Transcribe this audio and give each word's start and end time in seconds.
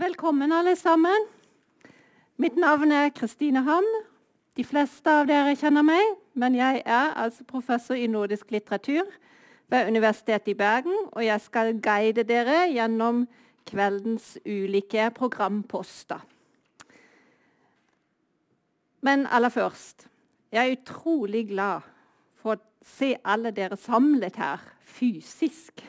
Velkommen, 0.00 0.52
alle 0.52 0.76
sammen. 0.76 1.26
Mitt 2.36 2.56
navn 2.56 2.92
er 2.92 3.10
Kristine 3.10 3.60
Ham. 3.66 3.84
De 4.56 4.64
fleste 4.64 5.12
av 5.12 5.26
dere 5.28 5.52
kjenner 5.60 5.84
meg, 5.84 6.14
men 6.32 6.54
jeg 6.56 6.78
er 6.88 7.10
altså 7.20 7.44
professor 7.44 7.98
i 8.00 8.06
nordisk 8.08 8.48
litteratur 8.48 9.04
ved 9.68 9.90
Universitetet 9.92 10.48
i 10.48 10.54
Bergen, 10.56 10.96
og 11.12 11.20
jeg 11.26 11.44
skal 11.44 11.74
guide 11.84 12.24
dere 12.24 12.62
gjennom 12.72 13.26
kveldens 13.68 14.38
ulike 14.48 15.10
programposter. 15.18 16.24
Men 19.04 19.26
aller 19.28 19.52
først 19.52 20.08
Jeg 20.52 20.64
er 20.64 20.78
utrolig 20.80 21.44
glad 21.52 21.84
for 22.40 22.56
å 22.56 22.62
se 22.96 23.12
alle 23.20 23.52
dere 23.52 23.76
samlet 23.76 24.40
her 24.40 24.64
fysisk. 24.80 25.84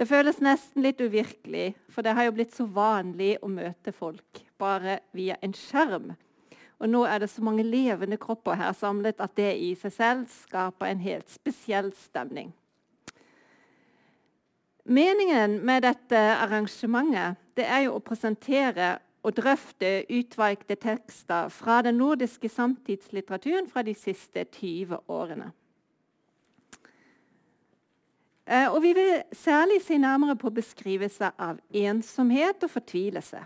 Det 0.00 0.06
føles 0.08 0.38
nesten 0.40 0.80
litt 0.80 1.00
uvirkelig, 1.04 1.74
for 1.92 2.00
det 2.00 2.14
har 2.16 2.24
jo 2.24 2.32
blitt 2.32 2.54
så 2.56 2.64
vanlig 2.64 3.34
å 3.44 3.50
møte 3.52 3.92
folk 3.92 4.38
bare 4.56 4.94
via 5.12 5.34
en 5.44 5.52
skjerm. 5.52 6.14
Og 6.80 6.88
nå 6.88 7.02
er 7.04 7.20
det 7.20 7.28
så 7.28 7.44
mange 7.44 7.66
levende 7.66 8.16
kropper 8.16 8.56
her 8.56 8.72
samlet 8.72 9.20
at 9.20 9.34
det 9.36 9.50
i 9.60 9.74
seg 9.76 9.92
selv 9.92 10.32
skaper 10.32 10.88
en 10.88 11.04
helt 11.04 11.28
spesiell 11.28 11.92
stemning. 11.92 12.48
Meningen 14.88 15.58
med 15.68 15.84
dette 15.84 16.24
arrangementet 16.46 17.36
det 17.60 17.68
er 17.68 17.84
jo 17.84 17.98
å 17.98 18.04
presentere 18.04 18.94
og 19.20 19.36
drøfte 19.36 20.06
utvalgte 20.08 20.80
tekster 20.80 21.52
fra 21.52 21.82
den 21.84 22.00
nordiske 22.00 22.48
samtidslitteraturen 22.48 23.68
fra 23.68 23.84
de 23.84 23.92
siste 23.92 24.48
20 24.48 25.04
årene. 25.12 25.52
Eh, 28.46 28.68
og 28.68 28.82
vi 28.82 28.92
vil 28.96 29.22
særlig 29.32 29.80
se 29.84 29.98
nærmere 29.98 30.36
på 30.36 30.52
beskrivelse 30.54 31.32
av 31.38 31.58
ensomhet 31.70 32.62
og 32.64 32.70
fortvilelse. 32.70 33.42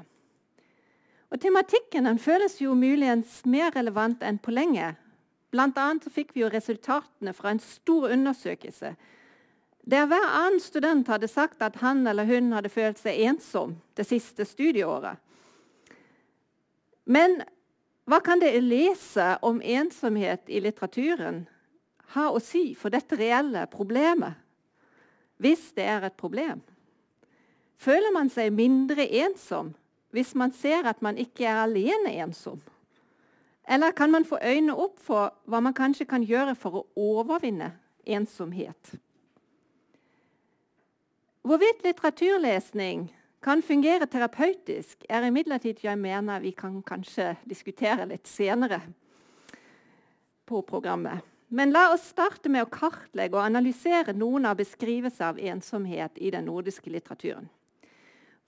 Og 1.30 1.40
Tematikken 1.40 2.06
den 2.06 2.18
føles 2.18 2.60
jo 2.62 2.76
muligens 2.78 3.40
mer 3.46 3.74
relevant 3.74 4.22
enn 4.22 4.38
på 4.38 4.54
lenge. 4.54 4.94
Blant 5.50 5.78
annet 5.78 6.06
fikk 6.12 6.34
vi 6.34 6.44
jo 6.44 6.52
resultatene 6.52 7.34
fra 7.34 7.54
en 7.54 7.62
stor 7.62 8.12
undersøkelse 8.14 8.94
der 9.84 10.06
hver 10.08 10.24
annen 10.24 10.60
student 10.64 11.08
hadde 11.12 11.28
sagt 11.28 11.62
at 11.62 11.76
han 11.82 12.06
eller 12.08 12.24
hun 12.24 12.52
hadde 12.56 12.72
følt 12.72 13.00
seg 13.00 13.20
ensom 13.28 13.76
det 13.98 14.06
siste 14.08 14.46
studieåret. 14.48 15.20
Men 17.04 17.42
hva 18.08 18.20
kan 18.24 18.40
det 18.40 18.56
lese 18.64 19.34
om 19.44 19.60
ensomhet 19.60 20.48
i 20.48 20.62
litteraturen 20.64 21.44
ha 22.16 22.30
å 22.32 22.40
si 22.40 22.72
for 22.78 22.92
dette 22.92 23.18
reelle 23.20 23.66
problemet? 23.72 24.40
Hvis 25.44 25.72
det 25.76 25.84
er 25.84 26.06
et 26.08 26.16
problem? 26.16 26.62
Føler 27.76 28.12
man 28.14 28.30
seg 28.32 28.54
mindre 28.54 29.04
ensom 29.24 29.74
hvis 30.14 30.30
man 30.38 30.52
ser 30.54 30.86
at 30.86 31.02
man 31.02 31.18
ikke 31.18 31.44
er 31.44 31.64
alene 31.64 32.12
ensom? 32.22 32.60
Eller 33.68 33.92
kan 33.96 34.12
man 34.12 34.24
få 34.24 34.38
øynene 34.38 34.76
opp 34.78 35.00
for 35.02 35.32
hva 35.50 35.60
man 35.64 35.74
kanskje 35.74 36.06
kan 36.06 36.24
gjøre 36.24 36.54
for 36.54 36.78
å 36.78 36.84
overvinne 37.00 37.72
ensomhet? 38.06 38.94
Hvorvidt 41.44 41.82
litteraturlesning 41.84 43.08
kan 43.44 43.60
fungere 43.62 44.06
terapeutisk, 44.08 45.04
er 45.08 45.26
imidlertid 45.26 45.82
jeg 45.84 45.98
mener 46.00 46.40
vi 46.40 46.54
kan 46.56 46.78
kanskje 46.86 47.34
diskutere 47.44 48.06
litt 48.08 48.28
senere 48.30 48.80
på 50.48 50.62
programmet. 50.64 51.33
Men 51.54 51.70
la 51.70 51.92
oss 51.94 52.08
starte 52.10 52.50
med 52.50 52.64
å 52.64 52.70
kartlegge 52.72 53.38
og 53.38 53.44
analysere 53.44 54.10
noen 54.18 54.48
av 54.50 54.56
beskrivelser 54.58 55.28
av 55.28 55.36
ensomhet 55.38 56.18
i 56.18 56.32
den 56.34 56.48
nordiske 56.50 56.90
litteraturen. 56.90 57.46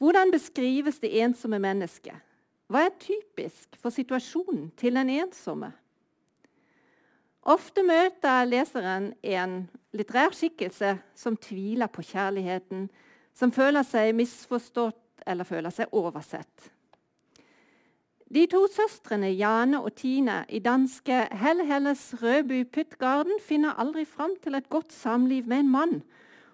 Hvordan 0.03 0.33
beskrives 0.35 0.99
det 0.99 1.13
ensomme 1.23 1.61
mennesket? 1.63 2.19
Hva 2.67 2.89
er 2.89 2.97
typisk 2.99 3.79
for 3.79 3.95
situasjonen 3.95 4.73
til 4.75 4.99
den 4.99 5.13
ensomme? 5.21 5.71
Ofte 7.47 7.87
møter 7.87 8.49
leseren 8.51 9.13
en 9.23 9.61
litterær 9.95 10.35
skikkelse 10.35 10.97
som 11.15 11.39
tviler 11.39 11.87
på 11.87 12.03
kjærligheten, 12.11 12.89
som 13.39 13.55
føler 13.55 13.87
seg 13.87 14.17
misforstått 14.19 15.23
eller 15.31 15.47
føler 15.47 15.71
seg 15.71 15.95
oversett. 15.95 16.73
De 18.35 18.43
to 18.51 18.65
søstrene 18.67 19.29
Jane 19.39 19.79
og 19.79 19.93
Tine 19.95 20.41
i 20.51 20.59
danske 20.59 21.29
Hell 21.31 21.63
Helles 21.69 22.09
Rødby 22.19 22.65
Puttgarden 22.75 23.39
finner 23.39 23.79
aldri 23.79 24.03
fram 24.05 24.35
til 24.43 24.59
et 24.59 24.69
godt 24.69 24.93
samliv 24.93 25.47
med 25.47 25.63
en 25.63 25.71
mann, 25.71 26.01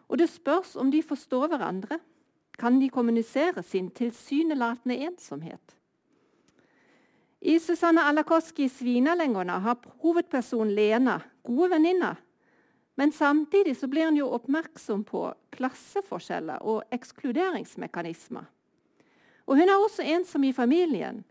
og 0.09 0.19
det 0.21 0.28
spørs 0.28 0.77
om 0.77 0.91
de 0.93 1.03
forstår 1.03 1.49
hverandre. 1.49 1.99
Kan 2.59 2.81
de 2.81 2.91
kommunisere 2.93 3.62
sin 3.62 3.91
tilsynelatende 3.91 4.97
ensomhet? 4.97 5.77
I 7.41 7.59
Susanne 7.59 8.04
Alakoski 8.04 8.69
'Svinalengona' 8.69 9.59
har 9.59 9.78
hovedpersonen 10.03 10.75
Lena 10.75 11.19
gode 11.43 11.71
venninner. 11.71 12.15
Men 12.97 13.12
samtidig 13.12 13.77
så 13.77 13.89
blir 13.89 14.04
hun 14.04 14.16
jo 14.16 14.28
oppmerksom 14.28 15.04
på 15.04 15.33
klasseforskjeller 15.50 16.62
og 16.62 16.83
ekskluderingsmekanismer. 16.93 18.44
Og 19.47 19.56
hun 19.56 19.69
er 19.69 19.84
også 19.84 20.03
ensom 20.03 20.44
i 20.44 20.53
familien. 20.53 21.25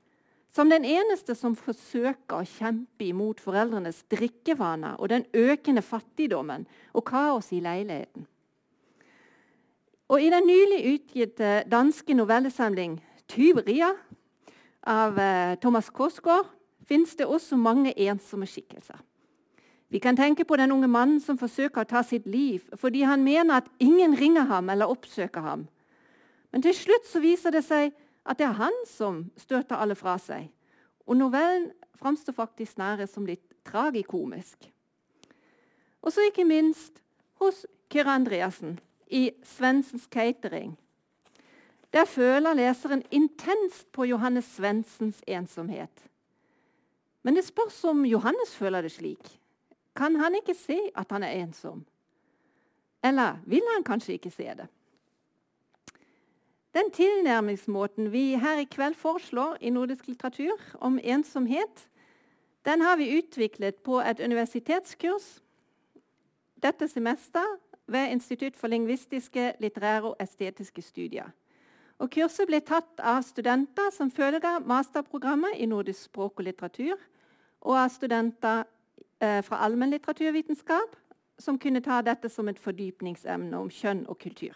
Som 0.51 0.69
den 0.69 0.83
eneste 0.83 1.35
som 1.35 1.55
forsøker 1.55 2.41
å 2.41 2.47
kjempe 2.47 3.05
imot 3.07 3.39
foreldrenes 3.39 4.03
drikkevaner 4.11 4.99
og 4.99 5.09
den 5.13 5.23
økende 5.33 5.83
fattigdommen 5.85 6.65
og 6.91 7.05
kaos 7.07 7.53
i 7.55 7.61
leiligheten. 7.63 8.27
Og 10.11 10.19
I 10.19 10.31
den 10.33 10.43
nylig 10.43 10.81
utgitte 10.91 11.63
danske 11.71 12.13
novellesamling 12.13 12.99
'Tyveria' 13.27 13.95
av 14.83 15.19
eh, 15.19 15.55
Thomas 15.55 15.89
Korsgaard 15.89 16.49
fins 16.83 17.15
det 17.15 17.25
også 17.25 17.55
mange 17.55 17.93
ensomme 17.95 18.45
skikkelser. 18.45 18.99
Vi 19.91 19.99
kan 19.99 20.17
tenke 20.17 20.43
på 20.43 20.55
den 20.55 20.71
unge 20.71 20.87
mannen 20.87 21.19
som 21.19 21.37
forsøker 21.37 21.83
å 21.83 21.87
ta 21.87 22.01
sitt 22.03 22.27
liv 22.27 22.63
fordi 22.79 23.05
han 23.07 23.23
mener 23.23 23.61
at 23.61 23.71
ingen 23.79 24.15
ringer 24.19 24.47
ham 24.51 24.69
eller 24.69 24.91
oppsøker 24.91 25.41
ham. 25.41 25.67
Men 26.51 26.61
til 26.61 26.75
slutt 26.75 27.07
så 27.07 27.19
viser 27.23 27.51
det 27.51 27.63
seg 27.63 27.91
at 28.25 28.37
det 28.37 28.45
er 28.45 28.59
han 28.59 28.75
som 28.87 29.23
støter 29.37 29.79
alle 29.81 29.95
fra 29.95 30.17
seg. 30.21 30.49
Og 31.07 31.17
novellen 31.17 31.71
framstår 31.97 32.37
faktisk 32.37 32.77
nære 32.77 33.07
som 33.09 33.25
litt 33.25 33.45
tragikomisk. 33.65 34.69
Og 36.01 36.13
så 36.13 36.27
ikke 36.29 36.45
minst 36.45 37.01
hos 37.41 37.65
Kyrre 37.91 38.15
Andreassen 38.15 38.79
i 39.11 39.31
'Svendsens 39.43 40.07
Catering'. 40.15 40.77
Der 41.93 42.05
føler 42.05 42.53
leseren 42.53 43.03
intenst 43.11 43.91
på 43.91 44.05
Johannes 44.05 44.45
Svendsens 44.45 45.21
ensomhet. 45.27 46.09
Men 47.23 47.35
det 47.35 47.45
spørs 47.45 47.83
om 47.83 48.05
Johannes 48.05 48.55
føler 48.55 48.81
det 48.81 48.91
slik. 48.91 49.39
Kan 49.95 50.15
han 50.15 50.35
ikke 50.35 50.53
se 50.53 50.79
at 50.95 51.11
han 51.11 51.23
er 51.23 51.43
ensom? 51.43 51.85
Eller 53.03 53.37
vil 53.45 53.61
han 53.75 53.83
kanskje 53.83 54.13
ikke 54.13 54.31
se 54.31 54.43
det? 54.43 54.67
Den 56.73 56.91
tilnærmingsmåten 56.91 58.11
vi 58.11 58.35
her 58.39 58.59
i 58.59 58.67
kveld 58.71 58.95
foreslår 58.95 59.57
i 59.61 59.69
nordisk 59.69 60.07
litteratur 60.07 60.59
om 60.79 60.99
ensomhet, 61.03 61.89
den 62.65 62.81
har 62.81 62.95
vi 62.97 63.17
utviklet 63.17 63.75
på 63.75 63.99
et 63.99 64.19
universitetskurs 64.19 65.41
dette 66.63 66.87
semester 66.87 67.43
ved 67.87 68.11
Institutt 68.11 68.57
for 68.57 68.67
lingvistiske, 68.67 69.53
litterære 69.59 70.03
og 70.03 70.15
estetiske 70.19 70.81
studier. 70.81 71.31
Og 71.99 72.09
kurset 72.09 72.47
ble 72.49 72.61
tatt 72.65 73.01
av 73.03 73.21
studenter 73.25 73.91
som 73.93 74.11
følger 74.11 74.61
masterprogrammet 74.65 75.57
i 75.57 75.67
nordisk 75.69 76.07
språk 76.07 76.39
og 76.39 76.47
litteratur, 76.47 76.97
og 77.61 77.77
av 77.77 77.89
studenter 77.93 78.63
eh, 79.21 79.41
fra 79.45 79.61
allmennlitteraturvitenskap 79.65 80.95
som 81.41 81.59
kunne 81.59 81.81
ta 81.81 82.01
dette 82.05 82.29
som 82.29 82.49
et 82.49 82.59
fordypningsemne 82.59 83.57
om 83.57 83.69
kjønn 83.69 84.05
og 84.09 84.17
kultur. 84.21 84.55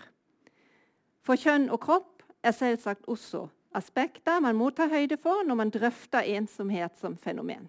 For 1.26 1.40
kjønn 1.42 1.72
og 1.74 1.82
kropp 1.82 2.24
er 2.46 2.54
selvsagt 2.54 3.08
også 3.10 3.48
aspekter 3.76 4.40
man 4.40 4.56
må 4.56 4.70
ta 4.72 4.88
høyde 4.88 5.18
for 5.20 5.44
når 5.48 5.58
man 5.60 5.72
drøfter 5.74 6.28
ensomhet 6.38 6.96
som 7.00 7.18
fenomen. 7.18 7.68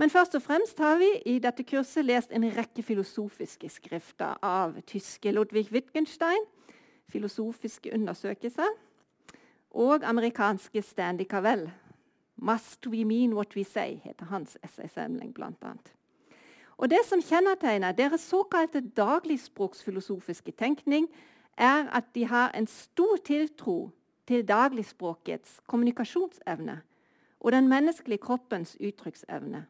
Men 0.00 0.10
først 0.10 0.34
og 0.34 0.42
fremst 0.42 0.78
har 0.78 0.96
vi 0.98 1.10
i 1.26 1.38
dette 1.42 1.64
kurset 1.68 2.06
lest 2.06 2.32
en 2.32 2.46
rekke 2.56 2.82
filosofiske 2.82 3.68
skrifter 3.68 4.38
av 4.42 4.78
tyske 4.88 5.30
Ludwig 5.30 5.68
Wittgenstein, 5.72 6.46
filosofiske 7.12 7.92
undersøkelser, 7.94 8.70
og 9.70 10.04
amerikanske 10.04 10.82
Stanley 10.82 11.24
Cavell. 11.24 11.70
'Must 12.36 12.86
we 12.88 13.04
mean 13.04 13.34
what 13.34 13.54
we 13.56 13.64
say', 13.64 14.00
heter 14.04 14.24
hans 14.24 14.58
essaysamling 14.64 15.34
bl.a. 15.34 15.72
Og 16.76 16.90
Det 16.90 16.98
som 17.04 17.22
kjennetegner 17.22 17.92
deres 17.92 18.20
såkalte 18.20 18.80
dagligspråksfilosofiske 18.80 20.50
tenkning, 20.52 21.08
er 21.56 21.88
at 21.92 22.14
de 22.14 22.26
har 22.26 22.50
en 22.54 22.66
stor 22.66 23.16
tiltro 23.24 23.90
til 24.26 24.48
dagligspråkets 24.48 25.60
kommunikasjonsevne 25.66 26.80
og 27.40 27.52
den 27.52 27.68
menneskelige 27.68 28.18
kroppens 28.18 28.76
uttrykksevne. 28.80 29.66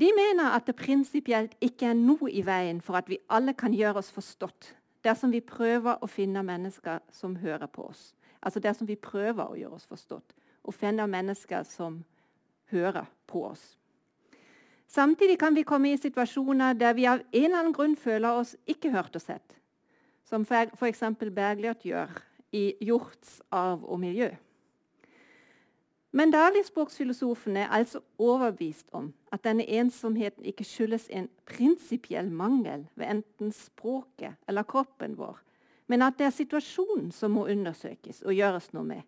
De 0.00 0.10
mener 0.16 0.50
at 0.54 0.66
det 0.66 0.76
prinsipielt 0.76 1.54
ikke 1.60 1.86
er 1.86 1.98
noe 1.98 2.30
i 2.30 2.42
veien 2.46 2.80
for 2.80 2.98
at 2.98 3.08
vi 3.10 3.18
alle 3.30 3.54
kan 3.54 3.74
gjøre 3.74 4.02
oss 4.02 4.10
forstått 4.14 4.74
dersom 5.04 5.32
vi 5.32 5.40
prøver 5.40 5.98
å 6.02 6.06
finne 6.06 6.42
mennesker 6.44 7.00
som 7.12 7.36
hører 7.40 7.66
på 7.66 7.86
oss, 7.88 8.14
altså 8.42 8.60
dersom 8.60 8.86
vi 8.86 8.98
prøver 9.00 9.48
å 9.48 9.56
gjøre 9.56 9.78
oss 9.78 9.88
forstått, 9.88 10.34
og 10.62 10.76
finne 10.76 11.06
mennesker 11.08 11.64
som 11.64 12.02
hører 12.70 13.08
på 13.26 13.46
oss. 13.48 13.76
Samtidig 14.90 15.38
kan 15.38 15.54
vi 15.54 15.62
komme 15.62 15.92
i 15.92 15.98
situasjoner 15.98 16.74
der 16.74 16.94
vi 16.98 17.06
av 17.06 17.22
en 17.22 17.44
eller 17.44 17.58
annen 17.58 17.72
grunn 17.72 17.96
føler 17.96 18.42
oss 18.42 18.56
ikke 18.66 18.90
hørt 18.92 19.16
og 19.16 19.22
sett, 19.22 19.56
som 20.30 20.46
f.eks. 20.46 21.02
Bergljot 21.34 21.82
gjør 21.84 22.22
i 22.52 22.74
'Hjorts 22.80 23.42
arv 23.50 23.84
og 23.84 24.00
miljø'. 24.00 24.36
Men 26.12 26.30
dagligspråksfilosofen 26.30 27.56
er 27.56 27.68
altså 27.68 28.00
overbevist 28.18 28.86
om 28.92 29.12
at 29.32 29.44
denne 29.44 29.66
ensomheten 29.68 30.44
ikke 30.44 30.64
skyldes 30.64 31.06
en 31.10 31.28
prinsipiell 31.46 32.30
mangel 32.30 32.86
ved 32.94 33.06
enten 33.06 33.52
språket 33.52 34.34
eller 34.48 34.62
kroppen 34.62 35.18
vår, 35.18 35.38
men 35.86 36.02
at 36.02 36.18
det 36.18 36.26
er 36.26 36.34
situasjonen 36.34 37.12
som 37.12 37.30
må 37.30 37.46
undersøkes 37.46 38.22
og 38.22 38.34
gjøres 38.34 38.72
noe 38.72 38.84
med, 38.84 39.02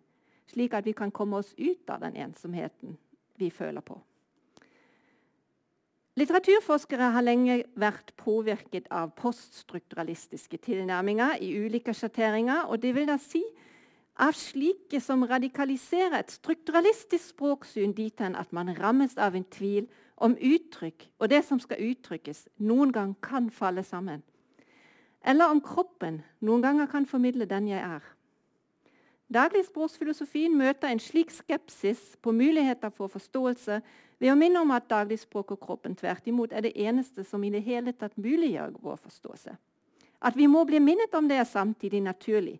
slik 0.47 0.73
at 0.73 0.85
vi 0.85 0.91
kan 0.91 1.11
komme 1.11 1.37
oss 1.37 1.53
ut 1.59 1.89
av 1.89 1.99
den 1.99 2.15
ensomheten 2.15 2.97
vi 3.35 3.49
føler 3.49 3.81
på. 3.81 3.99
Litteraturforskere 6.13 7.07
har 7.15 7.25
lenge 7.25 7.63
vært 7.79 8.11
påvirket 8.21 8.85
av 8.93 9.15
poststrukturalistiske 9.17 10.59
tilnærminger 10.61 11.39
i 11.41 11.49
ulike 11.57 11.95
sjatteringer, 11.97 12.67
og 12.69 12.83
det 12.83 12.91
vil 12.93 13.07
da 13.09 13.17
si 13.17 13.41
av 14.21 14.35
slike 14.37 15.01
som 15.01 15.25
radikaliserer 15.25 16.19
et 16.19 16.35
strukturalistisk 16.35 17.31
språksyn 17.31 17.95
dit 17.97 18.21
hen 18.21 18.37
at 18.37 18.53
man 18.53 18.69
rammes 18.77 19.17
av 19.17 19.33
en 19.33 19.47
tvil 19.55 19.87
om 20.21 20.35
uttrykk 20.37 21.07
og 21.17 21.31
det 21.33 21.41
som 21.47 21.57
skal 21.59 21.81
uttrykkes, 21.81 22.45
noen 22.61 22.93
gang 22.93 23.15
kan 23.17 23.49
falle 23.49 23.81
sammen. 23.83 24.21
Eller 25.25 25.49
om 25.49 25.63
kroppen 25.65 26.21
noen 26.45 26.61
ganger 26.61 26.91
kan 26.91 27.09
formidle 27.09 27.49
den 27.49 27.71
jeg 27.71 27.81
er. 27.81 28.05
Dagligspråksfilosofien 29.31 30.55
møter 30.57 30.91
en 30.91 30.99
slik 30.99 31.31
skepsis 31.31 32.17
på 32.21 32.33
muligheter 32.35 32.91
for 32.91 33.07
forståelse 33.07 33.79
ved 34.19 34.31
å 34.31 34.37
minne 34.37 34.61
om 34.61 34.71
at 34.75 34.89
dagligspråk 34.91 35.55
og 35.55 35.61
kroppen 35.63 35.95
tvert 35.95 36.27
imot 36.27 36.53
er 36.53 36.65
det 36.65 36.75
eneste 36.79 37.23
som 37.27 37.43
i 37.43 37.51
det 37.53 37.63
hele 37.65 37.93
tatt 37.95 38.17
muliggjør 38.19 38.75
vår 38.83 38.99
forståelse. 39.03 39.55
At 40.23 40.37
vi 40.39 40.47
må 40.47 40.63
bli 40.67 40.79
minnet 40.79 41.15
om 41.15 41.27
det, 41.27 41.39
er 41.39 41.49
samtidig 41.49 42.01
naturlig. 42.03 42.59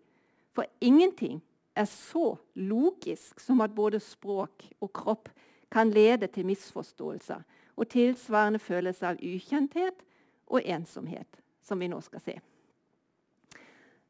For 0.52 0.68
ingenting 0.80 1.40
er 1.76 1.86
så 1.90 2.36
logisk 2.54 3.40
som 3.40 3.60
at 3.64 3.74
både 3.74 4.00
språk 4.00 4.66
og 4.80 4.92
kropp 4.92 5.30
kan 5.72 5.90
lede 5.90 6.28
til 6.30 6.46
misforståelser 6.46 7.42
og 7.74 7.88
tilsvarende 7.90 8.60
følelse 8.62 9.06
av 9.08 9.22
ukjenthet 9.22 10.04
og 10.46 10.60
ensomhet, 10.64 11.40
som 11.62 11.80
vi 11.80 11.88
nå 11.90 12.00
skal 12.04 12.22
se. 12.22 12.36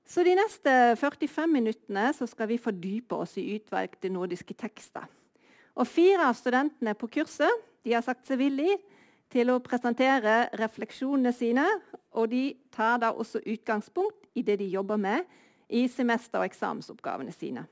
Så 0.06 0.24
De 0.24 0.34
neste 0.36 0.70
45 1.00 1.48
minuttene 1.48 2.10
skal 2.12 2.48
vi 2.48 2.60
fordype 2.60 3.16
oss 3.16 3.38
i 3.40 3.54
utvalgte 3.56 4.10
nordiske 4.12 4.54
tekster. 4.54 5.06
Og 5.74 5.88
Fire 5.88 6.28
av 6.28 6.36
studentene 6.38 6.94
på 6.94 7.08
kurset 7.08 7.64
har 7.88 8.04
sagt 8.04 8.28
seg 8.28 8.38
villig 8.38 8.76
til 9.32 9.50
å 9.50 9.62
presentere 9.64 10.50
refleksjonene 10.60 11.32
sine. 11.34 11.64
Og 12.14 12.28
de 12.30 12.44
tar 12.74 13.00
da 13.02 13.10
også 13.12 13.42
utgangspunkt 13.42 14.28
i 14.36 14.44
det 14.46 14.58
de 14.60 14.68
jobber 14.70 15.00
med 15.00 15.24
i 15.68 15.86
semester- 15.88 16.42
og 16.42 16.50
eksamensoppgavene 16.50 17.32
sine. 17.32 17.64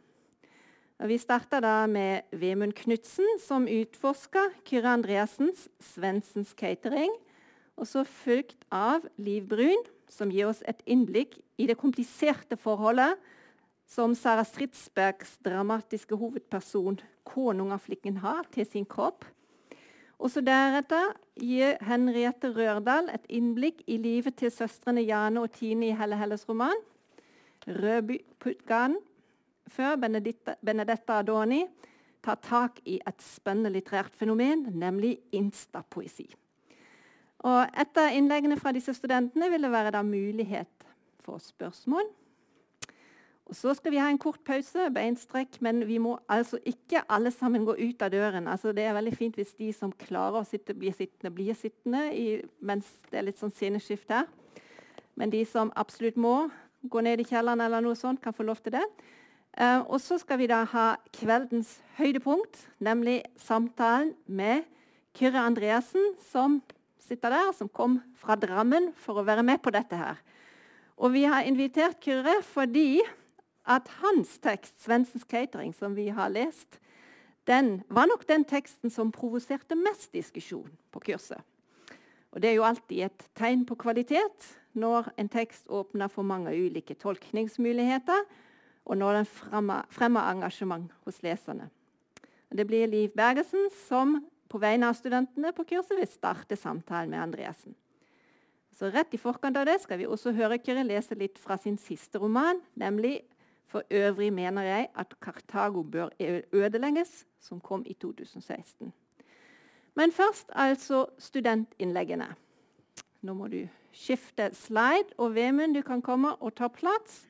Og 1.03 1.09
vi 1.11 1.19
starta 1.19 1.61
da 1.61 1.87
med 1.91 2.31
Vemund 2.33 2.73
Knutsen, 2.79 3.27
som 3.43 3.67
utforska 3.67 4.49
Kyrre 4.65 4.95
Andreassens 4.97 5.69
'Svendsens 5.81 6.55
catering'. 6.55 7.17
Og 7.77 7.87
så 7.87 8.05
fulgt 8.05 8.65
av 8.71 9.03
Liv 9.19 9.49
Brun, 9.49 9.85
som 10.09 10.31
gir 10.31 10.47
oss 10.47 10.63
et 10.69 10.83
innblikk 10.87 11.42
i 11.61 11.67
det 11.69 11.79
kompliserte 11.81 12.57
forholdet 12.61 13.19
som 13.89 14.15
Sara 14.17 14.45
Stridsbergs 14.47 15.37
dramatiske 15.45 16.17
hovedperson 16.17 17.01
konungaflikken 17.29 18.21
har 18.23 18.47
til 18.55 18.67
sin 18.67 18.87
kropp. 18.89 19.27
Og 20.23 20.31
så 20.31 20.41
Deretter 20.45 21.17
gir 21.41 21.81
Henriette 21.83 22.53
Rørdal 22.55 23.11
et 23.13 23.25
innblikk 23.29 23.83
i 23.91 23.99
livet 23.99 24.37
til 24.39 24.53
søstrene 24.55 25.03
Jane 25.03 25.43
og 25.43 25.51
Tine 25.57 25.91
i 25.91 25.97
Helle 25.99 26.19
Helles 26.21 26.47
roman. 26.49 26.79
Rødbyputgan 27.67 28.95
før 29.67 29.97
Benedetta 29.99 31.19
Adoni 31.19 31.65
tar 32.23 32.39
tak 32.43 32.79
i 32.87 33.01
et 33.03 33.23
spennende 33.23 33.73
litterært 33.75 34.15
fenomen, 34.15 34.69
nemlig 34.79 35.17
instapoesi. 35.35 36.29
Og 37.43 37.67
etter 37.83 38.15
innleggene 38.15 38.59
fra 38.61 38.71
disse 38.75 38.95
studentene 38.95 39.51
vil 39.51 39.67
det 39.67 39.73
være 39.73 40.05
mulighet 40.07 40.87
for 41.23 41.43
spørsmål. 41.43 42.11
Og 43.51 43.57
Så 43.57 43.75
skal 43.75 43.93
vi 43.93 43.99
ha 44.01 44.09
en 44.09 44.19
kort 44.19 44.41
pause, 44.47 44.87
beinstrekk, 44.95 45.59
men 45.61 45.83
vi 45.87 45.99
må 45.99 46.15
altså 46.31 46.57
ikke 46.65 47.03
alle 47.11 47.31
sammen 47.31 47.67
gå 47.67 47.75
ut 47.75 48.03
av 48.03 48.13
døren. 48.15 48.47
Altså 48.49 48.73
det 48.73 48.87
er 48.87 48.95
veldig 48.97 49.13
fint 49.17 49.37
hvis 49.37 49.55
de 49.59 49.73
som 49.77 49.93
klarer 49.93 50.41
å 50.41 50.47
sitte, 50.49 50.75
blir 50.75 50.95
sittende, 50.97 51.35
blir 51.35 51.59
sittende 51.59 52.07
i, 52.17 52.27
mens 52.61 52.89
det 53.11 53.21
er 53.21 53.27
litt 53.27 53.43
sånn 53.43 53.53
sceneskift 53.53 54.09
her. 54.15 54.31
Men 55.21 55.35
de 55.35 55.43
som 55.45 55.73
absolutt 55.77 56.17
må, 56.17 56.49
gå 56.83 57.03
ned 57.05 57.21
i 57.21 57.27
kjelleren 57.29 57.61
eller 57.61 57.85
noe 57.85 57.99
sånt, 57.99 58.23
kan 58.23 58.33
få 58.33 58.47
lov 58.47 58.63
til 58.63 58.79
det. 58.79 58.85
Uh, 59.53 59.85
og 59.85 59.99
så 60.01 60.17
skal 60.17 60.41
vi 60.41 60.49
da 60.49 60.63
ha 60.73 60.87
kveldens 61.13 61.77
høydepunkt, 61.99 62.57
nemlig 62.81 63.21
samtalen 63.37 64.15
med 64.25 64.65
Kyrre 65.19 65.45
Andreassen, 65.45 66.15
som 66.31 66.63
sitter 67.03 67.35
der, 67.35 67.53
som 67.53 67.69
kom 67.69 68.01
fra 68.17 68.39
Drammen 68.41 68.95
for 68.97 69.21
å 69.21 69.27
være 69.29 69.45
med 69.45 69.61
på 69.61 69.75
dette 69.75 69.99
her. 69.99 70.23
Og 70.97 71.13
vi 71.13 71.25
har 71.25 71.47
invitert 71.49 72.01
Kyrre 72.01 72.43
fordi 72.43 73.01
at 73.67 73.89
hans 74.03 74.39
tekst, 74.39 74.75
'Svensens 74.79 75.25
catering', 75.25 75.73
som 75.73 75.97
vi 75.97 76.09
har 76.09 76.29
lest, 76.29 76.81
den 77.47 77.83
var 77.89 78.07
nok 78.07 78.29
den 78.29 78.45
teksten 78.45 78.91
som 78.91 79.13
provoserte 79.13 79.75
mest 79.75 80.13
diskusjon 80.13 80.71
på 80.93 81.01
kurset. 81.01 81.41
Og 82.33 82.43
Det 82.43 82.51
er 82.51 82.55
jo 82.55 82.65
alltid 82.65 83.05
et 83.05 83.29
tegn 83.35 83.67
på 83.67 83.75
kvalitet 83.75 84.59
når 84.75 85.13
en 85.19 85.29
tekst 85.29 85.69
åpner 85.69 86.09
for 86.09 86.23
mange 86.23 86.51
ulike 86.51 86.95
tolkningsmuligheter, 86.95 88.25
og 88.85 88.97
når 88.97 89.13
den 89.13 89.27
fremmer 89.91 90.31
engasjement 90.31 90.93
hos 91.05 91.23
leserne. 91.23 91.71
Det 92.53 92.67
blir 92.67 92.87
Liv 92.87 93.11
Bergesen 93.17 93.71
som 93.89 94.27
på 94.49 94.59
vegne 94.59 94.89
av 94.89 94.95
studentene 94.95 95.53
på 95.53 95.65
kurset 95.65 95.97
vil 95.97 96.09
starte 96.09 96.57
samtalen 96.57 97.11
med 97.11 97.23
Andreassen. 97.23 97.75
Så 98.73 98.89
Rett 98.91 99.15
i 99.15 99.21
forkant 99.21 99.57
av 99.57 99.67
det 99.69 99.81
skal 99.83 99.99
vi 100.01 100.09
også 100.09 100.33
høre 100.33 100.59
Kyrre 100.59 100.85
lese 100.87 101.15
litt 101.19 101.39
fra 101.39 101.59
sin 101.61 101.79
siste 101.79 102.19
roman, 102.19 102.61
nemlig 102.75 103.23
'For 103.67 103.83
øvrig 103.91 104.33
mener 104.33 104.63
jeg 104.63 104.89
at 104.95 105.21
Kartago 105.21 105.83
bør 105.83 106.09
ødelegges', 106.53 107.25
som 107.41 107.61
kom 107.61 107.83
i 107.87 107.95
2016. 107.95 108.93
Men 109.95 110.13
først 110.13 110.51
altså 110.53 111.07
studentinnleggene. 111.19 112.35
Nå 113.23 113.35
må 113.35 113.47
du 113.47 113.69
skifte 113.93 114.51
slide. 114.55 115.15
Og 115.17 115.35
Vemund, 115.35 115.75
du 115.75 115.83
kan 115.83 116.03
komme 116.03 116.35
og 116.37 116.55
ta 116.55 116.69
plass. 116.69 117.29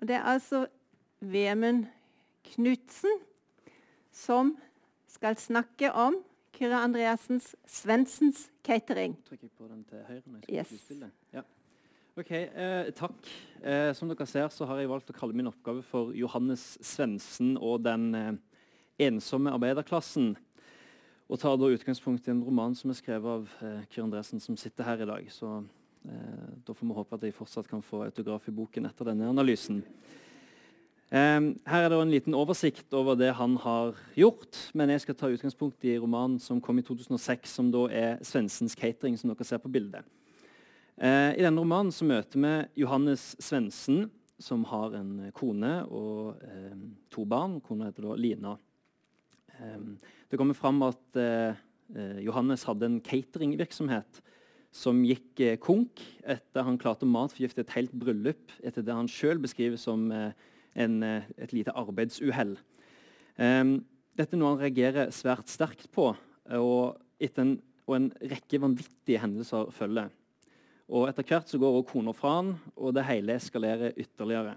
Og 0.00 0.08
det 0.08 0.16
er 0.16 0.22
altså 0.22 0.66
Vemund 1.20 1.86
Knutsen 2.44 3.10
som 4.12 4.56
skal 5.08 5.36
snakke 5.36 5.92
om 5.92 6.14
Kyrre 6.56 6.80
Andreassens 6.80 7.54
'Svendsens 7.66 8.48
catering'. 8.64 9.16
Trykker 9.28 9.48
på 9.58 9.68
den 9.68 9.84
til 9.84 9.98
høyre 10.08 10.22
når 10.24 10.40
jeg 10.48 10.66
skal 10.66 10.96
yes. 10.96 11.12
Ja. 11.32 11.42
Ok, 12.16 12.30
eh, 12.32 12.90
Takk. 12.96 13.28
Eh, 13.62 13.92
som 13.94 14.08
dere 14.08 14.26
ser, 14.26 14.48
så 14.48 14.64
har 14.64 14.80
jeg 14.80 14.88
valgt 14.88 15.10
å 15.12 15.16
kalle 15.16 15.36
min 15.36 15.50
oppgave 15.50 15.82
for 15.84 16.14
Johannes 16.16 16.78
Svendsen 16.80 17.58
og 17.60 17.84
den 17.84 18.14
eh, 18.14 18.32
ensomme 18.98 19.52
arbeiderklassen 19.52 20.36
og 21.26 21.40
tar 21.42 21.56
da 21.58 21.68
utgangspunkt 21.74 22.28
i 22.28 22.32
en 22.32 22.44
roman 22.46 22.74
som 22.78 22.92
er 22.92 22.98
skrevet 23.00 23.26
av 23.26 23.48
eh, 23.66 23.82
Kyr 23.90 24.04
Andresen, 24.06 24.40
som 24.40 24.56
sitter 24.56 24.86
her 24.86 25.02
i 25.02 25.08
dag. 25.10 25.26
Så 25.34 25.58
eh, 26.06 26.52
da 26.64 26.72
får 26.72 26.86
vi 26.86 26.96
håpe 27.00 27.18
at 27.18 27.26
jeg 27.26 27.34
fortsatt 27.34 27.68
kan 27.68 27.82
få 27.82 28.04
autograf 28.06 28.46
i 28.48 28.54
boken 28.54 28.86
etter 28.88 29.10
denne 29.10 29.28
analysen. 29.32 29.82
Eh, 31.06 31.40
her 31.70 31.84
er 31.84 31.92
det 31.92 31.98
en 32.02 32.10
liten 32.10 32.34
oversikt 32.34 32.94
over 32.98 33.14
det 33.18 33.30
han 33.38 33.54
har 33.62 33.94
gjort, 34.18 34.58
men 34.74 34.90
jeg 34.90 35.04
skal 35.04 35.18
ta 35.18 35.30
utgangspunkt 35.30 35.84
i 35.86 35.94
romanen 36.02 36.40
som 36.42 36.60
kom 36.60 36.80
i 36.80 36.84
2006, 36.86 37.52
som 37.60 37.70
da 37.70 37.86
er 37.86 38.18
'Svensens 38.22 38.74
catering', 38.74 39.16
som 39.16 39.30
dere 39.30 39.44
ser 39.44 39.58
på 39.58 39.70
bildet. 39.70 40.02
Eh, 40.98 41.38
I 41.38 41.42
denne 41.42 41.60
romanen 41.60 41.92
så 41.92 42.04
møter 42.04 42.40
vi 42.40 42.82
Johannes 42.82 43.36
Svendsen, 43.38 44.10
som 44.38 44.64
har 44.64 44.94
en 44.94 45.30
kone 45.32 45.86
og 45.88 46.42
eh, 46.42 46.76
to 47.10 47.24
barn. 47.24 47.60
Kona 47.60 47.84
heter 47.86 48.02
da 48.02 48.14
Lina. 48.14 48.58
Det 50.30 50.36
kommer 50.36 50.54
fram 50.54 50.82
at 50.82 51.16
eh, 51.16 51.54
Johannes 52.20 52.64
hadde 52.64 52.84
en 52.84 53.00
cateringvirksomhet 53.00 54.20
som 54.76 55.04
gikk 55.06 55.40
uh, 55.40 55.54
konk 55.62 56.02
etter 56.26 56.66
han 56.66 56.78
klarte 56.80 57.06
å 57.06 57.10
matforgifte 57.10 57.64
et 57.64 57.74
helt 57.76 57.94
bryllup 57.96 58.52
etter 58.66 58.84
det 58.84 58.96
han 58.96 59.08
sjøl 59.08 59.40
beskriver 59.42 59.80
som 59.80 60.10
uh, 60.12 60.34
en, 60.76 61.00
et 61.02 61.52
lite 61.56 61.74
arbeidsuhell. 61.76 62.56
Um, 63.36 63.78
dette 64.16 64.36
er 64.36 64.40
noe 64.40 64.54
han 64.54 64.62
reagerer 64.62 65.10
svært 65.12 65.50
sterkt 65.52 65.90
på, 65.92 66.10
og, 66.56 67.00
en, 67.20 67.56
og 67.84 67.96
en 67.98 68.06
rekke 68.20 68.60
vanvittige 68.62 69.20
hendelser 69.20 69.72
følger. 69.76 70.12
Og 70.86 71.08
Etter 71.10 71.26
hvert 71.26 71.50
så 71.50 71.58
går 71.58 71.80
også 71.80 71.90
kona 71.90 72.14
fra 72.14 72.36
han, 72.38 72.54
og 72.78 72.94
det 72.96 73.04
hele 73.08 73.34
eskalerer 73.36 73.96
ytterligere. 73.98 74.54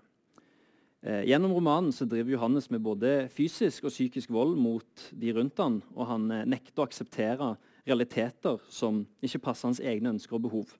Eh, 1.02 1.24
gjennom 1.30 1.54
romanen 1.56 1.94
så 1.96 2.06
driver 2.06 2.36
Johannes 2.36 2.68
med 2.70 2.84
både 2.84 3.30
fysisk 3.32 3.88
og 3.88 3.94
psykisk 3.94 4.32
vold 4.36 4.58
mot 4.60 5.06
de 5.16 5.32
rundt 5.36 5.62
han, 5.64 5.80
og 5.96 6.10
han 6.10 6.28
eh, 6.36 6.46
nekter 6.50 6.84
å 6.84 6.88
akseptere 6.90 7.54
realiteter 7.88 8.60
som 8.70 9.06
ikke 9.24 9.42
passer 9.48 9.70
hans 9.70 9.80
egne 9.80 10.12
ønsker 10.14 10.38
og 10.38 10.44
behov. 10.50 10.74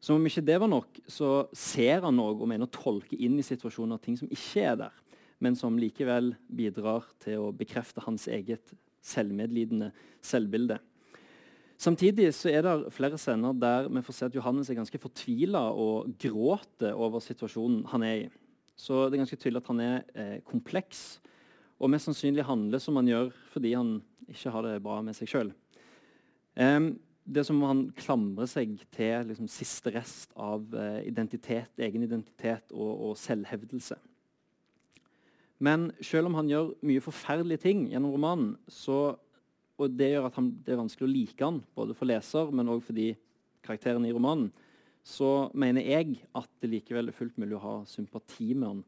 Som 0.00 0.16
om 0.16 0.26
ikke 0.26 0.44
det 0.44 0.56
var 0.62 0.70
nok, 0.72 1.00
så 1.10 1.46
ser 1.52 2.00
han 2.06 2.16
noe 2.16 2.32
og 2.32 2.48
mener 2.48 2.68
å 2.68 2.72
tolke 2.72 3.18
inn 3.20 3.36
i 3.40 3.44
situasjoner 3.44 4.00
ting 4.00 4.16
som 4.16 4.30
ikke 4.32 4.64
er 4.72 4.78
der, 4.80 4.94
men 5.40 5.56
som 5.56 5.76
likevel 5.80 6.32
bidrar 6.48 7.04
til 7.20 7.44
å 7.44 7.50
bekrefte 7.56 8.04
hans 8.06 8.24
eget 8.32 8.72
selvmedlidende 9.04 9.90
selvbilde. 10.24 10.78
Samtidig 11.80 12.26
så 12.36 12.50
er 12.52 12.64
det 12.64 12.92
flere 12.92 13.16
scener 13.20 13.56
der 13.56 13.88
vi 13.88 14.02
får 14.04 14.16
se 14.16 14.28
at 14.28 14.34
Johannes 14.36 14.68
er 14.68 14.76
ganske 14.76 15.00
fortvila 15.00 15.62
og 15.72 16.10
gråter 16.20 16.92
over 16.92 17.22
situasjonen 17.24 17.86
han 17.88 18.04
er 18.04 18.16
i. 18.18 18.26
Så 18.76 19.06
det 19.06 19.16
er 19.16 19.22
ganske 19.22 19.38
tydelig 19.40 19.62
at 19.62 19.70
han 19.72 19.80
er 19.84 19.96
eh, 20.16 20.36
kompleks, 20.44 21.20
og 21.80 21.88
mest 21.92 22.08
sannsynlig 22.08 22.44
handler 22.44 22.80
som 22.80 22.96
han 23.00 23.08
gjør 23.08 23.30
fordi 23.52 23.72
han 23.76 23.94
ikke 24.28 24.52
har 24.52 24.64
det 24.64 24.82
bra 24.84 24.98
med 25.04 25.16
seg 25.16 25.32
sjøl. 25.32 25.52
Um, 26.56 26.92
det 27.24 27.44
som 27.46 27.60
han 27.62 27.82
klamrer 27.98 28.48
seg 28.50 28.78
til 28.94 29.28
liksom, 29.28 29.48
siste 29.50 29.92
rest 29.94 30.32
av 30.40 30.64
eh, 30.74 31.02
identitet, 31.08 31.72
egen 31.78 32.06
identitet 32.06 32.72
og, 32.72 32.90
og, 32.90 33.18
selvhevdelse. 33.20 33.98
Men 35.60 35.90
selv 36.04 36.30
om 36.30 36.38
han 36.38 36.48
gjør 36.48 36.72
mye 36.88 37.04
forferdelige 37.04 37.66
ting 37.66 37.84
gjennom 37.90 38.14
romanen, 38.14 38.54
så, 38.70 39.18
og 39.76 39.98
det 39.98 40.14
gjør 40.14 40.30
at 40.30 40.38
han, 40.40 40.54
det 40.64 40.74
er 40.74 40.80
vanskelig 40.80 41.06
å 41.06 41.12
like 41.12 41.44
han, 41.44 41.60
både 41.76 41.96
for 41.96 42.08
leser, 42.08 42.52
men 42.54 42.72
òg 42.72 42.82
fordi 42.86 43.12
karakteren 43.66 44.06
i 44.08 44.14
romanen, 44.16 44.48
så 45.04 45.50
mener 45.56 45.84
jeg 45.84 46.18
at 46.36 46.48
det 46.60 46.72
likevel 46.74 47.08
er 47.08 47.16
fullt 47.16 47.38
mulig 47.40 47.56
å 47.56 47.64
ha 47.64 47.76
sympati 47.88 48.52
med 48.54 48.68
han. 48.68 48.82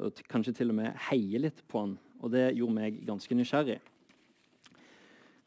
Og 0.00 0.20
kanskje 0.30 0.54
til 0.56 0.72
og 0.72 0.78
med 0.78 0.96
heie 1.10 1.40
litt 1.42 1.60
på 1.68 1.82
han. 1.82 1.96
Og 2.20 2.32
det 2.32 2.52
gjorde 2.56 2.76
meg 2.76 3.00
ganske 3.08 3.36
nysgjerrig. 3.36 3.80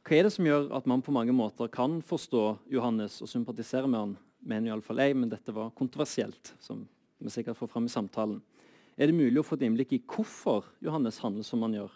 Hva 0.03 0.17
er 0.17 0.25
det 0.27 0.33
som 0.35 0.43
gjør 0.43 0.65
at 0.75 0.87
man 0.89 0.99
på 0.99 1.13
mange 1.15 1.31
måter 1.31 1.69
kan 1.71 2.01
forstå 2.03 2.41
Johannes 2.73 3.21
og 3.23 3.29
sympatisere 3.31 3.87
med 3.87 4.01
han? 4.01 4.15
Mener 4.43 4.73
iallfall 4.73 4.99
jeg, 4.99 5.15
men 5.15 5.29
dette 5.31 5.53
var 5.55 5.69
kontroversielt, 5.77 6.51
som 6.59 6.81
vi 7.23 7.31
sikkert 7.31 7.55
får 7.55 7.69
fram 7.71 7.85
i 7.87 7.93
samtalen. 7.93 8.41
Er 8.99 9.07
det 9.07 9.15
mulig 9.15 9.39
å 9.39 9.45
få 9.47 9.55
et 9.55 9.63
innblikk 9.63 9.93
i 9.95 10.01
hvorfor 10.03 10.67
Johannes 10.83 11.21
handler 11.23 11.47
som 11.47 11.63
han 11.63 11.77
gjør? 11.77 11.93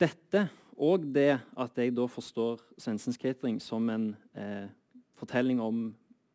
Dette 0.00 0.46
og 0.78 1.04
det 1.12 1.34
at 1.60 1.76
jeg 1.76 1.92
da 1.92 2.06
forstår 2.08 2.62
Svensens 2.80 3.20
Catering 3.20 3.58
som 3.60 3.84
en 3.92 4.08
eh, 4.32 4.70
fortelling 5.18 5.60
om 5.60 5.90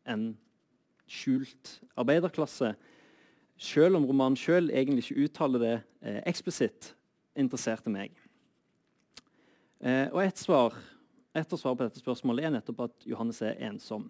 en 0.06 0.26
skjult 1.10 1.80
arbeiderklasse, 1.98 2.76
selv 3.58 3.98
om 3.98 4.06
romanen 4.06 4.38
sjøl 4.38 4.70
egentlig 4.70 5.08
ikke 5.08 5.26
uttaler 5.26 5.64
det 5.64 5.74
eh, 6.04 6.20
eksplisitt, 6.30 6.92
interesserte 7.34 7.90
meg. 7.90 8.14
Eh, 9.84 10.06
og 10.14 10.22
et 10.22 10.40
svar, 10.40 10.72
et 11.36 11.50
av 11.52 11.60
svarene 11.60 11.76
på 11.76 11.86
dette 11.90 12.00
spørsmålet 12.00 12.46
er 12.46 12.52
nettopp 12.54 12.86
at 12.86 13.02
Johannes 13.04 13.42
er 13.44 13.58
ensom. 13.66 14.06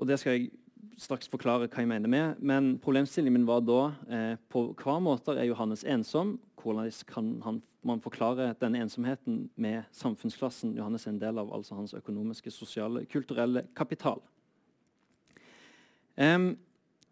Og 0.00 0.06
Det 0.08 0.16
skal 0.20 0.32
jeg 0.38 0.50
straks 0.96 1.28
forklare 1.28 1.68
hva 1.68 1.82
jeg 1.82 1.88
mener 1.90 2.08
med, 2.08 2.40
men 2.40 2.78
problemstillingen 2.80 3.42
min 3.42 3.48
var 3.48 3.60
da 3.60 3.80
eh, 4.08 4.38
på 4.48 4.70
hva 4.80 4.96
måter 5.04 5.36
er 5.36 5.50
Johannes 5.50 5.84
ensom? 5.84 6.38
Hvordan 6.62 6.88
kan 7.06 7.28
han, 7.44 7.58
man 7.84 8.00
forklare 8.00 8.54
denne 8.60 8.80
ensomheten 8.80 9.50
med 9.54 9.84
samfunnsklassen 9.92 10.72
Johannes 10.78 11.04
er 11.06 11.12
en 11.12 11.20
del 11.20 11.42
av, 11.42 11.52
altså 11.52 11.76
hans 11.76 11.92
økonomiske, 11.92 12.50
sosiale, 12.50 13.04
kulturelle 13.04 13.66
kapital? 13.76 14.24
Eh, 16.16 16.54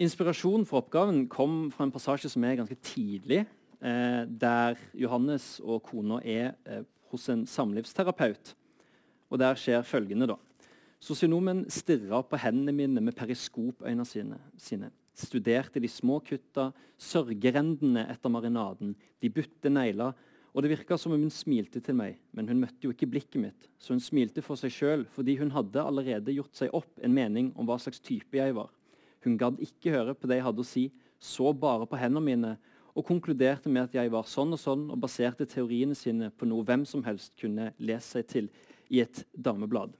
inspirasjonen 0.00 0.64
for 0.64 0.80
oppgaven 0.80 1.26
kom 1.28 1.68
fra 1.74 1.84
en 1.84 1.92
passasje 1.92 2.32
som 2.32 2.48
er 2.48 2.56
ganske 2.62 2.80
tidlig, 2.80 3.44
der 3.84 4.78
Johannes 4.96 5.58
og 5.60 5.82
kona 5.84 6.20
er 6.24 6.54
eh, 6.64 6.84
hos 7.12 7.28
en 7.28 7.44
samlivsterapeut. 7.46 8.54
Og 9.30 9.38
Der 9.38 9.54
skjer 9.54 9.82
følgende. 9.82 10.26
da. 10.26 10.36
Sosionomen 11.00 11.66
stirra 11.68 12.22
på 12.22 12.38
hendene 12.40 12.72
mine 12.72 13.00
med 13.00 13.16
periskopøynene 13.16 14.06
sine, 14.06 14.38
sine. 14.56 14.90
Studerte 15.14 15.80
de 15.80 15.88
små 15.88 16.20
kutta, 16.24 16.72
sørgerendene 16.98 18.06
etter 18.10 18.30
marinaden, 18.30 18.94
de 19.20 19.28
butte 19.28 19.68
negler. 19.68 20.14
Og 20.54 20.62
det 20.62 20.70
virka 20.70 20.96
som 20.96 21.12
om 21.12 21.20
hun 21.20 21.30
smilte 21.34 21.80
til 21.82 21.96
meg, 21.98 22.16
men 22.32 22.48
hun 22.48 22.60
møtte 22.62 22.86
jo 22.86 22.92
ikke 22.94 23.10
blikket 23.10 23.40
mitt. 23.42 23.68
Så 23.76 23.92
hun 23.92 24.00
smilte 24.00 24.42
for 24.42 24.56
seg 24.56 24.70
sjøl, 24.70 25.04
fordi 25.04 25.34
hun 25.40 25.50
hadde 25.50 25.82
allerede 25.82 26.32
gjort 26.32 26.54
seg 26.54 26.70
opp 26.72 27.02
en 27.02 27.12
mening 27.12 27.52
om 27.58 27.66
hva 27.66 27.76
slags 27.82 28.00
type 28.00 28.38
jeg 28.38 28.54
var. 28.54 28.70
Hun 29.26 29.36
gadd 29.36 29.58
ikke 29.60 29.92
høre 29.92 30.14
på 30.14 30.30
det 30.30 30.38
jeg 30.38 30.46
hadde 30.46 30.62
å 30.62 30.68
si, 30.68 30.84
så 31.18 31.52
bare 31.52 31.88
på 31.90 31.98
hendene 31.98 32.24
mine 32.24 32.54
og 32.94 33.06
konkluderte 33.06 33.70
med 33.70 33.88
at 33.88 33.96
jeg 33.96 34.12
var 34.14 34.26
sånn 34.30 34.54
og 34.54 34.60
sånn, 34.60 34.86
og 34.92 35.00
baserte 35.02 35.46
teoriene 35.50 35.96
sine 35.98 36.30
på 36.30 36.46
noe 36.46 36.64
hvem 36.66 36.84
som 36.86 37.02
helst 37.06 37.34
kunne 37.40 37.72
lese 37.82 38.18
seg 38.18 38.28
til 38.30 38.50
i 38.94 39.02
et 39.02 39.24
dameblad. 39.34 39.94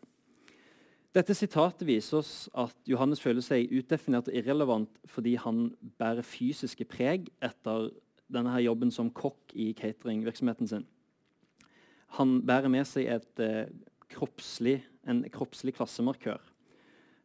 Dette 1.15 1.35
sitatet 1.39 1.85
viser 1.87 2.19
oss 2.19 2.49
at 2.59 2.75
Johannes 2.91 3.23
føler 3.23 3.43
seg 3.45 3.71
utdefinert 3.71 4.31
og 4.31 4.35
irrelevant 4.35 4.97
fordi 5.11 5.37
han 5.39 5.69
bærer 5.99 6.27
fysiske 6.27 6.87
preg 6.91 7.29
etter 7.39 7.93
denne 8.35 8.51
her 8.51 8.65
jobben 8.65 8.91
som 8.95 9.13
kokk 9.15 9.55
i 9.55 9.69
cateringvirksomheten 9.79 10.71
sin. 10.71 10.89
Han 12.19 12.41
bærer 12.47 12.71
med 12.71 12.87
seg 12.87 13.07
et, 13.11 13.41
eh, 13.41 13.71
kroppslig, 14.11 14.83
en 15.07 15.23
kroppslig 15.31 15.75
klassemarkør. 15.75 16.41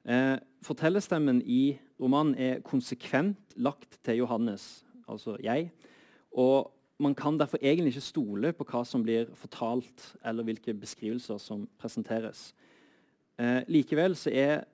Eh, 0.06 0.38
fortellerstemmen 0.64 1.42
i 1.46 1.80
romanen 2.00 2.36
er 2.38 2.62
konsekvent 2.62 3.58
lagt 3.58 4.00
til 4.04 4.22
Johannes, 4.22 4.84
altså 5.10 5.38
jeg. 5.44 5.70
Og 6.32 6.72
man 7.00 7.16
kan 7.16 7.38
derfor 7.39 7.62
egentlig 7.62 7.94
ikke 7.94 8.06
stole 8.10 8.51
på 8.54 8.66
hva 8.68 8.84
som 8.86 9.04
blir 9.04 9.30
fortalt, 9.39 10.16
eller 10.25 10.44
hvilke 10.44 10.75
beskrivelser 10.75 11.39
som 11.42 11.68
presenteres. 11.80 12.50
Eh, 13.39 13.63
likevel 13.72 14.18
så 14.20 14.34
er 14.36 14.66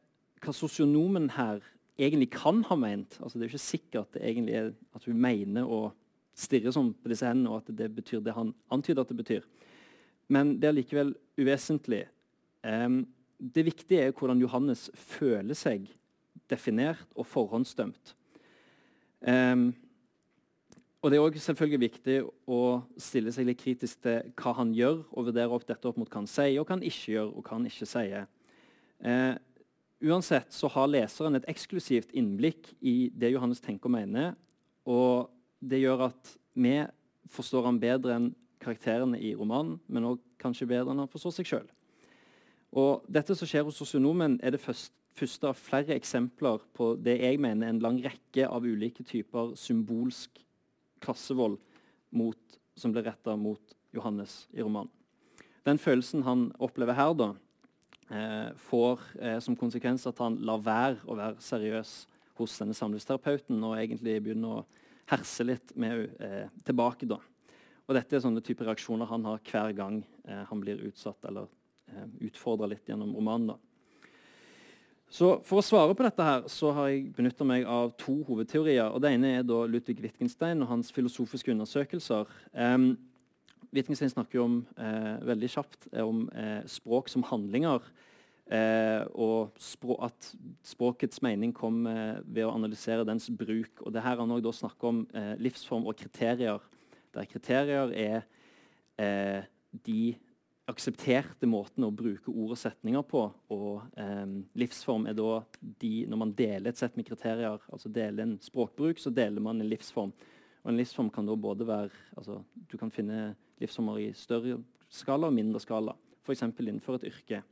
hva 0.42 0.54
sosionomen 0.54 1.30
her 1.36 1.62
egentlig 1.96 2.32
kan 2.34 2.64
ha 2.68 2.76
ment 2.76 3.16
altså 3.22 3.38
Det 3.38 3.46
er 3.46 3.48
jo 3.48 3.54
ikke 3.54 3.62
sikkert 3.64 4.14
det 4.14 4.24
egentlig 4.26 4.56
er 4.60 4.72
at 4.98 5.06
hun 5.08 5.22
mener 5.22 5.70
å 5.70 5.94
stirre 6.36 6.74
sånn 6.74 6.90
på 7.00 7.08
disse 7.08 7.28
hendene, 7.30 7.54
og 7.54 7.62
at 7.64 7.78
det 7.78 7.88
betyr 7.96 8.20
det 8.20 8.34
han 8.36 8.52
antyder 8.74 9.06
at 9.06 9.14
det 9.14 9.22
betyr. 9.22 9.46
Men 10.28 10.58
det 10.60 10.68
er 10.68 10.76
likevel 10.76 11.14
uvesentlig. 11.40 12.02
Eh, 12.66 12.90
det 13.38 13.68
viktige 13.70 14.10
er 14.10 14.18
hvordan 14.18 14.42
Johannes 14.42 14.90
føler 14.98 15.56
seg 15.56 15.88
definert 16.50 17.08
og 17.16 17.28
forhåndsdømt. 17.30 18.14
Um, 19.26 19.72
og 21.06 21.12
Det 21.12 21.18
er 21.20 21.22
også 21.22 21.52
selvfølgelig 21.52 21.80
viktig 21.84 22.14
å 22.50 22.60
stille 22.98 23.30
seg 23.30 23.46
litt 23.46 23.60
kritisk 23.62 24.00
til 24.02 24.32
hva 24.42 24.56
han 24.58 24.72
gjør, 24.74 25.04
og 25.14 25.28
vurdere 25.28 25.54
opp 25.54 25.68
dette 25.70 25.86
opp 25.86 26.00
mot 26.02 26.10
hva 26.10 26.24
han 26.24 26.30
sier, 26.30 26.56
og 26.58 26.66
hva 26.66 26.80
han 26.80 26.86
ikke 26.88 27.12
gjør, 27.12 27.28
og 27.30 27.44
hva 27.46 27.60
han 27.60 27.68
ikke 27.70 27.86
sier. 27.86 28.24
Eh, 29.06 29.36
uansett 30.10 30.56
så 30.56 30.66
har 30.74 30.90
leseren 30.90 31.38
et 31.38 31.46
eksklusivt 31.52 32.16
innblikk 32.18 32.72
i 32.82 33.12
det 33.14 33.30
Johannes 33.36 33.62
tenker 33.62 33.86
og 33.86 33.94
mener. 33.94 34.34
Og 34.90 35.30
det 35.62 35.84
gjør 35.84 36.08
at 36.08 36.32
vi 36.58 36.74
forstår 37.36 37.68
han 37.70 37.78
bedre 37.84 38.16
enn 38.18 38.32
karakterene 38.66 39.20
i 39.22 39.36
romanen, 39.38 39.78
men 39.86 40.08
også 40.10 40.42
kanskje 40.42 40.70
bedre 40.74 40.90
enn 40.96 41.04
han 41.04 41.12
forstår 41.12 41.36
seg 41.38 41.52
sjøl. 41.52 41.70
Dette 43.06 43.38
som 43.38 43.52
skjer 43.52 43.68
hos 43.70 43.78
sosionomen, 43.78 44.40
er 44.42 44.58
det 44.58 44.64
første 44.64 45.54
av 45.54 45.62
flere 45.62 45.94
eksempler 45.94 46.66
på 46.74 46.96
det 46.98 47.20
jeg 47.22 47.38
mener 47.46 47.70
en 47.70 47.84
lang 47.86 48.02
rekke 48.02 48.50
av 48.50 48.66
ulike 48.66 49.06
typer 49.06 49.54
symbolsk 49.54 50.42
klassevold 51.06 51.60
mot, 52.16 52.60
som 52.76 52.94
ble 52.94 53.06
retta 53.06 53.36
mot 53.40 53.76
Johannes 53.96 54.46
i 54.54 54.64
romanen. 54.64 54.92
Den 55.66 55.80
følelsen 55.82 56.26
han 56.26 56.50
opplever 56.62 56.94
her, 56.98 57.14
da, 57.18 57.30
eh, 58.10 58.50
får 58.68 59.02
eh, 59.20 59.40
som 59.40 59.56
konsekvens 59.58 60.06
at 60.08 60.20
han 60.22 60.38
lar 60.46 60.62
være 60.62 61.00
å 61.08 61.18
være 61.18 61.42
seriøs 61.42 61.94
hos 62.38 62.58
denne 62.60 62.76
samlivsterapeuten 62.76 63.64
og 63.64 63.78
egentlig 63.80 64.20
begynner 64.22 64.60
å 64.60 64.66
herse 65.10 65.46
litt 65.46 65.74
med 65.80 66.10
eh, 66.20 66.50
tilbake. 66.66 67.08
da. 67.10 67.20
Og 67.86 67.98
Dette 67.98 68.18
er 68.18 68.24
sånne 68.24 68.44
typer 68.46 68.70
reaksjoner 68.70 69.10
han 69.10 69.26
har 69.30 69.42
hver 69.46 69.76
gang 69.78 70.02
eh, 70.26 70.44
han 70.50 70.62
blir 70.62 70.82
utsatt 70.88 71.26
eller 71.30 71.48
eh, 71.92 72.08
utfordra 72.28 72.70
litt 72.70 72.90
gjennom 72.90 73.14
romanen. 73.16 73.54
da. 73.54 73.58
Så 75.16 75.38
For 75.48 75.62
å 75.62 75.64
svare 75.64 75.96
på 75.96 76.04
dette 76.04 76.24
her, 76.28 76.48
så 76.52 76.74
har 76.76 76.90
jeg 76.92 77.12
benytta 77.16 77.46
meg 77.48 77.64
av 77.72 77.94
to 78.02 78.18
hovedteorier. 78.28 78.90
og 78.90 79.00
Det 79.02 79.14
ene 79.16 79.38
er 79.38 79.46
da 79.48 79.62
Ludvig 79.64 80.02
Wittgenstein 80.04 80.64
og 80.64 80.68
hans 80.74 80.92
filosofiske 80.92 81.54
undersøkelser. 81.54 82.26
Um, 82.52 82.98
Wittgenstein 83.72 84.12
snakker 84.12 84.40
jo 84.40 84.44
om, 84.44 84.58
eh, 84.78 85.16
veldig 85.24 85.50
kjapt 85.52 85.88
om 86.00 86.30
eh, 86.36 86.62
språk 86.68 87.10
som 87.12 87.24
handlinger. 87.24 87.82
Eh, 88.52 89.04
og 89.16 89.56
språk, 89.58 90.04
at 90.06 90.36
språkets 90.64 91.22
mening 91.22 91.54
kom 91.56 91.88
eh, 91.88 92.20
ved 92.24 92.46
å 92.46 92.54
analysere 92.54 93.08
dens 93.08 93.30
bruk. 93.30 93.82
Og 93.82 93.94
det 93.94 94.04
her 94.04 94.18
Han 94.18 94.32
også 94.32 94.68
snakker 94.68 94.88
om 94.88 95.08
eh, 95.14 95.36
livsform 95.40 95.88
og 95.88 95.96
kriterier, 95.96 96.60
der 97.16 97.26
kriterier 97.26 97.92
er 97.92 98.22
eh, 99.00 99.44
de 99.86 100.16
aksepterte 100.70 101.48
måten 101.50 101.86
å 101.86 101.94
bruke 101.94 102.32
ord 102.32 102.56
og 102.56 102.60
setninger 102.60 103.04
på. 103.06 103.24
Og 103.54 104.00
eh, 104.02 104.24
livsform 104.58 105.06
er 105.10 105.18
da 105.18 105.42
de 105.82 105.92
Når 106.10 106.22
man 106.22 106.34
deler 106.34 106.72
et 106.72 106.80
sett 106.80 106.96
med 106.98 107.08
kriterier, 107.08 107.62
altså 107.70 107.92
deler 107.94 108.26
en 108.26 108.38
språkbruk, 108.42 109.00
så 109.02 109.14
deler 109.14 109.44
man 109.44 109.62
en 109.62 109.70
livsform. 109.70 110.14
Og 110.64 110.72
en 110.72 110.80
livsform 110.80 111.12
kan 111.14 111.28
da 111.28 111.36
både 111.38 111.68
være 111.68 111.92
altså, 112.18 112.40
Du 112.56 112.78
kan 112.82 112.92
finne 112.92 113.36
livsformer 113.62 114.02
i 114.02 114.10
større 114.18 114.58
skala 114.90 115.30
og 115.30 115.38
mindre 115.38 115.62
skala. 115.62 115.96
F.eks. 116.26 116.42
innenfor 116.42 116.98
et 116.98 117.10
yrke. 117.12 117.44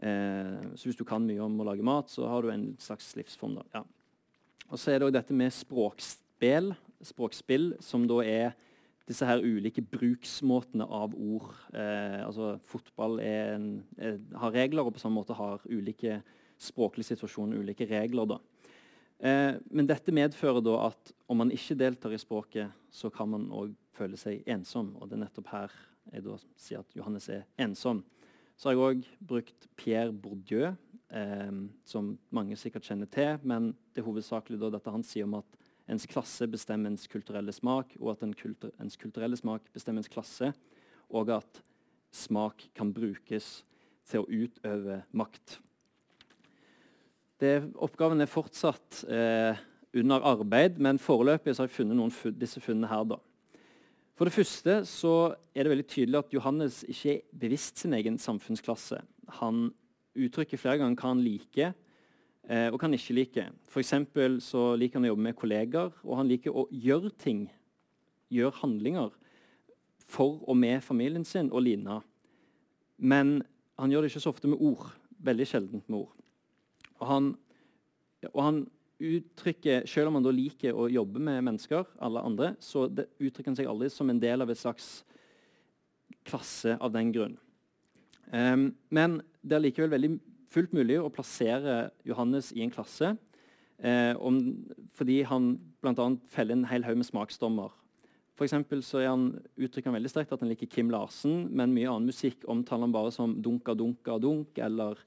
Eh, 0.00 0.60
så 0.74 0.88
hvis 0.88 0.98
du 0.98 1.04
kan 1.04 1.24
mye 1.24 1.42
om 1.44 1.60
å 1.60 1.68
lage 1.68 1.84
mat, 1.84 2.08
så 2.10 2.26
har 2.30 2.42
du 2.42 2.52
en 2.52 2.70
slags 2.80 3.12
livsform. 3.18 3.60
da. 3.60 3.66
Ja. 3.80 3.84
Og 4.70 4.80
så 4.80 4.92
er 4.92 4.98
det 4.98 5.10
også 5.10 5.18
dette 5.18 5.36
med 5.36 5.52
språkspill, 5.52 6.72
språkspill 7.04 7.74
som 7.84 8.06
da 8.08 8.22
er 8.24 8.54
disse 9.08 9.26
her 9.26 9.42
ulike 9.42 9.82
bruksmåtene 9.82 10.86
av 10.86 11.14
ord. 11.16 11.50
Eh, 11.74 12.20
altså 12.22 12.54
Fotball 12.68 13.18
en, 13.24 13.66
er, 13.98 14.20
har 14.38 14.54
regler, 14.54 14.86
og 14.86 14.96
på 14.96 15.02
samme 15.02 15.20
måte 15.20 15.36
har 15.38 15.64
ulike 15.66 16.20
språklige 16.62 17.12
situasjoner 17.12 17.62
ulike 17.62 17.88
regler. 17.90 18.38
Eh, 19.22 19.54
men 19.70 19.88
dette 19.90 20.14
medfører 20.14 20.62
da 20.64 20.78
at 20.88 21.12
om 21.30 21.42
man 21.42 21.52
ikke 21.54 21.78
deltar 21.78 22.14
i 22.14 22.20
språket, 22.20 22.72
så 22.90 23.10
kan 23.10 23.30
man 23.32 23.48
òg 23.54 23.74
føle 23.96 24.18
seg 24.20 24.42
ensom. 24.50 24.94
Og 24.98 25.08
det 25.08 25.18
er 25.18 25.24
nettopp 25.26 25.52
her 25.52 25.76
jeg 26.10 26.24
da 26.26 26.36
sier 26.58 26.82
at 26.82 26.96
Johannes 26.98 27.28
er 27.30 27.44
ensom. 27.62 28.02
Så 28.58 28.68
har 28.68 28.76
jeg 28.76 28.82
òg 28.82 29.04
brukt 29.26 29.68
Pierre 29.78 30.12
Bourdieu, 30.12 30.72
eh, 31.14 31.58
som 31.88 32.16
mange 32.34 32.58
sikkert 32.58 32.86
kjenner 32.86 33.10
til. 33.10 33.38
Men 33.42 33.72
det 33.94 34.02
er 34.02 34.08
hovedsakelig 34.08 34.60
da 34.62 34.72
dette 34.74 34.94
han 34.94 35.06
sier 35.06 35.28
om 35.28 35.38
at 35.40 35.61
ens 35.92 36.08
klasse 36.08 36.48
bestemmer 36.50 36.92
ens 36.92 37.08
kulturelle 37.10 37.52
smak, 37.54 37.96
og 38.00 38.14
at 38.14 38.24
kultur, 38.40 38.72
ens 38.80 38.96
kulturelle 39.00 39.38
smak 39.38 39.68
bestemmer 39.74 40.02
ens 40.02 40.12
klasse, 40.12 40.52
og 41.12 41.30
at 41.34 41.60
smak 42.12 42.64
kan 42.76 42.92
brukes 42.92 43.60
til 44.08 44.22
å 44.22 44.28
utøve 44.28 45.02
makt. 45.16 45.58
Det, 47.42 47.56
oppgaven 47.82 48.22
er 48.22 48.30
fortsatt 48.30 49.02
eh, 49.10 49.58
under 49.98 50.24
arbeid, 50.32 50.78
men 50.82 51.00
foreløpig 51.02 51.56
har 51.56 51.66
jeg 51.66 51.74
funnet 51.74 51.98
noen 51.98 52.14
funn, 52.14 52.36
disse 52.38 52.62
funnene 52.62 52.90
her. 52.90 53.04
da. 53.14 53.18
For 54.16 54.28
det 54.28 54.36
første 54.36 54.76
så 54.86 55.14
er 55.50 55.64
det 55.64 55.72
veldig 55.72 55.88
tydelig 55.90 56.20
at 56.20 56.34
Johannes 56.36 56.82
ikke 56.86 57.16
er 57.16 57.22
bevisst 57.44 57.82
sin 57.82 57.96
egen 57.96 58.18
samfunnsklasse. 58.20 59.00
Han 59.40 59.70
uttrykker 60.12 60.60
flere 60.60 60.78
ganger 60.82 61.00
hva 61.00 61.14
han 61.14 61.24
liker, 61.24 61.72
eh, 62.48 62.68
og 62.72 62.78
kan 62.80 62.94
ikke 62.94 63.16
like. 63.16 63.46
F.eks. 63.68 63.94
så 64.44 64.62
liker 64.78 64.98
han 64.98 65.06
å 65.06 65.12
jobbe 65.12 65.26
med 65.28 65.38
kolleger, 65.38 65.92
og 66.04 66.16
han 66.18 66.30
liker 66.30 66.54
å 66.54 66.66
gjøre 66.70 67.12
ting, 67.18 67.46
gjøre 68.32 68.60
handlinger, 68.62 69.12
for 70.12 70.42
og 70.48 70.58
med 70.58 70.82
familien 70.84 71.24
sin 71.24 71.48
og 71.52 71.64
Lina. 71.64 72.00
Men 72.98 73.40
han 73.80 73.92
gjør 73.92 74.04
det 74.04 74.12
ikke 74.12 74.24
så 74.26 74.32
ofte 74.34 74.50
med 74.50 74.60
ord. 74.60 74.90
Veldig 75.22 75.46
sjeldent 75.48 75.88
med 75.88 76.02
ord. 76.02 76.12
Og 77.00 77.06
han, 77.08 77.32
og 78.32 78.42
han 78.42 78.62
uttrykker, 79.02 79.86
Selv 79.86 80.08
om 80.08 80.14
han 80.18 80.26
da 80.26 80.30
liker 80.30 80.76
å 80.78 80.88
jobbe 80.90 81.18
med 81.18 81.42
mennesker, 81.42 81.88
alle 81.98 82.22
andre, 82.22 82.52
så 82.62 82.84
uttrykker 82.86 83.50
han 83.50 83.58
seg 83.58 83.70
aldri 83.70 83.88
som 83.90 84.10
en 84.10 84.20
del 84.22 84.44
av 84.44 84.50
et 84.52 84.60
slags 84.60 85.02
klasse 86.28 86.76
av 86.78 86.92
den 86.94 87.10
grunn. 87.14 87.34
Um, 88.30 88.70
men 88.94 89.18
det 89.42 89.56
er 89.56 89.64
likevel 89.64 89.90
veldig 89.92 90.12
fullt 90.52 90.74
mulig 90.76 90.98
å 91.00 91.10
plassere 91.12 91.90
Johannes 92.08 92.50
i 92.54 92.62
en 92.64 92.72
klasse 92.72 93.14
eh, 93.82 94.12
om, 94.20 94.40
fordi 94.96 95.22
han 95.28 95.54
bl.a. 95.82 96.08
feller 96.32 96.58
en 96.58 96.68
hel 96.70 96.84
haug 96.86 97.00
med 97.00 97.08
smaksdommer. 97.08 97.72
For 98.38 98.48
så 98.48 99.02
han, 99.04 99.26
uttrykker 99.60 99.90
han 99.90 99.98
veldig 99.98 100.10
sterkt 100.10 100.32
at 100.34 100.40
han 100.42 100.50
liker 100.50 100.70
Kim 100.70 100.90
Larsen, 100.90 101.46
men 101.52 101.74
mye 101.74 101.90
annen 101.90 102.08
musikk 102.08 102.46
omtaler 102.50 102.88
han 102.88 102.94
bare 102.94 103.12
som 103.14 103.36
dunka, 103.44 103.74
dunka, 103.78 104.16
dunk 104.22 104.58
eller 104.58 105.00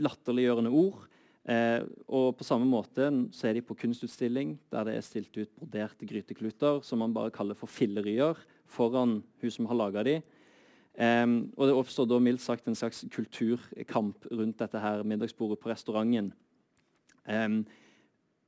latterliggjørende 0.00 0.72
ord. 0.72 1.06
Eh, 1.50 1.82
og 2.06 2.36
På 2.38 2.46
samme 2.46 2.68
måte 2.68 3.08
så 3.34 3.48
er 3.48 3.56
de 3.56 3.64
på 3.64 3.76
kunstutstilling 3.82 4.54
der 4.72 4.86
det 4.86 4.96
er 4.98 5.04
stilt 5.04 5.36
ut 5.40 5.52
broderte 5.56 6.06
grytekluter 6.06 6.82
som 6.86 7.00
man 7.02 7.14
bare 7.16 7.32
kaller 7.34 7.58
for 7.58 7.70
fillerier 7.70 8.38
foran 8.70 9.18
hun 9.40 9.54
som 9.54 9.66
har 9.66 9.78
laga 9.80 10.04
de. 10.06 10.20
Um, 10.98 11.52
og 11.56 11.68
Det 11.68 11.76
oppstår 11.78 12.08
da 12.10 12.18
mildt 12.20 12.42
sagt 12.42 12.66
en 12.68 12.76
slags 12.76 13.04
kulturkamp 13.14 14.26
rundt 14.32 14.58
dette 14.58 14.80
her 14.82 15.04
middagsbordet 15.06 15.60
på 15.62 15.70
restauranten. 15.70 16.32
Um, 17.24 17.62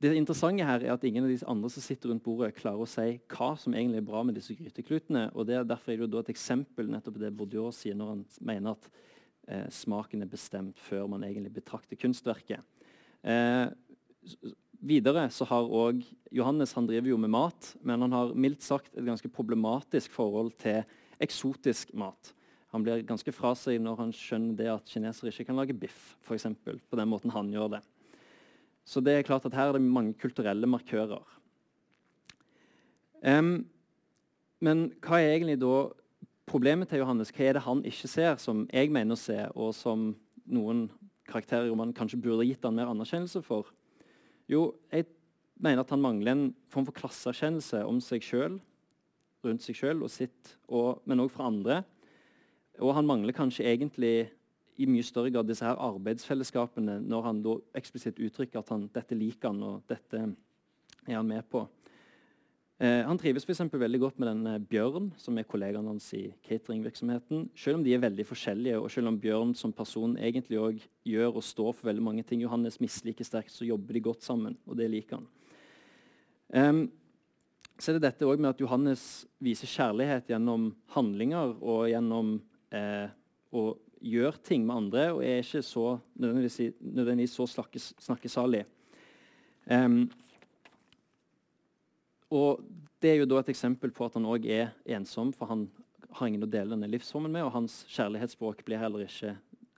det 0.03 0.11
interessante 0.19 0.65
her 0.67 0.83
er 0.83 0.91
at 0.91 1.03
ingen 1.07 1.23
av 1.23 1.31
de 1.31 1.37
andre 1.47 1.69
som 1.71 1.83
sitter 1.83 2.11
rundt 2.11 2.25
bordet, 2.25 2.57
klarer 2.57 2.83
å 2.83 2.89
si 2.89 3.21
hva 3.31 3.53
som 3.59 3.71
egentlig 3.71 4.01
er 4.01 4.09
bra 4.09 4.23
med 4.27 4.35
disse 4.35 4.55
gryteklutene. 4.57 5.29
og 5.31 5.47
det 5.47 5.55
er 5.55 5.63
Derfor 5.63 5.93
er 5.93 6.03
det 6.03 6.19
et 6.19 6.33
eksempel 6.33 6.89
nettopp 6.91 7.21
det 7.21 7.31
Bourdieu 7.31 7.71
sier 7.71 7.95
når 7.95 8.09
han 8.11 8.25
mener 8.41 8.75
at 8.75 8.89
eh, 9.47 9.69
smaken 9.71 10.25
er 10.25 10.33
bestemt 10.33 10.81
før 10.89 11.07
man 11.07 11.23
egentlig 11.23 11.53
betrakter 11.55 11.95
kunstverket. 11.95 12.59
Eh, 13.23 13.71
videre 14.83 15.29
så 15.31 15.47
har 15.47 15.71
også 15.71 16.03
Johannes 16.35 16.75
han 16.75 16.89
driver 16.89 17.13
jo 17.13 17.21
med 17.23 17.31
mat, 17.31 17.71
men 17.81 18.03
han 18.03 18.11
har 18.11 18.35
mildt 18.35 18.65
sagt 18.65 18.97
et 18.97 19.07
ganske 19.07 19.31
problematisk 19.31 20.11
forhold 20.11 20.51
til 20.59 20.83
eksotisk 21.21 21.93
mat. 21.97 22.33
Han 22.73 22.81
blir 22.81 23.03
ganske 23.05 23.29
fra 23.35 23.51
seg 23.57 23.77
når 23.81 23.99
han 23.99 24.13
skjønner 24.17 24.57
det 24.57 24.69
at 24.71 24.89
kinesere 24.89 25.29
ikke 25.29 25.45
kan 25.51 25.59
lage 25.59 25.75
biff. 25.77 26.15
For 26.25 26.33
eksempel, 26.33 26.79
på 26.89 26.97
den 26.97 27.11
måten 27.11 27.33
han 27.35 27.51
gjør 27.53 27.75
det. 27.75 27.83
Så 28.83 29.03
det 29.03 29.13
er 29.13 29.27
klart 29.27 29.45
at 29.45 29.53
her 29.53 29.69
er 29.69 29.77
det 29.77 29.85
mange 29.85 30.15
kulturelle 30.19 30.67
markører. 30.67 31.21
Um, 33.23 33.63
men 34.59 34.89
hva 35.05 35.21
er 35.21 35.35
egentlig 35.35 35.59
da 35.61 35.91
problemet 36.49 36.89
til 36.89 37.03
Johannes? 37.03 37.31
Hva 37.31 37.45
er 37.45 37.57
det 37.57 37.63
han 37.67 37.85
ikke 37.87 38.09
ser, 38.11 38.35
som 38.41 38.65
jeg 38.73 38.91
mener 38.91 39.15
å 39.15 39.21
se, 39.21 39.37
og 39.53 39.71
som 39.77 40.11
noen 40.43 40.87
karakterer 41.29 41.71
man 41.77 41.93
kanskje 41.95 42.19
burde 42.19 42.47
gitt 42.49 42.65
han 42.65 42.75
mer 42.75 42.91
anerkjennelse 42.91 43.43
for? 43.45 43.69
Jo, 44.51 44.73
jeg 44.91 45.07
mener 45.61 45.85
at 45.85 45.93
han 45.93 46.03
mangler 46.03 46.33
en 46.33 46.45
form 46.67 46.89
for 46.89 46.97
klasseerkjennelse 46.97 47.85
om 47.87 48.01
seg 48.03 48.25
sjøl, 48.25 48.57
rundt 49.45 49.65
seg 49.65 49.77
sjøl 49.77 50.03
og 50.03 51.03
men 51.05 51.23
òg 51.23 51.31
fra 51.33 51.49
andre. 51.49 51.81
Og 52.81 52.95
han 52.97 53.07
mangler 53.07 53.35
kanskje 53.35 53.67
egentlig 53.69 54.31
i 54.81 54.87
mye 54.89 55.05
større 55.05 55.29
grad 55.33 55.47
disse 55.49 55.65
her 55.65 55.77
arbeidsfellesskapene 55.77 56.97
når 57.03 57.27
han 57.27 57.43
da 57.45 57.59
eksplisitt 57.77 58.21
uttrykker 58.23 58.63
at 58.63 58.73
han, 58.73 58.87
dette 58.93 59.17
liker 59.17 59.51
han, 59.51 59.61
og 59.61 59.83
dette 59.89 60.23
er 60.23 61.17
han 61.19 61.29
med 61.29 61.45
på. 61.51 61.67
Eh, 62.81 63.03
han 63.05 63.19
trives 63.21 63.45
for 63.45 63.77
veldig 63.79 63.99
godt 64.01 64.17
med 64.19 64.27
den 64.27 64.47
eh, 64.49 64.63
Bjørn, 64.71 65.11
som 65.21 65.37
er 65.37 65.45
kollegaen 65.45 65.85
hans 65.87 66.07
i 66.17 66.23
cateringvirksomheten. 66.47 67.45
Selv 67.55 67.77
om 67.77 67.83
de 67.85 67.93
er 67.93 68.01
veldig 68.01 68.25
forskjellige, 68.25 68.79
og 68.79 68.89
selv 68.91 69.11
om 69.11 69.19
Bjørn 69.21 69.53
som 69.55 69.71
person 69.71 70.17
egentlig 70.17 70.59
også 70.59 70.89
gjør 71.05 71.37
og 71.37 71.45
står 71.45 71.71
for 71.77 71.91
veldig 71.91 72.03
mange 72.03 72.25
ting 72.27 72.41
Johannes 72.41 72.81
misliker 72.81 73.27
sterkt, 73.27 73.53
så 73.53 73.67
jobber 73.69 73.93
de 73.93 74.03
godt 74.09 74.25
sammen, 74.25 74.57
og 74.65 74.77
det 74.81 74.89
liker 74.89 75.21
han. 75.21 75.29
Um, 76.53 76.83
så 77.83 77.91
er 77.91 77.97
det 77.97 78.05
dette 78.05 78.27
med 78.39 78.53
at 78.53 78.61
Johannes 78.63 79.01
viser 79.43 79.67
kjærlighet 79.67 80.29
gjennom 80.31 80.69
handlinger 80.95 81.57
og 81.59 81.89
gjennom 81.91 82.37
eh, 82.71 83.09
å 83.51 83.63
gjøre 84.03 84.39
ting 84.43 84.63
med 84.63 84.77
andre 84.77 85.09
og 85.11 85.23
er 85.25 85.41
ikke 85.41 85.63
så 85.67 85.97
nødvendigvis, 86.15 86.77
nødvendigvis 86.79 87.35
så 87.35 87.47
slakkes, 87.57 87.89
snakkesalig. 88.05 88.63
Um, 89.67 90.05
og 92.31 92.63
Det 93.03 93.11
er 93.11 93.17
jo 93.19 93.27
da 93.27 93.41
et 93.41 93.51
eksempel 93.51 93.91
på 93.91 94.05
at 94.07 94.13
han 94.15 94.29
òg 94.31 94.45
er 94.47 94.69
ensom, 94.95 95.33
for 95.35 95.51
han 95.51 95.65
har 96.15 96.29
ingen 96.29 96.45
å 96.45 96.47
dele 96.47 96.71
denne 96.71 96.87
livsformen 96.87 97.33
med, 97.35 97.43
og 97.43 97.51
hans 97.51 97.81
kjærlighetsspråk 97.91 98.61
blir 98.63 98.79
heller 98.79 99.03
ikke 99.03 99.33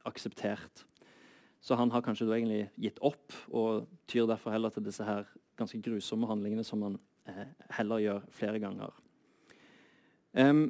akseptert. 0.05 0.83
Så 1.57 1.73
han 1.73 1.89
har 1.89 2.05
kanskje 2.05 2.27
da 2.29 2.35
egentlig 2.37 2.67
gitt 2.77 3.01
opp, 3.01 3.33
og 3.49 3.87
tyr 4.05 4.29
derfor 4.29 4.53
heller 4.53 4.69
til 4.69 4.85
disse 4.85 5.01
her 5.01 5.25
ganske 5.57 5.81
grusomme 5.81 6.29
handlingene 6.29 6.67
som 6.67 6.85
han 6.85 6.99
heller 7.77 8.03
gjør 8.03 8.25
flere 8.35 8.59
ganger. 8.61 8.97
Um, 10.35 10.67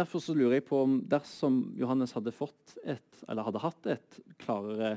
Derfor 0.00 0.22
så 0.22 0.34
lurer 0.36 0.60
jeg 0.60 0.68
på 0.68 0.78
om 0.84 1.00
dersom 1.10 1.62
Johannes 1.78 2.12
hadde, 2.14 2.32
fått 2.32 2.76
et, 2.86 3.22
eller 3.28 3.46
hadde 3.48 3.62
hatt 3.64 3.88
et 3.90 4.18
klarere 4.38 4.92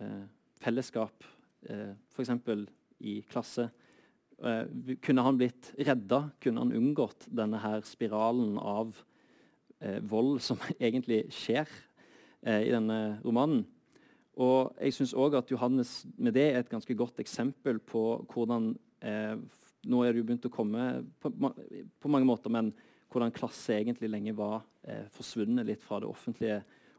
eh, 0.00 0.24
fellesskap, 0.62 1.26
eh, 1.68 1.92
f.eks. 2.14 2.32
i 3.04 3.18
klasse, 3.28 3.68
eh, 4.40 4.64
kunne 5.04 5.26
han 5.26 5.38
blitt 5.38 5.68
redda? 5.76 6.22
Kunne 6.40 6.64
han 6.64 6.72
unngått 6.80 7.28
denne 7.28 7.60
her 7.60 7.84
spiralen 7.84 8.56
av 8.56 8.96
eh, 9.84 10.00
vold 10.08 10.40
som 10.42 10.62
egentlig 10.80 11.26
skjer 11.34 11.68
eh, 12.40 12.64
i 12.64 12.72
denne 12.72 13.18
romanen? 13.26 13.66
Og 14.38 14.72
jeg 14.80 14.96
syns 14.96 15.16
òg 15.18 15.36
at 15.36 15.52
Johannes 15.52 16.06
med 16.16 16.38
det 16.38 16.48
er 16.48 16.62
et 16.62 16.72
ganske 16.72 16.94
godt 16.96 17.20
eksempel 17.20 17.82
på 17.84 18.22
hvordan 18.32 18.72
eh, 18.72 18.87
Nå 18.98 20.02
er 20.02 20.12
det 20.12 20.20
jo 20.20 20.26
begynt 20.26 20.46
å 20.48 20.52
komme 20.52 20.84
på, 21.22 21.30
på 21.30 22.10
mange 22.10 22.26
måter, 22.26 22.50
men 22.52 22.72
hvordan 23.12 23.32
klasse 23.32 23.76
egentlig 23.78 24.10
lenge 24.10 24.34
var 24.36 24.60
eh, 24.82 25.06
forsvunnet 25.14 25.66
litt 25.68 25.84
fra 25.84 26.00
det 26.02 26.10
offentlige 26.10 26.58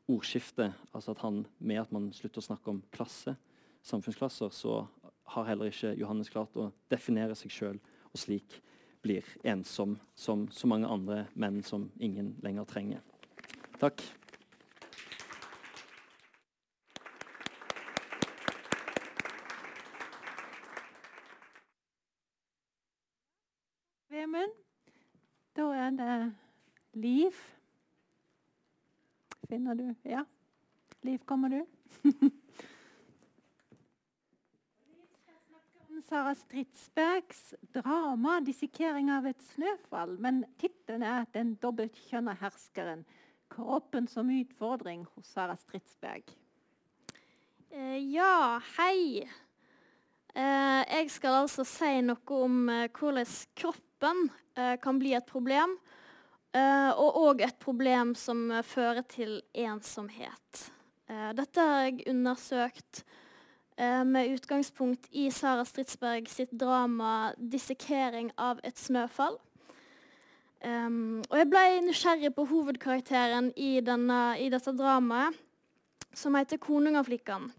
ordskiftet. 0.09 0.73
Altså 0.91 1.13
at 1.13 1.21
han, 1.25 1.43
Med 1.59 1.81
at 1.81 1.91
man 1.91 2.09
slutter 2.15 2.41
å 2.41 2.47
snakke 2.49 2.71
om 2.71 2.81
klasse, 2.95 3.35
samfunnsklasser, 3.85 4.49
så 4.49 4.88
har 5.35 5.45
heller 5.45 5.69
ikke 5.69 5.93
Johannes 5.99 6.31
klart 6.33 6.57
å 6.57 6.71
definere 6.89 7.38
seg 7.38 7.53
sjøl, 7.53 7.77
og 8.09 8.17
slik 8.17 8.62
blir 9.03 9.23
ensom 9.47 9.97
som 10.17 10.47
så 10.51 10.67
mange 10.67 10.89
andre 10.89 11.27
menn 11.39 11.62
som 11.63 11.88
ingen 11.99 12.33
lenger 12.43 12.65
trenger. 12.67 13.03
Takk. 13.79 14.01
Vemund, 24.09 24.57
da 25.55 25.69
er 25.77 25.91
det 25.95 26.15
Liv. 26.99 27.35
Finner 29.47 29.75
du 29.75 29.95
Ja. 30.03 30.25
Liv, 31.01 31.17
kommer 31.25 31.49
du? 31.49 31.65
Sara 36.09 36.35
Stridsbergs 36.35 37.53
drama 37.73 38.39
'Dissekering 38.41 39.12
av 39.12 39.27
et 39.27 39.41
snøfall'. 39.53 40.17
Men 40.19 40.43
tittelen 40.57 41.03
er 41.03 41.25
'Den 41.33 41.55
dobbeltkjønna 41.55 42.35
herskeren'. 42.41 43.05
Kroppen 43.49 44.07
som 44.07 44.29
utfordring 44.29 45.05
hos 45.15 45.25
Sara 45.25 45.55
Stridsberg. 45.55 46.23
Eh, 47.71 48.13
ja, 48.13 48.59
hei. 48.77 49.29
Eh, 50.35 50.83
jeg 50.97 51.09
skal 51.12 51.41
altså 51.43 51.63
si 51.63 52.01
noe 52.01 52.43
om 52.43 52.69
eh, 52.69 52.89
hvordan 52.89 53.25
kroppen 53.55 54.29
eh, 54.55 54.77
kan 54.81 54.99
bli 54.99 55.13
et 55.13 55.25
problem. 55.25 55.77
Eh, 56.49 56.91
og 56.97 57.17
òg 57.27 57.43
et 57.45 57.57
problem 57.62 58.15
som 58.17 58.47
fører 58.65 59.05
til 59.05 59.41
ensomhet. 59.53 60.69
Uh, 61.09 61.31
dette 61.33 61.62
har 61.62 61.88
jeg 61.88 62.03
undersøkt 62.09 63.03
uh, 63.81 64.05
med 64.05 64.35
utgangspunkt 64.35 65.07
i 65.17 65.27
Sara 65.33 65.63
Stridsberg 65.65 66.29
sitt 66.29 66.51
drama 66.53 67.33
'Dissekering 67.38 68.29
av 68.38 68.62
et 68.63 68.77
snøfall'. 68.77 69.39
Um, 70.62 71.23
og 71.31 71.38
jeg 71.39 71.49
ble 71.49 71.63
nysgjerrig 71.88 72.33
på 72.35 72.45
hovedkarakteren 72.51 73.49
i, 73.55 73.79
denne, 73.81 74.38
i 74.38 74.49
dette 74.53 74.73
dramaet, 74.77 75.38
som 76.13 76.38
heter 76.38 76.62
'Konungaflikkan'. 76.62 77.49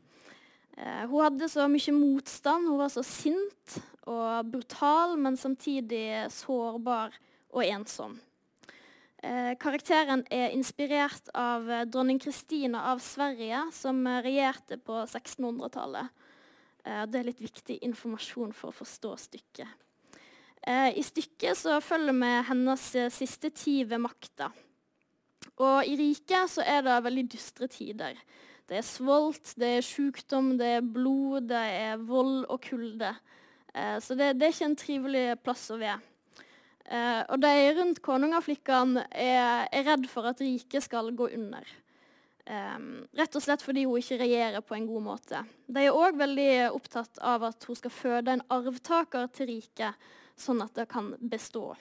Uh, 0.79 1.05
hun 1.11 1.23
hadde 1.27 1.51
så 1.51 1.67
mye 1.67 1.95
motstand. 1.95 2.71
Hun 2.71 2.79
var 2.79 2.89
så 2.89 3.03
sint 3.03 3.79
og 4.07 4.51
brutal, 4.51 5.19
men 5.19 5.37
samtidig 5.37 6.31
sårbar 6.31 7.19
og 7.51 7.67
ensom. 7.67 8.21
Eh, 9.21 9.53
karakteren 9.61 10.23
er 10.33 10.55
inspirert 10.57 11.27
av 11.37 11.67
eh, 11.69 11.85
dronning 11.85 12.17
Kristina 12.23 12.87
av 12.89 13.03
Sverige, 13.05 13.67
som 13.77 13.99
eh, 14.09 14.23
regjerte 14.25 14.79
på 14.81 14.97
1600-tallet. 15.03 16.09
Eh, 16.87 17.03
det 17.05 17.21
er 17.21 17.29
litt 17.29 17.43
viktig 17.45 17.77
informasjon 17.85 18.55
for 18.57 18.73
å 18.73 18.79
forstå 18.81 19.15
stykket. 19.27 19.87
I 20.71 21.01
stykket 21.01 21.57
så 21.57 21.79
følger 21.81 22.13
vi 22.19 22.31
hennes 22.45 22.83
siste 23.17 23.49
tid 23.57 23.87
ved 23.89 24.03
makta. 24.05 24.51
Og 25.57 25.89
i 25.89 25.95
riket 25.97 26.53
så 26.53 26.61
er 26.69 26.83
det 26.85 26.99
veldig 27.07 27.25
dystre 27.33 27.65
tider. 27.73 28.19
Det 28.69 28.77
er 28.77 28.85
svolt, 28.85 29.55
det 29.57 29.71
er 29.79 29.87
sykdom, 29.87 30.51
det 30.61 30.69
er 30.75 30.85
blod, 30.85 31.49
det 31.49 31.63
er 31.79 32.05
vold 32.05 32.45
og 32.45 32.61
kulde. 32.69 33.15
så 33.73 34.19
det, 34.21 34.35
det 34.37 34.51
er 34.51 34.53
ikke 34.53 34.69
en 34.69 34.79
trivelig 34.85 35.25
plass 35.41 35.65
å 35.73 35.81
være. 35.81 36.10
Eh, 36.91 37.21
og 37.31 37.39
de 37.39 37.53
rundt 37.77 38.01
konungaflikkene 38.03 39.05
er, 39.15 39.69
er 39.71 39.87
redd 39.87 40.09
for 40.11 40.27
at 40.27 40.41
riket 40.43 40.83
skal 40.83 41.13
gå 41.15 41.29
under. 41.37 41.69
Eh, 42.51 42.79
rett 43.21 43.37
og 43.39 43.45
slett 43.45 43.63
fordi 43.63 43.85
hun 43.87 44.01
ikke 44.01 44.19
regjerer 44.25 44.65
på 44.67 44.75
en 44.75 44.89
god 44.91 45.05
måte. 45.07 45.45
De 45.71 45.85
er 45.87 45.95
òg 45.95 46.19
veldig 46.19 46.51
opptatt 46.75 47.23
av 47.23 47.47
at 47.53 47.69
hun 47.69 47.79
skal 47.79 47.95
føde 47.95 48.35
en 48.35 48.43
arvtaker 48.51 49.31
til 49.37 49.53
riket, 49.53 50.11
sånn 50.41 50.65
at 50.65 50.75
det 50.75 50.89
kan 50.91 51.13
bestå. 51.21 51.77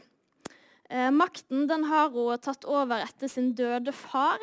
Eh, 0.89 1.10
makten 1.13 1.65
den 1.69 1.88
har 1.89 2.13
hun 2.13 2.38
tatt 2.41 2.69
over 2.69 3.02
etter 3.02 3.30
sin 3.30 3.52
døde 3.58 3.93
far, 3.93 4.41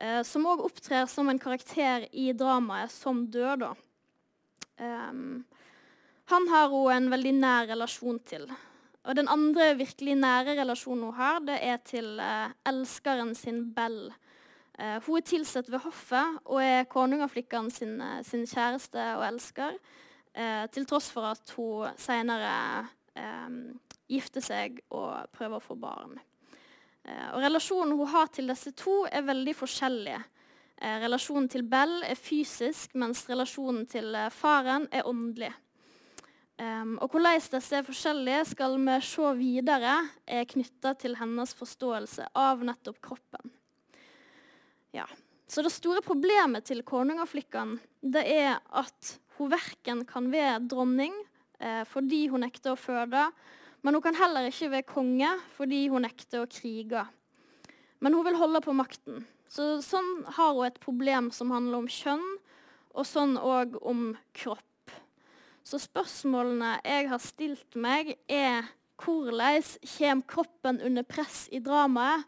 uh, 0.00 0.20
som 0.24 0.44
òg 0.48 0.64
opptrer 0.64 1.06
som 1.08 1.28
en 1.28 1.40
karakter 1.40 2.04
i 2.12 2.30
dramaet 2.36 2.92
som 2.92 3.22
død. 3.32 3.64
Um, 4.80 5.44
han 6.32 6.48
har 6.52 6.68
hun 6.72 6.92
en 6.92 7.08
veldig 7.12 7.32
nær 7.36 7.70
relasjon 7.72 8.20
til. 8.28 8.44
Og 9.08 9.16
den 9.16 9.30
andre 9.32 9.72
virkelig 9.78 10.14
nære 10.20 10.58
relasjonen 10.58 11.06
hun 11.08 11.16
har, 11.16 11.38
det 11.40 11.56
er 11.64 11.78
til 11.84 12.18
eh, 12.20 12.52
elskeren 12.68 13.32
sin 13.34 13.62
Bell. 13.74 14.10
Eh, 14.76 14.98
hun 15.06 15.16
er 15.16 15.24
tilsatt 15.24 15.70
ved 15.72 15.80
hoffet 15.86 16.40
og 16.44 16.60
er 16.62 16.88
konungaflikkene 16.90 17.72
sin, 17.72 18.00
eh, 18.00 18.20
sin, 18.24 18.44
kjæreste 18.46 19.06
og 19.16 19.24
elsker. 19.30 19.78
Eh, 20.34 20.66
til 20.70 20.86
tross 20.86 21.08
for 21.10 21.30
at 21.32 21.54
hun 21.56 21.96
senere 21.98 22.52
eh, 23.16 23.48
gifter 24.10 24.44
seg 24.44 24.82
og 24.90 25.32
prøver 25.32 25.56
å 25.56 25.64
få 25.64 25.78
barn. 25.80 26.20
Eh, 27.04 27.30
og 27.32 27.40
Relasjonen 27.40 27.96
hun 27.96 28.12
har 28.12 28.28
til 28.28 28.52
disse 28.52 28.74
to, 28.76 29.06
er 29.10 29.26
veldig 29.26 29.56
forskjellige. 29.56 30.22
relasjonen 30.80 31.48
til 31.48 31.62
Bell 31.62 32.02
er 32.08 32.16
fysisk, 32.16 32.94
mens 32.94 33.26
relasjonen 33.28 33.84
til 33.86 34.16
faren 34.32 34.86
er 34.90 35.04
åndelig. 35.04 35.50
Um, 36.60 36.98
og 37.00 37.14
Hvordan 37.14 37.38
disse 37.38 37.72
er 37.72 37.86
forskjellige, 37.86 38.44
skal 38.50 38.74
vi 38.76 38.98
se 39.06 39.30
videre, 39.38 39.94
er 40.28 40.44
knytta 40.44 40.92
til 41.00 41.16
hennes 41.16 41.54
forståelse 41.56 42.26
av 42.36 42.60
nettopp 42.66 42.98
kroppen. 43.00 43.54
Ja. 44.92 45.06
Så 45.50 45.64
det 45.64 45.72
store 45.72 46.02
problemet 46.04 46.68
til 46.68 46.84
konungaflikkene 46.86 47.80
det 48.12 48.22
er 48.28 48.60
at 48.76 49.14
hun 49.38 49.50
verken 49.50 50.04
kan 50.06 50.28
være 50.30 50.60
dronning 50.68 51.14
eh, 51.58 51.82
fordi 51.88 52.26
hun 52.30 52.44
nekter 52.44 52.74
å 52.74 52.78
føde, 52.78 53.24
men 53.80 53.96
hun 53.96 54.04
kan 54.04 54.18
heller 54.20 54.46
ikke 54.46 54.70
være 54.76 54.88
konge 54.90 55.32
fordi 55.56 55.86
hun 55.90 56.04
nekter 56.04 56.44
å 56.44 56.50
krige. 56.50 57.06
Men 58.04 58.14
hun 58.14 58.26
vil 58.28 58.38
holde 58.38 58.60
på 58.64 58.76
makten. 58.76 59.24
Så, 59.50 59.80
sånn 59.82 60.10
har 60.36 60.52
hun 60.54 60.68
et 60.68 60.80
problem 60.82 61.32
som 61.34 61.50
handler 61.50 61.80
om 61.80 61.90
kjønn, 61.90 62.26
og 62.94 63.06
sånn 63.06 63.38
òg 63.40 63.80
om 63.86 64.12
kropp. 64.36 64.69
Så 65.66 65.80
spørsmålene 65.82 66.78
jeg 66.84 67.08
har 67.10 67.22
stilt 67.22 67.76
meg, 67.78 68.14
er 68.28 68.68
hvordan 69.00 69.62
kommer 69.96 70.26
kroppen 70.28 70.80
under 70.84 71.06
press 71.08 71.46
i 71.52 71.60
dramaet? 71.64 72.24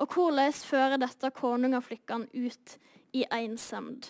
Og 0.00 0.14
hvordan 0.14 0.56
fører 0.56 0.98
dette 1.00 1.30
konungaflikkene 1.36 2.28
ut 2.32 2.76
i 3.16 3.26
ensemd? 3.28 4.08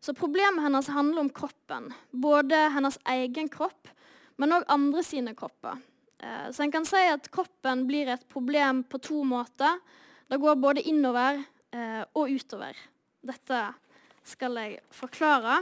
Så 0.00 0.14
problemet 0.14 0.62
hennes 0.64 0.88
handler 0.94 1.26
om 1.26 1.30
kroppen. 1.30 1.92
Både 2.10 2.56
hennes 2.74 2.98
egen 3.12 3.48
kropp, 3.52 3.90
men 4.38 4.54
òg 4.54 4.66
andre 4.70 5.02
sine 5.04 5.34
kropper. 5.36 5.80
Eh, 6.18 6.50
så 6.54 6.64
en 6.64 6.72
kan 6.72 6.86
si 6.86 7.00
at 7.10 7.30
kroppen 7.34 7.86
blir 7.88 8.10
et 8.12 8.28
problem 8.30 8.84
på 8.86 9.00
to 9.02 9.24
måter. 9.26 9.80
Det 10.28 10.38
går 10.40 10.60
både 10.62 10.86
innover 10.86 11.42
eh, 11.72 12.04
og 12.14 12.30
utover. 12.30 12.78
Dette 13.26 13.62
skal 14.28 14.58
jeg 14.62 14.80
forklare. 14.94 15.60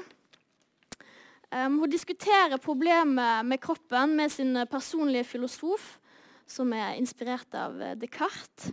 Um, 1.54 1.78
hun 1.78 1.90
diskuterer 1.90 2.58
problemet 2.58 3.46
med 3.46 3.60
kroppen 3.62 4.16
med 4.18 4.32
sin 4.32 4.58
personlige 4.66 5.24
filosof, 5.24 5.98
som 6.46 6.72
er 6.74 6.96
inspirert 6.98 7.54
av 7.54 7.78
eh, 7.82 7.94
Descartes. 7.98 8.72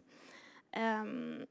Um, 0.73 1.45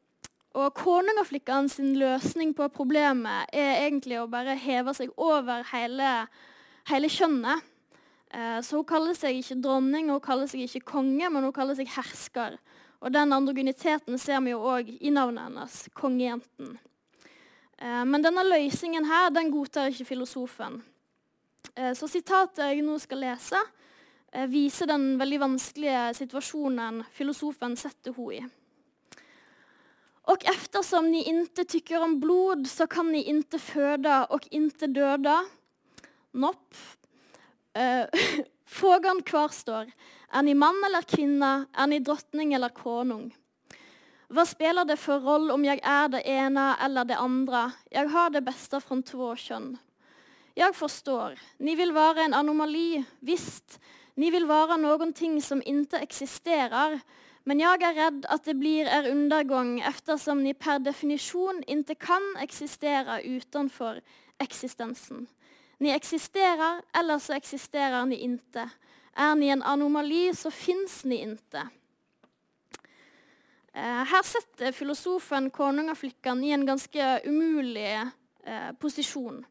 og 0.59 0.75
Konungaflikkene 0.75 1.71
sin 1.71 1.95
løsning 1.97 2.51
på 2.59 2.67
problemet 2.75 3.55
er 3.55 3.85
egentlig 3.87 4.19
å 4.19 4.27
bare 4.31 4.59
heve 4.59 4.93
seg 4.99 5.15
over 5.15 5.63
hele, 5.71 6.11
hele 6.91 7.11
kjønnet. 7.11 7.71
Uh, 8.35 8.59
så 8.59 8.81
hun 8.81 8.89
kaller 8.91 9.15
seg 9.15 9.39
ikke 9.39 9.61
dronning 9.63 10.11
hun 10.11 10.23
kaller 10.23 10.51
seg 10.51 10.67
ikke 10.67 10.89
konge, 10.97 11.31
men 11.31 11.47
hun 11.47 11.55
kaller 11.55 11.79
seg 11.79 11.91
hersker. 11.95 12.59
Og 12.99 13.15
den 13.15 13.35
androgyniteten 13.35 14.19
ser 14.19 14.43
vi 14.43 14.57
jo 14.57 14.63
òg 14.75 14.91
i 14.99 15.11
navnet 15.15 15.47
hennes, 15.49 15.83
kongejenten. 15.99 16.79
Men 17.83 18.23
denne 18.23 18.45
løsningen 18.47 19.09
her, 19.11 19.33
den 19.35 19.49
godtar 19.51 19.89
ikke 19.91 20.07
filosofen. 20.13 20.77
Eh, 21.75 21.93
så 21.95 22.09
sitatet 22.11 22.65
jeg 22.65 22.83
nå 22.85 22.99
skal 23.01 23.23
lese, 23.23 23.61
eh, 24.33 24.47
viser 24.51 24.91
den 24.91 25.17
veldig 25.21 25.41
vanskelige 25.41 26.03
situasjonen 26.19 27.03
filosofen 27.13 27.77
setter 27.77 28.17
henne 28.17 28.35
i. 28.41 28.43
Og 30.31 30.45
eftersom 30.47 31.11
ni 31.11 31.25
inte 31.27 31.65
tykker 31.65 32.03
om 32.03 32.21
blod 32.21 32.67
så 32.71 32.87
kan 32.87 33.11
ni 33.11 33.25
inte 33.31 33.59
føde 33.59 34.27
og 34.31 34.47
inte 34.51 34.87
døde.» 34.87 35.41
Nopp. 36.33 36.75
Eh, 37.75 38.07
frågan 38.67 39.23
kvarstår. 39.23 39.91
Er 40.33 40.43
ni 40.43 40.55
mann 40.55 40.85
eller 40.85 41.03
kvinne? 41.03 41.67
Er 41.77 41.87
ni 41.87 41.99
drottning 41.99 42.55
eller 42.55 42.69
konung? 42.69 43.33
Hva 44.33 44.47
spiller 44.49 44.89
det 44.89 44.97
for 44.97 45.21
roll 45.21 45.51
om 45.53 45.65
jeg 45.67 45.83
er 45.85 46.09
det 46.09 46.23
ene 46.25 46.71
eller 46.81 47.05
det 47.05 47.19
andre? 47.21 47.67
Jeg 47.93 48.09
har 48.09 48.31
det 48.33 48.41
beste 48.47 48.81
fra 48.81 48.97
to 49.05 49.35
kjønn. 49.37 49.75
Jeg 50.57 50.75
forstår. 50.77 51.39
Ni 51.59 51.75
vil 51.75 51.95
være 51.95 52.27
en 52.27 52.35
anomali. 52.35 53.05
Visst. 53.21 53.79
Ni 54.17 54.31
vil 54.31 54.49
være 54.49 54.77
noen 54.81 55.13
ting 55.17 55.39
som 55.43 55.63
ikke 55.65 56.03
eksisterer. 56.05 56.99
Men 57.45 57.61
jeg 57.61 57.83
er 57.83 57.97
redd 57.97 58.27
at 58.31 58.45
det 58.47 58.55
blir 58.61 58.87
er 58.87 59.09
undergang, 59.11 59.81
eftersom 59.83 60.45
ni 60.45 60.53
per 60.55 60.79
definisjon 60.79 61.65
ikke 61.67 61.97
kan 61.99 62.23
eksistere 62.43 63.19
utenfor 63.27 63.99
eksistensen. 64.43 65.27
Ni 65.83 65.91
eksisterer, 65.91 66.83
eller 66.95 67.19
så 67.19 67.35
eksisterer 67.35 68.05
ni 68.07 68.21
ikke. 68.23 68.69
Er 69.19 69.35
ni 69.35 69.51
en 69.51 69.65
anomali, 69.67 70.29
så 70.35 70.53
fins 70.55 71.03
ni 71.05 71.19
ikke. 71.25 71.65
Eh, 73.75 74.03
her 74.07 74.23
setter 74.23 74.73
filosofen 74.77 75.51
konungaflikken 75.51 76.45
i 76.45 76.53
en 76.53 76.67
ganske 76.69 77.09
umulig 77.27 77.89
eh, 78.45 78.71
posisjon. 78.79 79.43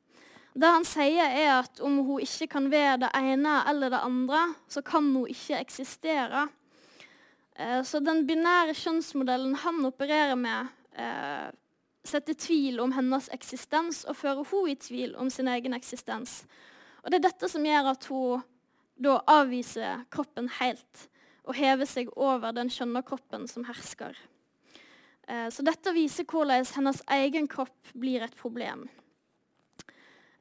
Det 0.53 0.67
han 0.67 0.83
sier, 0.83 1.31
er 1.31 1.53
at 1.61 1.79
om 1.79 2.01
hun 2.03 2.23
ikke 2.23 2.49
kan 2.51 2.67
være 2.71 2.97
det 3.05 3.11
ene 3.15 3.61
eller 3.71 3.93
det 3.93 4.01
andre, 4.03 4.41
så 4.67 4.83
kan 4.83 5.07
hun 5.15 5.29
ikke 5.31 5.61
eksistere. 5.61 6.47
Eh, 7.55 7.79
så 7.87 8.01
den 8.03 8.25
binære 8.27 8.75
kjønnsmodellen 8.75 9.55
han 9.63 9.79
opererer 9.87 10.35
med, 10.35 10.67
eh, 10.99 11.51
setter 12.03 12.33
tvil 12.33 12.81
om 12.83 12.91
hennes 12.91 13.29
eksistens 13.31 14.03
og 14.05 14.17
fører 14.17 14.43
hun 14.51 14.69
i 14.69 14.75
tvil 14.75 15.15
om 15.15 15.29
sin 15.29 15.47
egen 15.47 15.73
eksistens. 15.73 16.43
Og 17.03 17.11
Det 17.11 17.19
er 17.19 17.29
dette 17.29 17.49
som 17.49 17.63
gjør 17.63 17.91
at 17.91 18.05
hun 18.05 18.43
da 19.01 19.21
avviser 19.27 20.05
kroppen 20.11 20.49
helt 20.59 21.07
og 21.45 21.55
hever 21.55 21.85
seg 21.89 22.11
over 22.15 22.51
den 22.53 22.69
skjønne 22.69 23.01
kroppen 23.03 23.47
som 23.47 23.63
hersker. 23.65 24.17
Eh, 25.27 25.49
så 25.49 25.63
dette 25.63 25.93
viser 25.95 26.27
hvordan 26.27 26.65
hennes 26.75 27.01
egen 27.07 27.47
kropp 27.47 27.93
blir 27.93 28.21
et 28.21 28.35
problem. 28.35 28.89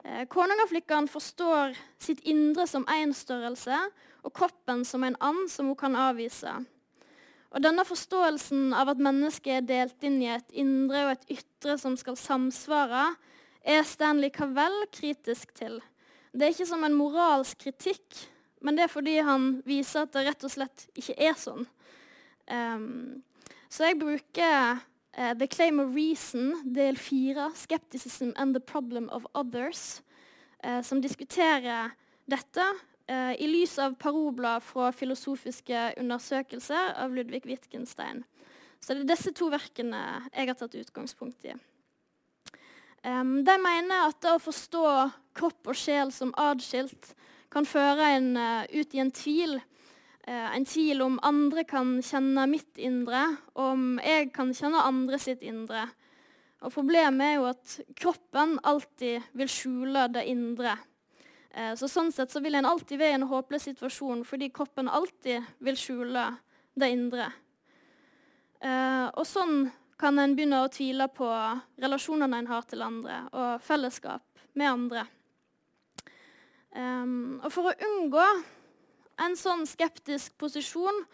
Eh, 0.05 0.27
Konungaflikkene 0.29 1.11
forstår 1.11 1.77
sitt 2.01 2.23
indre 2.29 2.67
som 2.67 2.87
én 2.89 3.13
størrelse 3.17 3.77
og 4.25 4.33
kroppen 4.37 4.85
som 4.85 5.05
en 5.05 5.17
and 5.21 5.49
som 5.51 5.67
hun 5.67 5.77
kan 5.77 5.97
avvise. 5.97 6.53
Og 7.51 7.63
Denne 7.63 7.85
forståelsen 7.85 8.73
av 8.79 8.93
at 8.93 9.03
mennesket 9.03 9.57
er 9.59 9.67
delt 9.67 10.05
inn 10.07 10.21
i 10.23 10.31
et 10.31 10.53
indre 10.55 11.07
og 11.07 11.17
et 11.17 11.41
ytre 11.41 11.77
som 11.83 11.97
skal 11.99 12.17
samsvare, 12.17 13.11
er 13.61 13.83
Stanley 13.85 14.31
Cavell 14.33 14.87
kritisk 14.95 15.53
til. 15.59 15.81
Det 16.33 16.47
er 16.47 16.55
ikke 16.55 16.69
som 16.71 16.85
en 16.87 16.95
moralsk 16.97 17.59
kritikk, 17.67 18.21
men 18.63 18.77
det 18.77 18.87
er 18.87 18.93
fordi 18.93 19.19
han 19.27 19.57
viser 19.67 20.07
at 20.07 20.15
det 20.15 20.29
rett 20.29 20.47
og 20.47 20.53
slett 20.53 20.87
ikke 20.95 21.17
er 21.19 21.35
sånn. 21.37 21.67
Um, 22.47 23.21
så 23.71 23.91
jeg 23.91 23.99
bruker 24.01 24.81
Uh, 25.19 25.35
the 25.35 25.47
Claim 25.47 25.81
of 25.81 25.95
Reason, 25.95 26.73
del 26.73 26.97
fire, 26.97 27.51
'Skepticism 27.55 28.31
and 28.37 28.55
the 28.55 28.61
Problem 28.61 29.09
of 29.09 29.27
Others', 29.35 30.03
uh, 30.65 30.83
som 30.83 31.01
diskuterer 31.01 31.91
dette 32.31 32.63
uh, 33.11 33.35
i 33.35 33.47
lys 33.47 33.79
av 33.79 33.97
parobler 33.99 34.61
fra 34.61 34.93
filosofiske 34.93 35.95
undersøkelser 35.99 36.95
av 36.95 37.15
Ludvig 37.15 37.43
Wittgenstein. 37.45 38.25
Så 38.81 38.95
det 38.95 39.03
er 39.03 39.11
disse 39.11 39.33
to 39.35 39.51
verkene 39.51 39.99
jeg 40.31 40.47
har 40.47 40.55
tatt 40.55 40.79
utgangspunkt 40.79 41.45
i. 41.45 41.57
Um, 43.03 43.43
de 43.45 43.57
mener 43.59 44.07
at 44.07 44.21
det 44.23 44.37
å 44.37 44.45
forstå 44.45 44.87
kropp 45.35 45.73
og 45.73 45.77
sjel 45.77 46.15
som 46.15 46.31
adskilt 46.39 47.17
kan 47.51 47.67
føre 47.67 48.15
en 48.15 48.37
ut 48.71 48.95
i 48.95 49.03
en 49.03 49.11
tvil 49.11 49.59
Eh, 49.59 49.70
en 50.31 50.65
tvil 50.69 51.03
om 51.03 51.17
andre 51.27 51.65
kan 51.67 51.97
kjenne 52.05 52.45
mitt 52.51 52.79
indre, 52.79 53.23
om 53.59 53.97
jeg 54.05 54.31
kan 54.35 54.53
kjenne 54.55 54.85
andre 54.87 55.19
sitt 55.19 55.43
indre. 55.43 55.89
Og 56.61 56.73
Problemet 56.75 57.25
er 57.25 57.37
jo 57.39 57.49
at 57.49 57.75
kroppen 57.97 58.59
alltid 58.69 59.33
vil 59.37 59.49
skjule 59.51 60.05
det 60.13 60.27
indre. 60.29 60.77
Eh, 61.51 61.73
så 61.75 61.89
Sånn 61.89 62.13
sett 62.13 62.33
så 62.33 62.43
vil 62.45 62.59
en 62.59 62.69
alltid 62.69 63.01
være 63.01 63.17
i 63.17 63.19
en 63.19 63.29
håpløs 63.31 63.65
situasjon 63.71 64.25
fordi 64.29 64.51
kroppen 64.55 64.91
alltid 64.93 65.47
vil 65.65 65.79
skjule 65.79 66.27
det 66.79 66.91
indre. 66.93 67.31
Eh, 68.61 69.07
og 69.09 69.25
sånn 69.27 69.71
kan 70.01 70.21
en 70.21 70.37
begynne 70.37 70.63
å 70.65 70.71
tvile 70.73 71.09
på 71.13 71.29
relasjonene 71.81 72.39
en 72.41 72.49
har 72.49 72.69
til 72.69 72.85
andre, 72.85 73.19
og 73.37 73.65
fellesskap 73.65 74.25
med 74.57 74.71
andre. 74.71 75.03
Og 76.71 77.51
for 77.53 77.69
å 77.69 77.75
unngå 77.85 78.25
en 79.21 79.37
sånn 79.37 79.67
skeptisk 79.69 80.37
posisjon 80.41 81.05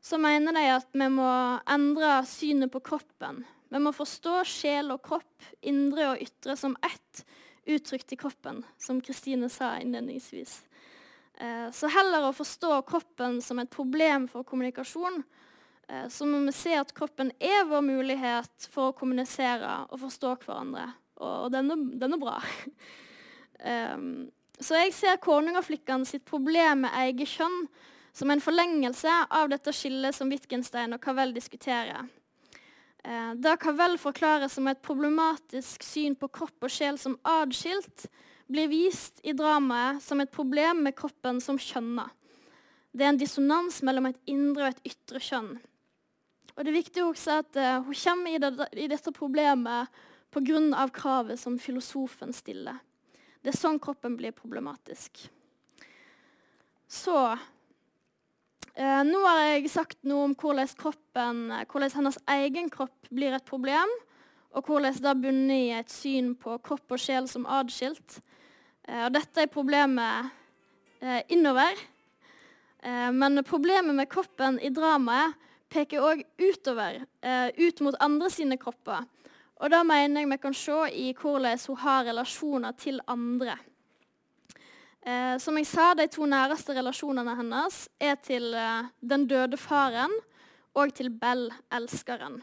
så 0.00 0.18
mener 0.20 0.56
de 0.56 0.64
at 0.72 0.88
vi 0.96 1.08
må 1.12 1.30
endre 1.68 2.20
synet 2.28 2.72
på 2.72 2.80
kroppen. 2.84 3.42
Vi 3.70 3.78
må 3.82 3.92
forstå 3.94 4.40
sjel 4.48 4.90
og 4.94 5.02
kropp, 5.04 5.44
indre 5.60 6.14
og 6.14 6.22
ytre, 6.24 6.56
som 6.58 6.74
ett 6.82 7.24
uttrykt 7.70 8.12
i 8.12 8.18
kroppen, 8.18 8.64
som 8.80 9.02
Kristine 9.04 9.50
sa 9.52 9.76
innledningsvis. 9.78 10.56
Eh, 11.40 11.68
så 11.72 11.90
heller 11.92 12.26
å 12.26 12.36
forstå 12.36 12.72
kroppen 12.88 13.38
som 13.44 13.60
et 13.62 13.70
problem 13.70 14.26
for 14.28 14.44
kommunikasjon, 14.48 15.22
eh, 15.88 16.08
så 16.08 16.26
må 16.26 16.40
vi 16.48 16.56
se 16.56 16.74
at 16.80 16.94
kroppen 16.96 17.30
er 17.38 17.68
vår 17.68 17.84
mulighet 17.86 18.66
for 18.72 18.90
å 18.90 18.96
kommunisere 18.96 19.84
og 19.90 20.02
forstå 20.02 20.34
hverandre. 20.46 20.88
Og 21.20 21.52
den 21.52 21.70
er, 21.70 21.86
den 22.00 22.16
er 22.16 22.24
bra. 22.24 22.40
Så 24.60 24.76
jeg 24.76 24.92
ser 24.92 25.20
konungaflikkene 25.22 26.04
sitt 26.08 26.26
problem 26.28 26.84
med 26.84 26.96
eget 27.02 27.32
kjønn 27.32 27.62
som 28.12 28.30
en 28.32 28.42
forlengelse 28.42 29.12
av 29.32 29.48
dette 29.52 29.72
skillet 29.72 30.16
som 30.16 30.30
Wittgenstein 30.32 30.92
og 30.92 31.00
Cavell 31.02 31.32
diskuterer. 31.32 32.08
Da 33.00 33.32
det 33.32 33.56
Cavell 33.62 33.96
forklares 33.96 34.58
som 34.58 34.68
et 34.68 34.82
problematisk 34.84 35.84
syn 35.86 36.16
på 36.20 36.28
kropp 36.28 36.66
og 36.68 36.72
sjel 36.72 36.98
som 37.00 37.16
adskilt, 37.24 38.10
blir 38.50 38.68
vist 38.68 39.22
i 39.22 39.32
dramaet 39.32 40.02
som 40.02 40.20
et 40.20 40.32
problem 40.34 40.82
med 40.84 40.96
kroppen 40.98 41.38
som 41.40 41.58
kjønner. 41.58 42.10
Det 42.90 43.06
er 43.06 43.12
en 43.14 43.20
dissonans 43.20 43.80
mellom 43.86 44.10
et 44.10 44.18
indre 44.28 44.66
og 44.66 44.74
et 44.74 44.92
ytre 44.92 45.22
kjønn. 45.22 45.52
Og 46.56 46.64
det 46.66 46.72
er 46.72 46.80
viktig 46.80 47.04
også 47.06 47.36
at 47.40 47.56
uh, 47.56 47.86
Hun 47.86 47.94
kommer 47.94 48.74
i 48.74 48.88
dette 48.90 49.12
problemet 49.14 50.00
pga. 50.34 50.88
kravet 50.92 51.38
som 51.38 51.58
filosofen 51.58 52.32
stiller. 52.32 52.82
Det 53.40 53.52
er 53.52 53.56
sånn 53.56 53.80
kroppen 53.80 54.18
blir 54.18 54.34
problematisk. 54.36 55.22
Så 56.90 57.16
eh, 58.74 59.02
Nå 59.06 59.22
har 59.24 59.44
jeg 59.46 59.70
sagt 59.72 60.00
noe 60.08 60.26
om 60.28 60.34
hvordan, 60.36 60.68
kroppen, 60.80 61.46
hvordan 61.70 61.94
hennes 61.94 62.18
egen 62.36 62.68
kropp 62.72 63.08
blir 63.08 63.36
et 63.36 63.46
problem, 63.48 63.92
og 64.50 64.66
hvordan 64.66 64.98
det 64.98 65.14
bunner 65.22 65.56
i 65.56 65.70
et 65.78 65.92
syn 65.92 66.34
på 66.36 66.58
kropp 66.66 66.96
og 66.96 67.00
sjel 67.00 67.30
som 67.30 67.46
adskilt. 67.48 68.18
Eh, 68.84 69.06
og 69.06 69.14
dette 69.16 69.46
er 69.46 69.52
problemet 69.52 70.32
eh, 71.00 71.22
innover. 71.32 71.78
Eh, 72.82 73.08
men 73.14 73.44
problemet 73.46 73.96
med 73.96 74.10
kroppen 74.10 74.60
i 74.60 74.72
dramaet 74.74 75.38
peker 75.70 76.02
òg 76.02 76.24
utover, 76.42 77.04
eh, 77.22 77.48
ut 77.56 77.80
mot 77.86 77.96
andre 78.02 78.30
sine 78.34 78.58
kropper. 78.58 79.06
Og 79.60 79.68
da 79.68 79.82
mener 79.84 80.22
jeg 80.22 80.30
vi 80.30 80.38
kan 80.40 80.56
se 80.56 80.78
i 80.96 81.10
hvordan 81.12 81.60
hun 81.68 81.80
har 81.82 82.06
relasjoner 82.08 82.76
til 82.80 83.00
andre. 83.06 83.58
Eh, 85.00 85.36
som 85.40 85.56
jeg 85.56 85.66
sa, 85.68 85.94
De 85.94 86.06
to 86.08 86.26
næreste 86.28 86.74
relasjonene 86.76 87.36
hennes 87.36 87.88
er 88.00 88.16
til 88.20 88.54
eh, 88.54 88.88
den 89.00 89.26
døde 89.28 89.56
faren 89.56 90.12
og 90.76 90.94
til 90.94 91.10
Bell, 91.10 91.50
elskeren. 91.72 92.42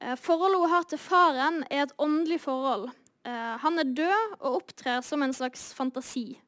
Eh, 0.00 0.16
forholdet 0.16 0.60
hun 0.60 0.70
har 0.70 0.86
til 0.88 0.98
faren, 0.98 1.64
er 1.70 1.84
et 1.84 1.96
åndelig 1.98 2.40
forhold. 2.40 2.88
Eh, 3.24 3.56
han 3.62 3.78
er 3.78 3.94
død 3.94 4.36
og 4.40 4.62
opptrer 4.62 5.02
som 5.04 5.22
en 5.22 5.34
slags 5.34 5.72
fantasi. 5.74 6.40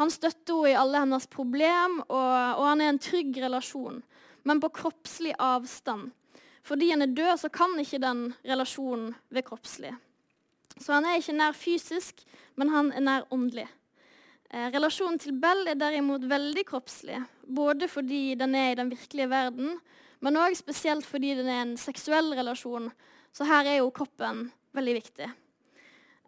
Han 0.00 0.10
støtter 0.10 0.56
henne 0.56 0.72
i 0.72 0.78
alle 0.80 1.04
hennes 1.04 1.28
problem, 1.28 2.00
og, 2.08 2.32
og 2.58 2.64
han 2.66 2.80
er 2.80 2.92
en 2.92 3.00
trygg 3.00 3.36
relasjon, 3.44 4.02
men 4.44 4.60
på 4.60 4.72
kroppslig 4.80 5.34
avstand. 5.38 6.10
Fordi 6.70 6.92
han 6.92 7.02
er 7.02 7.10
død, 7.10 7.34
så 7.42 7.50
kan 7.50 7.74
ikke 7.82 7.98
den 7.98 8.28
relasjonen 8.46 9.10
være 9.34 9.48
kroppslig. 9.48 9.90
Så 10.78 10.94
han 10.94 11.08
er 11.08 11.18
ikke 11.18 11.34
nær 11.34 11.56
fysisk, 11.58 12.22
men 12.54 12.70
han 12.70 12.92
er 12.94 13.02
nær 13.02 13.26
åndelig. 13.34 13.66
Eh, 14.50 14.68
relasjonen 14.70 15.18
til 15.18 15.34
Bell 15.42 15.66
er 15.70 15.78
derimot 15.78 16.28
veldig 16.30 16.64
kroppslig, 16.68 17.18
både 17.42 17.88
fordi 17.90 18.36
den 18.38 18.54
er 18.54 18.72
i 18.72 18.78
den 18.78 18.90
virkelige 18.90 19.30
verden, 19.30 19.76
men 20.20 20.38
òg 20.38 20.54
spesielt 20.58 21.06
fordi 21.06 21.34
den 21.38 21.50
er 21.50 21.62
en 21.64 21.76
seksuell 21.80 22.32
relasjon. 22.38 22.90
Så 23.34 23.46
her 23.46 23.66
er 23.66 23.78
jo 23.80 23.92
kroppen 23.94 24.48
veldig 24.76 24.96
viktig. 25.00 25.30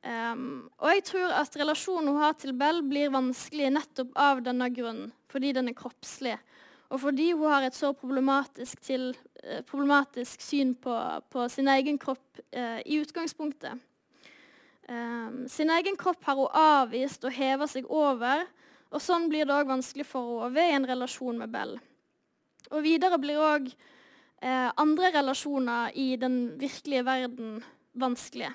Um, 0.03 0.71
og 0.83 0.97
jeg 0.97 1.05
tror 1.07 1.35
at 1.39 1.57
relasjonen 1.61 2.11
hun 2.11 2.23
har 2.25 2.35
til 2.35 2.55
Bell, 2.59 2.81
blir 2.83 3.13
vanskelig 3.15 3.69
nettopp 3.77 4.17
av 4.19 4.41
denne 4.43 4.67
grunnen, 4.75 5.13
fordi 5.31 5.53
den 5.55 5.71
er 5.71 5.79
kroppslig. 5.79 6.35
Og 6.93 7.01
fordi 7.01 7.31
hun 7.33 7.49
har 7.49 7.65
et 7.65 7.77
så 7.77 7.93
problematisk, 7.97 8.81
til, 8.85 9.15
eh, 9.43 9.63
problematisk 9.65 10.41
syn 10.45 10.75
på, 10.75 10.93
på, 11.33 11.49
sin 11.49 11.69
egen 11.73 11.99
kropp 11.99 12.41
eh, 12.53 12.83
i 12.85 13.01
utgangspunktet. 13.01 13.81
Um, 14.89 15.47
sin 15.49 15.71
egen 15.71 15.97
kropp 15.97 16.25
har 16.27 16.37
hun 16.37 16.51
avvist 16.59 17.25
og 17.25 17.33
heva 17.33 17.69
seg 17.71 17.87
over, 17.87 18.43
og 18.93 19.01
sånn 19.01 19.29
blir 19.31 19.47
det 19.47 19.55
òg 19.55 19.71
vanskelig 19.71 20.05
for 20.05 20.43
henne 20.43 20.57
ved 20.57 20.75
en 20.75 20.89
relasjon 20.91 21.39
med 21.39 21.53
Bell. 21.55 21.79
Og 22.73 22.83
videre 22.85 23.17
blir 23.23 23.41
òg 23.41 23.71
eh, 23.71 24.69
andre 24.77 25.13
relasjoner 25.15 25.97
i 25.97 26.17
den 26.21 26.59
virkelige 26.61 27.07
verden 27.09 27.63
vanskelige. 27.97 28.53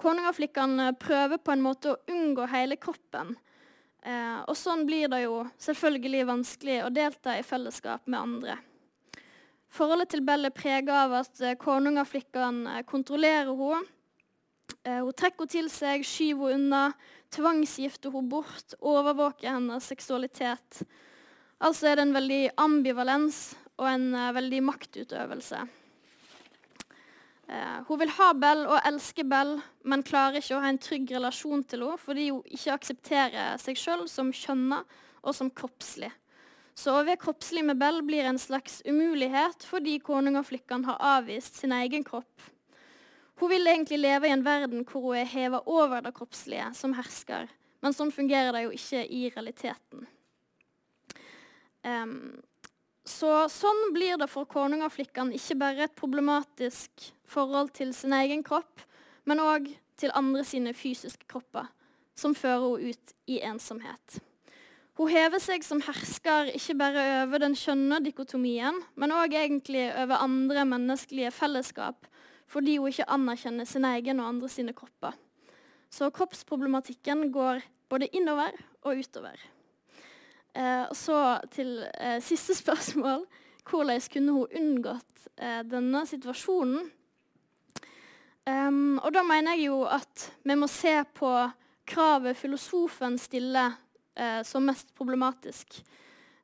Konungaflikkene 0.00 0.90
prøver 0.98 1.38
på 1.38 1.54
en 1.54 1.62
måte 1.62 1.92
å 1.92 2.00
unngå 2.10 2.48
hele 2.50 2.80
kroppen 2.80 3.36
Eh, 4.04 4.38
og 4.44 4.56
sånn 4.58 4.84
blir 4.84 5.08
det 5.08 5.22
jo 5.24 5.40
selvfølgelig 5.64 6.26
vanskelig 6.28 6.78
å 6.84 6.92
delta 6.92 7.38
i 7.38 7.44
fellesskap 7.46 8.04
med 8.04 8.20
andre. 8.20 8.56
Forholdet 9.74 10.12
til 10.12 10.22
Bell 10.22 10.46
er 10.46 10.54
prega 10.54 11.00
av 11.06 11.16
at 11.24 11.40
eh, 11.42 11.56
konungaflikkene 11.58 12.78
eh, 12.78 12.84
kontrollerer 12.86 13.50
henne. 13.50 13.80
Eh, 14.84 15.00
hun 15.00 15.16
trekker 15.16 15.46
henne 15.46 15.54
til 15.56 15.70
seg, 15.72 16.04
skyver 16.06 16.52
henne 16.52 16.60
unna, 16.68 16.82
tvangsgifter 17.34 18.12
henne 18.14 18.30
bort, 18.30 18.76
overvåker 18.78 19.56
hennes 19.56 19.88
seksualitet. 19.90 20.84
Altså 21.64 21.88
er 21.88 21.98
det 21.98 22.06
en 22.06 22.14
veldig 22.14 22.42
ambivalens 22.60 23.40
og 23.80 23.88
en 23.88 24.10
uh, 24.14 24.32
veldig 24.36 24.60
maktutøvelse. 24.68 25.62
Eh, 27.48 27.80
hun 27.88 28.00
vil 28.00 28.12
ha 28.16 28.30
Bell 28.32 28.64
og 28.64 28.80
elske 28.88 29.24
Bell, 29.28 29.58
men 29.84 30.04
klarer 30.06 30.40
ikke 30.40 30.56
å 30.56 30.62
ha 30.64 30.70
en 30.72 30.80
trygg 30.80 31.10
relasjon 31.12 31.64
til 31.68 31.84
henne 31.84 32.00
fordi 32.00 32.28
hun 32.30 32.44
ikke 32.48 32.76
aksepterer 32.78 33.58
seg 33.60 33.80
sjøl 33.80 34.06
som 34.08 34.32
kjønna 34.32 34.80
og 35.24 35.36
som 35.36 35.50
kroppslig. 35.52 36.10
Så 36.74 36.90
å 36.90 37.04
være 37.04 37.20
kroppslig 37.22 37.62
med 37.66 37.78
Bell 37.78 38.00
blir 38.02 38.26
en 38.26 38.40
slags 38.40 38.80
umulighet 38.88 39.66
fordi 39.68 40.00
konungaflikkene 40.02 40.88
har 40.88 41.20
avvist 41.20 41.60
sin 41.60 41.74
egen 41.76 42.06
kropp. 42.06 42.48
Hun 43.42 43.50
vil 43.50 43.66
egentlig 43.66 44.00
leve 44.00 44.30
i 44.30 44.32
en 44.34 44.46
verden 44.46 44.86
hvor 44.88 45.10
hun 45.10 45.20
er 45.20 45.28
heva 45.28 45.60
over 45.66 46.02
det 46.02 46.14
kroppslige, 46.16 46.70
som 46.74 46.94
hersker. 46.96 47.48
Men 47.84 47.94
sånn 47.94 48.12
fungerer 48.14 48.54
det 48.54 48.64
jo 48.64 48.74
ikke 48.74 49.04
i 49.04 49.22
realiteten. 49.28 50.06
Um, 51.84 52.40
så 53.04 53.44
sånn 53.52 53.90
blir 53.92 54.16
det 54.20 54.30
for 54.32 54.48
konungaflikkene 54.48 55.36
ikke 55.36 55.58
bare 55.60 55.86
et 55.86 55.96
problematisk 55.98 57.10
forhold 57.28 57.74
til 57.76 57.92
sin 57.96 58.14
egen 58.16 58.44
kropp, 58.46 58.80
men 59.28 59.42
òg 59.44 59.68
til 60.00 60.12
andre 60.16 60.44
sine 60.46 60.72
fysiske 60.76 61.28
kropper, 61.30 61.68
som 62.16 62.36
fører 62.36 62.78
henne 62.78 62.94
ut 62.94 63.14
i 63.30 63.40
ensomhet. 63.44 64.20
Hun 64.94 65.10
hever 65.10 65.42
seg 65.42 65.64
som 65.66 65.80
hersker 65.82 66.52
ikke 66.54 66.76
bare 66.78 67.04
over 67.24 67.42
den 67.42 67.56
skjønne 67.58 67.98
dikotomien, 68.04 68.76
men 68.94 69.14
òg 69.14 69.34
egentlig 69.34 69.88
over 69.90 70.22
andre 70.22 70.62
menneskelige 70.70 71.32
fellesskap, 71.34 72.06
fordi 72.46 72.76
hun 72.78 72.92
ikke 72.92 73.08
anerkjenner 73.10 73.66
sin 73.66 73.88
egen 73.88 74.22
og 74.22 74.30
andre 74.30 74.52
sine 74.52 74.74
kropper. 74.76 75.16
Så 75.90 76.12
kroppsproblematikken 76.14 77.28
går 77.34 77.66
både 77.90 78.08
innover 78.14 78.54
og 78.82 79.02
utover. 79.02 79.34
Eh, 80.54 80.84
og 80.86 80.96
så 80.96 81.20
til 81.54 81.80
eh, 81.98 82.20
siste 82.22 82.54
spørsmål. 82.62 83.26
Hvordan 83.64 84.00
kunne 84.12 84.36
hun 84.36 84.58
unngått 84.60 85.28
eh, 85.36 85.62
denne 85.66 86.04
situasjonen? 86.06 86.90
Um, 88.44 88.98
og 89.00 89.08
da 89.16 89.22
mener 89.24 89.56
jeg 89.56 89.70
jo 89.70 89.86
at 89.88 90.26
vi 90.44 90.52
må 90.60 90.66
se 90.68 90.98
på 91.16 91.30
kravet 91.88 92.36
filosofen 92.36 93.16
stiller 93.16 93.72
eh, 94.14 94.42
som 94.44 94.66
mest 94.68 94.92
problematisk. 94.96 95.78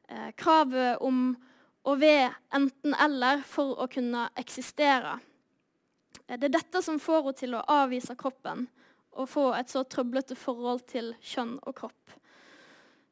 Eh, 0.09 0.31
kravet 0.37 0.97
om 1.05 1.35
å 1.85 1.97
være 2.01 2.33
enten-eller 2.57 3.45
for 3.45 3.77
å 3.81 3.89
kunne 3.93 4.31
eksistere. 4.41 5.19
Det 6.31 6.47
er 6.49 6.57
dette 6.57 6.83
som 6.83 7.01
får 7.03 7.23
henne 7.23 7.39
til 7.41 7.57
å 7.59 7.65
avvise 7.69 8.17
kroppen 8.17 8.67
og 9.11 9.29
få 9.29 9.51
et 9.59 9.71
så 9.73 9.83
trøblete 9.85 10.37
forhold 10.39 10.85
til 10.89 11.13
kjønn 11.21 11.57
og 11.67 11.77
kropp. 11.83 12.20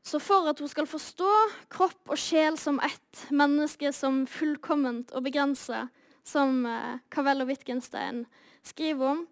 Så 0.03 0.21
for 0.23 0.49
at 0.49 0.61
hun 0.63 0.71
skal 0.71 0.89
forstå 0.89 1.31
kropp 1.73 2.13
og 2.13 2.21
sjel 2.21 2.57
som 2.61 2.79
ett 2.85 3.27
menneske 3.35 3.93
som 3.93 4.23
fullkomment 4.31 5.13
og 5.13 5.27
begrenset, 5.27 5.93
som 6.25 6.65
eh, 6.69 7.01
Cavell 7.13 7.45
og 7.45 7.51
Wittgenstein 7.51 8.25
skriver 8.67 9.15
om, 9.15 9.23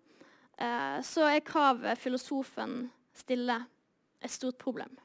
eh, 0.58 0.98
så 1.04 1.28
er 1.30 1.44
kravet 1.46 2.00
filosofen 2.00 2.90
stiller 3.16 3.66
et 4.20 4.32
stort 4.32 4.58
problem. 4.60 4.96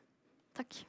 Takk. 0.57 0.83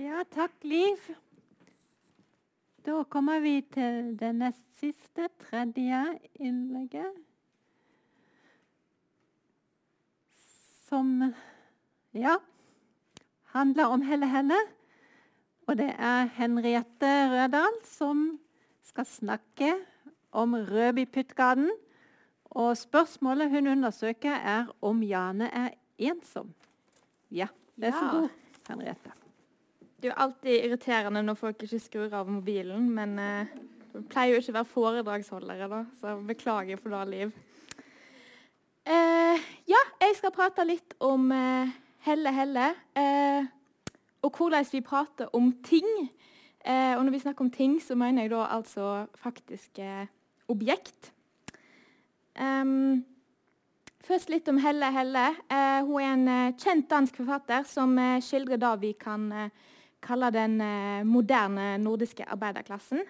Ja, 0.00 0.22
takk, 0.32 0.52
Liv. 0.64 0.96
Da 2.86 3.02
kommer 3.04 3.40
vi 3.44 3.58
til 3.68 4.14
det 4.16 4.30
nest 4.32 4.69
siste, 4.80 5.28
tredje 5.38 6.18
innlegget. 6.40 7.12
Som 10.88 11.32
ja, 12.16 12.38
handler 13.54 13.92
om 13.94 14.02
Helle 14.02 14.26
Helle. 14.26 14.58
Og 15.68 15.78
det 15.78 15.92
er 15.98 16.30
Henriette 16.34 17.10
Rødal 17.30 17.76
som 17.86 18.40
skal 18.82 19.06
snakke 19.06 19.74
om 20.32 20.54
Rødbyputtgaden. 20.54 21.70
Og 22.50 22.76
spørsmålet 22.76 23.50
hun 23.50 23.66
undersøker, 23.66 24.32
er 24.34 24.66
om 24.82 25.02
Jane 25.02 25.46
er 25.54 25.68
ensom. 25.98 26.54
Ja, 27.30 27.46
vær 27.76 27.94
så 27.94 28.06
god, 28.10 28.28
Henriette. 28.68 29.12
Det 30.00 30.08
er 30.08 30.14
jo 30.14 30.22
alltid 30.24 30.64
irriterende 30.64 31.22
når 31.22 31.36
folk 31.38 31.62
ikke 31.62 31.78
skrur 31.78 32.14
av 32.16 32.26
mobilen, 32.32 32.88
men 32.90 33.18
eh, 33.20 33.52
det 33.92 34.02
pleier 34.10 34.34
jo 34.34 34.40
ikke 34.40 34.52
å 34.52 34.58
være 34.58 34.70
foredragsholdere, 34.72 35.68
da, 35.70 35.80
så 36.00 36.16
beklager 36.26 36.80
for 36.80 36.94
det, 36.94 37.02
Liv. 37.10 37.32
Eh, 38.90 39.48
ja, 39.70 39.80
jeg 40.02 40.16
skal 40.18 40.34
prate 40.34 40.64
litt 40.66 40.96
om 41.04 41.30
eh, 41.34 41.72
Helle 42.06 42.32
Helle, 42.34 42.70
eh, 42.98 43.48
og 44.24 44.36
hvordan 44.36 44.66
vi 44.72 44.82
prater 44.84 45.30
om 45.36 45.52
ting. 45.66 45.88
Eh, 46.64 46.96
og 46.96 47.04
når 47.04 47.16
vi 47.16 47.22
snakker 47.24 47.46
om 47.46 47.52
ting, 47.52 47.78
så 47.82 47.96
mener 47.98 48.26
jeg 48.26 48.34
da 48.34 48.46
altså 48.56 49.06
faktiske 49.20 49.88
objekt. 50.50 51.12
Um, 52.40 53.02
først 54.06 54.30
litt 54.32 54.48
om 54.50 54.60
Helle 54.60 54.90
Helle. 54.94 55.26
Eh, 55.50 55.80
hun 55.86 56.00
er 56.00 56.14
en 56.14 56.54
kjent 56.60 56.88
dansk 56.90 57.20
forfatter 57.22 57.66
som 57.68 57.96
skildrer 58.24 58.60
det 58.60 58.76
vi 58.84 58.94
kan 58.98 59.28
kalle 60.00 60.30
den 60.34 60.60
eh, 60.60 61.04
moderne 61.04 61.74
nordiske 61.80 62.24
arbeiderklassen. 62.28 63.04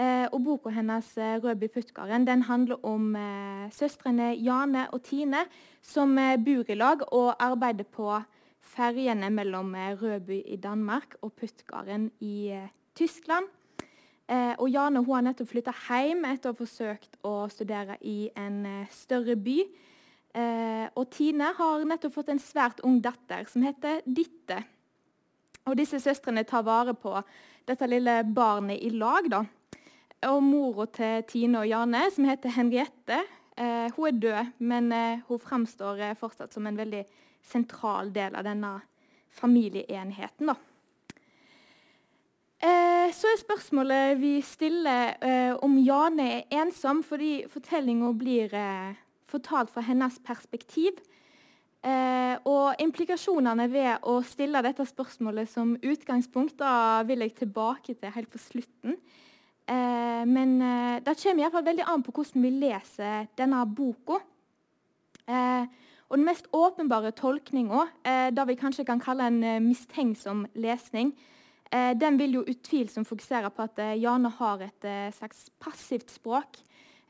Eh, 0.00 0.24
og 0.32 0.40
Boka 0.40 0.70
hennes 0.72 1.18
eh, 1.18 1.36
'Rødby 1.36 1.68
Puttgarden' 1.68 2.24
den 2.24 2.42
handler 2.42 2.80
om 2.84 3.16
eh, 3.16 3.68
søstrene 3.70 4.32
Jane 4.40 4.86
og 4.90 5.02
Tine 5.02 5.44
som 5.82 6.16
bor 6.16 6.70
i 6.70 6.74
lag 6.74 7.04
og 7.12 7.36
arbeider 7.38 7.84
på 7.84 8.22
ferjene 8.62 9.28
mellom 9.30 9.74
Rødby 9.74 10.40
i 10.46 10.56
Danmark 10.56 11.16
og 11.20 11.32
Puttgarden 11.32 12.10
i 12.20 12.56
Tyskland. 12.94 13.44
og 14.58 14.70
Jane 14.70 14.98
hun 15.04 15.14
har 15.14 15.22
nettopp 15.22 15.48
flytta 15.48 15.72
hjem 15.88 16.24
etter 16.24 16.48
å 16.48 16.52
ha 16.52 16.56
forsøkt 16.56 17.18
å 17.26 17.48
studere 17.50 17.96
i 18.00 18.30
en 18.36 18.86
større 18.88 19.36
by. 19.36 19.58
og 20.94 21.10
Tine 21.10 21.52
har 21.58 21.84
nettopp 21.84 22.14
fått 22.14 22.28
en 22.28 22.38
svært 22.38 22.80
ung 22.84 23.02
datter 23.02 23.44
som 23.44 23.62
heter 23.62 24.00
Ditte. 24.06 24.62
Og 25.66 25.76
disse 25.76 26.00
søstrene 26.00 26.44
tar 26.44 26.62
vare 26.62 26.94
på 26.94 27.20
dette 27.66 27.86
lille 27.86 28.22
barnet 28.24 28.78
i 28.80 28.90
lag. 28.90 29.28
da. 29.28 29.44
Og 30.28 30.42
mora 30.46 30.86
til 30.86 31.24
Tine 31.26 31.64
og 31.64 31.66
Jane, 31.66 32.04
som 32.14 32.26
heter 32.28 32.54
Henriette, 32.54 33.22
eh, 33.58 33.88
hun 33.96 34.06
er 34.06 34.18
død, 34.22 34.50
men 34.58 34.92
eh, 34.92 35.22
hun 35.26 35.40
framstår 35.42 35.98
eh, 35.98 36.18
fortsatt 36.18 36.54
som 36.54 36.66
en 36.66 36.78
veldig 36.78 37.02
sentral 37.42 38.12
del 38.14 38.36
av 38.38 38.46
denne 38.46 38.76
familieenheten. 39.34 40.52
da. 40.52 40.54
Eh, 42.62 43.08
så 43.10 43.26
er 43.26 43.40
spørsmålet 43.40 44.20
vi 44.20 44.36
stiller 44.46 45.16
eh, 45.18 45.54
om 45.66 45.74
Jane 45.82 46.28
er 46.36 46.60
ensom, 46.62 47.00
fordi 47.02 47.40
fortellinga 47.50 48.12
blir 48.14 48.54
eh, 48.54 48.94
fortalt 49.26 49.72
fra 49.74 49.82
hennes 49.82 50.20
perspektiv. 50.22 51.00
Og 51.82 52.78
implikasjonene 52.78 53.64
ved 53.72 54.04
å 54.06 54.20
stille 54.22 54.60
dette 54.62 54.84
spørsmålet 54.86 55.50
som 55.50 55.72
utgangspunkt 55.82 56.54
da 56.60 57.02
vil 57.08 57.24
jeg 57.24 57.32
tilbake 57.40 57.96
til 57.98 58.12
helt 58.14 58.30
på 58.30 58.38
slutten. 58.38 59.00
Eh, 59.66 60.24
men 60.26 60.56
eh, 60.62 61.02
det 61.04 61.16
kommer 61.20 61.44
iallfall 61.44 61.66
veldig 61.66 61.86
an 61.88 62.02
på 62.02 62.14
hvordan 62.16 62.46
vi 62.46 62.52
leser 62.62 63.28
denne 63.38 63.62
boka. 63.66 64.18
Eh, 65.26 65.68
og 66.10 66.18
den 66.18 66.26
mest 66.28 66.50
åpenbare 66.52 67.14
tolkninga, 67.16 67.86
eh, 68.04 68.28
det 68.34 68.48
vi 68.48 68.58
kanskje 68.60 68.84
kan 68.88 69.00
kalle 69.00 69.30
en 69.30 69.42
eh, 69.44 69.62
mistenksom 69.62 70.44
lesning, 70.54 71.14
eh, 71.70 71.92
den 71.96 72.18
vil 72.20 72.40
jo 72.40 72.44
utvilsomt 72.44 73.08
fokusere 73.08 73.52
på 73.54 73.68
at 73.68 73.80
Jane 73.96 74.28
har 74.40 74.66
et 74.66 74.90
slags 75.16 75.48
passivt 75.62 76.10
språk. 76.10 76.60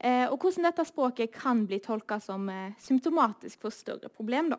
Eh, 0.03 0.27
og 0.27 0.41
hvordan 0.43 0.67
dette 0.67 0.85
språket 0.89 1.31
kan 1.31 1.63
bli 1.67 1.79
tolka 1.83 2.19
som 2.21 2.49
eh, 2.51 2.75
symptomatisk 2.83 3.63
for 3.63 3.75
større 3.75 4.11
problem. 4.11 4.51
Da. 4.51 4.59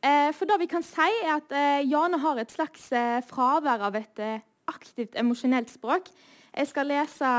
Eh, 0.00 0.30
for 0.32 0.48
det 0.48 0.56
vi 0.62 0.68
kan 0.70 0.84
si, 0.86 1.10
er 1.20 1.34
at 1.36 1.52
Jane 1.84 2.20
har 2.22 2.40
et 2.40 2.52
slags 2.52 2.88
fravær 3.28 3.84
av 3.90 4.00
et 4.00 4.24
aktivt 4.70 5.16
emosjonelt 5.18 5.72
språk. 5.72 6.08
Jeg 6.54 6.70
skal 6.70 6.86
lese 6.86 7.30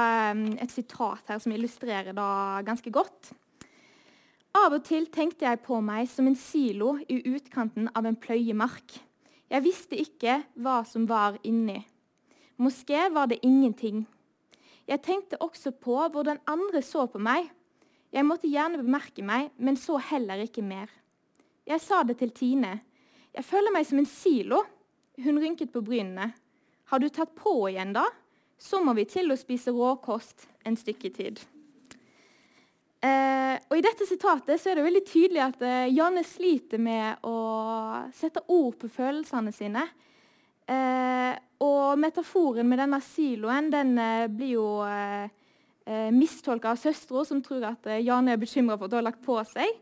et 0.59 0.71
sitat 0.73 1.31
her 1.31 1.39
som 1.39 1.53
illustrerer 1.55 2.15
det 2.15 2.29
ganske 2.67 2.91
godt. 2.91 3.31
Av 4.55 4.71
og 4.71 4.85
til 4.87 5.07
tenkte 5.11 5.47
jeg 5.47 5.63
på 5.65 5.81
meg 5.83 6.07
som 6.11 6.27
en 6.29 6.37
silo 6.39 6.95
i 7.11 7.19
utkanten 7.33 7.89
av 7.95 8.07
en 8.07 8.15
pløyemark. 8.15 8.97
Jeg 9.51 9.63
visste 9.65 9.99
ikke 9.99 10.39
hva 10.55 10.81
som 10.87 11.07
var 11.09 11.37
inni. 11.43 11.81
Moské 12.59 13.09
var 13.11 13.27
det 13.27 13.41
ingenting. 13.43 14.05
Jeg 14.87 15.01
tenkte 15.03 15.41
også 15.43 15.73
på 15.75 15.97
hvordan 16.13 16.39
andre 16.47 16.81
så 16.85 17.03
på 17.11 17.19
meg. 17.19 17.49
Jeg 18.15 18.23
måtte 18.23 18.47
gjerne 18.47 18.79
bemerke 18.79 19.25
meg, 19.25 19.49
men 19.57 19.75
så 19.75 19.97
heller 19.99 20.45
ikke 20.45 20.63
mer. 20.63 20.87
Jeg 21.67 21.81
sa 21.83 22.03
det 22.07 22.19
til 22.21 22.31
Tine. 22.31 22.77
Jeg 23.35 23.43
føler 23.43 23.73
meg 23.75 23.87
som 23.89 23.99
en 23.99 24.07
silo. 24.07 24.61
Hun 25.19 25.39
rynket 25.41 25.73
på 25.73 25.83
brynene. 25.83 26.29
Har 26.91 27.01
du 27.01 27.09
tatt 27.09 27.33
på 27.35 27.57
igjen, 27.69 27.93
da? 27.95 28.05
Så 28.61 28.79
må 28.83 28.93
vi 28.95 29.07
til 29.09 29.33
å 29.33 29.37
spise 29.39 29.73
råkost 29.73 30.47
en 30.65 30.77
stykke 30.77 31.11
tid. 31.15 31.41
Eh, 33.05 33.55
og 33.69 33.77
I 33.77 33.83
dette 33.83 34.07
sitatet 34.07 34.61
så 34.61 34.71
er 34.71 34.79
det 34.79 34.85
veldig 34.85 35.03
tydelig 35.05 35.41
at 35.43 35.63
eh, 35.65 35.93
Janne 35.93 36.23
sliter 36.25 36.81
med 36.81 37.25
å 37.27 37.35
sette 38.15 38.45
ord 38.47 38.77
på 38.81 38.89
følelsene 38.89 39.53
sine. 39.53 39.83
Eh, 40.65 41.33
og 41.61 41.99
metaforen 42.01 42.69
med 42.69 42.81
denne 42.81 43.01
siloen 43.05 43.69
den 43.73 43.97
eh, 44.01 44.27
blir 44.31 44.55
jo 44.55 44.69
eh, 44.87 45.27
eh 45.85 46.09
mistolka 46.13 46.71
av 46.71 46.81
søstera, 46.81 47.25
som 47.25 47.43
tror 47.45 47.67
at 47.69 47.85
eh, 47.91 48.01
Janne 48.05 48.33
er 48.33 48.41
bekymra 48.41 48.77
for 48.77 48.87
at 48.87 48.95
hun 48.95 49.01
har 49.01 49.09
lagt 49.11 49.25
på 49.25 49.37
seg. 49.51 49.81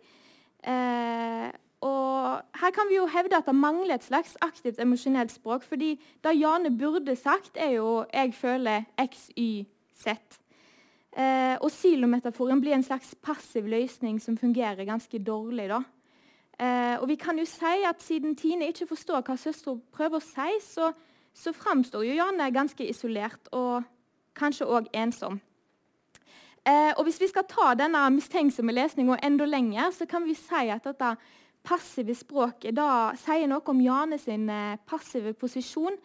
Og 1.83 2.41
Her 2.61 2.71
kan 2.71 2.87
vi 2.89 2.95
jo 2.95 3.05
hevde 3.11 3.37
at 3.37 3.45
det 3.49 3.55
mangler 3.55 3.95
et 3.95 4.03
slags 4.03 4.37
aktivt 4.41 4.79
emosjonelt 4.79 5.31
språk. 5.31 5.63
fordi 5.63 5.99
det 6.23 6.39
Jane 6.39 6.77
burde 6.77 7.15
sagt, 7.15 7.57
er 7.57 7.69
jo 7.69 8.05
'jeg 8.13 8.33
føler 8.33 8.83
x, 8.97 9.29
y, 9.37 9.65
z'. 9.95 10.39
Eh, 11.17 11.57
og 11.61 11.71
silometaforen 11.71 12.61
blir 12.61 12.73
en 12.73 12.83
slags 12.83 13.15
passiv 13.21 13.67
løsning 13.67 14.21
som 14.21 14.37
fungerer 14.37 14.85
ganske 14.85 15.19
dårlig. 15.19 15.69
da. 15.69 15.81
Eh, 16.59 17.01
og 17.01 17.07
vi 17.07 17.15
kan 17.15 17.39
jo 17.39 17.45
si 17.45 17.83
at 17.89 18.03
Siden 18.03 18.35
Tine 18.35 18.67
ikke 18.67 18.87
forstår 18.87 19.21
hva 19.21 19.35
søstera 19.37 19.77
prøver 19.91 20.17
å 20.17 20.19
si, 20.19 20.59
så, 20.61 20.91
så 21.33 21.51
framstår 21.51 22.03
jo 22.05 22.13
Janne 22.13 22.51
ganske 22.53 22.89
isolert 22.89 23.49
og 23.51 23.83
kanskje 24.35 24.65
òg 24.65 24.87
ensom. 24.93 25.41
Eh, 26.65 26.93
og 26.97 27.03
Hvis 27.03 27.19
vi 27.21 27.27
skal 27.27 27.43
ta 27.49 27.73
denne 27.73 28.09
mistenksomme 28.09 28.71
lesninga 28.71 29.17
enda 29.23 29.45
lenger, 29.45 29.91
så 29.91 30.05
kan 30.05 30.25
vi 30.25 30.33
si 30.33 30.69
at 30.69 30.83
dette 30.83 31.15
passive 31.63 32.15
språket 32.15 32.75
da 32.75 33.13
sier 33.19 33.47
noe 33.49 33.63
om 33.71 33.81
Jane 33.81 34.19
sin 34.21 34.49
eh, 34.51 34.79
passive 34.87 35.33
posisjon. 35.39 35.95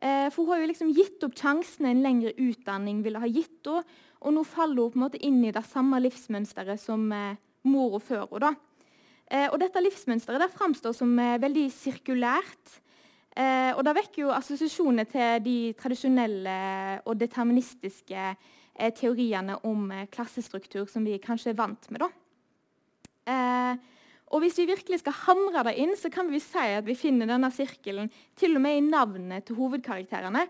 Eh, 0.00 0.28
for 0.32 0.44
Hun 0.44 0.54
har 0.54 0.62
jo 0.62 0.70
liksom 0.70 0.92
gitt 0.96 1.24
opp 1.26 1.36
sjansen 1.38 1.88
en 1.88 2.02
lengre 2.04 2.34
utdanning 2.40 3.02
ville 3.04 3.20
ha 3.22 3.28
gitt 3.28 3.60
henne. 3.68 3.84
Og 4.24 4.32
nå 4.32 4.40
faller 4.48 4.86
hun 4.86 4.92
på 4.94 4.96
en 4.96 5.04
måte 5.04 5.20
inn 5.20 5.42
i 5.44 5.52
det 5.52 5.66
samme 5.68 5.98
livsmønsteret 6.00 6.80
som 6.80 7.10
eh, 7.12 7.36
mora 7.68 8.00
før 8.00 8.30
henne. 8.32 8.54
Og 9.34 9.56
dette 9.58 9.80
livsmønsteret 9.80 10.42
det 10.42 10.52
framstår 10.52 10.92
som 10.92 11.14
veldig 11.16 11.62
sirkulært. 11.72 12.74
Og 13.72 13.80
det 13.82 13.94
vekker 13.96 14.20
jo 14.20 14.34
assosiasjoner 14.36 15.08
til 15.08 15.40
de 15.42 15.54
tradisjonelle 15.80 16.56
og 17.08 17.16
deterministiske 17.18 18.26
teoriene 19.00 19.56
om 19.64 19.88
klassestruktur 20.12 20.84
som 20.92 21.08
vi 21.08 21.16
kanskje 21.24 21.54
er 21.54 21.58
vant 21.58 21.88
med. 21.88 22.04
da. 22.04 22.10
Og 24.34 24.42
Hvis 24.42 24.58
vi 24.58 24.66
virkelig 24.66 24.98
skal 24.98 25.14
hamre 25.28 25.62
det 25.68 25.76
inn, 25.78 25.94
så 25.94 26.10
kan 26.10 26.26
vi 26.26 26.40
si 26.42 26.58
at 26.74 26.86
vi 26.86 26.96
finner 26.98 27.28
denne 27.30 27.52
sirkelen 27.54 28.10
til 28.34 28.58
og 28.58 28.64
med 28.64 28.80
i 28.80 28.82
navnet 28.82 29.46
til 29.46 29.60
hovedkarakterene. 29.60 30.48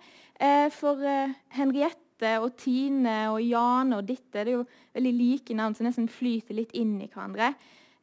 for 0.73 1.05
Henriette 1.53 2.33
og 2.41 2.57
Tine 2.57 3.31
og 3.31 3.43
Jane 3.43 3.99
og 3.99 4.07
Ditte 4.09 4.41
det 4.41 4.49
er 4.49 4.57
jo 4.57 4.67
veldig 4.95 5.13
like 5.13 5.55
navn 5.55 5.75
som 5.77 5.85
nesten 5.85 6.09
flyter 6.09 6.57
litt 6.57 6.73
inn 6.73 6.97
i 7.03 7.11
hverandre. 7.13 7.53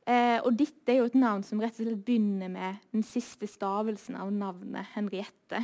Eh, 0.05 0.39
og 0.41 0.55
Ditte 0.57 0.93
er 0.93 1.01
jo 1.01 1.09
et 1.09 1.17
navn 1.19 1.43
som 1.45 1.61
rett 1.61 1.77
og 1.77 1.85
slett 1.85 2.05
begynner 2.05 2.49
med 2.49 2.81
den 2.93 3.03
siste 3.05 3.47
stavelsen 3.49 4.17
av 4.17 4.31
navnet 4.33 4.89
Henriette. 4.95 5.61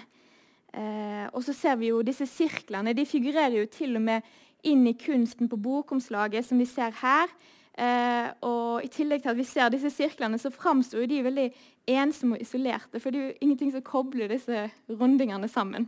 Eh, 0.78 1.26
og 1.32 1.42
så 1.46 1.56
ser 1.58 1.80
vi 1.82 1.90
jo 1.90 2.04
disse 2.06 2.28
sirklene. 2.30 2.94
De 2.94 3.08
figurerer 3.08 3.58
jo 3.58 3.70
til 3.72 3.98
og 3.98 4.06
med 4.06 4.28
inn 4.68 4.86
i 4.90 4.98
kunsten 4.98 5.50
på 5.50 5.60
bokomslaget, 5.62 6.46
som 6.46 6.62
vi 6.62 6.68
ser 6.70 6.94
her. 7.02 7.32
Eh, 7.78 8.30
og 8.42 8.82
I 8.82 8.90
tillegg 8.90 9.22
til 9.22 9.30
at 9.30 9.38
vi 9.38 9.46
ser 9.46 9.70
disse 9.70 9.92
sirklene, 9.94 10.40
så 10.42 10.50
framsto 10.50 11.04
de 11.06 11.20
veldig 11.24 11.46
ensomme 11.94 12.38
og 12.38 12.42
isolerte. 12.42 13.00
For 13.00 13.14
det 13.14 13.20
er 13.20 13.28
jo 13.28 13.38
ingenting 13.46 13.74
som 13.76 13.86
kobler 13.86 14.32
disse 14.32 14.66
rundingene 14.90 15.50
sammen. 15.52 15.86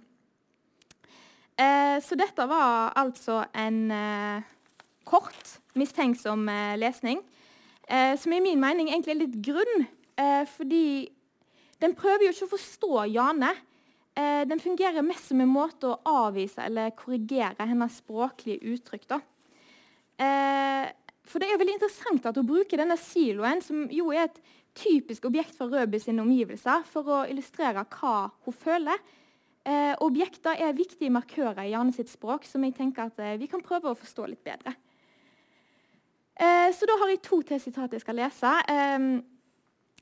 Eh, 1.60 1.98
så 2.06 2.16
dette 2.16 2.46
var 2.48 2.94
altså 3.00 3.42
en 3.58 3.80
eh, 3.92 4.52
kort, 5.10 5.58
mistenksom 5.76 6.46
eh, 6.50 6.76
lesning, 6.80 7.24
eh, 7.90 8.14
som 8.22 8.38
i 8.38 8.44
min 8.44 8.62
mening 8.62 8.92
egentlig 8.94 9.16
er 9.16 9.24
litt 9.24 9.40
grunn. 9.50 9.88
Eh, 10.20 10.46
fordi 10.46 11.10
den 11.82 11.98
prøver 11.98 12.28
jo 12.28 12.36
ikke 12.36 12.52
å 12.52 12.54
forstå 12.54 13.10
Jane. 13.16 13.50
Eh, 14.14 14.46
den 14.46 14.62
fungerer 14.62 15.02
mest 15.06 15.32
som 15.32 15.42
en 15.42 15.52
måte 15.52 15.90
å 15.90 16.00
avvise 16.28 16.70
eller 16.70 16.94
korrigere 16.94 17.66
hennes 17.66 17.98
språklige 17.98 18.76
uttrykk. 18.76 19.10
Da. 19.10 19.22
For 21.30 21.42
det 21.42 21.52
er 21.52 21.60
veldig 21.62 21.78
interessant 21.78 22.26
at 22.26 22.38
hun 22.40 22.48
bruker 22.50 22.82
denne 22.82 22.98
siloen, 23.00 23.62
som 23.62 23.86
jo 23.94 24.10
er 24.14 24.26
et 24.26 24.42
typisk 24.80 25.28
objekt 25.30 25.56
for 25.58 25.72
Røby 25.72 26.00
sine 26.02 26.24
omgivelser, 26.24 26.86
for 26.90 27.10
å 27.10 27.24
illustrere 27.30 27.86
hva 27.86 28.30
hun 28.46 28.56
føler. 28.56 29.02
Eh, 29.70 29.94
objekter 30.02 30.58
er 30.58 30.78
viktige 30.78 31.14
markører 31.14 31.68
i 31.68 31.74
Jane 31.74 31.94
sitt 31.94 32.10
språk, 32.10 32.48
som 32.48 32.64
jeg 32.66 32.78
tenker 32.78 33.10
at 33.10 33.20
eh, 33.22 33.38
vi 33.42 33.50
kan 33.52 33.62
prøve 33.66 33.92
å 33.92 33.98
forstå 33.98 34.26
litt 34.32 34.44
bedre. 34.46 34.74
Eh, 36.40 36.70
så 36.74 36.88
da 36.88 36.96
har 37.02 37.12
jeg 37.12 37.22
to 37.28 37.42
til 37.46 37.62
sitat 37.62 37.94
jeg 37.94 38.06
skal 38.06 38.18
lese. 38.22 38.54
Eh, 38.72 39.10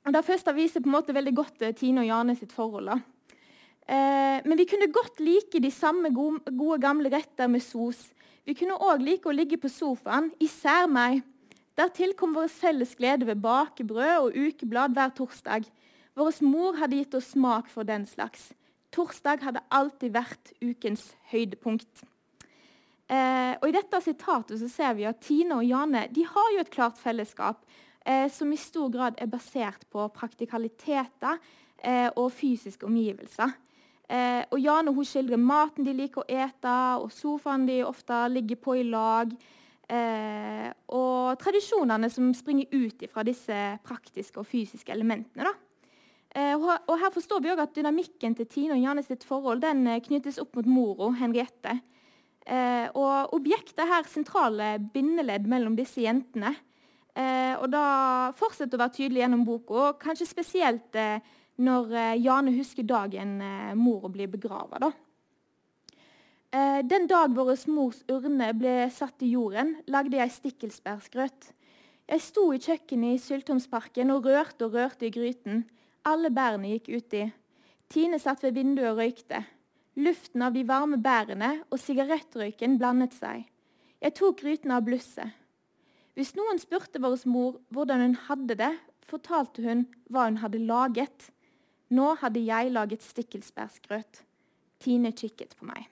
det 0.07 0.23
første 0.23 0.55
viser 0.55 0.83
på 0.83 0.91
en 0.91 0.95
måte 0.95 1.15
veldig 1.15 1.35
godt 1.35 1.65
eh, 1.65 1.75
Tine 1.75 2.05
og 2.05 2.07
Jane 2.07 2.37
sitt 2.37 2.53
forhold. 2.55 2.93
Eh, 3.87 4.37
men 4.43 4.59
vi 4.59 4.67
kunne 4.69 4.91
godt 4.93 5.19
like 5.23 5.59
de 5.63 5.71
samme 5.71 6.11
gode, 6.15 6.53
gode 6.59 6.79
gamle 6.83 7.11
retter 7.11 7.49
med 7.51 7.63
sos. 7.63 8.09
Vi 8.47 8.55
kunne 8.55 8.77
òg 8.79 9.01
like 9.03 9.27
å 9.27 9.35
ligge 9.35 9.57
på 9.59 9.67
sofaen, 9.67 10.29
især 10.39 10.85
meg. 10.87 11.19
Dertil 11.75 12.13
kom 12.15 12.31
vår 12.31 12.47
felles 12.47 12.93
glede 12.95 13.27
ved 13.27 13.41
bakebrød 13.43 14.13
og 14.21 14.37
ukeblad 14.39 14.95
hver 14.95 15.11
torsdag. 15.17 15.67
Vår 16.15 16.39
mor 16.47 16.77
hadde 16.79 17.01
gitt 17.01 17.17
oss 17.19 17.33
smak 17.35 17.67
for 17.69 17.83
den 17.83 18.07
slags. 18.07 18.53
Torsdag 18.95 19.43
hadde 19.43 19.65
alltid 19.67 20.15
vært 20.15 20.53
ukens 20.63 21.09
høydepunkt. 21.33 22.05
Eh, 23.11 23.53
og 23.59 23.67
I 23.67 23.75
dette 23.75 23.99
sitatet 24.03 24.63
så 24.63 24.71
ser 24.71 24.95
vi 24.95 25.05
at 25.11 25.19
Tine 25.27 25.59
og 25.59 25.67
Jane 25.67 26.07
de 26.15 26.23
har 26.27 26.49
jo 26.55 26.63
et 26.63 26.71
klart 26.71 26.97
fellesskap 26.99 27.61
eh, 28.07 28.31
som 28.31 28.51
i 28.51 28.59
stor 28.59 28.89
grad 28.91 29.19
er 29.19 29.29
basert 29.31 29.83
på 29.91 30.07
praktikaliteter 30.15 31.35
eh, 31.83 32.09
og 32.15 32.31
fysiske 32.35 32.87
omgivelser. 32.87 33.51
Eh, 34.07 34.43
og 34.51 34.59
Jane 34.63 34.93
hun 34.95 35.05
skildrer 35.07 35.39
maten 35.41 35.83
de 35.83 35.93
liker 35.95 36.23
å 36.23 36.27
ete, 36.31 36.75
og 37.03 37.11
sofaen 37.11 37.67
de 37.67 37.81
ofte 37.83 38.23
ligger 38.31 38.59
på 38.63 38.77
i 38.79 38.85
lag. 38.87 39.33
Eh, 39.87 40.67
og 40.95 41.39
tradisjonene 41.39 42.09
som 42.11 42.33
springer 42.35 42.71
ut 42.71 43.07
fra 43.11 43.23
disse 43.27 43.57
praktiske 43.87 44.39
og 44.39 44.47
fysiske 44.47 44.91
elementene. 44.95 45.53
Eh, 46.35 46.55
og 46.55 46.95
Her 46.99 47.11
forstår 47.13 47.43
vi 47.43 47.51
også 47.51 47.65
at 47.65 47.75
dynamikken 47.75 48.35
til 48.37 48.47
Tine 48.51 48.75
og 48.75 48.83
Janne 48.83 49.03
sitt 49.05 49.23
forhold 49.27 49.63
den 49.63 49.87
eh, 49.87 50.01
knyttes 50.03 50.39
opp 50.43 50.57
mot 50.59 50.67
moro, 50.69 51.11
Henriette. 51.17 51.79
Eh, 52.47 52.87
og 52.93 53.33
Objektet 53.35 53.79
er 53.83 53.91
her 53.91 54.07
sentrale 54.11 54.75
bindeledd 54.93 55.47
mellom 55.49 55.75
disse 55.75 56.03
jentene. 56.03 56.55
og 57.17 57.71
Da 57.73 57.85
fortsetter 58.37 58.77
å 58.77 58.81
være 58.83 58.93
tydelig 58.93 59.23
gjennom 59.23 59.45
boka, 59.47 59.95
kanskje 59.97 60.27
spesielt 60.29 60.97
når 61.57 61.91
Jane 62.21 62.53
husker 62.55 62.85
dagen 62.85 63.37
mora 63.79 64.09
blir 64.13 64.29
begrava. 64.29 64.91
Den 66.87 67.07
dag 67.09 67.33
vår 67.35 67.53
mors 67.73 68.03
urne 68.09 68.51
ble 68.55 68.75
satt 68.93 69.21
i 69.25 69.33
jorden, 69.33 69.75
lagde 69.89 70.17
jeg 70.19 70.35
stikkelsbærsgrøt. 70.37 71.49
Jeg 72.07 72.23
sto 72.23 72.45
i 72.55 72.61
kjøkkenet 72.63 73.17
i 73.17 73.19
Syltomsparken 73.19 74.13
og 74.13 74.29
rørte 74.29 74.69
og 74.69 74.77
rørte 74.77 75.09
i 75.09 75.11
gryten. 75.11 75.65
Alle 76.07 76.31
bærene 76.31 76.69
gikk 76.71 76.87
uti. 77.01 77.25
Tine 77.91 78.19
satt 78.19 78.45
ved 78.45 78.55
vinduet 78.55 78.93
og 78.93 79.01
røykte. 79.01 79.41
Luften 79.99 80.45
av 80.45 80.55
de 80.55 80.63
varme 80.67 81.01
bærene 81.03 81.51
og 81.67 81.81
sigarettrøyken 81.83 82.77
blandet 82.79 83.17
seg. 83.17 83.43
Jeg 83.99 84.15
tok 84.15 84.39
gryten 84.39 84.71
av 84.71 84.85
blusset. 84.87 85.33
Hvis 86.15 86.31
noen 86.37 86.61
spurte 86.61 87.01
vår 87.03 87.19
mor 87.27 87.57
hvordan 87.75 88.05
hun 88.05 88.15
hadde 88.29 88.55
det, 88.61 88.71
fortalte 89.09 89.65
hun 89.65 89.83
hva 90.07 90.29
hun 90.29 90.39
hadde 90.41 90.63
laget. 90.63 91.27
Nå 91.93 92.13
hadde 92.21 92.43
jeg 92.43 92.73
laget 92.73 93.05
stikkelsbærsgrøt. 93.05 94.23
Tine 94.83 95.13
kikket 95.15 95.55
på 95.57 95.67
meg. 95.69 95.87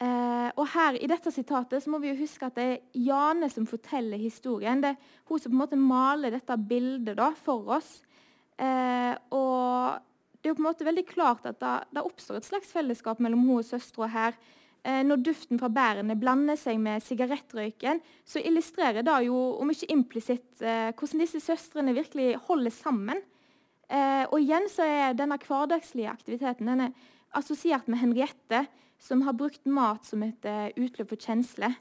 Eh, 0.00 0.48
og 0.56 0.64
her 0.72 0.96
I 0.96 1.08
dette 1.10 1.32
sitatet 1.34 1.82
så 1.84 1.90
må 1.92 1.98
vi 2.00 2.08
jo 2.08 2.20
huske 2.22 2.46
at 2.46 2.56
det 2.56 2.66
er 2.66 3.00
Jane 3.04 3.50
som 3.52 3.66
forteller 3.68 4.20
historien. 4.20 4.80
Det 4.80 4.94
er 4.94 5.18
hun 5.28 5.40
som 5.40 5.52
på 5.52 5.56
en 5.58 5.62
måte 5.64 5.80
maler 5.80 6.32
dette 6.32 6.56
bildet 6.56 7.18
da, 7.18 7.32
for 7.36 7.68
oss. 7.76 7.98
Eh, 8.60 9.12
og 9.36 10.00
det 10.40 10.48
er 10.48 10.54
jo 10.54 10.56
på 10.56 10.64
en 10.64 10.70
måte 10.70 10.88
veldig 10.88 11.04
klart 11.08 11.44
at 11.48 11.60
det, 11.60 12.00
oppstår 12.00 12.40
et 12.40 12.48
slags 12.48 12.72
fellesskap 12.72 13.20
mellom 13.20 13.44
hun 13.44 13.60
og 13.60 13.68
søstera 13.68 14.08
her. 14.08 14.38
Eh, 14.80 15.02
når 15.04 15.20
duften 15.20 15.60
fra 15.60 15.68
bærene 15.68 16.16
blander 16.16 16.56
seg 16.56 16.80
med 16.80 17.04
sigarettrøyken, 17.04 18.00
så 18.24 18.40
illustrerer 18.40 19.04
det 19.04 19.18
jo, 19.26 19.36
om 19.60 19.72
ikke 19.72 19.90
implisitt, 19.92 20.54
eh, 20.64 20.94
hvordan 20.96 21.26
disse 21.26 21.42
søstrene 21.44 21.92
virkelig 21.96 22.38
holder 22.48 22.72
sammen. 22.72 23.20
Eh, 23.90 24.24
og 24.30 24.38
igjen 24.38 24.68
så 24.70 24.86
er 24.86 25.16
denne 25.18 25.38
hverdagslige 25.42 26.12
aktiviteten 26.12 26.68
den 26.70 26.86
er 26.86 27.08
assosiert 27.36 27.88
med 27.90 28.00
Henriette 28.00 28.64
som 29.00 29.24
har 29.26 29.36
brukt 29.38 29.64
mat 29.66 30.04
som 30.06 30.22
et 30.26 30.44
uh, 30.44 30.68
utløp 30.76 31.08
for 31.14 31.20
kjensler. 31.20 31.72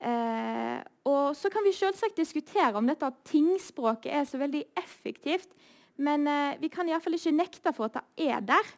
Eh, 0.00 0.78
og 1.06 1.36
så 1.36 1.50
kan 1.52 1.62
vi 1.66 1.74
selvsagt 1.76 2.16
diskutere 2.18 2.72
om 2.78 2.88
dette 2.88 3.10
tingspråket 3.28 4.14
er 4.16 4.24
så 4.26 4.40
veldig 4.40 4.64
effektivt. 4.80 5.52
Men 6.00 6.24
eh, 6.26 6.56
vi 6.62 6.70
kan 6.72 6.88
iallfall 6.88 7.18
ikke 7.18 7.36
nekte 7.36 7.74
for 7.76 7.90
at 7.90 8.00
det 8.00 8.30
er 8.32 8.40
der. 8.40 8.76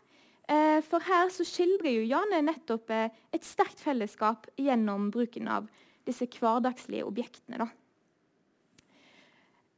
for 0.82 1.00
her 1.06 1.30
så 1.30 1.46
skildrer 1.46 1.94
jo 1.94 2.08
Jane 2.10 2.42
nettopp 2.42 2.90
et 2.90 3.46
sterkt 3.46 3.80
fellesskap 3.80 4.48
gjennom 4.58 5.06
bruken 5.14 5.46
av 5.48 5.70
disse 6.04 6.26
hverdagslige 6.26 7.06
objektene. 7.06 7.62
da. 7.62 7.68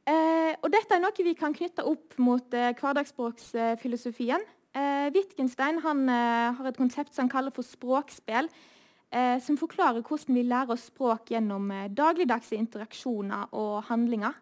Eh, 0.05 0.53
og 0.61 0.69
dette 0.69 0.93
er 0.93 1.01
noe 1.01 1.25
vi 1.25 1.33
kan 1.37 1.53
knytte 1.55 1.85
opp 1.89 2.13
mot 2.21 2.53
eh, 2.53 2.73
hverdagsspråksfilosofien. 2.77 4.43
Eh, 4.75 5.07
Wittgenstein 5.15 5.79
han, 5.81 6.05
har 6.09 6.69
et 6.69 6.77
konsept 6.77 7.15
som 7.15 7.25
han 7.25 7.33
kaller 7.33 7.53
for 7.55 7.65
språkspill, 7.65 8.49
som 9.15 9.55
forklarer 9.55 10.03
hvordan 10.03 10.35
vi 10.35 10.41
lærer 10.43 10.73
oss 10.73 10.89
språk 10.89 11.29
gjennom 11.31 11.69
dagligdagse 11.95 12.57
interaksjoner 12.57 13.53
og 13.55 13.85
handlinger. 13.87 14.33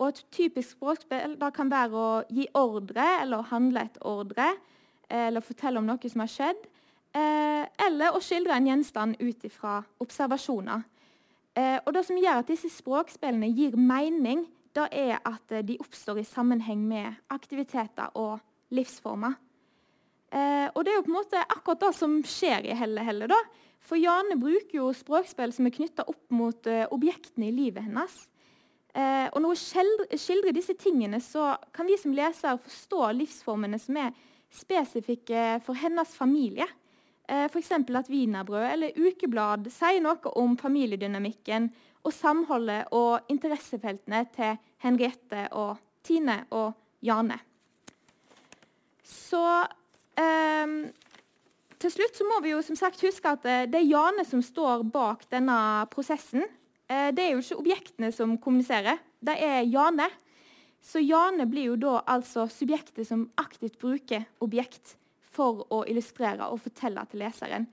og 0.00 0.06
Et 0.08 0.22
typisk 0.32 0.72
språkspill 0.72 1.36
kan 1.54 1.70
være 1.70 1.94
å 1.94 2.08
gi 2.34 2.48
ordre 2.58 3.04
eller 3.20 3.38
å 3.38 3.46
handle 3.52 3.84
et 3.84 4.00
ordre, 4.02 4.48
eller 5.06 5.44
fortelle 5.44 5.78
om 5.78 5.86
noe 5.86 6.10
som 6.10 6.24
har 6.24 6.32
skjedd, 6.32 6.66
eller 7.14 8.16
å 8.16 8.24
skildre 8.24 8.56
en 8.56 8.66
gjenstand 8.72 9.22
ut 9.22 9.46
ifra 9.46 9.84
observasjoner. 10.02 10.82
Eh, 11.58 11.78
og 11.84 11.92
Det 11.94 12.04
som 12.06 12.18
gjør 12.20 12.42
at 12.42 12.50
disse 12.50 12.70
språkspillene 12.70 13.50
gir 13.50 13.74
mening, 13.76 14.46
da 14.76 14.86
er 14.92 15.18
at 15.26 15.50
eh, 15.50 15.64
de 15.66 15.78
oppstår 15.82 16.20
i 16.22 16.26
sammenheng 16.28 16.84
med 16.86 17.18
aktiviteter 17.34 18.14
og 18.14 18.38
livsformer. 18.70 19.34
Eh, 20.30 20.68
og 20.74 20.84
Det 20.84 20.92
er 20.92 20.98
jo 21.00 21.06
på 21.06 21.12
en 21.12 21.18
måte 21.18 21.42
akkurat 21.48 21.80
det 21.88 21.94
som 21.96 22.20
skjer 22.22 22.68
i 22.68 22.76
Helle 22.76 23.02
Helle. 23.02 23.26
da. 23.26 23.38
For 23.80 23.96
Jane 23.96 24.36
bruker 24.38 24.80
jo 24.80 24.90
språkspill 24.92 25.52
som 25.54 25.66
er 25.66 25.74
knytta 25.74 26.04
opp 26.10 26.26
mot 26.34 26.66
uh, 26.66 26.84
objektene 26.92 27.48
i 27.48 27.54
livet 27.54 27.86
hennes. 27.86 28.16
Eh, 28.98 29.28
og 29.30 29.40
når 29.40 29.54
hun 29.54 30.18
skildrer 30.18 30.56
disse 30.56 30.74
tingene, 30.80 31.20
så 31.22 31.54
kan 31.72 31.86
vi 31.86 31.96
som 32.00 32.14
leser 32.16 32.58
forstå 32.64 33.12
livsformene 33.20 33.78
som 33.80 33.96
er 34.00 34.16
spesifikke 34.52 35.60
for 35.64 35.78
hennes 35.78 36.14
familie. 36.16 36.66
Eh, 37.28 37.44
F.eks. 37.44 37.72
at 37.72 38.08
wienerbrød 38.08 38.64
eller 38.72 38.96
ukeblad 38.96 39.68
sier 39.72 40.00
noe 40.00 40.32
om 40.40 40.56
familiedynamikken 40.56 41.68
og 42.06 42.14
samholdet 42.14 42.88
og 42.96 43.28
interessefeltene 43.28 44.22
til 44.32 44.56
Henriette 44.80 45.48
og 45.52 45.76
Tine 46.06 46.40
og 46.56 46.72
Jane. 47.04 47.36
Så 49.04 49.44
eh, 50.18 50.72
til 51.78 51.92
slutt 51.94 52.16
så 52.18 52.26
må 52.26 52.40
vi 52.42 52.54
jo 52.54 52.62
som 52.64 52.78
sagt 52.78 53.02
huske 53.04 53.30
at 53.30 53.44
eh, 53.46 53.66
det 53.70 53.82
er 53.82 53.90
Jane 53.90 54.24
som 54.26 54.40
står 54.42 54.86
bak 54.90 55.28
denne 55.30 55.58
prosessen. 55.92 56.42
Eh, 56.88 57.10
det 57.14 57.26
er 57.26 57.34
jo 57.34 57.42
ikke 57.44 57.60
objektene 57.60 58.10
som 58.14 58.38
kommuniserer, 58.42 58.98
det 59.20 59.36
er 59.44 59.68
Jane. 59.68 60.08
Så 60.82 61.02
Jane 61.02 61.46
blir 61.50 61.72
jo 61.72 61.76
da 61.78 62.00
altså 62.08 62.46
subjektet 62.50 63.06
som 63.06 63.28
aktivt 63.38 63.78
bruker 63.82 64.26
objekt 64.42 64.96
for 65.38 65.64
å 65.74 65.84
illustrere 65.88 66.50
og 66.50 66.60
fortelle 66.66 67.04
til 67.10 67.22
leseren. 67.22 67.68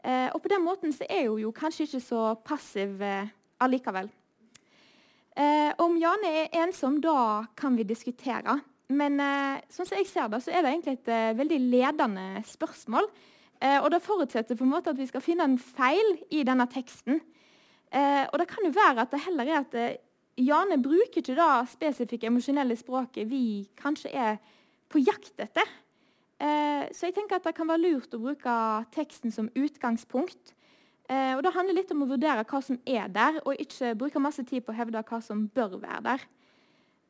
Eh, 0.00 0.28
og 0.32 0.40
på 0.40 0.52
den 0.52 0.64
måten 0.64 0.94
så 0.96 1.04
er 1.10 1.26
hun 1.28 1.42
jo 1.42 1.52
kanskje 1.52 1.88
ikke 1.88 2.02
så 2.04 2.22
passiv 2.46 3.02
eh, 3.04 3.28
allikevel. 3.60 4.08
Eh, 5.36 5.70
om 5.82 5.98
Jane 6.00 6.30
er 6.44 6.60
ensom, 6.62 7.00
da 7.02 7.46
kan 7.58 7.76
vi 7.76 7.86
diskutere. 7.88 8.58
Men 8.90 9.20
eh, 9.22 9.60
sånn 9.70 9.86
som 9.86 9.98
jeg 10.00 10.08
ser 10.10 10.30
det, 10.32 10.42
så 10.42 10.52
er 10.52 10.64
det 10.64 10.72
egentlig 10.72 10.96
et 10.98 11.10
eh, 11.14 11.32
veldig 11.38 11.58
ledende 11.70 12.26
spørsmål. 12.48 13.06
Eh, 13.60 13.78
og 13.78 13.90
det 13.92 14.02
forutsetter 14.02 14.58
på 14.58 14.66
en 14.66 14.72
måte 14.72 14.92
at 14.92 14.98
vi 14.98 15.08
skal 15.08 15.24
finne 15.24 15.46
en 15.46 15.58
feil 15.60 16.16
i 16.32 16.42
denne 16.46 16.66
teksten. 16.70 17.20
og 17.90 18.36
det 18.38 18.46
kan 18.46 18.62
jo 18.62 18.70
være 18.70 19.02
at 19.02 19.10
det 19.10 19.18
heller 19.24 19.48
er 19.50 19.56
at 19.64 19.72
Jane 20.38 20.76
bruker 20.78 21.18
ikke 21.18 21.34
det 21.34 21.70
spesifikke 21.72 22.28
emosjonelle 22.28 22.76
språket 22.78 23.26
vi 23.26 23.66
kanskje 23.74 24.12
er 24.14 24.36
på 24.86 25.02
jakt 25.02 25.42
etter. 25.42 25.66
Eh, 26.40 26.88
så 26.96 27.08
jeg 27.08 27.16
tenker 27.18 27.36
at 27.36 27.44
det 27.44 27.54
kan 27.56 27.68
være 27.68 27.84
lurt 27.84 28.14
å 28.16 28.22
bruke 28.22 28.56
teksten 28.94 29.32
som 29.34 29.50
utgangspunkt. 29.52 30.54
Eh, 31.10 31.34
og 31.36 31.42
Det 31.44 31.52
handler 31.52 31.76
litt 31.76 31.92
om 31.92 32.04
å 32.06 32.10
vurdere 32.14 32.46
hva 32.48 32.60
som 32.64 32.78
er 32.86 33.08
der, 33.12 33.40
og 33.44 33.60
ikke 33.60 33.96
bruke 33.98 34.22
masse 34.22 34.44
tid 34.48 34.64
på 34.64 34.72
å 34.72 34.78
hevde 34.78 35.04
hva 35.04 35.20
som 35.22 35.48
bør 35.52 35.76
være 35.82 36.02
der. 36.06 36.28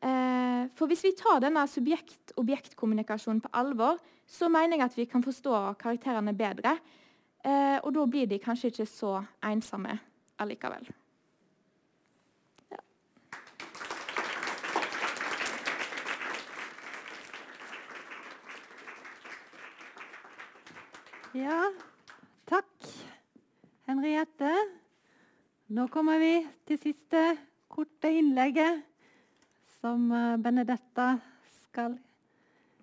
Eh, 0.02 0.62
for 0.74 0.88
Hvis 0.88 1.04
vi 1.04 1.14
tar 1.14 1.40
denne 1.40 1.62
subjekt-objekt-kommunikasjonen 1.68 3.42
på 3.44 3.52
alvor, 3.54 4.00
så 4.26 4.48
mener 4.50 4.78
jeg 4.78 4.86
at 4.86 4.96
vi 4.96 5.06
kan 5.06 5.22
forstå 5.22 5.76
karakterene 5.78 6.34
bedre. 6.36 6.78
og 7.82 7.94
da 7.94 8.04
blir 8.04 8.26
de 8.28 8.38
kanskje 8.38 8.68
ikke 8.68 8.86
så 8.86 9.24
ensomme 9.40 9.98
allikevel. 10.38 10.99
Ja, 21.30 21.68
takk, 22.50 22.86
Henriette. 23.86 24.50
Nå 25.70 25.84
kommer 25.94 26.18
vi 26.18 26.40
til 26.66 26.78
siste 26.82 27.20
korte 27.70 28.10
innlegget, 28.18 28.80
som 29.78 30.08
eh, 30.10 30.40
Benedetta 30.42 31.12
skal 31.68 31.94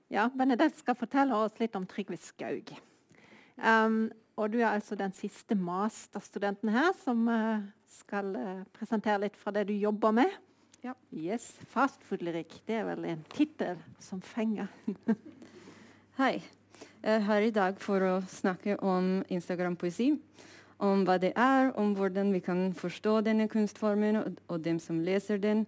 Ja, 0.08 0.30
Benedette 0.32 0.80
skal 0.80 0.96
fortelle 0.96 1.36
oss 1.36 1.60
litt 1.60 1.76
om 1.76 1.84
Trygve 1.92 2.16
Skaug. 2.24 2.72
Um, 3.60 4.06
og 4.40 4.54
du 4.54 4.62
er 4.62 4.70
altså 4.70 4.96
den 4.96 5.12
siste 5.12 5.58
masterstudenten 5.60 6.72
her 6.72 6.94
som 7.02 7.28
uh, 7.28 7.66
skal 8.00 8.32
uh, 8.32 8.62
presentere 8.72 9.26
litt 9.26 9.36
fra 9.36 9.52
det 9.58 9.66
du 9.68 9.74
jobber 9.76 10.16
med. 10.22 10.38
Ja. 10.86 10.96
Yes, 11.12 11.50
Fastfood-lyrikk. 11.74 12.62
Det 12.64 12.80
er 12.80 12.88
vel 12.88 13.10
en 13.12 13.28
tittel 13.36 13.84
som 14.00 14.24
fenger. 14.24 14.72
Hei. 16.22 16.38
Er 17.08 17.22
her 17.24 17.40
i 17.40 17.54
dag 17.56 17.78
for 17.80 18.04
å 18.04 18.16
snakke 18.28 18.74
om 18.84 19.22
Instagram-poesi. 19.32 20.10
Om 20.84 21.06
hva 21.08 21.14
det 21.24 21.30
er, 21.40 21.70
om 21.80 21.94
hvordan 21.96 22.34
vi 22.36 22.42
kan 22.44 22.74
forstå 22.76 23.22
denne 23.24 23.46
kunstformen 23.48 24.18
og, 24.20 24.42
og 24.52 24.66
dem 24.66 24.76
som 24.84 24.98
leser 25.06 25.40
den. 25.40 25.62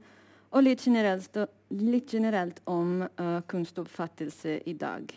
Og 0.51 0.65
litt 0.65 0.83
generelt, 0.83 1.37
litt 1.71 2.11
generelt 2.11 2.59
om 2.67 3.05
uh, 3.05 3.39
kunstoppfattelse 3.47 4.57
i 4.67 4.73
dag. 4.75 5.13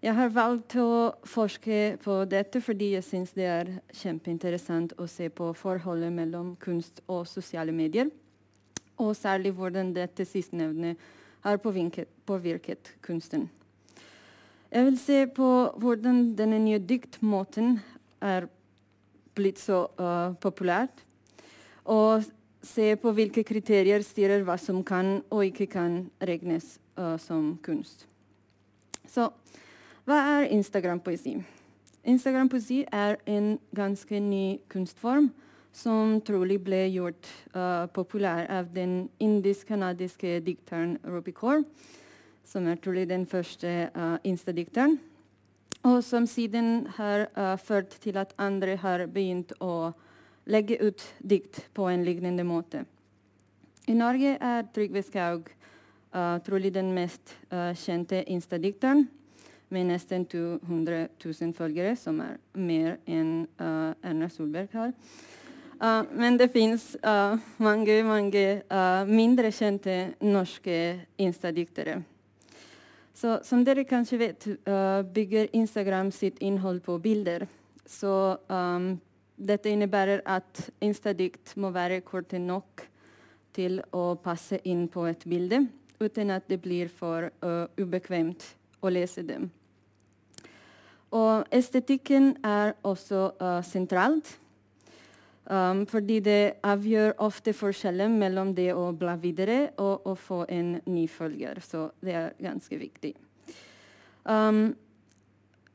Jeg 0.00 0.14
har 0.16 0.32
valgt 0.32 0.78
å 0.80 1.12
forske 1.28 1.98
på 2.00 2.16
dette 2.30 2.62
fordi 2.64 2.94
jeg 2.94 3.04
syns 3.04 3.34
det 3.36 3.50
er 3.50 3.72
kjempeinteressant 4.00 4.94
å 4.96 5.04
se 5.12 5.28
på 5.28 5.50
forholdet 5.60 6.14
mellom 6.14 6.54
kunst 6.56 7.02
og 7.04 7.26
sosiale 7.28 7.74
medier. 7.76 8.08
Og 8.96 9.12
særlig 9.12 9.52
hvordan 9.60 9.92
dette 9.92 10.24
sistnevnte 10.24 10.94
har 11.44 11.60
påvirket, 11.60 12.08
påvirket 12.24 12.94
kunsten. 13.04 13.44
Jeg 14.74 14.84
vil 14.88 14.96
se 14.98 15.16
på 15.30 15.48
hvordan 15.78 16.32
denne 16.34 16.56
nye 16.58 16.80
diktmåten 16.82 17.76
er 18.18 18.48
blitt 19.38 19.60
så 19.62 19.84
uh, 20.00 20.34
populært. 20.42 21.04
Og 21.86 22.26
se 22.64 22.88
på 22.98 23.12
hvilke 23.14 23.44
kriterier 23.46 24.02
styrer 24.02 24.42
hva 24.42 24.58
som 24.58 24.82
kan 24.82 25.20
og 25.30 25.44
ikke 25.46 25.68
kan 25.76 26.00
regnes 26.18 26.80
uh, 26.98 27.14
som 27.22 27.54
kunst. 27.62 28.08
Så 29.06 29.30
hva 30.10 30.20
er 30.40 30.50
Instagram-poesi? 30.58 31.38
Instagram-poesi 32.02 32.82
er 32.90 33.20
en 33.30 33.60
ganske 33.78 34.18
ny 34.20 34.58
kunstform 34.68 35.30
som 35.70 36.18
trolig 36.26 36.58
ble 36.66 36.88
gjort 36.90 37.30
uh, 37.54 37.86
populær 37.94 38.50
av 38.50 38.74
den 38.74 39.04
indisk-canadiske 39.22 40.40
dikteren 40.42 40.98
Ruby 41.06 41.30
Kaur 41.30 41.62
som 42.44 42.68
er 42.68 42.80
trolig 42.80 43.08
den 43.08 43.26
første 43.26 43.90
uh, 43.96 44.16
instadikteren. 44.24 44.98
Og 45.84 46.00
som 46.04 46.26
siden 46.26 46.86
har 46.96 47.28
uh, 47.36 47.56
ført 47.60 47.98
til 48.00 48.16
at 48.20 48.34
andre 48.38 48.76
har 48.80 49.06
begynt 49.06 49.52
å 49.60 49.92
legge 50.46 50.78
ut 50.80 51.02
dikt 51.20 51.64
på 51.74 51.88
en 51.88 52.04
lignende 52.04 52.44
måte. 52.44 52.84
I 53.88 53.96
Norge 53.96 54.36
er 54.40 54.64
Trygve 54.72 55.02
Skaug 55.04 55.50
uh, 56.14 56.38
trolig 56.44 56.72
den 56.74 56.92
mest 56.96 57.34
uh, 57.52 57.72
kjente 57.76 58.22
instadikteren, 58.32 59.06
med 59.68 59.88
nesten 59.88 60.26
200 60.30 61.08
000 61.24 61.54
følgere, 61.56 61.96
som 61.98 62.20
er 62.22 62.36
mer 62.54 62.98
enn 63.10 63.46
uh, 63.58 63.92
Erna 64.04 64.28
Solberg 64.30 64.72
har. 64.76 64.92
Uh, 65.80 66.04
men 66.14 66.38
det 66.38 66.52
fins 66.54 66.94
mange, 67.58 67.96
mange 68.06 68.44
mindre 69.10 69.50
kjente 69.52 70.14
norske 70.22 70.78
instadiktere. 71.18 71.98
Så 73.14 73.38
som 73.46 73.62
dere 73.64 73.84
kanskje 73.86 74.18
vet, 74.18 74.46
uh, 74.66 75.02
bygger 75.06 75.52
Instagram 75.54 76.10
sitt 76.12 76.40
innhold 76.42 76.82
på 76.82 76.98
bilder. 76.98 77.46
Så 77.86 78.36
um, 78.48 78.96
dette 79.36 79.70
innebærer 79.70 80.24
at 80.26 80.70
Instadikt 80.82 81.54
må 81.56 81.70
være 81.74 82.02
korte 82.02 82.40
nok 82.42 82.82
til 83.54 83.78
å 83.94 84.16
passe 84.18 84.58
inn 84.66 84.88
på 84.90 85.06
et 85.06 85.22
bilde, 85.30 85.62
uten 86.02 86.32
at 86.34 86.48
det 86.50 86.58
blir 86.64 86.90
for 86.90 87.30
uh, 87.44 87.66
ubekvemt 87.78 88.48
å 88.82 88.90
lese 88.90 89.22
dem. 89.22 89.46
Og 91.14 91.46
estetikken 91.54 92.32
er 92.42 92.74
også 92.82 93.28
uh, 93.38 93.60
sentralt. 93.62 94.34
Um, 95.44 95.82
fordi 95.84 96.22
det 96.24 96.54
avgjør 96.64 97.18
ofte 97.20 97.52
forskjellen 97.52 98.14
mellom 98.16 98.54
det 98.56 98.70
å 98.72 98.86
bla 98.96 99.18
videre 99.20 99.74
og 99.76 100.06
å 100.08 100.14
få 100.16 100.44
en 100.48 100.78
ny 100.88 101.04
følger. 101.08 101.60
Så 101.60 101.90
det 102.00 102.16
er 102.16 102.32
ganske 102.40 102.78
viktig. 102.80 103.12
Um, 104.24 104.72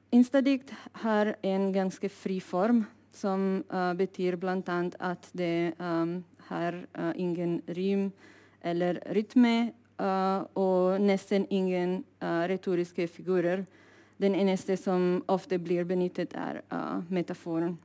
Instadikt 0.09 0.71
har 1.03 1.35
en 1.45 1.71
ganske 1.73 2.09
fri 2.09 2.39
form. 2.39 2.85
som 3.11 3.63
uh, 3.73 3.93
betyr 3.93 4.37
bl.a. 4.39 4.89
at 4.99 5.29
det 5.33 5.73
um, 5.79 6.23
har 6.47 6.73
uh, 6.95 7.11
ingen 7.15 7.61
rim 7.67 8.11
eller 8.63 9.01
rytme, 9.11 9.73
uh, 9.99 10.45
og 10.55 11.01
nesten 11.01 11.47
ingen 11.49 12.05
retoriske 12.21 13.07
figurer. 13.07 13.65
Den 14.17 14.35
eneste 14.35 14.77
som 14.77 15.23
ofte 15.27 15.59
blir 15.59 15.83
benyttet, 15.83 16.33
er 16.33 16.61
metaforen. 17.09 17.77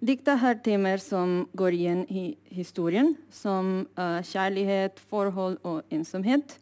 Dikta 0.00 0.34
har 0.40 0.54
temaer 0.64 0.98
som 1.04 1.42
går 1.52 1.76
igjen 1.76 2.04
i 2.08 2.22
historien, 2.56 3.12
som 3.28 3.84
kjærlighet, 4.24 4.96
forhold 5.10 5.58
og 5.60 5.82
ensomhet. 5.92 6.56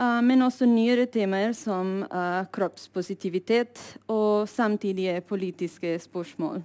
Uh, 0.00 0.22
men 0.24 0.40
også 0.40 0.64
nyere 0.64 1.04
temaer 1.12 1.52
som 1.52 2.06
uh, 2.08 2.46
kroppspositivitet 2.54 3.80
og 4.08 4.48
samtidige 4.48 5.20
politiske 5.20 5.98
spørsmål. 6.00 6.62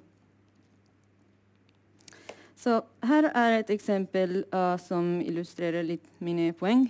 Så 2.56 2.80
her 3.03 3.28
er 3.34 3.58
et 3.58 3.74
eksempel 3.76 4.45
uh, 4.56 4.78
som 4.80 5.20
illustrerer 5.20 5.84
litt 5.84 6.08
mine 6.24 6.53
poeng. 6.56 6.88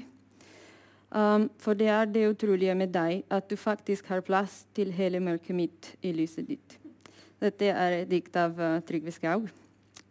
Um, 1.09 1.49
for 1.57 1.73
det 1.73 1.89
er 1.89 2.05
det 2.05 2.27
utrolige 2.35 2.77
med 2.77 2.93
deg 2.93 3.23
at 3.31 3.49
du 3.49 3.57
faktisk 3.57 4.13
har 4.13 4.21
plass 4.21 4.65
til 4.75 4.93
hele 4.93 5.23
mørket 5.23 5.55
mitt 5.55 5.95
i 6.05 6.13
lyset 6.13 6.45
ditt. 6.51 6.84
Dette 7.43 7.71
er 7.71 8.01
et 8.01 8.09
dikt 8.09 8.35
av 8.39 8.59
Trygve 8.87 9.11
Skaug. 9.13 9.49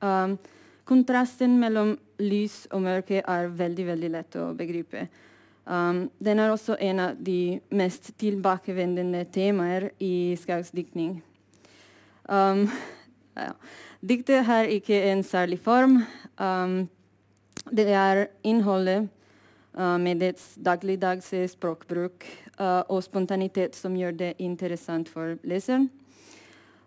Um, 0.05 0.37
kontrasten 0.85 1.57
mellom 1.61 1.95
lys 2.21 2.65
og 2.73 2.85
mørke 2.85 3.23
er 3.23 3.49
veldig, 3.49 3.87
veldig 3.93 4.11
lett 4.13 4.37
å 4.37 4.51
begripe. 4.57 5.07
Um, 5.65 6.11
den 6.21 6.43
er 6.43 6.53
også 6.53 6.77
en 6.77 7.01
av 7.01 7.21
de 7.25 7.61
mest 7.73 8.13
tilbakevendende 8.21 9.25
temaer 9.33 9.89
i 10.03 10.37
Skaugs 10.41 10.75
diktning. 10.77 11.23
Um, 12.29 12.69
ja. 13.47 13.55
Diktet 14.05 14.45
har 14.45 14.69
ikke 14.69 14.99
en 15.09 15.25
særlig 15.25 15.63
form. 15.65 16.03
Um, 16.37 16.85
det 17.73 17.89
er 17.89 18.27
innholdet 18.45 19.09
uh, 19.79 19.97
med 19.97 20.21
dets 20.21 20.53
dagligdagse 20.61 21.47
språkbruk 21.55 22.27
uh, 22.61 22.85
og 22.93 23.01
spontanitet 23.07 23.77
som 23.79 23.97
gjør 23.97 24.19
det 24.21 24.35
interessant 24.39 25.09
for 25.09 25.39
leseren. 25.49 25.89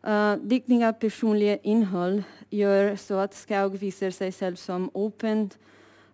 Uh, 0.08 0.38
diktning 0.40 0.86
av 0.88 0.94
personlige 1.02 1.58
innhold 1.68 2.22
gjør 2.56 2.94
så 2.96 3.26
at 3.26 3.34
Skaug 3.36 3.74
viser 3.82 4.14
seg 4.16 4.32
selv 4.32 4.56
som 4.56 4.86
åpen 4.96 5.50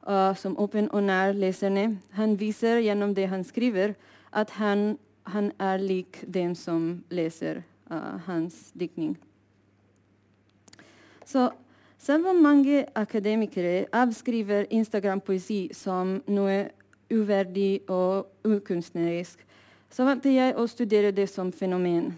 uh, 0.07 0.33
og 0.33 1.03
nær 1.03 1.33
leserne. 1.37 1.99
Han 2.17 2.33
viser 2.39 2.81
gjennom 2.81 3.13
det 3.13 3.27
han 3.29 3.43
skriver, 3.43 3.93
at 4.33 4.49
han, 4.57 4.97
han 5.29 5.51
er 5.59 5.77
lik 5.77 6.23
den 6.25 6.55
som 6.55 7.03
leser 7.11 7.61
uh, 7.91 8.17
hans 8.25 8.73
diktning. 8.73 9.15
Så 11.25 11.51
selv 11.99 12.27
om 12.27 12.41
mange 12.41 12.85
akademikere 12.95 13.85
avskriver 13.93 14.65
Instagram-poesi 14.71 15.69
som 15.71 16.17
noe 16.27 16.71
uverdig 17.13 17.83
og 17.87 18.25
ukunstnerisk, 18.43 19.37
så 19.91 20.03
valgte 20.03 20.33
jeg 20.33 20.57
å 20.57 20.65
studere 20.65 21.11
det 21.13 21.29
som 21.29 21.53
fenomen. 21.53 22.15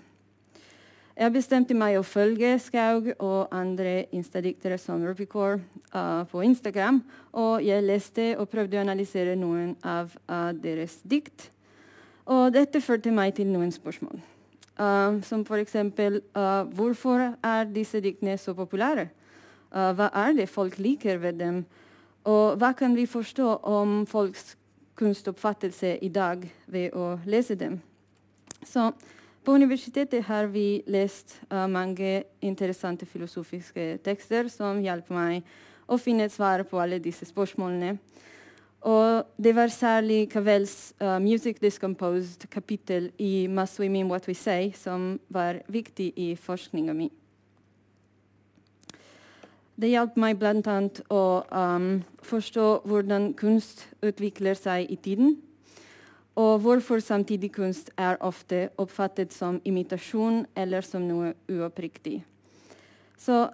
Jeg 1.16 1.32
bestemte 1.32 1.72
meg 1.72 1.96
å 1.96 2.02
følge 2.04 2.58
Skaug 2.60 3.06
og 3.24 3.54
andre 3.56 4.02
instadiktere 4.12 4.76
som 4.76 5.00
Rupikor 5.00 5.62
uh, 5.94 6.26
på 6.28 6.42
Instagram. 6.44 6.98
Og 7.32 7.64
jeg 7.64 7.86
leste 7.88 8.26
og 8.36 8.50
prøvde 8.52 8.76
å 8.76 8.82
analysere 8.84 9.38
noen 9.40 9.78
av 9.80 10.12
uh, 10.28 10.52
deres 10.52 10.98
dikt. 11.08 11.48
Og 12.28 12.52
dette 12.52 12.84
førte 12.84 13.16
meg 13.16 13.32
til 13.40 13.48
noen 13.48 13.72
spørsmål. 13.72 14.20
Uh, 14.76 15.24
som 15.24 15.48
f.eks.: 15.48 15.78
uh, 16.36 16.68
Hvorfor 16.76 17.30
er 17.40 17.72
disse 17.72 18.04
diktene 18.04 18.36
så 18.36 18.52
populære? 18.58 19.08
Hva 19.76 20.08
er 20.16 20.36
det 20.36 20.46
folk 20.48 20.78
liker 20.80 21.18
ved 21.20 21.40
dem? 21.40 21.66
Og 22.28 22.56
hva 22.60 22.70
kan 22.76 22.94
vi 22.96 23.08
forstå 23.08 23.48
om 23.68 24.06
folks 24.08 24.54
kunstoppfattelse 24.96 25.98
i 26.00 26.10
dag 26.10 26.44
ved 26.68 26.96
å 26.96 27.18
lese 27.28 27.56
dem? 27.60 27.82
Så 28.64 28.92
på 29.46 29.54
universitetet 29.54 30.26
har 30.26 30.48
vi 30.50 30.82
lest 30.90 31.38
uh, 31.52 31.68
mange 31.70 32.24
interessante 32.42 33.06
filosofiske 33.06 33.98
tekster 34.04 34.50
som 34.50 34.82
hjelper 34.82 35.16
meg 35.16 35.50
å 35.86 35.98
finne 36.02 36.26
svar 36.34 36.64
på 36.66 36.80
alle 36.82 36.98
disse 37.00 37.28
spørsmålene. 37.30 37.98
Og 38.86 39.26
det 39.42 39.56
var 39.58 39.74
særlig 39.74 40.30
Cavels 40.30 40.94
uh, 41.02 41.20
'Music 41.20 41.62
Discomposed' 41.62 42.50
kapittel 42.50 43.12
i 43.18 43.48
'Must 43.48 43.80
We 43.80 43.90
Mean 43.90 44.10
What 44.10 44.28
We 44.28 44.34
Say' 44.34 44.74
som 44.74 45.20
var 45.30 45.62
viktig 45.68 46.14
i 46.16 46.36
forskninga 46.36 46.94
mi. 46.94 47.12
Det 49.76 49.90
hjalp 49.90 50.18
meg 50.18 50.38
bl.a. 50.40 50.80
å 51.10 51.44
um, 51.52 52.04
forstå 52.24 52.82
hvordan 52.86 53.34
kunst 53.34 53.88
utvikler 54.02 54.56
seg 54.56 54.88
i 54.90 54.96
tiden 54.96 55.36
og 56.36 56.60
hvorfor 56.60 57.00
samtidig 57.00 57.54
kunst 57.56 57.90
er 57.98 58.18
ofte 58.20 58.70
oppfattet 58.78 59.34
som 59.34 59.62
imitasjon 59.64 60.44
eller 60.56 60.84
som 60.84 61.06
noe 61.08 61.34
uoppriktig. 61.52 62.20
Så 63.18 63.48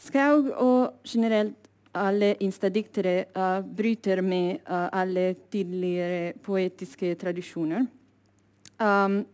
Skaug 0.00 0.48
og 0.56 1.02
generelt 1.04 1.56
alle 1.92 2.34
instadiktere 2.40 3.26
uh, 3.36 3.60
bryter 3.76 4.22
med 4.24 4.62
uh, 4.64 4.88
alle 4.92 5.34
tidligere 5.52 6.32
poetiske 6.42 7.14
tradisjoner. 7.20 7.84
Um, 8.80 9.24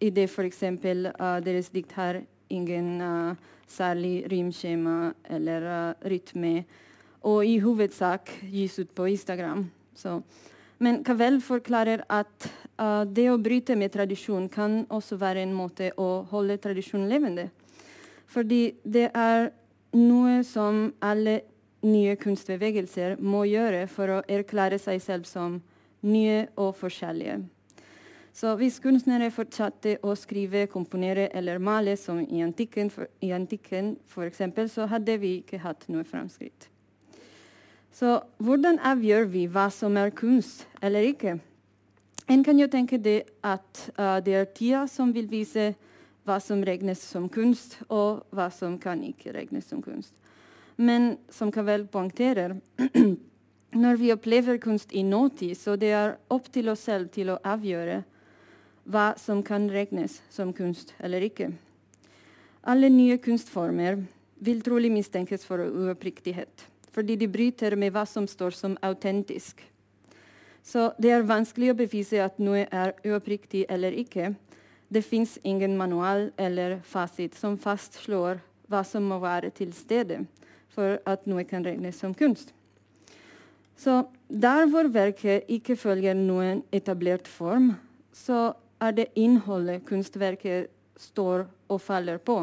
I 0.00 0.10
det 0.10 0.26
f.eks. 0.30 0.62
Uh, 0.62 1.38
deres 1.44 1.70
dikt 1.70 1.92
har 1.92 2.22
ingen 2.50 3.00
uh, 3.00 3.36
særlig 3.68 4.24
rimskjema 4.32 5.12
eller 5.30 5.94
rytme, 6.02 6.64
og 7.22 7.46
i 7.46 7.58
hovedsak 7.58 8.32
gis 8.50 8.78
ut 8.78 8.90
på 8.90 9.06
Instagram. 9.12 9.68
Så 9.94 10.22
men 10.80 11.02
Cavell 11.04 11.38
forklarer 11.44 12.02
at 12.08 12.48
uh, 12.80 13.04
det 13.04 13.28
å 13.30 13.38
bryte 13.40 13.76
med 13.76 13.92
tradisjon 13.92 14.48
kan 14.52 14.82
også 14.88 15.18
være 15.20 15.44
en 15.44 15.52
måte 15.54 15.90
å 16.00 16.22
holde 16.30 16.56
tradisjonen 16.62 17.10
levende. 17.10 17.50
Fordi 18.30 18.62
det 18.84 19.10
er 19.12 19.50
noe 19.96 20.40
som 20.46 20.86
alle 21.04 21.42
nye 21.84 22.16
kunstbevegelser 22.20 23.18
må 23.20 23.44
gjøre 23.48 23.86
for 23.92 24.16
å 24.16 24.20
erklære 24.28 24.80
seg 24.80 25.00
selv 25.04 25.28
som 25.28 25.60
nye 26.06 26.46
og 26.56 26.72
forskjellige. 26.80 27.40
Så 28.32 28.54
hvis 28.56 28.78
kunstnere 28.80 29.28
fortsatte 29.34 29.98
å 30.06 30.14
skrive, 30.16 30.68
komponere 30.70 31.26
eller 31.36 31.60
male 31.60 31.96
som 32.00 32.22
i 32.22 32.40
antikken, 32.46 32.88
for, 32.94 34.30
f.eks., 34.30 34.44
så 34.72 34.86
hadde 34.88 35.18
vi 35.20 35.40
ikke 35.42 35.60
hatt 35.60 35.88
noe 35.90 36.06
framskritt. 36.08 36.69
Så 38.00 38.14
hvordan 38.40 38.78
avgjør 38.80 39.26
vi 39.28 39.42
hva 39.52 39.66
som 39.68 39.98
er 40.00 40.12
kunst 40.16 40.62
eller 40.80 41.04
ikke? 41.04 41.34
En 42.32 42.44
kan 42.46 42.56
jo 42.56 42.68
tenke 42.72 42.96
det 42.96 43.26
at 43.44 43.80
uh, 43.98 44.22
det 44.24 44.36
er 44.38 44.46
tida 44.56 44.86
som 44.88 45.10
vil 45.12 45.26
vise 45.28 45.74
hva 46.24 46.38
som 46.40 46.62
regnes 46.64 47.02
som 47.02 47.26
kunst, 47.32 47.76
og 47.88 48.22
hva 48.32 48.46
som 48.54 48.78
kan 48.80 49.02
ikke 49.04 49.34
regnes 49.34 49.68
som 49.68 49.82
kunst. 49.84 50.14
Men 50.80 51.18
som 51.32 51.52
Cavell 51.52 51.84
poengterer, 51.92 52.54
når 53.84 54.00
vi 54.00 54.12
opplever 54.14 54.60
kunst 54.62 54.94
i 54.96 55.02
nåtid, 55.04 55.58
så 55.58 55.76
det 55.76 55.92
er 55.96 56.16
opp 56.32 56.48
til 56.54 56.72
oss 56.72 56.86
selv 56.88 57.10
til 57.12 57.34
å 57.34 57.40
avgjøre 57.44 58.00
hva 58.88 59.10
som 59.20 59.44
kan 59.44 59.68
regnes 59.68 60.22
som 60.32 60.54
kunst 60.56 60.94
eller 61.00 61.26
ikke. 61.28 61.50
Alle 62.64 62.88
nye 62.92 63.20
kunstformer 63.20 64.00
vil 64.40 64.64
trolig 64.64 64.92
mistenkes 64.92 65.44
for 65.44 65.60
uoppriktighet 65.66 66.69
fordi 66.94 67.16
de 67.16 67.28
bryter 67.30 67.76
med 67.76 67.94
hva 67.94 68.04
som 68.06 68.26
står 68.28 68.56
som 68.56 68.76
autentisk. 68.82 69.62
Så 70.62 70.90
det 71.00 71.12
er 71.14 71.26
vanskelig 71.26 71.72
å 71.72 71.78
bevise 71.78 72.20
at 72.22 72.38
noe 72.42 72.66
er 72.66 72.94
uoppriktig 73.06 73.64
eller 73.68 73.96
ikke. 73.96 74.34
Det 74.90 75.02
fins 75.06 75.38
ingen 75.46 75.76
manual 75.78 76.30
eller 76.36 76.80
fasit 76.84 77.36
som 77.38 77.56
fastslår 77.58 78.42
hva 78.70 78.82
som 78.86 79.06
må 79.06 79.20
være 79.22 79.50
til 79.54 79.72
stede 79.74 80.24
for 80.70 80.98
at 81.08 81.26
noe 81.30 81.44
kan 81.48 81.64
regnes 81.66 81.98
som 81.98 82.14
kunst. 82.14 82.52
Så 83.80 84.04
der 84.28 84.66
hvor 84.68 84.90
verket 84.92 85.48
ikke 85.48 85.78
følger 85.78 86.14
noen 86.14 86.62
etablert 86.74 87.28
form, 87.30 87.72
så 88.12 88.52
er 88.80 88.92
det 88.96 89.08
innholdet 89.16 89.86
kunstverket 89.88 90.68
står 91.00 91.46
og 91.70 91.80
faller 91.80 92.20
på. 92.20 92.42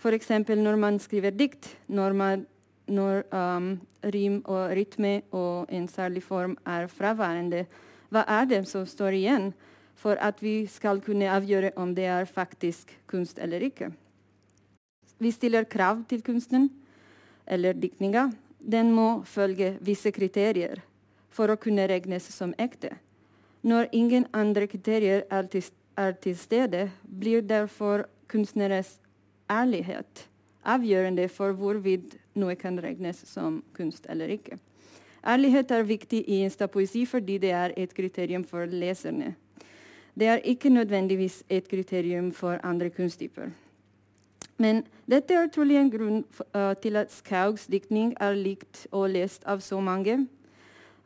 F.eks. 0.00 0.30
når 0.48 0.76
man 0.80 0.98
skriver 1.00 1.32
dikt, 1.32 1.76
når 1.88 2.12
man 2.16 2.44
når 2.90 3.24
um, 3.32 3.72
rim 4.02 4.40
og 4.44 4.74
rytme 4.76 5.20
og 5.36 5.70
en 5.72 5.88
særlig 5.88 6.22
form 6.26 6.56
er 6.66 6.88
fraværende, 6.90 7.64
hva 8.10 8.24
er 8.26 8.48
det 8.50 8.64
som 8.68 8.86
står 8.86 9.16
igjen 9.18 9.50
for 10.00 10.18
at 10.18 10.40
vi 10.42 10.64
skal 10.66 11.02
kunne 11.04 11.30
avgjøre 11.30 11.72
om 11.78 11.94
det 11.94 12.08
er 12.10 12.26
faktisk 12.26 12.94
kunst 13.10 13.38
eller 13.38 13.62
ikke? 13.62 13.90
Vi 15.20 15.30
stiller 15.30 15.68
krav 15.68 16.04
til 16.08 16.22
kunsten 16.24 16.70
eller 17.46 17.76
diktninga. 17.76 18.30
Den 18.58 18.92
må 18.92 19.22
følge 19.24 19.76
visse 19.80 20.10
kriterier 20.12 20.80
for 21.30 21.52
å 21.52 21.60
kunne 21.60 21.86
regnes 21.88 22.26
som 22.32 22.54
ekte. 22.58 22.96
Når 23.62 23.90
ingen 23.92 24.26
andre 24.32 24.66
kriterier 24.66 25.26
er 25.30 25.46
til, 25.52 25.62
er 25.96 26.16
til 26.16 26.36
stede, 26.36 26.88
blir 27.04 27.44
derfor 27.44 28.06
kunstneres 28.30 28.96
ærlighet 29.50 30.30
avgjørende 30.64 31.28
for 31.28 31.52
hvorvidt 31.52 32.16
noe 32.34 32.54
kan 32.56 32.78
regnes 32.82 33.22
som 33.28 33.62
kunst 33.76 34.06
eller 34.08 34.28
ikke. 34.28 34.58
Ærlighet 35.26 35.70
er 35.70 35.82
viktig 35.82 36.24
i 36.26 36.42
instapoesi 36.44 37.04
fordi 37.06 37.38
det 37.38 37.50
er 37.50 37.72
et 37.76 37.94
kriterium 37.94 38.44
for 38.44 38.64
leserne. 38.64 39.34
Det 40.18 40.26
er 40.26 40.36
ikke 40.44 40.70
nødvendigvis 40.70 41.42
et 41.48 41.68
kriterium 41.68 42.32
for 42.32 42.58
andre 42.62 42.90
kunsttyper. 42.90 43.50
Men 44.58 44.82
dette 45.08 45.34
er 45.34 45.48
trolig 45.48 45.76
en 45.80 45.90
grunn 45.90 46.24
uh, 46.54 46.74
til 46.82 46.96
at 46.96 47.12
Skaugs 47.12 47.66
diktning 47.66 48.12
er 48.20 48.34
likt 48.36 48.86
og 48.92 49.10
lest 49.10 49.44
av 49.48 49.62
så 49.64 49.80
mange. 49.80 50.26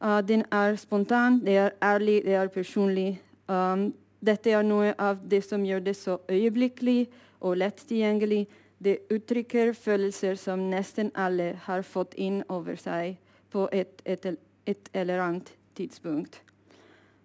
Uh, 0.03 0.21
den 0.27 0.43
er 0.51 0.75
spontan, 0.77 1.39
det 1.45 1.57
er 1.57 1.71
ærlig, 1.83 2.23
det 2.25 2.35
er 2.35 2.49
personlig. 2.49 3.21
Um, 3.49 3.93
dette 4.25 4.51
er 4.51 4.67
noe 4.67 4.95
av 4.99 5.21
det 5.31 5.45
som 5.45 5.63
gjør 5.65 5.85
det 5.87 5.97
så 5.97 6.19
øyeblikkelig 6.29 7.07
og 7.41 7.57
lett 7.63 7.85
tilgjengelig. 7.87 8.47
Det 8.85 8.99
uttrykker 9.09 9.73
følelser 9.73 10.37
som 10.37 10.67
nesten 10.69 11.09
alle 11.17 11.55
har 11.65 11.85
fått 11.89 12.15
inn 12.21 12.43
over 12.53 12.77
seg 12.77 13.15
på 13.55 13.69
et, 13.73 14.03
et, 14.05 14.27
et 14.69 14.91
eller 14.93 15.23
annet 15.25 15.53
tidspunkt. 15.79 16.41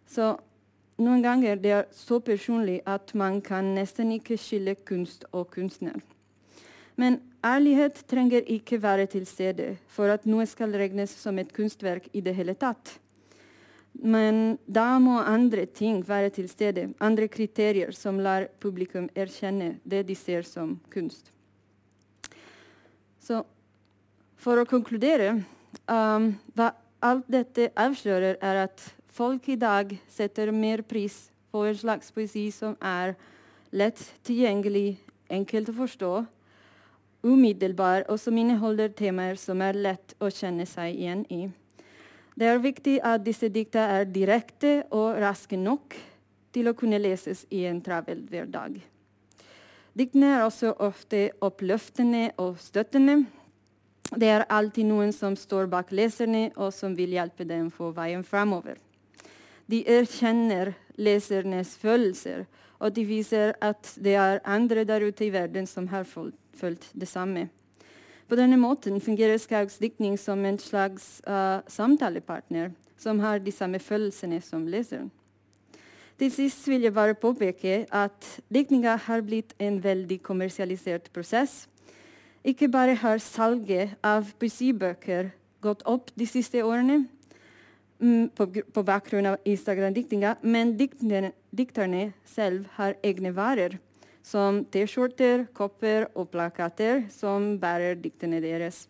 Så 0.08 0.38
noen 1.00 1.24
ganger 1.24 1.60
det 1.60 1.74
er 1.76 1.90
så 1.96 2.22
personlig 2.24 2.80
at 2.88 3.12
man 3.18 3.42
kan 3.44 3.74
nesten 3.76 4.14
ikke 4.16 4.38
skille 4.40 4.78
kunst 4.88 5.26
og 5.32 5.50
kunstner. 5.56 6.00
Men 7.00 7.22
ærlighet 7.46 8.04
trenger 8.12 8.48
ikke 8.48 8.82
være 8.84 9.08
til 9.12 9.28
stede 9.28 9.74
for 9.88 10.12
at 10.12 10.28
noe 10.28 10.48
skal 10.48 10.76
regnes 10.76 11.12
som 11.16 11.40
et 11.40 11.52
kunstverk 11.56 12.10
i 12.14 12.24
det 12.24 12.36
hele 12.36 12.56
tatt. 12.60 12.98
Men 14.00 14.58
da 14.68 15.00
må 15.00 15.18
andre 15.20 15.66
ting 15.66 16.04
være 16.08 16.30
til 16.36 16.48
stede, 16.52 16.90
andre 17.00 17.28
kriterier 17.28 17.92
som 17.96 18.20
lar 18.20 18.48
publikum 18.60 19.10
erkjenne 19.16 19.78
det 19.84 20.06
de 20.08 20.16
ser 20.16 20.48
som 20.48 20.78
kunst. 20.94 21.34
Så 23.30 23.44
for 24.42 24.58
å 24.58 24.66
konkludere 24.66 25.36
um, 25.86 26.32
Hva 26.58 26.72
alt 27.06 27.28
dette 27.30 27.70
avslører, 27.78 28.40
er 28.42 28.64
at 28.66 28.82
folk 29.14 29.46
i 29.54 29.58
dag 29.60 29.94
setter 30.12 30.50
mer 30.52 30.82
pris 30.82 31.30
på 31.54 31.62
en 31.70 31.78
slags 31.78 32.10
poesi 32.12 32.50
som 32.52 32.74
er 32.82 33.14
lett 33.72 34.02
tilgjengelig, 34.28 34.98
enkelt 35.32 35.70
å 35.72 35.78
forstå, 35.78 36.12
umiddelbar, 37.24 38.04
og 38.10 38.20
som 38.20 38.36
inneholder 38.42 38.92
temaer 38.98 39.40
som 39.40 39.62
er 39.64 39.80
lett 39.80 40.18
å 40.20 40.28
kjenne 40.34 40.68
seg 40.68 40.98
igjen 40.98 41.24
i. 41.32 41.46
Det 42.36 42.52
er 42.52 42.62
viktig 42.64 43.00
at 43.06 43.24
disse 43.24 43.48
dikta 43.52 43.86
er 43.96 44.12
direkte 44.12 44.82
og 44.92 45.20
raske 45.24 45.60
nok 45.60 45.96
til 46.56 46.68
å 46.68 46.76
kunne 46.76 47.00
leses 47.00 47.46
i 47.52 47.64
en 47.70 47.80
travel 47.84 48.26
hverdag. 48.28 48.80
Diktene 50.00 50.30
er 50.38 50.46
også 50.46 50.78
ofte 50.80 51.26
oppløftende 51.44 52.30
og 52.40 52.56
støttende. 52.64 53.26
Det 54.16 54.30
er 54.32 54.46
alltid 54.48 54.88
noen 54.88 55.12
som 55.12 55.36
står 55.36 55.68
bak 55.68 55.92
leserne, 55.92 56.54
og 56.56 56.72
som 56.72 56.96
vil 56.96 57.18
hjelpe 57.18 57.44
dem 57.44 57.68
på 57.74 57.90
veien 57.98 58.24
framover. 58.24 58.78
De 59.68 59.82
erkjenner 59.84 60.72
lesernes 60.96 61.76
følelser, 61.82 62.46
og 62.80 62.96
de 62.96 63.04
viser 63.04 63.54
at 63.60 63.92
det 64.00 64.16
er 64.16 64.40
andre 64.48 64.88
der 64.88 65.04
ute 65.04 65.28
i 65.28 65.34
verden 65.36 65.68
som 65.68 65.92
har 65.92 66.08
følt 66.08 66.88
det 66.96 67.12
samme. 67.12 67.50
På 68.30 68.40
denne 68.40 68.56
måten 68.62 69.02
fungerer 69.04 69.38
Skaugs 69.42 69.82
diktning 69.84 70.16
som 70.18 70.46
en 70.46 70.62
slags 70.64 71.20
uh, 71.28 71.60
samtalepartner 71.68 72.72
som 72.96 73.20
har 73.20 73.44
de 73.44 73.52
samme 73.52 73.84
følelsene 73.84 74.40
som 74.42 74.68
leseren. 74.70 75.12
Til 76.20 76.32
sist 76.36 76.66
vil 76.68 76.84
jeg 76.84 76.92
bare 76.92 77.16
påpeke 77.16 77.86
at 77.96 78.26
diktninga 78.52 78.98
har 79.06 79.22
blitt 79.24 79.54
en 79.56 79.78
veldig 79.80 80.18
kommersialisert 80.20 81.06
prosess. 81.16 81.62
Ikke 82.44 82.68
bare 82.68 82.98
har 83.00 83.22
salget 83.24 83.94
av 84.04 84.28
poesibøker 84.40 85.30
gått 85.64 85.86
opp 85.88 86.12
de 86.20 86.28
siste 86.28 86.60
årene 86.60 87.06
mm, 88.04 88.36
på, 88.36 88.50
på, 88.52 88.84
bakgrunn 88.84 89.30
av 89.32 89.38
Instagram-diktninga, 89.48 90.34
men 90.44 90.74
dikterne, 90.80 91.32
dikterne 91.56 92.10
selv 92.28 92.68
har 92.76 92.98
egne 93.00 93.32
varer 93.36 93.78
som 94.20 94.66
T-skjorter, 94.68 95.46
kopper 95.56 96.10
og 96.20 96.34
plakater 96.36 97.06
som 97.16 97.54
bærer 97.64 97.96
diktene 97.96 98.44
deres. 98.44 98.90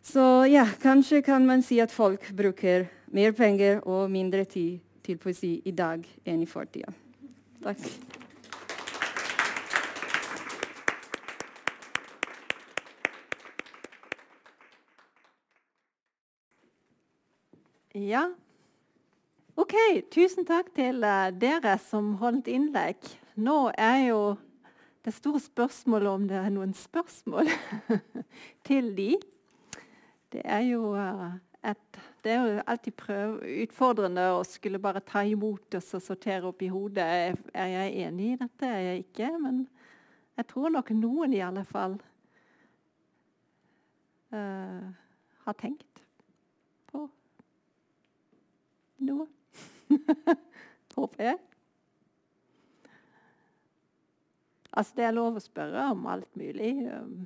Så 0.00 0.24
ja, 0.48 0.64
kanskje 0.80 1.20
kan 1.24 1.44
man 1.44 1.60
si 1.64 1.82
at 1.84 1.92
folk 1.92 2.30
bruker 2.32 2.88
mer 3.12 3.36
penger 3.36 3.84
og 3.84 4.08
mindre 4.12 4.48
tid 4.48 4.80
til 5.04 5.18
poesi 5.20 5.56
i 5.64 5.72
dag 5.76 6.04
enn 6.24 6.42
i 6.42 6.48
fortida. 6.48 6.92
Takk. 7.64 7.84
Ja. 17.94 18.26
OK. 19.54 19.76
Tusen 20.10 20.48
takk 20.48 20.72
til 20.74 21.04
uh, 21.06 21.28
dere 21.30 21.76
som 21.78 22.16
holdt 22.18 22.50
innlegg 22.50 23.14
nå 23.34 23.70
er 23.74 24.08
jo 24.08 24.18
det 25.04 25.12
store 25.14 25.40
spørsmålet 25.42 26.08
om 26.08 26.26
det 26.30 26.36
er 26.38 26.52
noen 26.54 26.74
spørsmål 26.74 27.50
til 28.68 28.92
de. 28.96 29.10
Det 30.32 30.42
er 30.44 30.62
jo, 30.68 30.94
eh, 30.98 31.34
et, 31.70 31.98
det 32.24 32.32
er 32.32 32.40
jo 32.40 32.62
alltid 32.66 32.94
prøv, 32.96 33.34
utfordrende 33.64 34.22
å 34.32 34.44
skulle 34.48 34.80
bare 34.80 35.02
ta 35.04 35.20
imot 35.28 35.76
og 35.76 35.84
sortere 35.84 36.48
opp 36.48 36.62
i 36.64 36.70
hodet. 36.72 37.36
Er 37.52 37.68
jeg 37.68 37.94
enig 38.06 38.30
i 38.32 38.38
dette? 38.40 38.68
Er 38.68 38.84
jeg 38.86 39.04
ikke? 39.04 39.28
Men 39.42 39.64
jeg 40.38 40.48
tror 40.48 40.72
nok 40.72 40.92
noen 40.96 41.34
i 41.36 41.42
alle 41.44 41.64
fall 41.68 41.98
uh, 44.32 44.86
har 45.44 45.58
tenkt 45.60 46.04
på 46.88 47.04
noe. 49.04 49.28
Håper 50.96 51.28
jeg. 51.28 51.42
Altså, 54.74 54.96
det 54.96 55.04
er 55.06 55.14
lov 55.14 55.36
å 55.38 55.44
spørre 55.44 55.90
om 55.92 56.08
alt 56.10 56.32
mulig. 56.40 56.72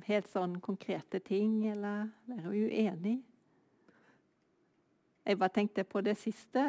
Helt 0.05 0.29
sånn 0.29 0.59
konkrete 0.61 1.23
ting, 1.23 1.63
eller 1.71 2.11
være 2.29 2.51
uenig. 2.67 3.21
Jeg 5.29 5.37
bare 5.37 5.53
tenkte 5.53 5.83
på 5.85 6.01
det 6.01 6.15
siste, 6.17 6.61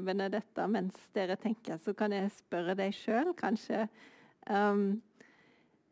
Benedetta. 0.00 0.64
Eh, 0.64 0.70
mens 0.72 0.96
dere 1.12 1.36
tenker, 1.36 1.76
så 1.76 1.92
kan 1.92 2.12
jeg 2.16 2.30
spørre 2.32 2.76
deg 2.78 2.94
sjøl, 2.96 3.34
kanskje. 3.36 3.82
Um, 4.48 5.02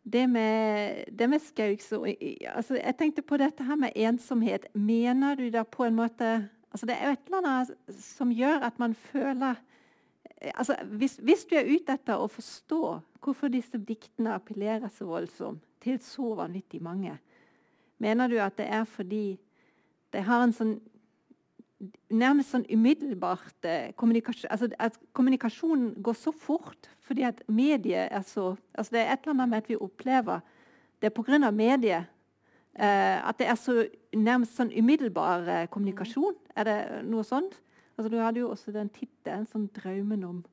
det 0.06 0.22
med, 0.30 1.04
det 1.12 1.28
med 1.28 1.40
så 1.40 2.04
altså, 2.54 2.74
Jeg 2.76 2.96
tenkte 2.96 3.22
på 3.22 3.36
dette 3.36 3.64
her 3.64 3.76
med 3.76 3.92
ensomhet. 3.94 4.66
Mener 4.74 5.34
du 5.34 5.50
da 5.50 5.62
på 5.62 5.84
en 5.84 5.94
måte 5.94 6.48
altså 6.72 6.86
Det 6.86 6.94
er 6.94 7.06
jo 7.06 7.12
et 7.12 7.26
eller 7.26 7.38
annet 7.38 8.00
som 8.00 8.32
gjør 8.32 8.64
at 8.64 8.78
man 8.78 8.94
føler 8.94 9.54
altså, 10.54 10.76
hvis, 10.84 11.16
hvis, 11.22 11.44
du 11.44 11.56
er 11.56 11.68
ute 11.68 11.92
etter 11.92 12.16
å 12.16 12.28
forstå 12.28 13.00
hvorfor 13.20 13.48
disse 13.48 13.78
diktene 13.78 14.34
appellerer 14.34 14.88
så 14.88 15.04
voldsomt 15.04 15.62
til 15.82 15.98
så 16.02 16.34
vanvittig 16.34 16.82
mange, 16.82 17.18
mener 17.98 18.28
du 18.28 18.36
at 18.38 18.56
det 18.58 18.66
er 18.68 18.84
fordi 18.84 19.38
de 20.12 20.22
har 20.22 20.44
en 20.44 20.52
sånn 20.52 20.76
nærmest 22.08 22.54
sånn 22.54 22.64
umiddelbart 22.72 23.66
eh, 23.68 23.90
kommunikasjon 24.00 24.48
altså 24.50 24.70
At 24.80 24.94
kommunikasjonen 25.12 25.90
går 26.00 26.16
så 26.16 26.32
fort 26.32 26.88
fordi 27.04 27.26
at 27.28 27.42
mediet 27.52 28.08
er 28.08 28.24
så 28.24 28.54
altså 28.72 28.96
Det 28.96 29.02
er 29.02 29.12
et 29.12 29.26
eller 29.26 29.34
annet 29.34 29.50
med 29.50 29.58
at 29.58 29.68
vi 29.68 29.76
opplever 29.76 30.40
det 31.02 31.12
pga. 31.12 31.50
mediet 31.50 32.06
eh, 32.74 33.28
at 33.28 33.38
det 33.38 33.46
er 33.46 33.54
så 33.60 33.84
nærmest 34.16 34.56
sånn 34.56 34.72
umiddelbar 34.72 35.48
eh, 35.48 35.68
kommunikasjon. 35.68 36.34
Er 36.56 36.64
det 36.64 36.78
noe 37.04 37.24
sånt? 37.24 37.60
Altså, 37.96 38.08
du 38.12 38.18
hadde 38.20 38.40
jo 38.40 38.50
også 38.50 38.72
den 38.72 38.88
tittelen, 38.92 39.46
sånn 39.48 39.68
'Drømmen 39.72 40.24
om 40.24 40.44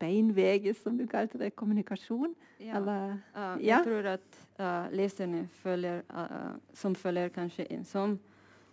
beinveget', 0.00 0.80
som 0.82 0.96
du 0.96 1.06
kalte 1.06 1.38
det. 1.38 1.56
Kommunikasjon. 1.56 2.34
Ja. 2.60 2.76
Eller, 2.76 3.18
uh, 3.36 3.56
jeg 3.60 3.84
tror 3.84 4.06
at 4.14 4.38
uh, 4.60 4.88
leserne 4.96 5.48
føler, 5.60 6.00
uh, 6.08 6.56
som 6.72 6.94
føler 6.94 7.28
kanskje 7.28 7.66
ensom, 7.72 8.18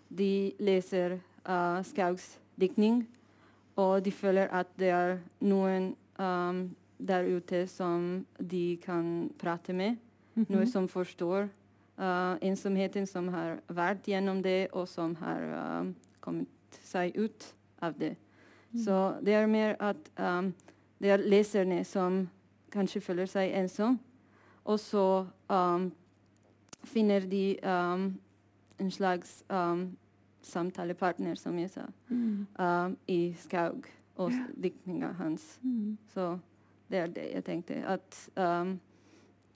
de 0.09 0.53
leser 0.59 1.19
uh, 1.49 1.83
Skaugs 1.83 2.39
diktning, 2.59 3.07
og 3.75 4.05
de 4.05 4.11
føler 4.11 4.47
at 4.47 4.67
det 4.79 4.89
er 4.89 5.17
noen 5.39 5.95
um, 6.19 6.75
der 6.97 7.27
ute 7.27 7.67
som 7.67 8.25
de 8.39 8.77
kan 8.85 9.31
prate 9.39 9.73
med. 9.73 9.95
Mm 10.35 10.43
-hmm. 10.43 10.55
Noe 10.55 10.65
som 10.65 10.87
forstår 10.87 11.47
ensomheten, 12.41 13.07
som 13.07 13.27
har 13.27 13.59
vært 13.67 14.03
gjennom 14.07 14.43
det, 14.43 14.67
og 14.71 14.87
som 14.87 15.15
har 15.15 15.85
kommet 16.19 16.47
seg 16.83 17.17
ut 17.17 17.55
av 17.81 17.93
det. 17.99 18.15
Mm. 18.75 18.83
Så 18.83 19.13
det 19.25 19.33
er 19.33 19.47
mer 19.47 19.75
at 19.79 19.97
um, 20.19 20.53
det 20.99 21.09
er 21.09 21.17
leserne 21.17 21.83
som 21.83 22.29
kanskje 22.71 23.01
føler 23.01 23.25
seg 23.25 23.53
ensom, 23.55 23.99
og 24.65 24.79
så 24.79 25.25
um, 25.49 25.91
finner 26.83 27.19
de 27.19 27.57
um, 27.63 28.19
en 28.79 28.91
slags 28.91 29.43
um, 29.49 29.97
samtalepartner, 30.45 31.35
som 31.35 31.57
jeg 31.59 31.69
sa, 31.73 31.85
mm. 32.09 32.47
Um, 32.59 32.97
i 33.07 33.35
Skaug 33.39 33.87
og 34.15 34.31
ja. 34.31 34.45
diktninga 34.63 35.11
hans. 35.19 35.59
Mm. 35.63 35.97
Så 36.13 36.37
det 36.91 36.99
er 36.99 37.07
det 37.07 37.29
jeg 37.33 37.45
tenkte. 37.45 37.79
At 37.87 38.19
um, 38.35 38.79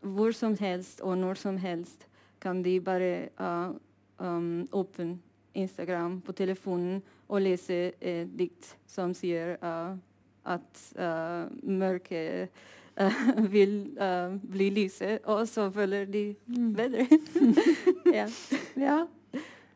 hvor 0.02 0.32
som 0.32 0.58
helst 0.60 1.02
og 1.02 1.18
når 1.18 1.40
som 1.40 1.58
helst 1.58 2.08
kan 2.42 2.64
de 2.64 2.80
bare 2.82 3.30
uh, 3.40 3.76
um, 4.18 4.68
åpne 4.72 5.18
Instagram 5.54 6.22
på 6.22 6.32
telefonen 6.32 7.02
og 7.28 7.42
lese 7.42 7.92
et 8.02 8.30
dikt 8.40 8.76
som 8.88 9.14
sier 9.14 9.58
uh, 9.62 9.96
at 10.46 10.84
uh, 11.00 11.52
mørket 11.64 12.50
vil 13.56 13.96
bli 14.52 14.66
lyse, 14.76 15.20
og 15.24 15.48
så 15.48 15.70
føler 15.72 16.06
de 16.06 16.36
mm. 16.48 16.74
bedre. 16.76 17.06
ja. 18.18 18.26
ja. 18.76 18.98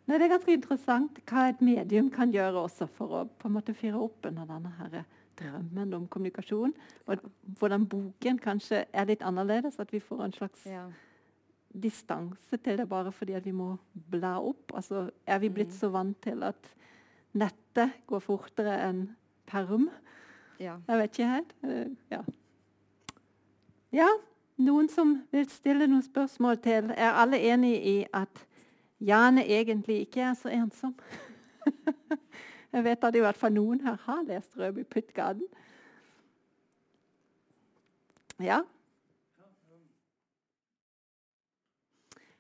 Nei, 0.04 0.18
det 0.18 0.26
er 0.26 0.34
ganske 0.34 0.56
interessant 0.58 1.20
hva 1.30 1.48
et 1.48 1.62
medium 1.64 2.10
kan 2.12 2.32
gjøre 2.34 2.66
også 2.66 2.90
for 2.92 3.22
å 3.22 3.26
på 3.40 3.48
en 3.48 3.54
måte 3.56 3.76
fyre 3.78 4.02
opp 4.04 4.26
under 4.28 4.50
denne 4.50 4.72
her 4.80 5.04
drømmen 5.40 5.94
om 5.94 6.08
kommunikasjon. 6.08 6.74
Og 7.08 7.24
hvordan 7.60 7.88
boken 7.90 8.40
kanskje 8.44 8.84
er 8.94 9.08
litt 9.10 9.24
annerledes. 9.26 9.80
At 9.80 9.94
vi 9.94 10.02
får 10.04 10.26
en 10.26 10.36
slags 10.36 10.66
ja. 10.70 10.86
distanse 11.70 12.58
til 12.58 12.78
det 12.78 12.88
bare 12.90 13.12
fordi 13.12 13.40
vi 13.44 13.56
må 13.56 13.76
bla 14.12 14.38
opp. 14.42 14.76
Altså, 14.76 15.10
er 15.26 15.40
vi 15.40 15.50
blitt 15.50 15.74
mm. 15.74 15.80
så 15.80 15.92
vant 15.94 16.20
til 16.24 16.44
at 16.44 16.72
nettet 17.34 17.98
går 18.08 18.24
fortere 18.24 18.78
enn 18.90 19.08
perm? 19.50 19.90
Ja. 20.62 20.78
Jeg 20.88 21.00
vet 21.00 21.18
ikke 21.18 21.32
helt. 21.32 21.58
Uh, 21.64 21.90
ja. 22.12 22.22
ja. 24.04 24.12
Noen 24.64 24.86
som 24.90 25.16
vil 25.34 25.48
stille 25.50 25.88
noen 25.90 26.06
spørsmål 26.06 26.60
til? 26.62 26.92
Er 26.94 27.18
alle 27.18 27.40
enig 27.42 27.74
i 27.90 27.96
at 28.14 28.46
Jane 29.04 29.44
egentlig 29.48 30.00
ikke 30.00 30.22
er 30.22 30.34
så 30.40 30.52
ensom. 30.54 30.96
Jeg 32.74 32.84
vet 32.84 33.04
at 33.04 33.16
i 33.16 33.22
hvert 33.22 33.38
fall 33.38 33.54
noen 33.54 33.82
her 33.84 33.98
har 34.08 34.24
lest 34.26 34.56
Rødby 34.58 34.86
Puttgaden. 34.90 35.46
Ja. 38.42 38.64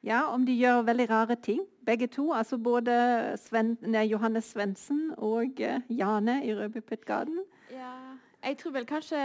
Ja, 0.03 0.24
om 0.34 0.45
de 0.45 0.55
gjør 0.57 0.82
veldig 0.84 1.05
rare 1.09 1.36
ting, 1.36 1.61
begge 1.86 2.07
to. 2.07 2.32
Altså 2.34 2.57
både 2.57 2.93
Sven, 3.39 3.78
nei, 3.82 4.07
Johannes 4.11 4.49
Svendsen 4.51 5.14
og 5.18 5.61
uh, 5.64 5.80
Jane 5.88 6.41
i 6.43 6.55
Rødby 6.55 6.82
Puttgaden. 6.84 7.39
Ja, 7.72 7.93
jeg 8.43 8.57
tror 8.59 8.74
vel 8.76 8.88
kanskje 8.89 9.20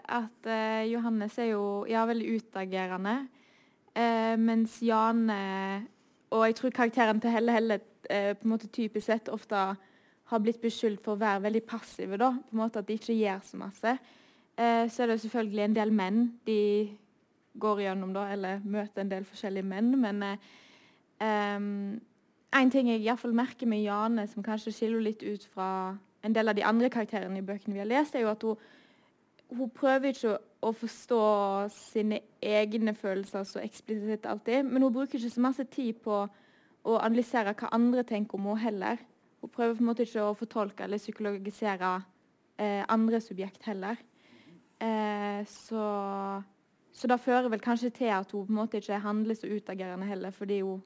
at 0.00 0.48
uh, 0.48 0.92
Johannes 0.92 1.38
er 1.38 1.50
jo 1.50 1.64
ja, 1.88 2.06
veldig 2.08 2.36
utagerende. 2.36 3.16
Uh, 3.96 4.38
mens 4.40 4.78
Jane 4.82 5.40
og 6.30 6.46
jeg 6.46 6.56
tror 6.58 6.74
karakteren 6.74 7.20
til 7.20 7.32
Helle 7.34 7.52
Helle 7.52 7.80
eh, 8.10 8.32
på 8.38 8.46
en 8.46 8.52
måte 8.52 8.70
typisk 8.70 9.06
sett 9.06 9.28
ofte 9.28 9.60
har 10.30 10.42
blitt 10.42 10.60
beskyldt 10.62 11.02
for 11.02 11.16
å 11.16 11.20
være 11.20 11.42
veldig 11.48 11.62
passive. 11.66 12.16
da, 12.16 12.30
på 12.30 12.54
en 12.54 12.62
måte 12.62 12.78
At 12.78 12.88
de 12.88 12.98
ikke 12.98 13.18
gjør 13.18 13.40
så 13.44 13.56
masse. 13.56 13.98
Eh, 14.56 14.84
så 14.90 15.02
er 15.02 15.06
det 15.06 15.20
selvfølgelig 15.20 15.64
en 15.64 15.76
del 15.76 15.92
menn 15.92 16.20
de 16.46 16.90
går 17.58 17.80
gjennom, 17.80 18.12
da, 18.14 18.28
eller 18.32 18.60
møter 18.62 19.02
en 19.02 19.10
del 19.10 19.24
forskjellige 19.24 19.66
menn. 19.66 19.90
Men 20.00 20.22
eh, 20.22 20.36
en 21.20 22.70
ting 22.70 22.92
jeg 22.92 23.02
iallfall 23.02 23.34
merker 23.34 23.66
med 23.66 23.82
Jane, 23.82 24.26
som 24.30 24.42
kanskje 24.46 24.72
skiller 24.72 25.02
litt 25.02 25.22
ut 25.22 25.46
fra 25.54 25.96
en 26.22 26.34
del 26.34 26.48
av 26.48 26.54
de 26.54 26.64
andre 26.66 26.90
karakterene 26.92 27.40
i 27.40 27.46
bøkene 27.46 27.74
vi 27.74 27.82
har 27.82 27.90
lest, 27.90 28.14
er 28.14 28.26
jo 28.26 28.30
at 28.30 28.42
hun, 28.46 28.56
hun 29.56 29.70
prøver 29.74 30.12
ikke 30.12 30.36
å 30.60 30.70
forstå 30.76 31.22
sine 31.72 32.20
egne 32.44 32.94
følelser 32.96 33.46
så 33.48 33.62
eksplisitt 33.62 34.28
alltid. 34.28 34.68
Men 34.68 34.84
hun 34.84 34.94
bruker 34.94 35.18
ikke 35.18 35.32
så 35.32 35.42
masse 35.44 35.64
tid 35.72 36.00
på 36.04 36.22
å 36.80 36.98
analysere 37.00 37.54
hva 37.56 37.72
andre 37.76 38.04
tenker 38.08 38.38
om 38.38 38.50
henne 38.50 38.64
heller. 38.64 39.02
Hun 39.40 39.52
prøver 39.52 39.76
på 39.76 39.84
en 39.84 39.88
måte 39.88 40.04
ikke 40.04 40.26
å 40.28 40.36
fortolke 40.36 40.84
eller 40.84 41.00
psykologisere 41.00 41.94
eh, 42.60 42.84
andre 42.92 43.20
subjekt 43.24 43.64
heller. 43.68 44.00
Eh, 44.80 45.40
så, 45.48 45.84
så 46.92 47.10
det 47.10 47.20
fører 47.24 47.50
vel 47.52 47.64
kanskje 47.64 47.92
til 48.02 48.12
at 48.12 48.32
hun 48.32 48.46
på 48.46 48.52
en 48.52 48.60
måte 48.62 48.80
ikke 48.80 49.00
handler 49.00 49.38
så 49.38 49.48
utagerende 49.48 50.08
heller, 50.08 50.36
fordi 50.36 50.60
hun, 50.64 50.82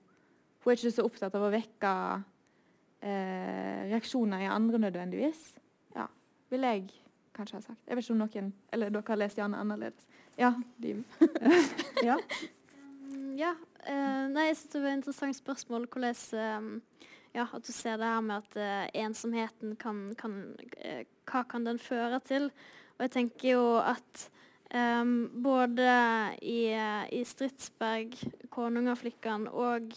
hun 0.62 0.70
er 0.70 0.78
ikke 0.78 0.94
så 0.94 1.06
opptatt 1.06 1.34
av 1.34 1.46
å 1.46 1.52
vekke 1.54 1.94
eh, 3.02 3.80
reaksjoner 3.90 4.46
i 4.46 4.52
andre 4.54 4.86
nødvendigvis. 4.86 5.48
Ja, 5.98 6.06
vil 6.50 6.70
jeg 6.70 7.03
kanskje 7.34 7.58
har 7.58 7.64
sagt. 7.66 7.80
Jeg 7.88 7.96
vet 7.96 8.06
ikke 8.06 8.14
om 8.14 8.22
noen 8.22 8.52
Eller 8.72 8.92
dere 8.94 9.08
har 9.08 9.20
lest 9.20 9.38
Janne 9.38 9.60
annerledes. 9.60 10.06
Ja, 10.38 10.54
Liv. 10.82 11.02
ja. 12.08 12.18
Um, 13.10 13.34
ja. 13.38 13.54
Uh, 13.84 14.26
nei, 14.32 14.48
jeg 14.48 14.58
synes 14.58 14.72
det 14.72 14.82
var 14.82 14.90
et 14.90 14.98
interessant 15.00 15.36
spørsmål 15.36 15.88
hvordan 15.92 16.14
um, 16.58 16.70
ja, 17.34 17.44
at 17.44 17.66
du 17.66 17.72
ser 17.74 17.98
det 18.00 18.08
her 18.08 18.22
med 18.24 18.42
at 18.42 18.56
uh, 18.56 18.86
ensomheten 19.04 19.74
kan, 19.76 20.06
kan 20.18 20.38
uh, 20.78 21.02
Hva 21.28 21.44
kan 21.48 21.66
den 21.66 21.78
føre 21.82 22.20
til? 22.24 22.50
Og 22.96 23.06
jeg 23.06 23.10
tenker 23.10 23.48
jo 23.56 23.64
at 23.82 24.28
um, 24.74 25.30
både 25.42 25.88
i, 26.42 26.70
i 27.12 27.24
Stridsberg, 27.24 28.14
'Konungaflikkan' 28.50 29.48
og 29.50 29.92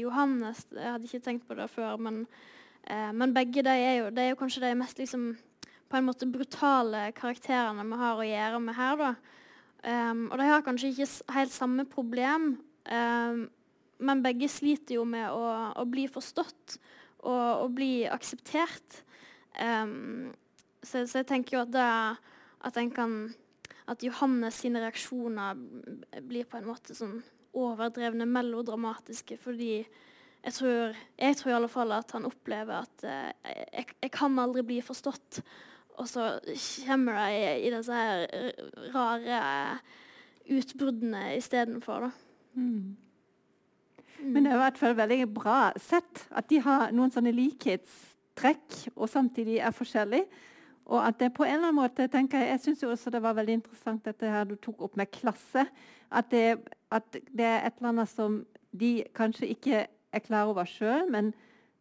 Johannes 0.00 0.66
Jeg 0.72 0.92
hadde 0.92 1.04
ikke 1.04 1.20
tenkt 1.20 1.48
på 1.48 1.54
det 1.54 1.66
før, 1.70 1.96
men, 1.96 2.22
men 3.12 3.34
begge 3.34 3.60
de 3.62 3.68
er, 3.68 3.94
jo, 3.98 4.06
de 4.10 4.22
er 4.22 4.28
jo 4.30 4.38
kanskje 4.40 4.62
de 4.62 4.70
mest 4.80 4.98
liksom 4.98 5.34
på 5.88 5.98
en 5.98 6.06
måte 6.08 6.28
brutale 6.28 7.08
karakterene 7.16 7.86
vi 7.88 7.98
har 8.00 8.20
å 8.20 8.26
gjøre 8.26 8.62
med 8.62 8.76
her. 8.76 8.96
da. 9.00 9.12
Um, 9.78 10.24
og 10.32 10.40
de 10.40 10.48
har 10.48 10.64
kanskje 10.66 10.90
ikke 10.90 11.34
helt 11.36 11.54
samme 11.54 11.84
problem, 11.88 12.48
um, 12.90 13.44
men 13.98 14.22
begge 14.24 14.48
sliter 14.50 14.98
jo 14.98 15.04
med 15.06 15.30
å, 15.30 15.44
å 15.78 15.84
bli 15.86 16.08
forstått 16.10 16.78
og, 17.22 17.64
å 17.64 17.68
bli 17.70 18.02
akseptert. 18.10 19.02
Um, 19.54 20.34
så, 20.82 21.04
så, 21.06 21.20
jeg 21.20 21.28
tenker 21.30 21.56
jo 21.58 21.62
at, 21.64 21.72
det, 21.74 21.86
at, 22.66 22.80
kan, 22.94 23.16
at 23.90 24.02
Johannes 24.06 24.58
sine 24.62 24.82
reaksjoner 24.82 25.58
blir 26.26 26.46
på 26.50 26.58
en 26.58 26.68
måte 26.68 26.98
sånn 26.98 27.20
overdrevne, 27.58 28.26
melodramatiske, 28.28 29.38
fordi 29.42 29.72
jeg 29.78 30.54
tror, 30.54 30.98
jeg 31.18 31.38
tror, 31.38 31.50
i 31.50 31.56
alle 31.56 31.70
fall 31.70 31.94
at 31.96 32.12
han 32.14 32.26
opplever 32.28 32.84
at 32.84 33.06
uh, 33.06 33.30
jeg, 33.46 33.94
jeg, 33.94 34.12
kan 34.14 34.38
aldri 34.42 34.66
bli 34.66 34.82
forstått. 34.82 35.42
Og 35.98 36.08
så 36.08 36.30
kommer 36.86 37.18
de 37.18 37.36
i, 37.36 37.66
i 37.66 37.72
disse 37.74 37.94
her 37.94 38.26
rare 38.94 39.42
utbruddene 40.48 41.36
istedenfor, 41.36 42.08
da. 42.08 42.10
Mm. 42.54 42.96
Mm. 44.18 44.30
Men 44.32 44.44
det 44.44 44.50
er 44.52 44.56
i 44.56 44.62
hvert 44.64 44.78
fall 44.78 44.96
veldig 44.98 45.26
bra 45.34 45.58
sett 45.78 46.24
at 46.34 46.48
de 46.50 46.60
har 46.64 46.92
noen 46.94 47.12
sånne 47.14 47.32
likhetstrekk, 47.34 48.78
og 48.96 49.10
samtidig 49.10 49.60
er 49.62 49.74
forskjellige. 49.74 50.26
Og 50.88 51.02
at 51.04 51.18
det 51.20 51.34
på 51.36 51.44
en 51.44 51.58
eller 51.58 51.68
annen 51.68 51.82
måte, 51.82 52.08
tenker 52.08 52.40
Jeg 52.40 52.48
jeg 52.48 52.60
syns 52.60 52.82
også 52.82 53.10
det 53.10 53.22
var 53.22 53.36
veldig 53.36 53.58
interessant 53.60 54.04
dette 54.04 54.26
her 54.26 54.44
du 54.48 54.56
tok 54.56 54.80
opp 54.82 54.96
med 54.96 55.10
klasse. 55.12 55.66
At 56.10 56.30
det, 56.30 56.58
at 56.90 57.04
det 57.12 57.44
er 57.44 57.66
et 57.66 57.76
eller 57.76 57.88
annet 57.88 58.08
som 58.08 58.46
de 58.72 59.04
kanskje 59.14 59.50
ikke 59.52 59.86
er 60.12 60.24
klar 60.24 60.48
over 60.48 60.64
sjøl, 60.64 61.10
men 61.10 61.34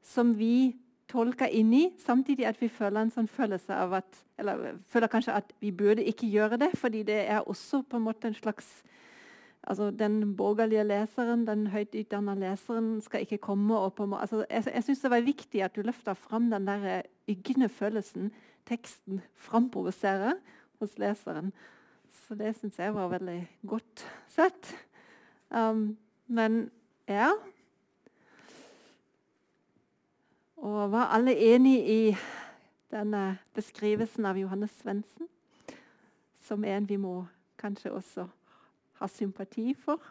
som 0.03 0.34
vi 0.38 0.76
tolka 1.08 1.47
inni, 1.47 1.93
samtidig 1.99 2.45
at 2.47 2.60
vi 2.62 2.70
føler 2.72 3.01
en 3.01 3.14
sånn 3.14 3.30
følelse 3.32 3.76
av 3.76 3.93
at 4.01 4.24
Eller 4.38 4.76
føler 4.86 5.10
kanskje 5.10 5.34
at 5.34 5.53
vi 5.60 5.72
burde 5.72 6.03
ikke 6.05 6.28
gjøre 6.30 6.60
det, 6.62 6.72
fordi 6.78 7.03
det 7.03 7.24
er 7.26 7.47
også 7.47 7.82
på 7.82 7.97
en 7.97 8.05
måte 8.05 8.28
en 8.28 8.38
slags 8.38 8.84
altså 9.68 9.91
Den 9.91 10.36
borgerlige 10.38 10.84
leseren, 10.84 11.47
den 11.47 11.68
høyt 11.68 11.95
utdanna 11.95 12.36
leseren, 12.36 13.01
skal 13.01 13.22
ikke 13.22 13.38
komme 13.38 13.78
og 13.78 13.95
på 13.95 14.08
altså, 14.16 14.45
Jeg, 14.49 14.64
jeg 14.74 14.84
syns 14.84 15.01
det 15.01 15.12
var 15.12 15.26
viktig 15.26 15.64
at 15.64 15.76
du 15.76 15.82
løfta 15.82 16.14
fram 16.14 16.51
den 16.51 16.68
der 16.68 17.01
ygne 17.28 17.70
følelsen 17.70 18.32
teksten 18.68 19.22
framprovoserer 19.36 20.36
hos 20.80 20.97
leseren. 20.99 21.53
Så 22.28 22.36
det 22.36 22.55
syns 22.58 22.80
jeg 22.80 22.93
var 22.93 23.12
veldig 23.12 23.39
godt 23.68 24.03
sett. 24.28 24.74
Um, 25.49 25.97
men 26.28 26.70
ja 27.08 27.32
Og 30.58 30.91
var 30.91 31.12
alle 31.14 31.36
enig 31.38 31.76
i 31.89 32.01
denne 32.89 33.38
beskrivelsen 33.53 34.26
av 34.26 34.38
Johannes 34.39 34.74
Svendsen? 34.82 35.30
Som 36.47 36.64
en 36.66 36.88
vi 36.89 36.97
må 36.97 37.28
kanskje 37.62 37.91
også 37.93 38.26
ha 38.97 39.10
sympati 39.12 39.76
for? 39.78 40.01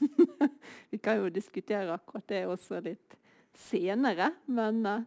vi 0.90 1.00
kan 1.00 1.22
jo 1.22 1.32
diskutere 1.32 1.94
akkurat 1.94 2.28
det 2.28 2.42
også 2.46 2.82
litt 2.84 3.16
senere, 3.56 4.28
men 4.46 4.82
uh, 4.86 5.00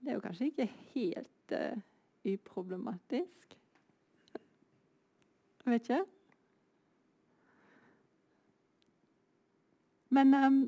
det 0.00 0.14
er 0.14 0.16
jo 0.16 0.24
kanskje 0.24 0.48
ikke 0.48 0.68
helt 0.94 1.52
uh, 1.52 1.76
uproblematisk. 2.24 3.58
Jeg 5.66 5.72
vet 5.74 5.88
ikke. 5.90 6.04
Men 10.16 10.34
um, 10.34 10.60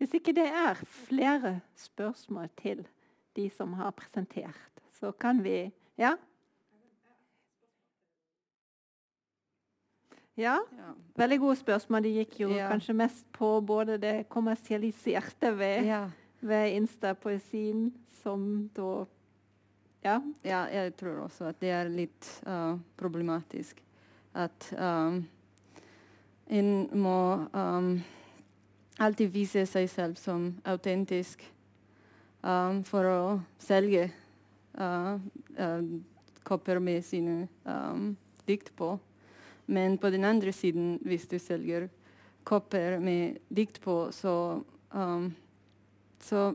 hvis 0.00 0.14
ikke 0.16 0.32
det 0.32 0.46
er 0.48 0.78
flere 0.80 1.58
spørsmål 1.76 2.48
til 2.56 2.86
de 3.36 3.50
som 3.52 3.74
har 3.76 3.90
presentert, 3.92 4.80
så 4.96 5.12
kan 5.12 5.44
vi 5.44 5.70
Ja? 6.00 6.14
Ja, 10.40 10.56
veldig 11.16 11.38
gode 11.38 11.56
spørsmål. 11.56 12.04
De 12.04 12.12
gikk 12.14 12.38
jo 12.40 12.48
ja. 12.48 12.70
kanskje 12.70 12.94
mest 12.96 13.26
på 13.36 13.60
både 13.60 13.98
det 14.00 14.28
kommersialiserte 14.32 15.50
ved, 15.58 15.84
ja. 15.84 16.06
ved 16.40 16.70
Insta-poesien, 16.78 17.90
som 18.22 18.70
da 18.76 19.04
ja. 20.04 20.20
ja. 20.44 20.62
jeg 20.72 20.94
tror 20.96 21.26
også 21.26 21.50
at 21.50 21.60
det 21.60 21.74
er 21.76 21.92
litt 21.92 22.30
uh, 22.46 22.78
problematisk. 22.96 23.82
At 24.34 24.70
um, 24.78 25.26
en 26.48 26.72
må 26.96 27.20
um, 27.52 27.92
alltid 29.00 29.32
vise 29.32 29.64
seg 29.66 29.88
selv 29.90 30.18
som 30.20 30.50
autentisk 30.68 31.42
um, 32.44 32.82
for 32.84 33.08
å 33.08 33.20
selge 33.60 34.10
uh, 34.76 35.16
uh, 35.56 35.84
kopper 36.44 36.80
med 36.82 37.04
sine 37.04 37.46
um, 37.64 38.12
dikt 38.48 38.72
på. 38.76 38.96
Men 39.70 39.96
på 39.98 40.10
den 40.10 40.26
andre 40.26 40.52
siden, 40.52 40.98
hvis 41.06 41.28
du 41.30 41.38
selger 41.38 41.88
kopper 42.44 42.98
med 43.00 43.38
dikt 43.48 43.80
på, 43.80 44.10
så, 44.12 44.60
um, 44.90 45.30
så 46.20 46.50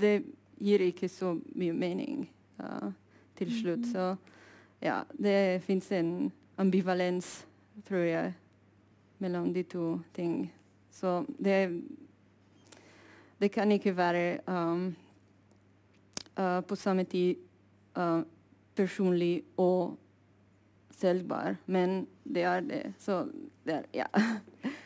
det 0.00 0.22
gir 0.58 0.86
ikke 0.86 1.10
så 1.12 1.34
mye 1.54 1.76
mening 1.76 2.24
uh, 2.62 2.90
til 3.36 3.52
slutt. 3.52 3.84
Mm. 3.84 3.92
Så 3.92 4.16
ja, 4.80 5.02
det 5.12 5.62
fins 5.66 5.92
en 5.92 6.32
ambivalens, 6.58 7.44
tror 7.86 8.06
jeg, 8.08 8.34
mellom 9.18 9.52
de 9.54 9.62
to 9.62 9.98
ting. 10.16 10.46
Så 10.96 11.26
det 11.38 11.82
Det 13.40 13.50
kan 13.52 13.72
ikke 13.72 13.96
være 13.96 14.38
um, 14.48 14.96
uh, 16.40 16.60
på 16.64 16.74
samme 16.74 17.04
tid 17.04 17.34
uh, 17.98 18.22
personlig 18.76 19.42
og 19.56 19.98
selgbar, 20.90 21.54
men 21.66 22.06
det 22.24 22.42
er 22.42 22.60
det. 22.60 22.94
Så 22.98 23.28
det 23.66 23.74
er 23.74 23.82
Ja. 23.94 24.06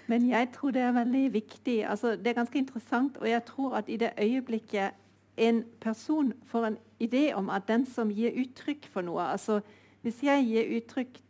Men 0.06 0.28
jeg 0.28 0.48
tror 0.52 0.70
det 0.70 0.82
er 0.82 0.92
veldig 0.92 1.32
viktig. 1.32 1.86
Altså, 1.86 2.16
det 2.16 2.26
er 2.26 2.32
ganske 2.32 2.58
interessant, 2.58 3.16
og 3.16 3.30
jeg 3.30 3.44
tror 3.44 3.76
at 3.76 3.84
i 3.88 3.96
det 3.96 4.10
øyeblikket 4.22 4.90
en 5.36 5.64
person 5.80 6.32
får 6.44 6.66
en 6.66 6.78
idé 7.02 7.32
om 7.34 7.50
at 7.50 7.68
den 7.68 7.86
som 7.86 8.10
gir 8.10 8.34
uttrykk 8.34 8.88
for 8.90 9.00
noe 9.00 9.22
altså 9.22 9.60
Hvis 10.02 10.22
jeg 10.22 10.44
gir 10.44 10.76
uttrykk 10.76 11.20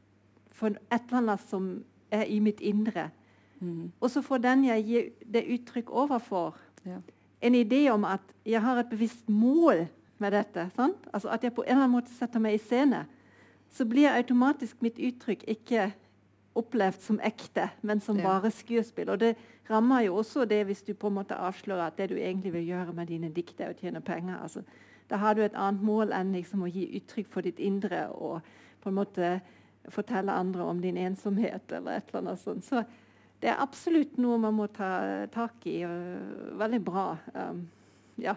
for 0.53 0.67
et 0.67 1.03
eller 1.09 1.19
annet 1.19 1.41
som 1.41 1.85
er 2.11 2.23
i 2.23 2.39
mitt 2.39 2.61
indre, 2.61 3.11
mm. 3.61 3.93
og 4.01 4.11
så 4.11 4.23
får 4.25 4.43
den 4.45 4.67
jeg 4.69 4.85
gir 4.89 5.09
det 5.37 5.47
uttrykk 5.55 5.91
overfor, 5.91 6.59
ja. 6.85 6.99
en 7.41 7.55
idé 7.55 7.87
om 7.93 8.05
at 8.05 8.35
jeg 8.47 8.63
har 8.63 8.81
et 8.81 8.91
bevisst 8.91 9.29
mål 9.29 9.87
med 10.21 10.33
dette, 10.37 10.69
altså 11.13 11.29
at 11.29 11.45
jeg 11.45 11.55
på 11.55 11.63
en 11.65 11.71
eller 11.71 11.85
annen 11.85 11.97
måte 11.97 12.13
setter 12.13 12.43
meg 12.43 12.59
i 12.59 12.63
scene, 12.63 13.07
så 13.71 13.87
blir 13.87 14.11
automatisk 14.11 14.83
mitt 14.83 14.99
uttrykk 14.99 15.47
ikke 15.49 15.91
opplevd 16.59 17.03
som 17.03 17.21
ekte, 17.23 17.69
men 17.87 18.01
som 18.03 18.19
ja. 18.19 18.27
bare 18.27 18.51
skuespill. 18.53 19.13
Og 19.15 19.21
det 19.23 19.35
rammer 19.71 20.05
jo 20.07 20.17
også 20.21 20.45
det 20.51 20.65
hvis 20.67 20.83
du 20.83 20.95
på 20.99 21.11
en 21.11 21.21
måte 21.21 21.39
avslører 21.39 21.87
at 21.87 21.99
det 22.01 22.11
du 22.11 22.17
egentlig 22.19 22.53
vil 22.57 22.67
gjøre 22.73 22.95
med 22.97 23.11
dine 23.13 23.31
dikt, 23.35 23.61
er 23.61 23.71
å 23.71 23.79
tjene 23.79 24.03
penger. 24.05 24.41
Altså, 24.43 24.65
da 25.11 25.21
har 25.23 25.35
du 25.35 25.45
et 25.45 25.57
annet 25.59 25.83
mål 25.87 26.15
enn 26.17 26.35
liksom 26.35 26.67
å 26.67 26.71
gi 26.71 26.89
uttrykk 26.99 27.31
for 27.31 27.47
ditt 27.47 27.63
indre 27.63 28.09
og 28.11 28.41
på 28.83 28.91
en 28.91 28.99
måte 28.99 29.31
fortelle 29.91 30.33
andre 30.33 30.67
om 30.67 30.81
din 30.83 30.99
ensomhet 31.01 31.73
eller 31.73 31.99
et 31.99 32.11
eller 32.11 32.21
annet 32.21 32.43
sånt. 32.43 32.67
Så 32.67 32.83
det 33.41 33.49
er 33.49 33.61
absolutt 33.63 34.19
noe 34.21 34.39
man 34.41 34.57
må 34.57 34.67
ta 34.73 35.27
tak 35.33 35.65
i. 35.69 35.81
og 35.89 36.57
veldig 36.61 36.81
bra. 36.85 37.07
Um, 37.35 37.63
ja. 38.21 38.37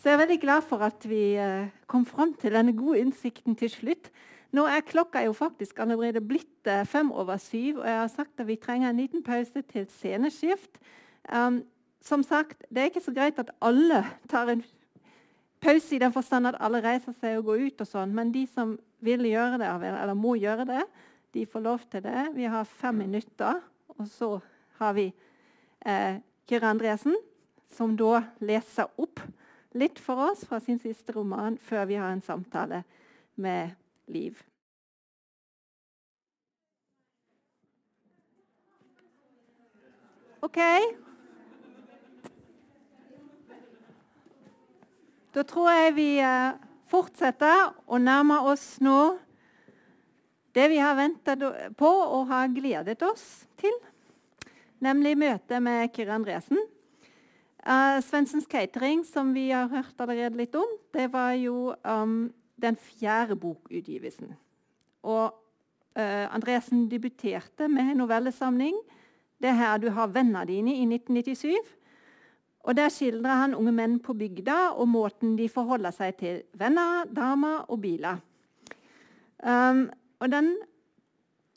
Så 0.00 0.08
jeg 0.08 0.16
er 0.16 0.22
veldig 0.22 0.40
glad 0.40 0.64
for 0.68 0.84
at 0.84 1.04
vi 1.08 1.36
uh, 1.36 1.68
kom 1.86 2.06
fram 2.08 2.32
til 2.40 2.56
denne 2.56 2.72
gode 2.76 3.02
innsikten 3.04 3.56
til 3.56 3.70
slutt. 3.72 4.10
Nå 4.54 4.64
er 4.70 4.86
klokka 4.86 5.24
jo 5.26 5.34
faktisk 5.36 5.80
allerede 5.82 6.24
blitt 6.24 6.70
uh, 6.70 6.86
fem 6.88 7.12
over 7.12 7.36
syv, 7.36 7.82
og 7.82 7.88
jeg 7.88 8.00
har 8.00 8.12
sagt 8.12 8.40
at 8.40 8.48
vi 8.48 8.56
trenger 8.56 8.90
en 8.90 9.02
liten 9.02 9.24
pause 9.24 9.62
til 9.72 9.86
sceneskift. 9.92 10.80
Um, 11.28 11.62
som 12.04 12.22
sagt, 12.22 12.64
Det 12.70 12.80
er 12.80 12.90
ikke 12.92 13.04
så 13.04 13.12
greit 13.16 13.38
at 13.38 13.50
alle 13.60 14.04
tar 14.28 14.48
en 14.52 14.64
pause 15.60 15.96
i 15.96 15.98
den 15.98 16.12
forstand 16.12 16.46
at 16.46 16.60
alle 16.60 16.82
reiser 16.84 17.12
seg 17.20 17.38
og 17.38 17.44
går 17.44 17.68
ut, 17.68 17.80
og 17.80 17.88
sånn, 17.88 18.12
men 18.12 18.32
de 18.32 18.44
som 18.46 18.76
vil 19.04 19.24
gjøre 19.24 19.60
det, 19.60 19.68
eller 19.68 20.16
må 20.16 20.34
gjøre 20.36 20.66
det, 20.68 20.82
de 21.34 21.46
får 21.46 21.64
lov 21.64 21.80
til 21.90 22.04
det. 22.04 22.28
Vi 22.36 22.44
har 22.44 22.68
fem 22.68 22.94
minutter, 22.94 23.60
og 23.98 24.08
så 24.10 24.30
har 24.80 24.96
vi 24.96 25.06
eh, 25.86 26.20
Kyrre 26.48 26.72
Andresen, 26.74 27.16
som 27.74 27.96
da 27.98 28.22
leser 28.44 28.90
opp 29.00 29.22
litt 29.74 29.98
for 29.98 30.30
oss 30.30 30.44
fra 30.46 30.60
sin 30.62 30.78
siste 30.78 31.14
roman, 31.16 31.58
før 31.58 31.86
vi 31.90 31.98
har 31.98 32.12
en 32.14 32.22
samtale 32.22 32.84
med 33.34 33.74
liv. 34.06 34.38
OK? 40.44 40.60
Da 45.34 45.42
tror 45.42 45.70
jeg 45.72 45.94
vi 45.96 46.10
eh, 46.22 46.52
fortsetter 46.90 47.72
å 47.90 47.98
nærme 47.98 48.36
oss 48.46 48.76
nå 48.84 49.16
det 50.54 50.68
vi 50.70 50.78
har 50.78 50.94
ventet 50.94 51.42
på 51.76 51.88
og 51.88 52.28
har 52.30 52.52
gledet 52.54 53.02
oss 53.02 53.44
til, 53.58 53.74
nemlig 54.84 55.16
møtet 55.18 55.62
med 55.62 55.90
Kyrre 55.94 56.14
Andresen. 56.20 56.60
Uh, 57.64 57.98
Svensens 58.04 58.46
Catering, 58.50 59.04
som 59.08 59.32
vi 59.34 59.48
har 59.50 59.70
hørt 59.72 60.00
allerede 60.00 60.36
litt 60.36 60.54
om, 60.54 60.68
det 60.92 61.08
var 61.12 61.32
jo 61.40 61.72
um, 61.82 62.28
den 62.60 62.76
fjerde 62.76 63.38
bokutgivelsen. 63.40 64.34
Og 65.02 65.32
uh, 65.96 66.26
Andresen 66.28 66.86
debuterte 66.90 67.68
med 67.68 67.96
novellesamling 67.96 68.76
'Det 69.40 69.48
er 69.50 69.58
her 69.58 69.78
du 69.78 69.90
har 69.90 70.12
vennene 70.12 70.46
dine' 70.46 70.76
i 70.76 70.84
1997. 70.86 71.56
Og 72.64 72.76
Der 72.76 72.88
skildrer 72.88 73.34
han 73.34 73.54
unge 73.54 73.72
menn 73.72 73.98
på 74.00 74.14
bygda 74.14 74.70
og 74.76 74.88
måten 74.88 75.36
de 75.36 75.48
forholder 75.48 75.90
seg 75.90 76.16
til 76.16 76.42
venner, 76.52 77.04
damer 77.04 77.66
og 77.68 77.80
biler. 77.80 78.16
Um, 79.44 79.90
og 80.24 80.30
Den 80.32 80.56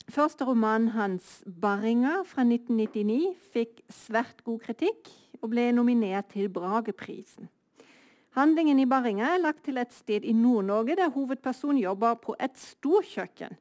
første 0.08 0.44
romanen 0.44 0.88
hans, 0.88 1.44
'Barringa', 1.46 2.22
fra 2.24 2.42
1999, 2.44 3.34
fikk 3.52 3.80
svært 3.88 4.44
god 4.44 4.58
kritikk 4.58 5.08
og 5.40 5.50
ble 5.50 5.72
nominert 5.72 6.26
til 6.34 6.50
Brageprisen. 6.52 7.48
Handlingen 8.36 8.78
i 8.78 8.84
Barringa 8.86 9.24
er 9.24 9.40
lagt 9.40 9.64
til 9.64 9.78
et 9.78 9.94
sted 9.94 10.20
i 10.24 10.32
Nord-Norge 10.32 10.96
der 10.96 11.08
hovedpersonen 11.08 11.78
jobber 11.78 12.14
på 12.14 12.36
et 12.40 12.58
storkjøkken, 12.60 13.56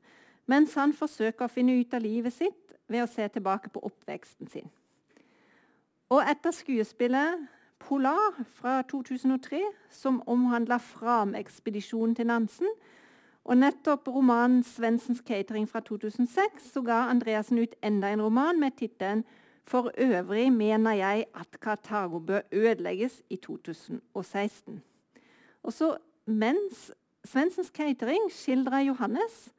mens 0.46 0.74
han 0.74 0.94
forsøker 0.94 1.46
å 1.46 1.56
finne 1.56 1.80
ut 1.80 1.94
av 1.94 2.04
livet 2.04 2.34
sitt 2.34 2.76
ved 2.88 3.06
å 3.06 3.08
se 3.08 3.28
tilbake 3.28 3.70
på 3.70 3.80
oppveksten 3.80 4.52
sin. 4.52 4.68
Og 6.10 6.20
etter 6.20 6.52
skuespillet 6.52 7.48
'Polar' 7.80 8.44
fra 8.60 8.82
2003, 8.82 9.64
som 9.90 10.22
omhandla 10.28 10.78
Fram-ekspedisjonen 10.78 12.16
til 12.16 12.28
Nansen, 12.28 12.68
og 13.48 13.58
nettopp 13.58 14.08
romanen 14.08 14.64
'Svensens 14.64 15.22
catering' 15.24 15.68
fra 15.68 15.80
2006, 15.80 16.72
så 16.74 16.82
ga 16.82 17.08
Andreassen 17.10 17.60
ut 17.60 17.76
enda 17.84 18.12
en 18.12 18.22
roman 18.22 18.60
med 18.60 18.72
tittelen 18.78 19.24
for 19.68 19.92
øvrig 19.98 20.54
mener 20.54 20.92
jeg 20.92 21.26
at 21.36 21.60
Kartago 21.62 22.20
bør 22.20 22.42
ødelegges 22.52 23.22
i 23.30 23.36
2016. 23.36 24.84
Også 25.64 25.98
mens 26.26 26.92
Svensens 27.26 27.68
Catering 27.68 28.32
skildrer 28.32 28.80
Johannes, 28.80 29.52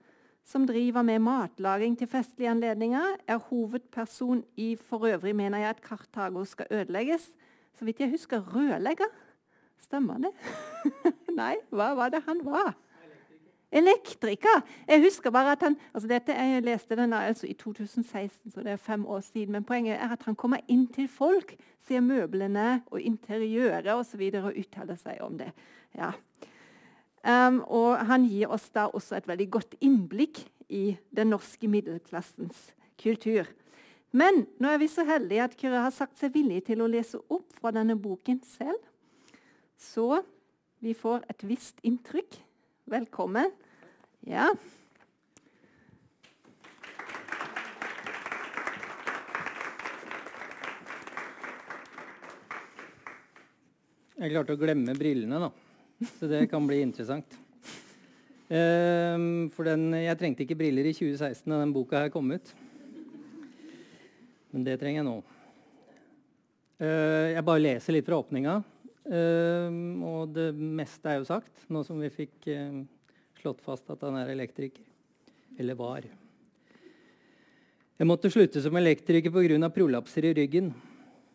som 0.44 0.66
driver 0.66 1.02
med 1.02 1.18
matlaging 1.18 1.98
til 1.98 2.08
festlige 2.08 2.50
anledninger, 2.50 3.04
er 3.26 3.36
hovedperson 3.36 4.44
i 4.56 4.76
'For 4.76 5.06
øvrig 5.06 5.36
mener 5.36 5.58
jeg 5.58 5.68
at 5.68 5.82
Kartago 5.82 6.44
skal 6.44 6.66
ødelegges'. 6.70 7.34
Så 7.74 7.84
vidt 7.84 8.00
jeg 8.00 8.10
husker 8.10 8.56
rørlegger. 8.56 9.12
Stemmer 9.78 10.18
det? 10.18 10.30
Nei, 11.36 11.56
hva 11.70 11.94
var 11.94 12.08
det 12.08 12.22
han 12.26 12.40
var? 12.44 12.76
Elektriker! 13.72 14.62
Jeg 14.88 15.02
husker 15.02 15.30
bare 15.30 15.52
at 15.52 15.62
han, 15.62 15.76
altså 15.94 16.08
dette, 16.08 16.32
Jeg 16.32 16.62
leste 16.64 16.96
den 16.96 17.12
altså 17.12 17.46
i 17.46 17.52
2016, 17.52 18.50
så 18.50 18.62
det 18.64 18.72
er 18.72 18.76
fem 18.76 19.06
år 19.06 19.20
siden. 19.20 19.52
Men 19.52 19.64
poenget 19.64 20.00
er 20.00 20.12
at 20.12 20.22
han 20.24 20.36
kommer 20.36 20.58
inn 20.68 20.86
til 20.86 21.08
folk, 21.08 21.56
ser 21.86 22.00
møblene 22.00 22.82
og 22.86 23.00
interiøret 23.00 23.92
osv. 23.92 23.98
Og, 23.98 24.06
så 24.06 24.16
videre, 24.16 24.44
og 24.48 24.56
uttaler 24.56 24.96
seg 24.96 25.20
om 25.20 25.38
det. 25.38 25.52
Ja. 25.96 26.12
Um, 27.28 27.60
og 27.66 28.06
han 28.06 28.24
gir 28.24 28.48
oss 28.48 28.70
da 28.70 28.86
også 28.86 29.18
et 29.18 29.28
veldig 29.28 29.50
godt 29.50 29.74
innblikk 29.80 30.46
i 30.68 30.96
den 31.16 31.32
norske 31.34 31.68
middelklassens 31.68 32.70
kultur. 33.02 33.44
Men 34.12 34.46
nå 34.60 34.70
er 34.72 34.80
vi 34.80 34.88
så 34.88 35.04
heldige 35.04 35.44
at 35.44 35.56
Kyrre 35.60 35.84
har 35.84 35.92
sagt 35.92 36.16
seg 36.20 36.32
villig 36.32 36.62
til 36.68 36.80
å 36.80 36.88
lese 36.88 37.20
opp 37.28 37.52
fra 37.58 37.72
denne 37.74 37.98
boken 38.00 38.40
selv. 38.46 38.80
Så 39.76 40.22
vi 40.80 40.94
får 40.96 41.26
et 41.28 41.44
visst 41.44 41.82
inntrykk. 41.84 42.47
Velkommen. 42.88 43.50
Ja. 44.24 44.46
Jeg 54.16 54.32
klarte 54.32 54.56
å 54.56 54.60
glemme 54.60 54.94
brillene, 54.96 55.36
da. 55.36 55.50
Så 56.16 56.30
det 56.32 56.46
kan 56.48 56.64
bli 56.64 56.80
interessant. 56.80 57.36
Um, 58.48 59.50
for 59.52 59.68
den, 59.68 59.90
jeg 59.92 60.16
trengte 60.22 60.46
ikke 60.46 60.56
briller 60.56 60.88
i 60.88 60.94
2016 60.96 61.44
da 61.44 61.60
den 61.60 61.76
boka 61.76 62.06
her 62.06 62.14
kom 62.14 62.32
ut. 62.32 62.54
Men 64.54 64.64
det 64.64 64.78
trenger 64.80 65.02
jeg 65.02 65.10
nå. 65.10 65.18
Uh, 66.80 67.36
jeg 67.36 67.44
bare 67.52 67.66
leser 67.66 67.98
litt 67.98 68.08
fra 68.08 68.22
åpninga. 68.24 68.62
Uh, 69.08 69.72
og 70.04 70.34
det 70.36 70.50
meste 70.52 71.08
er 71.08 71.22
jo 71.22 71.28
sagt, 71.28 71.64
nå 71.72 71.80
som 71.86 72.00
vi 72.02 72.10
fikk 72.12 72.50
uh, 72.52 72.82
slått 73.40 73.62
fast 73.64 73.88
at 73.92 74.02
han 74.04 74.18
er 74.20 74.34
elektriker. 74.34 74.84
Eller 75.58 75.78
var. 75.78 76.04
Jeg 77.98 78.06
måtte 78.06 78.30
slutte 78.30 78.60
som 78.62 78.76
elektriker 78.78 79.32
pga. 79.34 79.70
prolapser 79.74 80.28
i 80.28 80.34
ryggen. 80.36 80.70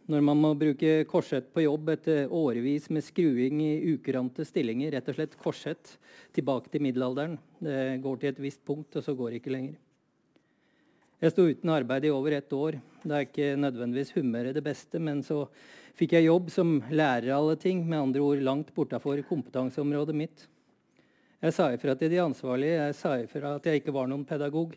Når 0.07 0.21
man 0.23 0.39
må 0.39 0.51
bruke 0.59 1.05
korsett 1.07 1.49
på 1.55 1.63
jobb 1.63 1.89
etter 1.93 2.31
årevis 2.31 2.89
med 2.91 3.03
skruing 3.03 3.61
i 3.63 3.95
ukurante 3.95 4.45
stillinger. 4.47 4.91
Rett 4.91 5.09
og 5.09 5.17
slett 5.17 5.37
korsett 5.39 5.97
tilbake 6.35 6.71
til 6.71 6.83
middelalderen. 6.83 7.37
Det 7.59 8.01
går 8.03 8.19
til 8.19 8.31
et 8.31 8.41
visst 8.43 8.63
punkt, 8.67 8.95
og 8.95 9.03
så 9.03 9.15
går 9.15 9.31
det 9.31 9.41
ikke 9.41 9.55
lenger. 9.55 9.79
Jeg 11.23 11.31
sto 11.31 11.45
uten 11.47 11.69
arbeid 11.71 12.03
i 12.03 12.09
over 12.11 12.33
ett 12.35 12.51
år. 12.51 12.75
Det 12.99 13.13
er 13.15 13.23
ikke 13.23 13.45
nødvendigvis 13.55 14.09
humøret 14.17 14.57
det 14.57 14.63
beste, 14.65 14.99
men 14.99 15.21
så 15.23 15.45
fikk 15.95 16.17
jeg 16.17 16.25
jobb 16.25 16.49
som 16.51 16.73
lærer 16.91 17.29
av 17.31 17.45
alle 17.45 17.55
ting, 17.61 17.85
med 17.87 18.09
andre 18.09 18.25
ord 18.25 18.41
langt 18.43 18.73
bortafor 18.75 19.21
kompetanseområdet 19.29 20.17
mitt. 20.19 20.43
Jeg 21.39 21.55
sa 21.55 21.69
ifra 21.71 21.95
til 21.95 22.11
de 22.11 22.19
ansvarlige, 22.25 22.75
jeg 22.89 22.99
sa 22.99 23.13
ifra 23.21 23.53
at 23.55 23.71
jeg 23.71 23.79
ikke 23.79 23.95
var 23.95 24.11
noen 24.11 24.27
pedagog. 24.27 24.75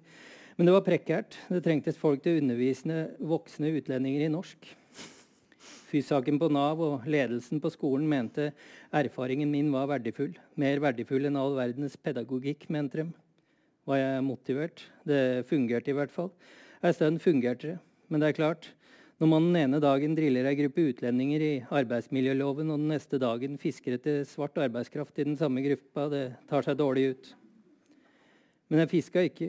Men 0.55 0.71
det 0.71 0.77
var 0.77 0.87
prekært. 0.87 1.35
Det 1.51 1.65
trengtes 1.67 1.99
folk 1.99 2.23
til 2.23 2.37
å 2.37 2.45
undervise 2.45 3.03
voksne 3.19 3.75
utlendinger 3.83 4.29
i 4.29 4.33
norsk. 4.39 4.71
Fysaken 5.91 6.39
på 6.39 6.53
Nav 6.55 6.79
og 6.79 7.11
ledelsen 7.11 7.59
på 7.59 7.75
skolen 7.75 8.07
mente 8.07 8.53
erfaringen 8.95 9.51
min 9.51 9.75
var 9.75 9.91
verdifull. 9.97 10.39
Mer 10.55 10.79
verdifull 10.79 11.27
enn 11.27 11.43
all 11.43 11.59
verdens 11.59 11.99
pedagogikk, 11.99 12.71
mente 12.71 13.03
de 13.03 13.11
var 13.87 14.01
jeg 14.01 14.25
motivert. 14.27 14.83
Det 15.07 15.47
fungerte 15.49 15.93
i 15.93 15.97
hvert 15.97 16.13
fall. 16.13 16.33
En 16.83 16.95
stund 16.95 17.23
fungerte 17.23 17.75
det. 17.75 17.79
Men 18.11 18.23
det 18.23 18.29
er 18.29 18.39
klart, 18.39 18.69
når 19.19 19.31
man 19.31 19.47
den 19.49 19.57
ene 19.63 19.81
dagen 19.83 20.15
driller 20.15 20.47
ei 20.47 20.59
gruppe 20.59 20.91
utlendinger 20.91 21.43
i 21.43 21.53
arbeidsmiljøloven, 21.75 22.69
og 22.71 22.83
den 22.83 22.91
neste 22.93 23.19
dagen 23.19 23.57
fisker 23.59 23.97
etter 23.97 24.27
svart 24.29 24.59
arbeidskraft 24.61 25.19
i 25.19 25.25
den 25.27 25.39
samme 25.41 25.63
gruppa, 25.65 26.05
det 26.13 26.25
tar 26.51 26.67
seg 26.67 26.77
dårlig 26.79 27.07
ut. 27.15 27.31
Men 28.69 28.83
jeg 28.83 28.93
fiska 28.93 29.25
ikke. 29.27 29.49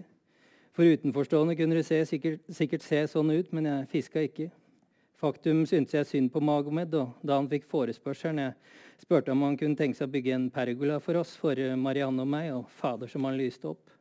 For 0.78 0.86
utenforstående 0.86 1.58
kunne 1.58 1.78
det 1.78 1.88
se, 1.88 2.00
sikkert, 2.06 2.46
sikkert, 2.54 2.86
se 2.86 3.04
sånn 3.10 3.34
ut, 3.34 3.52
men 3.52 3.66
jeg 3.66 3.92
fiska 3.92 4.24
ikke. 4.30 4.48
Faktum 5.18 5.64
syntes 5.66 5.96
jeg 5.98 6.06
synd 6.06 6.32
på 6.34 6.42
Magomed, 6.46 6.94
og 6.94 7.18
da 7.26 7.40
han 7.40 7.50
fikk 7.50 7.66
forespørselen 7.66 8.44
Jeg 8.44 9.02
spurte 9.02 9.34
om 9.34 9.42
han 9.42 9.58
kunne 9.58 9.78
tenke 9.78 9.98
seg 9.98 10.08
å 10.08 10.14
bygge 10.14 10.36
en 10.36 10.50
pergola 10.54 11.00
for 11.02 11.18
oss, 11.18 11.36
for 11.36 11.58
Marianne 11.76 12.22
og 12.22 12.30
meg, 12.30 12.52
og 12.54 12.70
fader 12.78 13.10
som 13.10 13.26
han 13.26 13.38
lyste 13.38 13.74
opp. 13.74 13.97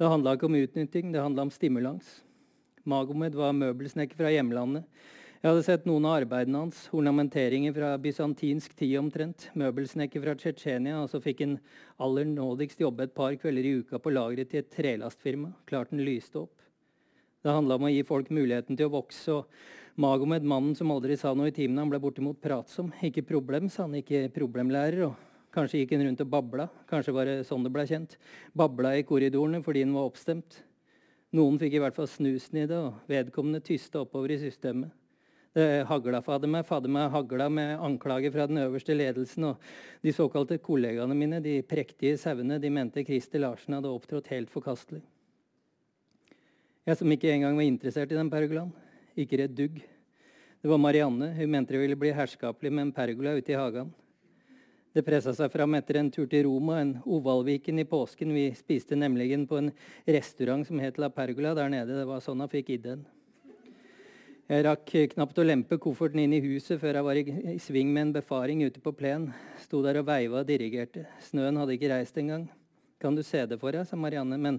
Det 0.00 0.08
handla 0.08 0.32
ikke 0.32 0.48
om 0.48 0.54
utnytting, 0.56 1.10
det 1.12 1.20
handla 1.20 1.44
om 1.44 1.50
stimulans. 1.52 2.06
Magomed 2.88 3.34
var 3.36 3.52
møbelsnekker 3.52 4.16
fra 4.16 4.30
hjemlandet. 4.32 4.86
Jeg 5.42 5.50
hadde 5.50 5.64
sett 5.66 5.84
noen 5.88 6.06
av 6.08 6.14
arbeidene 6.22 6.62
hans, 6.62 6.78
ornamenteringer 6.96 7.74
fra 7.76 7.90
bysantinsk 8.00 8.72
tid 8.80 8.94
omtrent. 8.96 9.50
Møbelsnekker 9.60 10.24
fra 10.24 10.32
Tsjetsjenia, 10.40 11.02
og 11.02 11.12
så 11.12 11.20
fikk 11.20 11.44
han 11.44 11.58
aller 12.00 12.24
nådigst 12.32 12.80
jobbe 12.80 13.10
et 13.10 13.14
par 13.16 13.36
kvelder 13.36 13.68
i 13.68 13.76
uka 13.82 14.00
på 14.00 14.14
lageret 14.16 14.48
til 14.48 14.64
et 14.64 14.72
trelastfirma. 14.72 15.52
Klart 15.68 15.92
den 15.92 16.00
lyste 16.08 16.46
opp. 16.46 16.56
Det 17.44 17.52
handla 17.52 17.76
om 17.76 17.88
å 17.90 17.92
gi 17.92 18.00
folk 18.08 18.32
muligheten 18.32 18.80
til 18.80 18.88
å 18.88 18.96
vokse. 18.96 19.36
og 19.36 20.00
Magomed, 20.00 20.48
mannen 20.48 20.72
som 20.80 20.96
aldri 20.96 21.20
sa 21.20 21.36
noe 21.36 21.52
i 21.52 21.58
timene, 21.60 21.84
han 21.84 21.92
ble 21.92 22.00
bortimot 22.00 22.40
pratsom. 22.40 22.88
Ikke 23.04 23.28
problem, 23.36 23.68
sa 23.68 23.84
han, 23.84 24.00
ikke 24.00 24.30
problemlærer. 24.32 25.10
og 25.12 25.29
Kanskje 25.54 25.82
gikk 25.82 25.96
han 25.96 26.04
rundt 26.06 26.22
og 26.22 26.30
babla. 26.30 26.68
Kanskje 26.90 27.14
var 27.14 27.26
det 27.26 27.40
sånn 27.48 27.64
det 27.66 27.72
ble 27.74 27.86
kjent. 27.88 28.16
Babla 28.54 28.94
i 28.98 29.06
korridorene 29.06 29.62
fordi 29.66 29.82
han 29.82 29.96
var 29.96 30.06
oppstemt. 30.10 30.60
Noen 31.34 31.58
fikk 31.58 31.76
i 31.76 31.82
hvert 31.82 31.94
fall 31.94 32.08
snusen 32.10 32.62
i 32.62 32.66
det, 32.70 32.78
og 32.78 33.10
vedkommende 33.10 33.62
tysta 33.62 34.02
oppover 34.02 34.34
i 34.34 34.40
systemet. 34.42 34.90
Det 35.54 35.82
hagla 35.86 36.20
fader 36.22 36.62
fader 36.62 37.08
hagla 37.10 37.48
med 37.50 37.80
anklager 37.82 38.30
fra 38.30 38.46
den 38.46 38.58
øverste 38.58 38.94
ledelsen. 38.94 39.44
Og 39.44 39.56
de 40.02 40.12
såkalte 40.12 40.58
kollegaene 40.58 41.14
mine, 41.14 41.40
de 41.42 41.62
prektige 41.62 42.18
sauene, 42.18 42.58
de 42.58 42.70
mente 42.70 43.04
Christer 43.04 43.42
Larsen 43.42 43.74
hadde 43.74 43.90
opptrådt 43.90 44.30
helt 44.30 44.50
forkastelig. 44.50 45.02
Jeg 46.86 46.96
som 46.96 47.10
ikke 47.10 47.32
engang 47.32 47.56
var 47.56 47.66
interessert 47.66 48.12
i 48.12 48.18
den 48.18 48.30
pergolaen. 48.30 48.70
Ikke 49.18 49.42
redd 49.42 49.56
dugg. 49.58 49.82
Det 50.62 50.70
var 50.70 50.78
Marianne. 50.78 51.34
Hun 51.34 51.50
mente 51.50 51.74
det 51.74 51.82
ville 51.82 51.98
bli 51.98 52.14
herskapelig 52.14 52.70
med 52.72 52.86
en 52.86 52.92
pergola 52.94 53.34
ute 53.34 53.52
i 53.52 53.58
hagen. 53.58 53.90
Det 54.90 55.04
pressa 55.06 55.30
seg 55.36 55.52
fram 55.52 55.76
etter 55.78 56.00
en 56.00 56.08
tur 56.10 56.26
til 56.26 56.48
Roma, 56.48 56.80
en 56.82 56.96
Ovalviken 57.06 57.78
i 57.78 57.86
påsken. 57.86 58.32
Vi 58.34 58.48
spiste 58.58 58.96
nemlig 58.98 59.30
på 59.46 59.60
en 59.60 59.70
restaurant 60.02 60.66
som 60.66 60.80
het 60.82 60.98
La 60.98 61.06
Pergola 61.14 61.54
der 61.54 61.70
nede. 61.70 61.94
Det 61.94 62.06
var 62.08 62.24
sånn 62.24 62.42
jeg 62.42 62.50
fikk 62.56 62.72
ideen. 62.74 63.04
Jeg 64.50 64.64
rakk 64.66 64.90
knapt 65.12 65.38
å 65.38 65.44
lempe 65.46 65.78
kofferten 65.78 66.24
inn 66.24 66.34
i 66.34 66.42
huset 66.42 66.80
før 66.82 66.98
jeg 66.98 67.06
var 67.06 67.18
i, 67.20 67.24
sving 67.62 67.92
med 67.94 68.08
en 68.08 68.14
befaring 68.16 68.64
ute 68.66 68.82
på 68.82 68.90
plen. 68.98 69.28
Sto 69.62 69.78
der 69.84 70.00
og 70.00 70.08
veiva 70.08 70.40
og 70.42 70.48
dirigerte. 70.48 71.04
Snøen 71.22 71.60
hadde 71.60 71.76
ikke 71.76 71.92
reist 71.92 72.18
engang. 72.18 72.48
Kan 72.98 73.14
du 73.14 73.22
se 73.22 73.44
det 73.46 73.60
for 73.62 73.70
deg, 73.70 73.86
sa 73.86 73.94
Marianne. 73.94 74.40
Men 74.42 74.58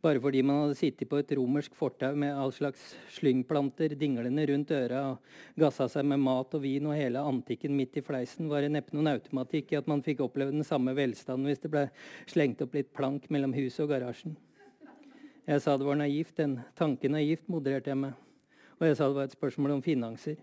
bare 0.00 0.20
fordi 0.22 0.42
man 0.46 0.62
hadde 0.62 0.78
sittet 0.78 1.08
på 1.10 1.18
et 1.20 1.32
romersk 1.36 1.74
fortau 1.76 2.14
med 2.18 2.32
all 2.32 2.52
slags 2.56 2.94
slyngplanter 3.12 3.92
dinglende 4.00 4.46
rundt 4.48 4.72
øra 4.72 5.02
og 5.12 5.60
gassa 5.60 5.88
seg 5.92 6.06
med 6.08 6.22
mat 6.24 6.56
og 6.56 6.64
vin 6.64 6.88
og 6.88 6.96
hele 6.96 7.20
antikken 7.32 7.76
midt 7.76 8.00
i 8.00 8.04
fleisen, 8.04 8.48
var 8.48 8.64
det 8.64 8.72
neppe 8.72 8.96
noen 8.96 9.12
automatikk 9.12 9.74
i 9.74 9.80
at 9.80 9.90
man 9.90 10.04
fikk 10.06 10.24
oppleve 10.24 10.56
den 10.56 10.66
samme 10.66 10.96
velstanden 10.96 11.50
hvis 11.50 11.64
det 11.64 11.72
ble 11.72 11.88
slengt 12.30 12.64
opp 12.64 12.76
litt 12.78 12.92
plank 12.96 13.28
mellom 13.28 13.52
huset 13.56 13.84
og 13.84 13.92
garasjen. 13.92 14.38
Jeg 15.50 15.62
sa 15.64 15.76
det 15.76 15.86
var 15.88 15.98
naivt. 15.98 16.36
Den 16.38 16.60
tanken 16.78 17.16
naivt 17.16 17.48
modererte 17.50 17.90
jeg 17.90 17.98
meg. 17.98 18.14
Og 18.78 18.86
jeg 18.86 18.96
sa 18.96 19.08
det 19.08 19.16
var 19.16 19.28
et 19.28 19.34
spørsmål 19.34 19.78
om 19.78 19.82
finanser. 19.82 20.38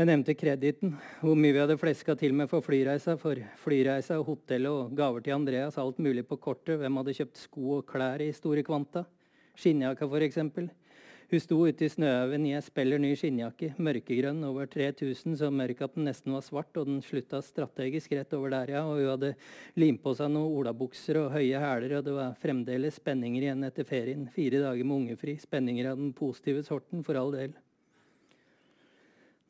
Jeg 0.00 0.08
nevnte 0.08 0.32
krediten, 0.32 0.94
hvor 1.20 1.34
mye 1.36 1.52
vi 1.52 1.60
hadde 1.60 1.74
fleska 1.76 2.14
til 2.16 2.32
med 2.32 2.48
for 2.48 2.64
flyreisa, 2.64 3.18
for 3.20 3.36
flyreisa, 3.60 4.16
hotellet 4.24 4.72
og 4.72 4.94
gaver 4.96 5.20
til 5.20 5.34
Andreas, 5.36 5.76
alt 5.76 6.00
mulig 6.00 6.22
på 6.24 6.38
kortet. 6.40 6.78
Hvem 6.80 6.96
hadde 6.96 7.14
kjøpt 7.18 7.42
sko 7.42 7.74
og 7.74 7.82
klær 7.90 8.24
i 8.24 8.30
store 8.32 8.64
kvanta? 8.64 9.02
Skinnjakka, 9.60 10.08
f.eks. 10.08 10.40
Hun 11.34 11.44
sto 11.44 11.60
ute 11.68 11.84
i 11.84 11.92
snøhaugen 11.92 12.48
i 12.48 12.56
ei 12.56 12.64
speller 12.64 13.04
ny 13.04 13.12
skinnjakke, 13.12 13.74
mørkegrønn, 13.76 14.40
over 14.48 14.72
3000, 14.72 15.36
så 15.36 15.52
mørk 15.52 15.84
at 15.84 16.00
den 16.00 16.08
nesten 16.08 16.32
var 16.32 16.48
svart, 16.48 16.72
og 16.80 16.88
den 16.88 17.04
slutta 17.04 17.44
strategisk 17.44 18.16
rett 18.16 18.32
over 18.40 18.56
der, 18.56 18.76
ja. 18.78 18.88
Og 18.88 19.02
hun 19.02 19.12
hadde 19.18 19.34
limt 19.76 20.00
på 20.00 20.16
seg 20.16 20.32
noen 20.32 20.62
olabukser 20.62 21.26
og 21.26 21.34
høye 21.36 21.60
hæler, 21.60 21.98
og 22.00 22.08
det 22.08 22.16
var 22.16 22.38
fremdeles 22.40 22.96
spenninger 23.04 23.50
igjen 23.50 23.68
etter 23.68 23.84
ferien. 23.84 24.30
Fire 24.32 24.64
dager 24.64 24.80
med 24.80 25.02
ungefri. 25.02 25.36
Spenninger 25.44 25.92
av 25.92 26.00
den 26.00 26.14
positive 26.16 26.64
sorten, 26.64 27.04
for 27.04 27.20
all 27.20 27.36
del. 27.36 27.60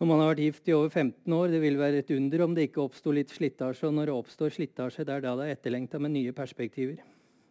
Når 0.01 0.09
man 0.09 0.23
har 0.23 0.31
vært 0.31 0.47
gift 0.47 0.69
i 0.71 0.73
over 0.73 0.89
15 0.89 1.33
år, 1.37 1.51
det 1.53 1.59
vil 1.61 1.75
være 1.77 1.99
et 2.01 2.11
under 2.15 2.41
om 2.41 2.55
det 2.57 2.71
ikke 2.71 2.81
oppsto 2.81 3.13
litt 3.13 3.35
slitasje. 3.35 3.85
Og 3.85 3.93
når 3.93 4.09
det 4.09 4.15
oppstår 4.17 4.55
slitasje, 4.55 5.05
det 5.05 5.13
er 5.13 5.27
da 5.27 5.35
det 5.37 5.45
er 5.45 5.59
etterlengta 5.59 6.01
med 6.01 6.15
nye 6.15 6.33
perspektiver. 6.33 7.03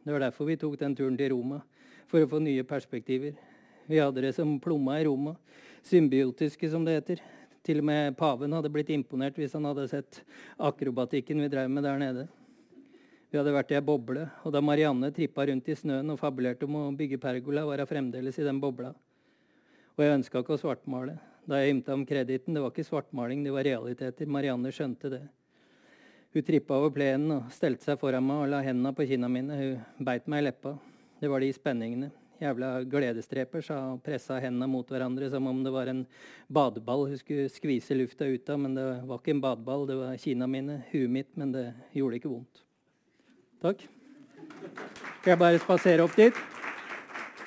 Det 0.01 0.15
var 0.15 0.23
derfor 0.23 0.49
vi 0.49 0.55
tok 0.57 0.79
den 0.81 0.95
turen 0.97 1.19
til 1.19 1.29
Roma, 1.35 1.59
for 2.09 2.25
å 2.25 2.31
få 2.31 2.39
nye 2.41 2.65
perspektiver. 2.65 3.37
Vi 3.85 4.01
hadde 4.01 4.25
det 4.25 4.33
som 4.33 4.57
plomma 4.57 4.97
i 4.97 5.05
Roma. 5.05 5.35
Symbiotiske, 5.85 6.71
som 6.73 6.89
det 6.89 6.97
heter. 6.97 7.23
Til 7.61 7.83
og 7.83 7.89
med 7.91 8.17
paven 8.17 8.57
hadde 8.57 8.73
blitt 8.73 8.89
imponert 8.97 9.37
hvis 9.37 9.53
han 9.53 9.69
hadde 9.69 9.85
sett 9.93 10.23
akrobatikken 10.57 11.45
vi 11.45 11.53
drev 11.53 11.69
med 11.69 11.85
der 11.85 12.01
nede. 12.01 12.27
Vi 13.29 13.37
hadde 13.37 13.53
vært 13.53 13.75
i 13.75 13.77
ei 13.77 13.85
boble, 13.85 14.25
og 14.41 14.57
da 14.57 14.65
Marianne 14.65 15.13
trippa 15.13 15.45
rundt 15.45 15.69
i 15.69 15.77
snøen 15.77 16.09
og 16.09 16.17
fabulerte 16.17 16.65
om 16.65 16.81
å 16.81 16.87
bygge 16.97 17.21
pergola, 17.21 17.69
var 17.69 17.85
hun 17.85 17.93
fremdeles 17.93 18.41
i 18.41 18.49
den 18.49 18.57
bobla. 18.57 18.95
Og 19.93 20.01
jeg 20.01 20.17
ønska 20.17 20.41
ikke 20.41 20.57
å 20.57 20.63
svartmale 20.65 21.19
da 21.49 21.59
jeg 21.63 21.73
ymta 21.73 21.95
om 21.97 22.05
krediten. 22.05 22.53
Det 22.53 22.61
var 22.61 22.73
ikke 22.73 22.87
svartmaling, 22.87 23.43
det 23.43 23.53
var 23.53 23.65
realiteter. 23.65 24.29
Marianne 24.29 24.71
skjønte 24.73 25.09
det. 25.11 25.23
Hun 26.29 26.45
trippa 26.45 26.77
over 26.77 26.93
plenen 26.93 27.31
og 27.39 27.53
stelte 27.53 27.87
seg 27.87 27.97
foran 27.97 28.25
meg 28.25 28.43
og 28.43 28.51
la 28.51 28.61
hendene 28.61 28.93
på 28.93 29.07
kinna 29.09 29.29
mine. 29.31 29.57
Hun 29.57 30.05
beit 30.05 30.29
meg 30.29 30.43
i 30.43 30.45
leppa. 30.45 30.75
Det 31.19 31.31
var 31.31 31.41
de 31.41 31.49
spenningene. 31.55 32.11
Jævla 32.39 32.69
gledesdreper, 32.87 33.63
sa 33.65 33.79
og 33.95 34.03
pressa 34.05 34.37
hendene 34.39 34.69
mot 34.71 34.87
hverandre 34.87 35.27
som 35.33 35.49
om 35.49 35.57
det 35.65 35.73
var 35.75 35.89
en 35.91 36.05
badeball 36.47 37.09
hun 37.09 37.19
skulle 37.19 37.49
skvise 37.51 37.97
lufta 37.97 38.29
ut 38.29 38.53
av. 38.53 38.61
Men 38.61 38.77
det 38.77 38.85
var 39.09 39.19
ikke 39.19 39.35
en 39.35 39.43
badeball, 39.43 39.89
det 39.89 39.97
var 39.99 40.21
kinna 40.21 40.47
mine, 40.47 40.79
huet 40.93 41.11
mitt, 41.17 41.33
men 41.35 41.51
det 41.57 41.65
gjorde 41.97 42.21
ikke 42.21 42.31
vondt. 42.31 42.63
Takk. 43.65 43.83
Skal 45.19 45.33
jeg 45.33 45.41
bare 45.41 45.59
spasere 45.65 46.05
opp 46.05 46.15
dit? 46.15 46.37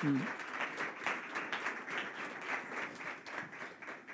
Mm. 0.03 0.21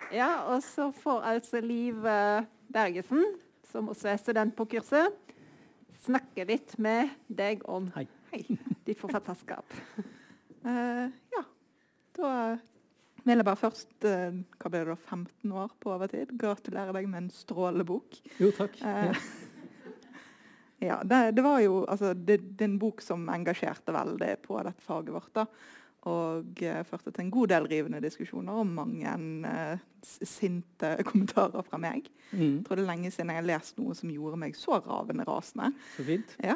Ja, 0.10 0.30
og 0.50 0.64
så 0.66 0.90
får 0.96 1.26
altså 1.36 1.60
Liv 1.62 2.06
eh, 2.08 2.46
Bergesen, 2.74 3.22
som 3.70 3.92
også 3.92 4.10
er 4.10 4.18
student 4.18 4.56
på 4.58 4.66
kurset, 4.72 5.14
snakke 6.02 6.48
litt 6.50 6.74
med 6.82 7.12
deg 7.28 7.62
om 7.70 7.92
Hei. 7.94 8.08
Hei, 8.32 8.42
ditt 8.88 8.98
forfatterskap. 8.98 9.76
uh, 10.66 11.06
ja, 11.36 11.44
da 12.18 12.32
vil 13.22 13.36
jeg 13.36 13.46
bare 13.46 13.60
først 13.60 14.08
uh, 14.08 14.40
Hva 14.58 14.72
ble 14.72 14.82
det 14.82 14.96
da, 14.96 14.98
15 14.98 15.54
år 15.62 15.74
på 15.82 15.94
overtid? 15.94 16.34
Gratulerer 16.42 16.96
deg 16.96 17.10
med 17.10 17.26
en 17.26 17.32
strålende 17.34 17.86
bok. 17.90 18.18
Jo, 18.42 18.50
takk. 18.58 18.82
Uh, 18.82 19.14
ja, 20.90 21.02
det, 21.06 21.22
det, 21.38 21.46
var 21.46 21.62
jo 21.66 21.84
altså, 21.86 22.16
det, 22.16 22.42
det, 22.48 22.64
er 22.64 22.72
en 22.72 22.82
bok 22.82 23.06
som 23.06 23.30
engasjerte 23.30 23.94
veldig 23.94 24.36
på 24.46 24.58
dette 24.66 24.90
faget 24.90 25.14
vårt. 25.20 25.34
da. 25.38 25.46
Og 26.08 26.62
uh, 26.64 26.82
førte 26.88 27.12
til 27.12 27.26
en 27.26 27.32
god 27.34 27.52
del 27.52 27.68
rivende 27.68 28.00
diskusjoner 28.04 28.62
og 28.62 28.70
mange 28.72 29.16
uh, 29.44 29.82
sinte 30.04 30.94
kommentarer 31.10 31.66
fra 31.68 31.80
meg. 31.82 32.08
Mm. 32.32 32.60
Jeg 32.60 32.66
tror 32.68 32.80
det 32.80 32.86
er 32.86 32.92
lenge 32.94 33.12
siden 33.12 33.34
jeg 33.34 33.42
har 33.42 33.50
lest 33.50 33.80
noe 33.82 33.98
som 33.98 34.14
gjorde 34.14 34.40
meg 34.40 34.56
så 34.56 34.80
ravende 34.80 35.28
rasende. 35.28 35.74
Så 35.98 36.08
fint. 36.08 36.36
Ja. 36.44 36.56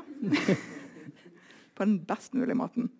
På 1.76 1.88
den 1.88 1.98
best 2.07 2.38
mulige 2.38 2.56
måten. 2.60 2.91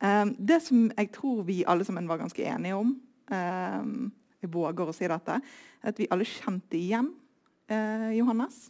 Um, 0.00 0.34
det 0.36 0.60
som 0.66 0.90
jeg 0.90 1.12
tror 1.14 1.44
vi 1.48 1.62
alle 1.64 1.84
sammen 1.84 2.08
var 2.08 2.20
ganske 2.20 2.42
enige 2.44 2.76
om, 2.76 2.96
um, 3.32 4.10
jeg 4.42 4.52
våger 4.52 4.90
å 4.90 4.94
si 4.94 5.08
dette, 5.08 5.38
er 5.40 5.92
at 5.92 6.00
vi 6.00 6.08
alle 6.12 6.26
kjente 6.28 6.76
igjen 6.76 7.08
uh, 7.72 8.10
Johannes 8.12 8.66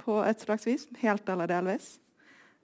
på 0.00 0.20
et 0.24 0.44
slags 0.44 0.68
vis, 0.68 0.86
helt 1.02 1.28
eller 1.28 1.50
delvis. 1.50 1.96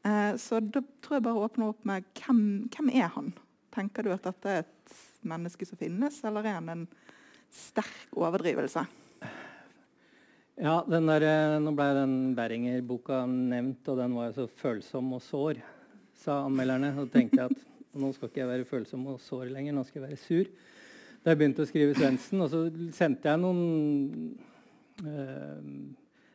Uh, 0.07 0.37
så 0.39 0.61
da 0.63 0.83
tror 1.03 1.19
jeg 1.19 1.27
bare 1.27 1.41
å 1.41 1.49
åpne 1.49 1.73
opp 1.73 1.83
med 1.89 2.07
hvem, 2.21 2.41
hvem 2.73 2.93
er 2.95 3.11
han? 3.17 3.33
Tenker 3.77 4.07
du 4.07 4.15
at 4.15 4.25
dette 4.25 4.53
er 4.53 4.63
et 4.65 5.01
menneske 5.27 5.67
som 5.69 5.77
finnes, 5.77 6.17
eller 6.25 6.47
er 6.49 6.57
han 6.57 6.71
en 6.73 6.87
sterk 7.53 8.15
overdrivelse? 8.17 8.87
Ja, 10.57 10.79
der, 10.89 11.23
eh, 11.23 11.59
Nå 11.61 11.75
ble 11.77 11.89
den 11.93 12.15
Berringer-boka 12.37 13.27
nevnt, 13.29 13.85
og 13.93 13.99
den 14.01 14.15
var 14.17 14.31
jo 14.31 14.37
så 14.39 14.47
følsom 14.49 15.13
og 15.13 15.21
sår, 15.21 15.61
sa 16.17 16.39
anmelderne. 16.47 16.95
Og 17.03 17.11
tenkte 17.13 17.43
jeg 17.43 17.53
at 17.53 18.01
nå 18.01 18.13
skal 18.17 18.31
ikke 18.31 18.41
jeg 18.41 18.53
være 18.55 18.69
følsom 18.71 19.05
og 19.13 19.21
sår 19.21 19.53
lenger, 19.53 19.77
nå 19.77 19.85
skal 19.85 20.01
jeg 20.01 20.09
være 20.09 20.23
sur. 20.23 20.49
Da 21.21 21.35
jeg 21.35 21.43
begynte 21.43 21.67
å 21.67 21.69
skrive 21.69 21.99
Svendsen, 21.99 22.41
og 22.41 22.49
så 22.49 22.65
sendte 22.97 23.29
jeg 23.29 23.43
noen 23.43 23.61
øh, 25.05 25.71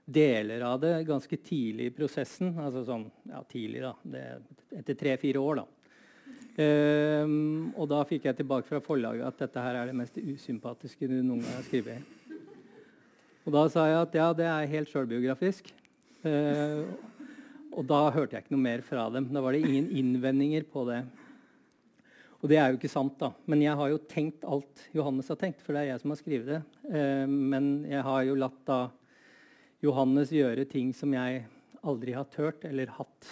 deler 0.05 0.65
av 0.67 0.81
det 0.83 0.95
ganske 1.07 1.41
tidlig 1.41 1.89
i 1.89 1.93
prosessen. 1.95 2.53
Altså 2.61 2.85
sånn 2.85 3.07
ja, 3.31 3.41
tidlig, 3.49 3.81
da. 3.87 3.95
Det, 4.03 4.25
etter 4.83 4.99
tre-fire 4.99 5.41
år, 5.41 5.63
da. 5.63 5.80
Um, 6.51 7.71
og 7.79 7.87
da 7.87 8.01
fikk 8.07 8.25
jeg 8.27 8.35
tilbake 8.41 8.67
fra 8.67 8.81
forlaget 8.83 9.23
at 9.23 9.37
dette 9.45 9.61
her 9.63 9.77
er 9.79 9.87
det 9.87 9.95
mest 9.95 10.17
usympatiske 10.19 11.07
du 11.07 11.21
noen 11.21 11.39
gang 11.45 11.55
har 11.55 11.63
skrevet. 11.63 12.17
Og 13.47 13.55
da 13.55 13.63
sa 13.71 13.85
jeg 13.87 14.01
at 14.01 14.17
ja, 14.19 14.27
det 14.35 14.47
er 14.51 14.73
helt 14.73 14.91
sjølbiografisk. 14.91 15.71
Uh, 16.25 16.91
og 17.71 17.87
da 17.87 18.01
hørte 18.11 18.35
jeg 18.35 18.43
ikke 18.43 18.53
noe 18.57 18.65
mer 18.65 18.83
fra 18.85 19.07
dem. 19.13 19.29
Da 19.31 19.43
var 19.43 19.55
det 19.55 19.63
ingen 19.63 19.87
innvendinger 19.95 20.67
på 20.67 20.83
det. 20.89 20.99
Og 22.41 22.49
det 22.51 22.57
er 22.59 22.73
jo 22.73 22.79
ikke 22.79 22.91
sant, 22.91 23.15
da. 23.21 23.31
Men 23.49 23.63
jeg 23.63 23.77
har 23.79 23.93
jo 23.93 24.01
tenkt 24.11 24.43
alt 24.43 24.83
Johannes 24.97 25.29
har 25.31 25.39
tenkt, 25.39 25.61
for 25.63 25.77
det 25.77 25.85
er 25.85 25.93
jeg 25.93 26.03
som 26.03 26.13
har 26.13 26.19
skrevet 26.19 26.51
det. 26.51 26.61
Uh, 26.91 27.25
men 27.31 27.71
jeg 27.89 28.03
har 28.09 28.25
jo 28.27 28.35
latt 28.43 28.59
da 28.67 28.81
Johannes 29.81 30.35
gjøre 30.35 30.67
ting 30.69 30.91
som 30.93 31.15
jeg 31.15 31.45
aldri 31.81 32.13
har 32.13 32.27
turt 32.29 32.67
eller 32.67 32.91
hatt 32.99 33.31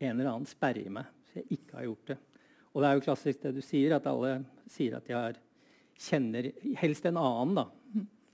en 0.00 0.16
eller 0.16 0.32
annen 0.32 0.48
sperre 0.48 0.82
i 0.82 0.90
meg. 0.90 1.12
Jeg 1.40 1.58
ikke 1.58 1.78
har 1.78 1.88
gjort 1.88 2.12
det. 2.12 2.18
Og 2.72 2.82
det 2.82 2.88
er 2.88 2.98
jo 2.98 3.06
klassisk 3.06 3.42
det 3.42 3.54
du 3.56 3.62
sier, 3.64 3.96
at 3.96 4.08
alle 4.10 4.38
sier 4.70 4.98
at 4.98 5.06
de 5.08 5.16
har, 5.16 5.38
kjenner 5.96 6.50
helst 6.76 7.06
en 7.08 7.16
annen, 7.16 7.56
da 7.56 7.68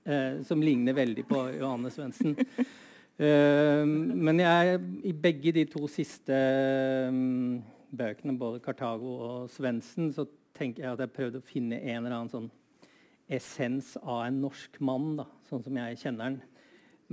eh, 0.04 0.42
som 0.42 0.62
ligner 0.62 0.92
veldig 0.92 1.26
på 1.28 1.44
Johanne 1.58 1.92
Svendsen. 1.94 2.36
Eh, 3.22 3.84
men 3.84 4.40
jeg, 4.40 4.78
i 5.04 5.12
begge 5.12 5.52
de 5.54 5.66
to 5.68 5.84
siste 5.90 6.32
um, 7.12 7.58
bøkene, 7.92 8.32
både 8.40 8.62
'Kartago' 8.64 9.12
og 9.26 9.50
'Svendsen', 9.52 10.08
så 10.16 10.24
tenker 10.56 10.82
jeg 10.82 10.92
at 10.92 11.02
jeg 11.04 11.12
prøvde 11.12 11.42
å 11.42 11.44
finne 11.44 11.76
en 11.76 12.00
eller 12.00 12.16
annen 12.16 12.32
sånn 12.32 12.48
essens 13.28 13.94
av 14.00 14.24
en 14.26 14.40
norsk 14.42 14.80
mann, 14.80 15.12
da, 15.20 15.26
sånn 15.48 15.62
som 15.62 15.76
jeg 15.76 16.00
kjenner 16.00 16.24
den. 16.24 16.40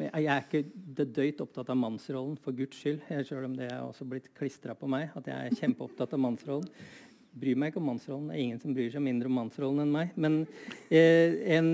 Jeg 0.07 0.25
er 0.31 0.43
ikke 0.45 0.63
det 0.99 1.09
døyt 1.15 1.41
opptatt 1.43 1.69
av 1.69 1.77
mannsrollen, 1.79 2.37
for 2.39 2.55
guds 2.55 2.79
skyld. 2.79 3.01
Selv 3.27 3.49
om 3.49 3.55
det 3.57 3.67
er 3.67 3.83
også 3.83 4.07
blitt 4.07 4.31
klistra 4.37 4.75
på 4.77 4.89
meg. 4.89 5.09
at 5.15 5.27
jeg 5.27 5.37
er 5.37 5.61
kjempeopptatt 5.61 6.15
av 6.15 6.23
mannsrollen. 6.23 6.69
Bryr 7.39 7.57
meg 7.59 7.71
ikke 7.71 7.81
om 7.81 7.89
mannsrollen. 7.91 8.29
Det 8.29 8.37
er 8.37 8.43
ingen 8.43 8.61
som 8.61 8.73
bryr 8.73 8.93
seg 8.93 9.03
mindre 9.05 9.29
om 9.29 9.35
mannsrollen 9.37 9.85
enn 9.85 9.91
meg. 9.93 10.15
Men 10.17 10.45
eh, 10.89 11.57
en 11.57 11.73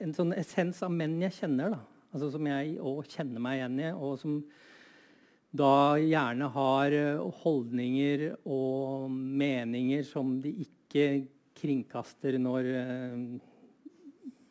en 0.00 0.16
sånn 0.16 0.32
essens 0.36 0.80
av 0.84 0.92
menn 0.94 1.18
jeg 1.26 1.36
kjenner, 1.42 1.74
da. 1.74 1.80
Altså 2.10 2.30
som 2.34 2.46
jeg 2.48 2.78
òg 2.82 3.06
kjenner 3.12 3.42
meg 3.42 3.60
igjen 3.60 3.80
i, 3.82 3.90
og 3.92 4.16
som 4.18 4.40
da 5.60 5.98
gjerne 5.98 6.48
har 6.54 6.94
eh, 6.94 7.22
holdninger 7.42 8.24
og 8.46 9.10
meninger 9.10 10.02
som 10.06 10.38
de 10.42 10.54
ikke 10.64 11.06
kringkaster 11.60 12.38
når 12.40 12.68
uh, 12.72 13.24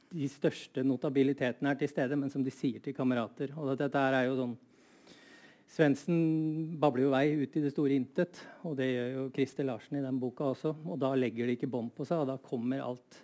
de 0.10 0.30
største 0.32 0.84
notabilitetene 0.86 1.74
er 1.74 1.80
til 1.80 1.92
stede, 1.92 2.18
men 2.18 2.32
som 2.34 2.44
de 2.46 2.54
sier 2.54 2.82
til 2.84 2.96
kamerater. 2.98 3.54
Og 3.58 3.76
dette 3.78 4.02
er 4.02 4.26
jo 4.30 4.40
sånn 4.40 4.58
Svendsen 5.70 6.80
babler 6.82 7.04
jo 7.04 7.12
vei 7.14 7.26
ut 7.38 7.58
i 7.60 7.62
det 7.62 7.70
store 7.70 7.94
intet, 7.94 8.40
og 8.66 8.74
det 8.80 8.88
gjør 8.90 9.12
jo 9.14 9.26
Christer 9.36 9.68
Larsen 9.68 10.00
i 10.00 10.02
den 10.02 10.18
boka 10.18 10.48
også. 10.50 10.72
Og 10.90 10.98
da 10.98 11.12
legger 11.14 11.46
de 11.46 11.54
ikke 11.54 11.70
bånd 11.70 11.92
på 11.94 12.08
seg, 12.10 12.24
og 12.24 12.32
da 12.32 12.40
kommer 12.42 12.82
alt 12.82 13.20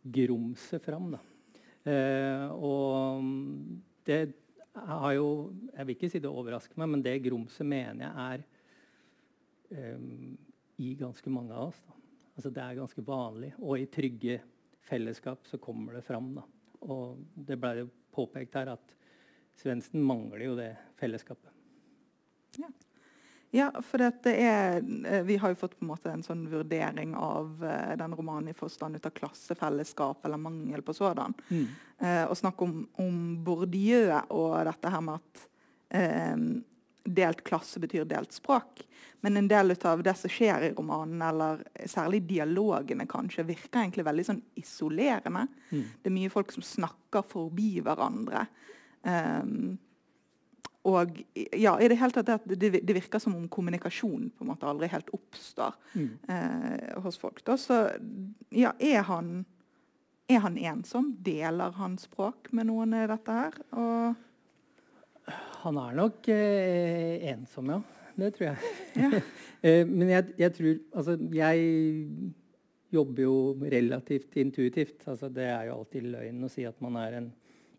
grumset 0.00 0.80
fram. 0.80 1.12
Eh, 1.84 2.46
og 2.56 3.26
det 4.08 4.20
har 4.70 5.12
jo 5.16 5.28
Jeg 5.74 5.86
vil 5.86 5.96
ikke 5.96 6.10
si 6.12 6.20
det 6.22 6.30
overrasker 6.30 6.80
meg, 6.80 6.88
men 6.88 7.04
det 7.04 7.18
grumset 7.24 7.68
mener 7.68 8.06
jeg 8.06 8.14
er 8.24 8.44
eh, 9.76 10.08
i 10.80 10.94
ganske 10.96 11.32
mange 11.32 11.52
av 11.52 11.68
oss. 11.68 11.84
Da. 11.84 11.98
Altså 12.36 12.50
Det 12.50 12.64
er 12.64 12.80
ganske 12.80 13.04
vanlig. 13.04 13.52
Og 13.60 13.76
i 13.76 13.88
trygge 13.92 14.40
fellesskap 14.88 15.46
så 15.46 15.58
kommer 15.58 15.98
det 15.98 16.02
fram. 16.06 16.32
Da. 16.38 16.46
Og 16.80 17.20
det 17.34 17.58
ble 17.60 17.74
jo 17.82 17.90
påpekt 18.14 18.56
her 18.58 18.74
at 18.74 18.96
Svendsen 19.60 20.00
mangler 20.06 20.44
jo 20.46 20.54
det 20.56 20.70
fellesskapet. 20.96 21.50
Ja. 22.56 22.70
Ja, 23.50 23.82
for 23.82 24.00
er, 24.00 24.76
eh, 25.06 25.22
Vi 25.22 25.36
har 25.36 25.48
jo 25.48 25.54
fått 25.58 25.78
på 25.78 25.84
en 25.84 25.90
måte 25.90 26.10
en 26.12 26.22
sånn 26.22 26.44
vurdering 26.48 27.16
av 27.18 27.64
uh, 27.64 27.96
den 27.98 28.14
romanen 28.14 28.52
i 28.52 28.54
forstand 28.54 28.96
ut 28.96 29.06
av 29.06 29.10
klassefellesskap 29.10 30.24
eller 30.24 30.38
mangel 30.38 30.82
på 30.82 30.94
sådan. 30.94 31.34
Mm. 31.48 31.66
Eh, 31.98 32.24
og 32.30 32.36
snakk 32.38 32.62
om, 32.62 32.84
om, 33.02 33.16
Bourdieu 33.44 34.14
og 34.30 34.54
dette 34.70 34.92
her 34.94 35.02
med 35.02 35.18
at 35.18 35.42
uh, 35.98 36.36
delt 37.04 37.44
klasse 37.46 37.80
betyr 37.82 38.06
delt 38.08 38.32
språk. 38.32 38.84
Men 39.20 39.36
en 39.36 39.48
del 39.48 39.74
av 39.84 40.02
det 40.02 40.14
som 40.16 40.32
skjer 40.32 40.64
i 40.64 40.72
romanen, 40.72 41.20
eller 41.22 41.60
særlig 41.88 42.22
dialogene, 42.28 43.06
kanskje, 43.08 43.44
virker 43.48 43.82
egentlig 43.82 44.06
veldig 44.08 44.24
sånn 44.30 44.40
isolerende. 44.60 45.44
Mm. 45.70 45.84
Det 46.00 46.10
er 46.10 46.16
mye 46.16 46.32
folk 46.32 46.54
som 46.54 46.64
snakker 46.64 47.26
forbi 47.28 47.74
hverandre. 47.84 48.46
Um, 49.04 49.78
og 50.88 51.18
ja, 51.34 51.74
i 51.76 51.88
det 51.92 51.98
hele 52.00 52.14
tatt 52.14 52.46
det, 52.48 52.70
det, 52.80 52.94
virker 52.96 53.20
som 53.20 53.34
om 53.36 53.48
kommunikasjon 53.52 54.30
på 54.32 54.44
en 54.44 54.48
måte 54.48 54.68
aldri 54.68 54.88
helt 54.88 55.10
oppstår 55.12 55.76
mm. 55.92 56.08
eh, 56.32 57.00
hos 57.04 57.20
folk. 57.20 57.42
Da. 57.44 57.58
Så 57.60 57.82
ja, 58.48 58.72
er 58.80 59.04
han, 59.10 59.42
er 60.24 60.40
han 60.46 60.56
ensom? 60.56 61.12
Deler 61.20 61.76
han 61.76 61.98
språk 62.00 62.48
med 62.56 62.70
noen 62.70 62.96
i 62.96 63.04
dette 63.10 63.36
her? 63.42 63.60
Og 63.76 64.16
han 65.64 65.78
er 65.80 65.96
nok 65.98 66.28
eh, 66.32 67.30
ensom, 67.32 67.72
ja. 67.74 67.80
Det 68.20 68.34
tror 68.36 68.46
jeg. 68.50 68.74
Ja. 69.00 69.20
eh, 69.66 69.82
men 69.88 70.10
jeg, 70.10 70.34
jeg, 70.40 70.54
tror 70.56 70.78
Altså, 70.98 71.16
jeg 71.34 71.70
jobber 72.92 73.24
jo 73.24 73.34
relativt 73.62 74.36
intuitivt. 74.42 75.06
Altså, 75.08 75.30
det 75.32 75.46
er 75.48 75.68
jo 75.68 75.78
alltid 75.78 76.08
løgn 76.10 76.44
å 76.44 76.52
si 76.52 76.66
at 76.68 76.80
man 76.84 76.98
er 77.00 77.20
en 77.20 77.30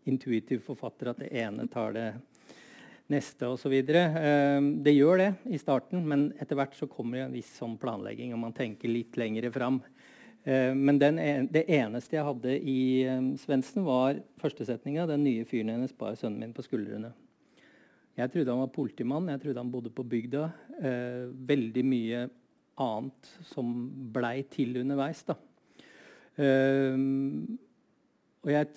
intuitiv 0.08 0.64
forfatter, 0.66 1.12
at 1.12 1.20
det 1.22 1.30
ene 1.44 1.68
tar 1.70 1.94
det 1.94 2.08
neste 3.12 3.50
osv. 3.50 3.74
Eh, 3.76 4.60
det 4.82 4.96
gjør 4.96 5.20
det 5.20 5.30
i 5.52 5.60
starten, 5.60 6.02
men 6.08 6.30
etter 6.40 6.58
hvert 6.58 6.74
så 6.78 6.88
kommer 6.90 7.20
det 7.20 7.26
en 7.28 7.36
viss 7.36 7.52
sånn 7.58 7.78
planlegging, 7.80 8.32
og 8.34 8.42
man 8.46 8.56
tenker 8.56 8.90
litt 8.90 9.18
lengre 9.20 9.52
fram. 9.54 9.82
Ehm, 10.44 10.78
men 10.86 10.98
den, 10.98 11.20
det 11.54 11.66
eneste 11.70 12.16
jeg 12.16 12.26
hadde 12.26 12.56
i 12.58 12.80
um, 13.10 13.32
Svendsen, 13.38 13.84
var 13.86 14.18
førstesetninga. 14.42 15.06
Den 15.10 15.26
nye 15.26 15.46
fyren 15.48 15.70
hennes 15.74 15.94
bar 15.94 16.16
sønnen 16.18 16.42
min 16.42 16.56
på 16.56 16.64
skuldrene. 16.66 17.12
Jeg 18.18 18.28
trodde 18.32 18.52
han 18.52 18.60
var 18.60 18.72
politimann, 18.74 19.30
jeg 19.32 19.40
trodde 19.40 19.62
han 19.62 19.72
bodde 19.72 19.92
på 19.94 20.04
bygda. 20.04 20.44
Eh, 20.84 21.26
veldig 21.48 21.84
mye 21.88 22.22
annet 22.82 23.30
som 23.48 23.72
blei 24.12 24.42
til 24.52 24.76
underveis. 24.82 25.22
da. 25.28 25.38
Eh, 26.36 26.96
og 28.42 28.50
jeg, 28.50 28.70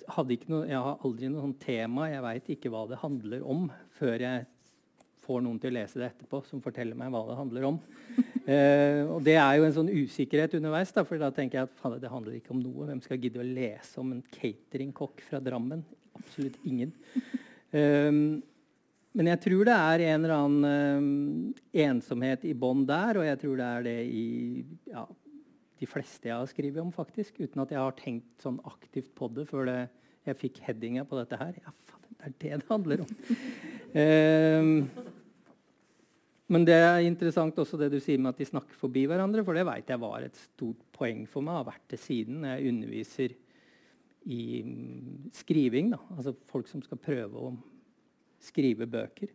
noe, 0.46 0.66
jeg, 0.70 0.78
har 0.78 1.00
aldri 1.04 1.28
noe 1.28 1.42
sånt 1.42 1.62
tema, 1.64 2.06
jeg 2.06 2.22
veit 2.22 2.50
ikke 2.54 2.70
hva 2.70 2.84
det 2.86 3.00
handler 3.02 3.42
om, 3.42 3.66
før 3.98 4.22
jeg 4.22 4.44
får 5.26 5.40
noen 5.42 5.58
til 5.58 5.72
å 5.72 5.74
lese 5.74 5.98
det 5.98 6.06
etterpå 6.12 6.38
som 6.46 6.62
forteller 6.62 6.94
meg 6.98 7.10
hva 7.10 7.24
det 7.26 7.38
handler 7.40 7.66
om. 7.72 7.80
eh, 8.46 9.02
og 9.02 9.24
Det 9.26 9.34
er 9.34 9.56
jo 9.58 9.66
en 9.66 9.74
sånn 9.74 9.90
usikkerhet 9.90 10.54
underveis, 10.60 10.94
da, 10.94 11.02
for 11.04 11.20
da 11.20 11.32
tenker 11.34 11.60
jeg 11.60 11.68
at 11.72 12.00
det 12.00 12.12
handler 12.12 12.38
ikke 12.38 12.54
om 12.54 12.62
noe. 12.62 12.86
Hvem 12.88 13.02
skal 13.04 13.20
gidde 13.20 13.42
å 13.42 13.48
lese 13.48 13.98
om 14.00 14.14
en 14.14 14.22
cateringkokk 14.38 15.24
fra 15.26 15.42
Drammen? 15.42 15.82
Absolutt 16.16 16.60
ingen. 16.64 16.94
Um, 17.74 18.38
men 19.16 19.30
jeg 19.30 19.40
tror 19.46 19.64
det 19.64 19.74
er 19.74 20.02
en 20.10 20.24
eller 20.26 20.34
annen 20.34 20.64
um, 21.00 21.52
ensomhet 21.86 22.42
i 22.44 22.52
bånn 22.52 22.84
der, 22.88 23.16
og 23.16 23.24
jeg 23.24 23.40
tror 23.40 23.54
det 23.56 23.68
er 23.68 23.86
det 23.86 24.00
i 24.12 24.26
ja, 24.92 25.04
de 25.80 25.88
fleste 25.88 26.28
jeg 26.28 26.36
har 26.36 26.50
skrevet 26.50 26.82
om, 26.82 26.90
faktisk, 26.92 27.38
uten 27.40 27.62
at 27.64 27.72
jeg 27.72 27.80
har 27.80 27.94
tenkt 27.96 28.44
sånn 28.44 28.58
aktivt 28.68 29.14
på 29.16 29.30
det 29.32 29.46
før 29.48 29.70
det, 29.70 29.78
jeg 30.26 30.40
fikk 30.40 30.60
headinga 30.66 31.04
på 31.08 31.16
dette 31.20 31.38
her. 31.40 31.56
Ja, 31.62 31.72
faen, 31.88 32.02
det 32.10 32.18
er 32.18 32.34
det 32.42 32.58
det 32.60 32.68
handler 32.68 33.04
om. 33.06 33.14
um, 33.96 35.06
men 36.52 36.66
det 36.68 36.76
er 36.76 37.06
interessant 37.06 37.56
også 37.62 37.80
det 37.80 37.88
du 37.94 37.96
sier 38.02 38.20
med 38.20 38.34
at 38.34 38.42
de 38.42 38.48
snakker 38.50 38.76
forbi 38.76 39.06
hverandre, 39.08 39.46
for 39.46 39.56
det 39.56 39.64
vet 39.68 39.94
jeg 39.94 40.02
var 40.02 40.26
et 40.26 40.42
stort 40.42 40.82
poeng 40.96 41.24
for 41.30 41.46
meg. 41.46 41.62
har 41.62 41.70
vært 41.70 41.88
det 41.94 42.02
siden 42.02 42.44
jeg 42.50 42.68
underviser 42.68 43.36
i 44.26 44.60
mm, 44.66 45.32
skriving. 45.40 45.94
Da. 45.94 46.02
Altså 46.18 46.36
folk 46.52 46.68
som 46.68 46.84
skal 46.84 47.00
prøve 47.00 47.48
å 47.48 47.54
skrive 48.46 48.88
bøker. 48.90 49.32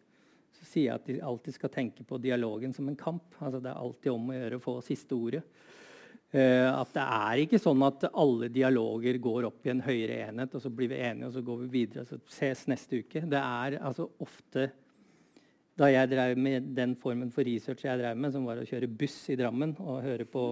så 0.52 0.66
sier 0.68 0.90
jeg 0.90 1.00
at 1.00 1.08
de 1.10 1.22
alltid 1.26 1.56
skal 1.56 1.72
tenke 1.74 2.04
på 2.06 2.20
dialogen 2.22 2.74
som 2.74 2.88
en 2.90 2.98
kamp. 2.98 3.36
Altså 3.40 3.60
Det 3.60 3.72
er 3.72 3.84
alltid 3.84 4.12
om 4.12 4.30
å 4.30 4.36
gjøre 4.36 4.60
å 4.60 4.64
få 4.64 4.76
siste 4.86 5.16
ordet. 5.16 5.44
Uh, 6.32 6.70
at 6.72 6.94
det 6.96 7.04
er 7.04 7.40
ikke 7.44 7.60
sånn 7.60 7.82
at 7.84 8.06
alle 8.08 8.48
dialoger 8.48 9.18
går 9.20 9.50
opp 9.50 9.66
i 9.68 9.72
en 9.74 9.82
høyere 9.84 10.22
enhet, 10.30 10.54
og 10.56 10.64
så 10.64 10.70
blir 10.72 10.88
vi 10.88 11.02
enige, 11.04 11.28
og 11.28 11.34
så 11.36 11.42
går 11.44 11.58
vi 11.66 11.68
videre, 11.74 12.06
og 12.06 12.08
så 12.08 12.20
ses 12.32 12.62
neste 12.72 13.02
uke. 13.04 13.24
Det 13.28 13.42
er 13.42 13.82
altså 13.82 14.08
ofte 14.24 14.70
Da 15.80 15.88
jeg 15.88 16.10
drev 16.12 16.38
med 16.38 16.72
den 16.76 16.94
formen 17.00 17.32
for 17.32 17.48
research 17.48 17.86
jeg 17.86 17.98
drev 17.98 18.18
med, 18.20 18.32
som 18.32 18.46
var 18.46 18.60
å 18.60 18.66
kjøre 18.68 18.92
buss 18.92 19.18
i 19.32 19.38
Drammen 19.40 19.72
og 19.80 20.04
høre 20.04 20.28
på 20.30 20.44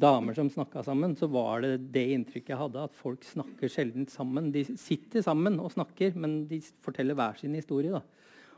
damer 0.00 0.34
som 0.36 0.50
snakka 0.50 0.82
sammen, 0.86 1.14
så 1.16 1.28
var 1.30 1.62
det 1.64 1.76
det 1.94 2.04
inntrykket 2.14 2.54
jeg 2.54 2.60
hadde, 2.60 2.86
at 2.88 2.96
folk 2.96 3.24
snakker 3.26 3.70
sjelden 3.70 4.08
sammen. 4.10 4.50
De 4.54 4.64
sitter 4.78 5.24
sammen 5.24 5.58
og 5.62 5.72
snakker, 5.74 6.16
men 6.18 6.42
de 6.50 6.60
forteller 6.84 7.18
hver 7.18 7.38
sin 7.40 7.54
historie. 7.58 7.92
da. 7.92 8.02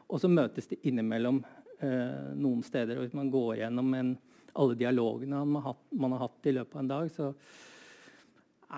Og 0.09 0.21
så 0.23 0.31
møtes 0.31 0.69
de 0.71 0.79
innimellom 0.89 1.43
eh, 1.81 2.33
noen 2.39 2.63
steder. 2.67 2.99
og 2.99 3.07
Hvis 3.07 3.19
man 3.19 3.33
går 3.33 3.63
gjennom 3.63 3.93
en, 3.99 4.15
alle 4.55 4.79
dialogene 4.79 5.43
man 5.45 5.63
har, 5.63 5.73
hatt, 5.73 5.85
man 6.05 6.17
har, 6.17 6.27
hatt, 6.27 6.51
i 6.51 6.55
løpet 6.55 6.77
av 6.77 6.85
en 6.85 6.93
dag, 6.93 7.13
så 7.13 7.31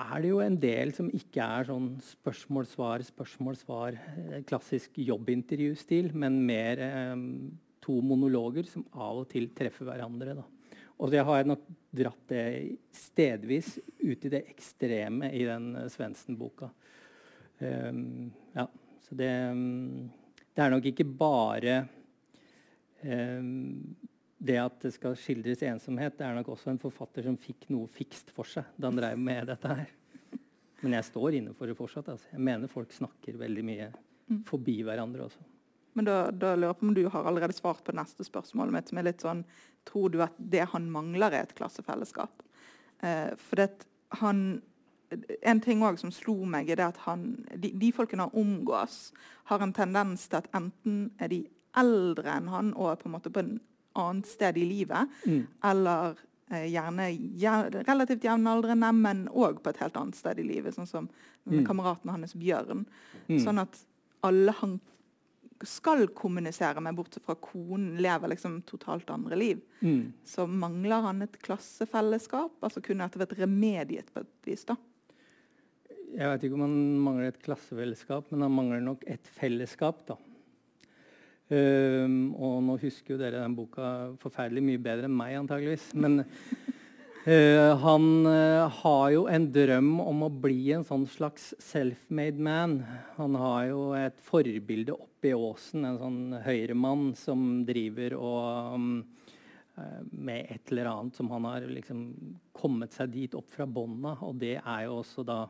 er 0.06 0.16
det 0.22 0.32
jo 0.32 0.40
en 0.44 0.58
del 0.60 0.92
som 0.96 1.12
ikke 1.14 1.44
er 1.58 1.70
sånn 1.70 1.92
spørsmål-svar, 2.04 3.04
spørsmål-svar, 3.10 3.96
klassisk 3.96 4.50
klassisk 4.50 4.98
jobbintervjustil, 5.06 6.12
men 6.16 6.42
mer 6.48 6.82
eh, 6.84 7.16
to 7.86 8.00
monologer 8.02 8.68
som 8.70 8.86
av 8.92 9.24
og 9.24 9.30
til 9.32 9.50
treffer 9.56 9.88
hverandre. 9.88 10.38
da. 10.40 10.46
Og 10.96 11.12
så 11.12 11.22
har 11.28 11.40
jeg 11.40 11.48
nok 11.50 11.64
dratt 11.96 12.30
det 12.30 12.44
stedvis 12.96 13.74
ut 14.00 14.24
i 14.24 14.32
det 14.32 14.42
ekstreme 14.48 15.28
i 15.36 15.44
den 15.44 15.72
uh, 15.76 15.88
Svendsen-boka. 15.92 16.70
Um, 17.58 18.30
ja, 18.56 18.66
så 19.04 19.16
det 19.16 19.32
um, 19.52 20.08
det 20.56 20.64
er 20.64 20.72
nok 20.72 20.86
ikke 20.88 21.04
bare 21.04 21.72
um, 23.04 23.96
det 24.36 24.56
at 24.56 24.78
det 24.86 24.94
skal 24.94 25.16
skildres 25.20 25.64
ensomhet. 25.68 26.16
Det 26.16 26.24
er 26.24 26.36
nok 26.36 26.54
også 26.54 26.70
en 26.72 26.80
forfatter 26.80 27.26
som 27.26 27.36
fikk 27.40 27.68
noe 27.74 27.90
fikst 27.92 28.32
for 28.32 28.48
seg 28.48 28.70
da 28.76 28.88
han 28.88 28.96
drev 28.96 29.20
med 29.20 29.50
dette 29.52 29.76
her. 29.80 29.92
Men 30.80 30.96
jeg 30.96 31.08
står 31.10 31.36
inne 31.38 31.52
for 31.56 31.68
det 31.68 31.76
fortsatt. 31.76 32.08
Altså. 32.12 32.30
Jeg 32.32 32.44
mener 32.48 32.72
folk 32.72 32.92
snakker 32.92 33.36
veldig 33.40 33.64
mye 33.68 33.90
mm. 33.92 34.40
forbi 34.48 34.78
hverandre 34.86 35.26
også. 35.28 35.44
Men 35.96 36.08
da, 36.08 36.16
da 36.30 36.52
lurer 36.54 36.70
jeg 36.70 36.78
på 36.78 36.88
om 36.88 36.94
du 36.96 37.02
har 37.12 37.28
allerede 37.28 37.56
svart 37.56 37.82
på 37.86 37.94
neste 37.96 38.26
spørsmål 38.26 38.72
mitt, 38.74 38.90
som 38.90 39.00
er 39.00 39.10
litt 39.10 39.24
sånn 39.24 39.46
Tror 39.86 40.10
du 40.10 40.18
at 40.24 40.34
det 40.36 40.64
han 40.72 40.88
mangler, 40.90 41.30
er 41.30 41.46
et 41.46 41.54
klassefellesskap? 41.54 42.42
Eh, 43.06 43.36
for 43.38 43.60
det 43.60 43.86
han 44.18 44.40
en 45.42 45.60
ting 45.60 45.82
som 45.98 46.10
slo 46.10 46.34
meg, 46.50 46.70
er 46.70 46.82
at 46.88 46.98
han, 47.04 47.44
de, 47.54 47.70
de, 47.70 47.92
folkene 47.94 48.26
han 48.26 48.34
omgås, 48.34 49.12
har 49.50 49.62
en 49.62 49.72
tendens 49.72 50.26
til 50.26 50.40
at 50.40 50.48
enten 50.56 51.10
er 51.22 51.30
de 51.30 51.44
eldre 51.78 52.32
enn 52.32 52.48
han 52.50 52.72
og 52.74 52.90
er 52.90 53.00
på 53.00 53.08
en 53.08 53.14
måte 53.14 53.32
på 53.32 53.42
en 53.44 53.58
annet 53.96 54.28
sted 54.28 54.58
i 54.58 54.64
livet, 54.66 55.12
mm. 55.24 55.42
eller 55.70 56.18
eh, 56.50 56.66
gjerne 56.72 57.08
ja, 57.40 57.60
relativt 57.86 58.26
jevnaldrende, 58.26 58.90
men 58.92 59.24
òg 59.30 59.62
på 59.62 59.72
et 59.72 59.80
helt 59.84 59.96
annet 60.00 60.18
sted 60.18 60.40
i 60.42 60.48
livet, 60.48 60.76
sånn 60.76 60.90
som 60.90 61.08
mm. 61.46 61.62
kameraten 61.68 62.12
hans 62.12 62.36
Bjørn. 62.36 62.84
Mm. 63.28 63.38
Sånn 63.44 63.62
at 63.62 63.78
alle 64.26 64.54
han 64.60 64.78
skal 65.64 66.08
kommunisere 66.16 66.82
med, 66.84 66.96
bortsett 66.98 67.24
fra 67.24 67.36
konen, 67.40 67.96
lever 68.02 68.32
liksom 68.32 68.60
totalt 68.68 69.10
andre 69.10 69.38
liv. 69.38 69.62
Mm. 69.80 70.12
Så 70.24 70.46
mangler 70.46 71.06
han 71.06 71.24
et 71.24 71.38
klassefellesskap. 71.42 72.58
altså 72.60 72.82
Kunne 72.84 73.06
dette 73.06 73.22
vært 73.22 73.38
remediet 73.40 74.12
på 74.12 74.24
et 74.24 74.50
vis? 74.50 74.66
da? 74.68 74.76
Jeg 76.16 76.30
vet 76.30 76.46
ikke 76.46 76.56
om 76.56 76.64
han 76.64 76.78
mangler 77.04 77.32
et 77.32 77.42
klassefellesskap, 77.42 78.30
men 78.32 78.46
han 78.46 78.54
mangler 78.54 78.84
nok 78.84 79.04
et 79.10 79.28
fellesskap. 79.36 80.06
da. 80.08 80.18
Um, 81.46 82.34
og 82.34 82.58
nå 82.66 82.74
husker 82.82 83.14
jo 83.14 83.20
dere 83.20 83.38
den 83.38 83.54
boka 83.54 84.16
forferdelig 84.18 84.64
mye 84.66 84.82
bedre 84.82 85.06
enn 85.10 85.14
meg, 85.14 85.36
antageligvis. 85.38 85.92
Men 85.94 86.24
uh, 87.26 87.76
han 87.82 88.26
uh, 88.26 88.68
har 88.82 89.10
jo 89.14 89.26
en 89.30 89.48
drøm 89.52 89.92
om 90.02 90.24
å 90.26 90.30
bli 90.30 90.72
en 90.76 90.86
sånn 90.86 91.06
slags 91.10 91.52
self-made 91.62 92.42
man. 92.42 92.78
Han 93.18 93.38
har 93.40 93.68
jo 93.70 93.82
et 93.98 94.18
forbilde 94.24 94.94
oppe 94.94 95.32
i 95.32 95.36
åsen, 95.36 95.84
en 95.84 96.00
sånn 96.00 96.20
høyremann 96.46 97.10
som 97.18 97.64
driver 97.68 98.16
og 98.18 98.74
um, 98.76 98.90
med 100.10 100.46
et 100.54 100.72
eller 100.72 100.88
annet 100.88 101.18
som 101.18 101.28
han 101.34 101.44
har 101.50 101.66
liksom 101.68 102.06
kommet 102.56 102.94
seg 102.96 103.10
dit 103.12 103.34
opp 103.36 103.50
fra 103.52 103.66
bånda. 103.68 104.14
Og 104.24 104.38
det 104.40 104.56
er 104.62 104.86
jo 104.86 105.02
også 105.02 105.26
da 105.26 105.42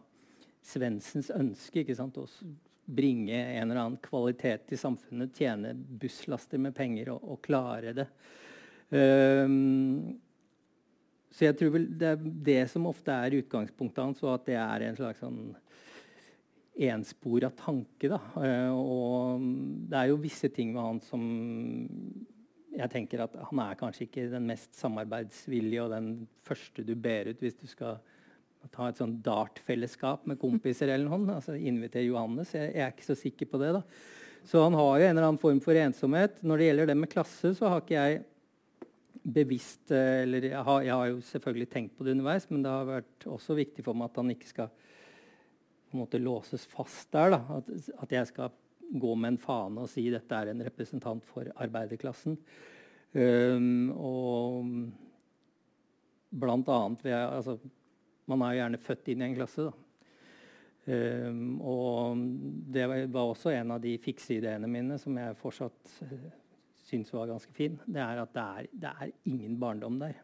Svensens 0.66 1.30
ønske 1.30 1.84
ikke 1.84 1.94
sant? 1.94 2.18
å 2.18 2.26
bringe 2.86 3.34
en 3.34 3.70
eller 3.70 3.80
annen 3.80 4.02
kvalitet 4.02 4.68
til 4.70 4.78
samfunnet, 4.78 5.34
tjene 5.34 5.72
busslaster 5.74 6.60
med 6.62 6.74
penger 6.76 7.12
og, 7.16 7.24
og 7.34 7.40
klare 7.46 7.94
det. 7.96 8.06
Um, 8.90 10.14
så 11.36 11.44
jeg 11.44 11.56
tror 11.58 11.74
vel 11.74 11.90
det 12.00 12.14
er 12.14 12.22
det 12.48 12.62
som 12.72 12.88
ofte 12.88 13.12
er 13.12 13.36
utgangspunktet 13.42 14.00
hans, 14.00 14.22
og 14.24 14.38
at 14.38 14.46
det 14.48 14.56
er 14.56 14.86
en 14.86 14.96
slags 14.96 15.20
sånn 15.20 15.40
enspora 16.86 17.50
tanke. 17.56 18.08
Da. 18.08 18.20
Uh, 18.36 18.72
og 18.72 19.44
det 19.90 20.00
er 20.00 20.10
jo 20.10 20.22
visse 20.22 20.48
ting 20.52 20.72
med 20.72 20.82
han 20.82 21.02
som 21.04 21.22
jeg 22.76 22.92
tenker 22.92 23.22
at 23.24 23.36
han 23.50 23.62
er 23.64 23.78
kanskje 23.80 24.04
ikke 24.04 24.26
den 24.32 24.48
mest 24.50 24.74
samarbeidsvillige 24.76 25.84
og 25.84 25.94
den 25.94 26.10
første 26.44 26.84
du 26.84 26.92
ber 27.00 27.30
ut 27.32 27.40
hvis 27.40 27.56
du 27.56 27.64
skal 27.70 28.00
ta 28.72 28.88
et 28.90 28.98
sånn 29.00 29.14
dartfellesskap 29.24 30.26
med 30.28 30.40
kompiser 30.40 30.90
eller 30.90 31.08
noe. 31.08 31.36
altså 31.38 31.54
Invitere 31.56 32.08
Johannes. 32.08 32.52
Jeg, 32.56 32.72
jeg, 32.74 32.82
er 32.82 32.92
ikke 32.92 33.08
så 33.08 33.16
sikker 33.16 33.48
på 33.52 33.60
det. 33.62 33.72
da. 33.78 33.82
Så 34.46 34.62
han 34.64 34.76
har 34.76 34.90
jo 34.98 35.06
en 35.06 35.12
eller 35.14 35.28
annen 35.28 35.40
form 35.40 35.60
for 35.62 35.78
ensomhet. 35.78 36.40
Når 36.42 36.58
det 36.58 36.68
gjelder 36.68 36.90
det 36.90 36.98
med 36.98 37.12
klasse, 37.12 37.52
så 37.56 37.70
har 37.70 37.84
ikke 37.84 37.96
jeg 37.96 38.24
bevisst 39.26 39.90
eh, 39.94 40.22
eller 40.22 40.50
jeg 40.50 40.62
har, 40.68 40.82
jeg 40.86 40.94
har, 40.94 41.08
jo 41.10 41.22
selvfølgelig 41.30 41.70
tenkt 41.72 41.96
på 41.96 42.06
det 42.06 42.14
underveis, 42.14 42.46
men 42.50 42.62
det 42.62 42.72
har 42.72 42.86
vært 42.88 43.26
også 43.30 43.56
viktig 43.58 43.84
for 43.86 43.98
meg 43.98 44.10
at 44.10 44.20
han 44.22 44.30
ikke 44.34 44.50
skal 44.50 44.70
på 45.86 45.96
en 45.96 46.02
måte 46.02 46.20
låses 46.22 46.66
fast 46.70 47.10
der. 47.14 47.34
da, 47.34 47.40
At, 47.58 47.70
at 48.04 48.14
jeg 48.18 48.30
skal 48.30 48.54
gå 48.86 49.14
med 49.18 49.34
en 49.34 49.40
fane 49.40 49.82
og 49.82 49.90
si 49.90 50.06
dette 50.12 50.38
er 50.38 50.52
en 50.52 50.62
representant 50.66 51.24
for 51.26 51.48
arbeiderklassen. 51.56 52.38
Um, 53.16 53.90
og 53.96 54.66
blant 56.36 56.68
annet 56.68 57.04
ved, 57.06 57.16
altså, 57.16 57.56
man 58.28 58.42
er 58.42 58.52
jo 58.52 58.60
gjerne 58.60 58.82
født 58.82 59.12
inn 59.12 59.22
i 59.22 59.28
en 59.30 59.36
klasse. 59.38 59.68
Um, 60.86 61.56
og 61.66 62.20
det 62.74 62.86
var 62.86 63.22
også 63.24 63.54
en 63.56 63.74
av 63.74 63.82
de 63.82 63.96
fikse 64.02 64.36
ideene 64.36 64.68
mine 64.70 64.98
som 65.02 65.16
jeg 65.18 65.38
fortsatt 65.40 65.96
uh, 66.04 66.28
syns 66.86 67.12
var 67.14 67.30
ganske 67.30 67.52
fin. 67.54 67.78
Det 67.86 68.02
er 68.02 68.22
at 68.22 68.34
det 68.34 68.44
er, 68.44 68.68
det 68.72 68.92
er, 68.92 69.14
ingen 69.26 69.58
barndom 69.60 69.98
der. 70.00 70.18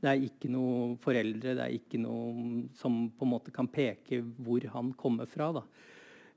Det 0.00 0.10
er 0.10 0.26
ikke 0.26 0.50
noen 0.52 0.96
foreldre, 1.00 1.56
det 1.56 1.64
er 1.64 1.74
ikke 1.78 2.00
noe 2.02 2.64
som 2.76 3.06
på 3.14 3.24
en 3.24 3.32
måte 3.32 3.52
kan 3.54 3.68
peke 3.72 4.20
hvor 4.44 4.64
han 4.74 4.92
kommer 5.00 5.28
fra. 5.30 5.50
da. 5.60 5.64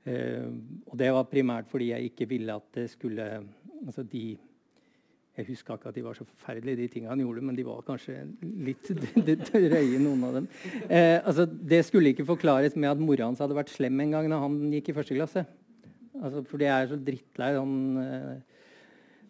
Eh, 0.08 0.48
og 0.88 0.98
det 1.00 1.10
var 1.12 1.28
primært 1.28 1.68
fordi 1.68 1.90
jeg 1.92 2.12
ikke 2.12 2.28
ville 2.30 2.54
at 2.54 2.68
det 2.76 2.88
skulle 2.92 3.26
altså 3.84 4.04
de 4.08 4.38
jeg 5.38 5.46
huska 5.52 5.76
ikke 5.76 5.90
at 5.92 5.94
de 5.94 6.02
var 6.02 6.16
så 6.18 6.24
forferdelige, 6.26 6.80
de 6.80 6.86
tingene 6.90 7.12
han 7.12 7.20
gjorde, 7.22 7.42
men 7.46 7.54
de 7.54 7.62
var 7.62 7.84
kanskje 7.86 8.24
litt 8.66 8.88
drøye, 9.52 10.00
noen 10.02 10.24
av 10.26 10.32
dem. 10.34 10.48
Eh, 10.88 11.20
altså, 11.22 11.46
det 11.46 11.84
skulle 11.86 12.10
ikke 12.10 12.26
forklares 12.26 12.74
med 12.74 12.90
at 12.90 12.98
mora 12.98 13.28
hans 13.28 13.38
hadde 13.38 13.54
vært 13.54 13.70
slem 13.70 14.02
en 14.02 14.16
gang 14.16 14.26
da 14.32 14.40
han 14.42 14.56
gikk 14.74 14.90
i 14.90 14.96
første 14.96 15.14
klasse. 15.14 15.44
Altså, 16.18 16.42
for 16.42 16.58
det 16.58 16.72
er 16.74 16.90
så 16.90 16.98
drittlei 16.98 17.52
sånn 17.54 17.76
eh, 18.02 18.57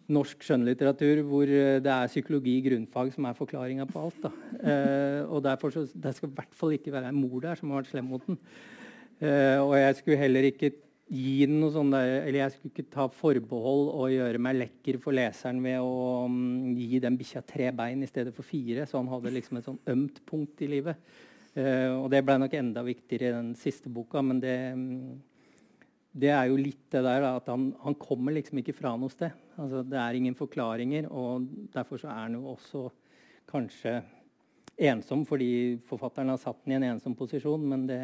norsk 0.09 0.43
skjønnlitteratur 0.45 1.21
hvor 1.27 1.49
eh, 1.49 1.77
det 1.83 1.93
er 1.93 2.11
psykologi 2.11 2.57
i 2.57 2.65
grunnfag 2.65 3.13
som 3.13 3.27
er 3.29 3.37
forklaringa 3.37 3.87
på 3.89 4.03
alt. 4.03 4.27
Eh, 4.59 5.21
og 5.27 5.43
derfor 5.45 5.73
så, 5.73 5.85
Det 5.93 6.15
skal 6.15 6.29
i 6.29 6.37
hvert 6.37 6.55
fall 6.57 6.75
ikke 6.75 6.93
være 6.93 7.13
en 7.13 7.21
mor 7.21 7.39
der 7.45 7.59
som 7.59 7.71
har 7.71 7.83
vært 7.83 7.93
slem 7.93 8.09
mot 8.11 8.25
den. 8.27 8.39
Eh, 9.19 9.57
og 9.59 9.75
jeg 9.77 9.97
skulle 9.99 10.21
heller 10.21 10.47
ikke 10.47 10.71
gi 11.09 11.45
den 11.49 11.57
noe 11.59 11.73
sånn 11.73 11.89
eller 11.97 12.37
Jeg 12.37 12.53
skulle 12.53 12.73
ikke 12.73 12.93
ta 12.93 13.07
forbehold 13.11 13.87
og 13.95 14.11
gjøre 14.13 14.41
meg 14.45 14.59
lekker 14.59 14.99
for 15.01 15.15
leseren 15.17 15.61
ved 15.63 15.81
å 15.81 16.25
um, 16.29 16.69
gi 16.77 17.01
den 17.01 17.17
bikkja 17.17 17.41
tre 17.49 17.71
bein 17.75 18.05
i 18.05 18.09
stedet 18.09 18.33
for 18.35 18.45
fire, 18.45 18.85
så 18.85 18.99
han 19.01 19.09
hadde 19.09 19.33
liksom 19.33 19.57
et 19.57 19.65
sånn 19.65 19.81
ømt 19.89 20.21
punkt 20.29 20.61
i 20.61 20.69
livet. 20.69 21.01
Eh, 21.57 21.89
og 21.95 22.11
Det 22.13 22.21
ble 22.25 22.37
nok 22.43 22.53
enda 22.59 22.85
viktigere 22.85 23.31
i 23.31 23.37
den 23.39 23.55
siste 23.57 23.89
boka, 23.89 24.21
men 24.21 24.41
det, 24.43 24.55
um, 24.77 25.17
det 26.11 26.31
er 26.33 26.49
jo 26.49 26.57
litt 26.57 26.87
det 26.91 27.03
der 27.05 27.21
da, 27.21 27.35
at 27.37 27.49
han, 27.51 27.69
han, 27.83 27.97
kommer 28.01 28.33
liksom 28.33 28.61
ikke 28.61 28.75
fra 28.77 28.95
noe 28.97 29.13
sted. 29.13 29.35
Altså, 29.59 29.83
det 29.85 29.99
er 30.01 30.17
ingen 30.17 30.37
forklaringer, 30.37 31.09
og 31.11 31.45
derfor 31.73 32.01
så 32.01 32.09
er 32.09 32.23
han 32.25 32.37
jo 32.39 32.47
også 32.55 32.87
kanskje 33.49 33.99
ensom 34.79 35.25
fordi 35.27 35.77
forfatteren 35.89 36.31
har 36.31 36.39
satt 36.39 36.61
den 36.63 36.77
i 36.77 36.79
en 36.79 36.87
ensom 36.93 37.17
posisjon, 37.19 37.65
men 37.67 37.87
det 37.89 37.99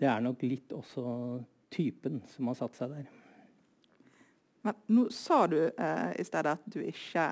det 0.00 0.08
er 0.08 0.22
nok 0.24 0.44
litt 0.46 0.72
også 0.72 1.02
typen 1.70 2.22
som 2.32 2.48
har 2.50 2.56
satt 2.58 2.78
seg 2.78 2.94
der. 2.94 3.10
Men 4.64 4.78
nå 4.92 5.06
sa 5.12 5.44
du 5.48 5.58
eh, 5.68 6.12
i 6.20 6.24
stedet 6.24 6.56
at 6.56 6.64
du 6.72 6.80
ikke 6.84 7.26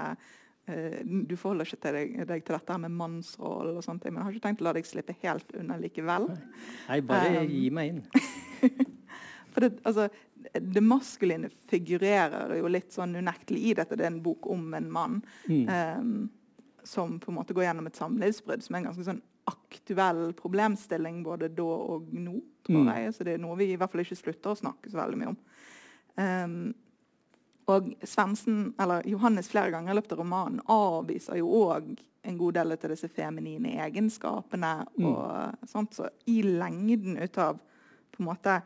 eh, 0.68 1.00
du 1.04 1.34
forholder 1.36 1.68
ikke 1.68 1.80
til 1.84 1.96
deg, 1.96 2.14
deg, 2.28 2.44
til 2.44 2.56
dette 2.56 2.78
med 2.84 2.94
mannsrollen 2.96 3.80
og 3.80 3.84
sånt, 3.84 4.04
men 4.08 4.20
jeg 4.20 4.26
har 4.26 4.36
ikke 4.36 4.46
tenkt 4.48 4.64
å 4.64 4.68
la 4.68 4.74
deg 4.76 4.88
slippe 4.88 5.16
helt 5.24 5.56
unna 5.56 5.80
likevel. 5.80 6.28
Nei, 6.88 7.00
bare 7.08 7.40
um, 7.40 7.52
gi 7.52 7.64
meg 7.72 7.94
inn. 7.94 8.04
for 9.52 9.64
det, 9.64 9.70
altså, 9.82 10.08
det 10.60 10.82
maskuline 10.84 11.50
figurerer 11.70 12.56
jo 12.58 12.70
litt 12.70 12.92
sånn 12.94 13.16
unektelig 13.18 13.62
i 13.70 13.76
dette. 13.78 13.96
Det 13.98 14.06
er 14.06 14.12
en 14.12 14.22
bok 14.24 14.48
om 14.50 14.74
en 14.78 14.90
mann 14.92 15.20
mm. 15.46 15.64
um, 16.00 16.28
som 16.88 17.18
på 17.20 17.32
en 17.32 17.38
måte 17.40 17.56
går 17.56 17.68
gjennom 17.68 17.88
et 17.90 17.98
samlivsbrudd, 17.98 18.64
som 18.64 18.74
er 18.74 18.82
en 18.82 18.90
ganske 18.90 19.06
sånn 19.08 19.22
aktuell 19.48 20.32
problemstilling 20.36 21.22
både 21.24 21.48
da 21.56 21.68
og 21.94 22.10
nå, 22.12 22.36
tror 22.66 22.84
mm. 22.84 22.90
jeg. 22.92 23.14
Så 23.16 23.26
det 23.26 23.36
er 23.36 23.42
noe 23.42 23.56
vi 23.60 23.72
i 23.72 23.78
hvert 23.80 23.92
fall 23.92 24.04
ikke 24.04 24.20
slutter 24.20 24.52
å 24.52 24.60
snakke 24.60 24.92
så 24.92 25.00
veldig 25.00 25.20
mye 25.20 25.32
om. 25.32 25.40
Um, 26.18 26.60
og 27.68 27.90
Svensen, 28.08 28.72
eller 28.80 29.04
Johannes 29.08 29.50
flere 29.52 29.72
ganger 29.74 29.92
i 29.92 29.98
løpet 29.98 30.14
av 30.14 30.22
romanen 30.22 30.62
avviser 30.72 31.36
jo 31.42 31.50
òg 31.66 31.90
en 32.28 32.38
god 32.40 32.56
del 32.56 32.74
av 32.74 32.86
disse 32.92 33.10
feminine 33.12 33.74
egenskapene. 33.84 34.72
Mm. 34.96 35.08
og 35.10 35.68
sånt, 35.68 35.94
Så 35.94 36.08
i 36.26 36.40
lengden 36.42 37.18
ut 37.18 37.38
av 37.38 37.60
på 38.18 38.24
en 38.24 38.30
måte 38.32 38.58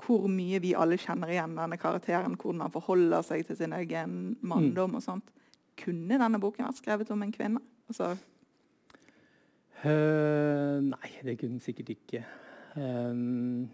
hvor 0.00 0.26
mye 0.30 0.58
vi 0.62 0.72
alle 0.76 0.98
kjenner 0.98 1.30
igjen 1.30 1.54
denne 1.56 1.78
karakteren, 1.80 2.34
hvordan 2.40 2.64
han 2.66 2.74
forholder 2.74 3.24
seg 3.26 3.44
til 3.46 3.58
sin 3.60 3.74
egen 3.76 4.34
manndom 4.42 4.94
mm. 4.94 4.98
og 4.98 5.04
sånt, 5.04 5.30
kunne 5.78 6.18
denne 6.20 6.40
boken 6.42 6.66
vært 6.66 6.80
skrevet 6.80 7.12
om 7.14 7.22
en 7.24 7.34
kvinne? 7.34 7.62
Altså, 7.90 8.10
uh, 9.84 10.80
nei, 10.82 11.12
det 11.22 11.38
kunne 11.38 11.56
den 11.56 11.62
sikkert 11.64 11.94
ikke. 11.94 12.24
Um, 12.74 13.70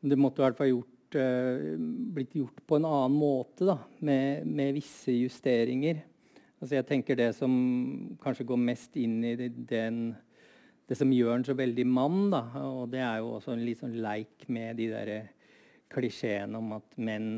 det 0.00 0.18
måtte 0.18 0.40
i 0.40 0.46
hvert 0.46 0.60
fall 0.60 0.70
gjort 0.70 1.18
uh, 1.18 1.74
blitt 2.14 2.36
gjort 2.38 2.62
på 2.66 2.78
en 2.78 2.88
annen 2.88 3.18
måte, 3.18 3.66
da, 3.66 3.78
med, 4.06 4.46
med, 4.46 4.74
visse 4.78 5.14
justeringer. 5.16 6.04
Altså 6.60 6.76
jeg 6.76 6.86
tenker 6.90 7.16
Det 7.16 7.30
som 7.34 7.52
kanskje 8.20 8.44
går 8.46 8.58
mest 8.60 8.96
inn 9.00 9.22
i 9.24 9.34
den, 9.48 10.10
det 10.90 10.98
som 10.98 11.12
gjør 11.14 11.36
den 11.36 11.46
så 11.46 11.54
veldig 11.54 11.86
mann, 11.86 12.20
da, 12.32 12.42
og 12.66 12.90
det 12.90 13.02
er 13.06 13.20
jo 13.22 13.36
også 13.36 13.54
en 13.54 13.62
litt 13.62 13.78
sånn 13.78 13.94
leik 14.02 14.48
med 14.50 14.80
de 14.80 14.88
der 14.90 15.12
klisjeene 15.90 16.58
om 16.58 16.72
at 16.74 16.96
menn 16.98 17.36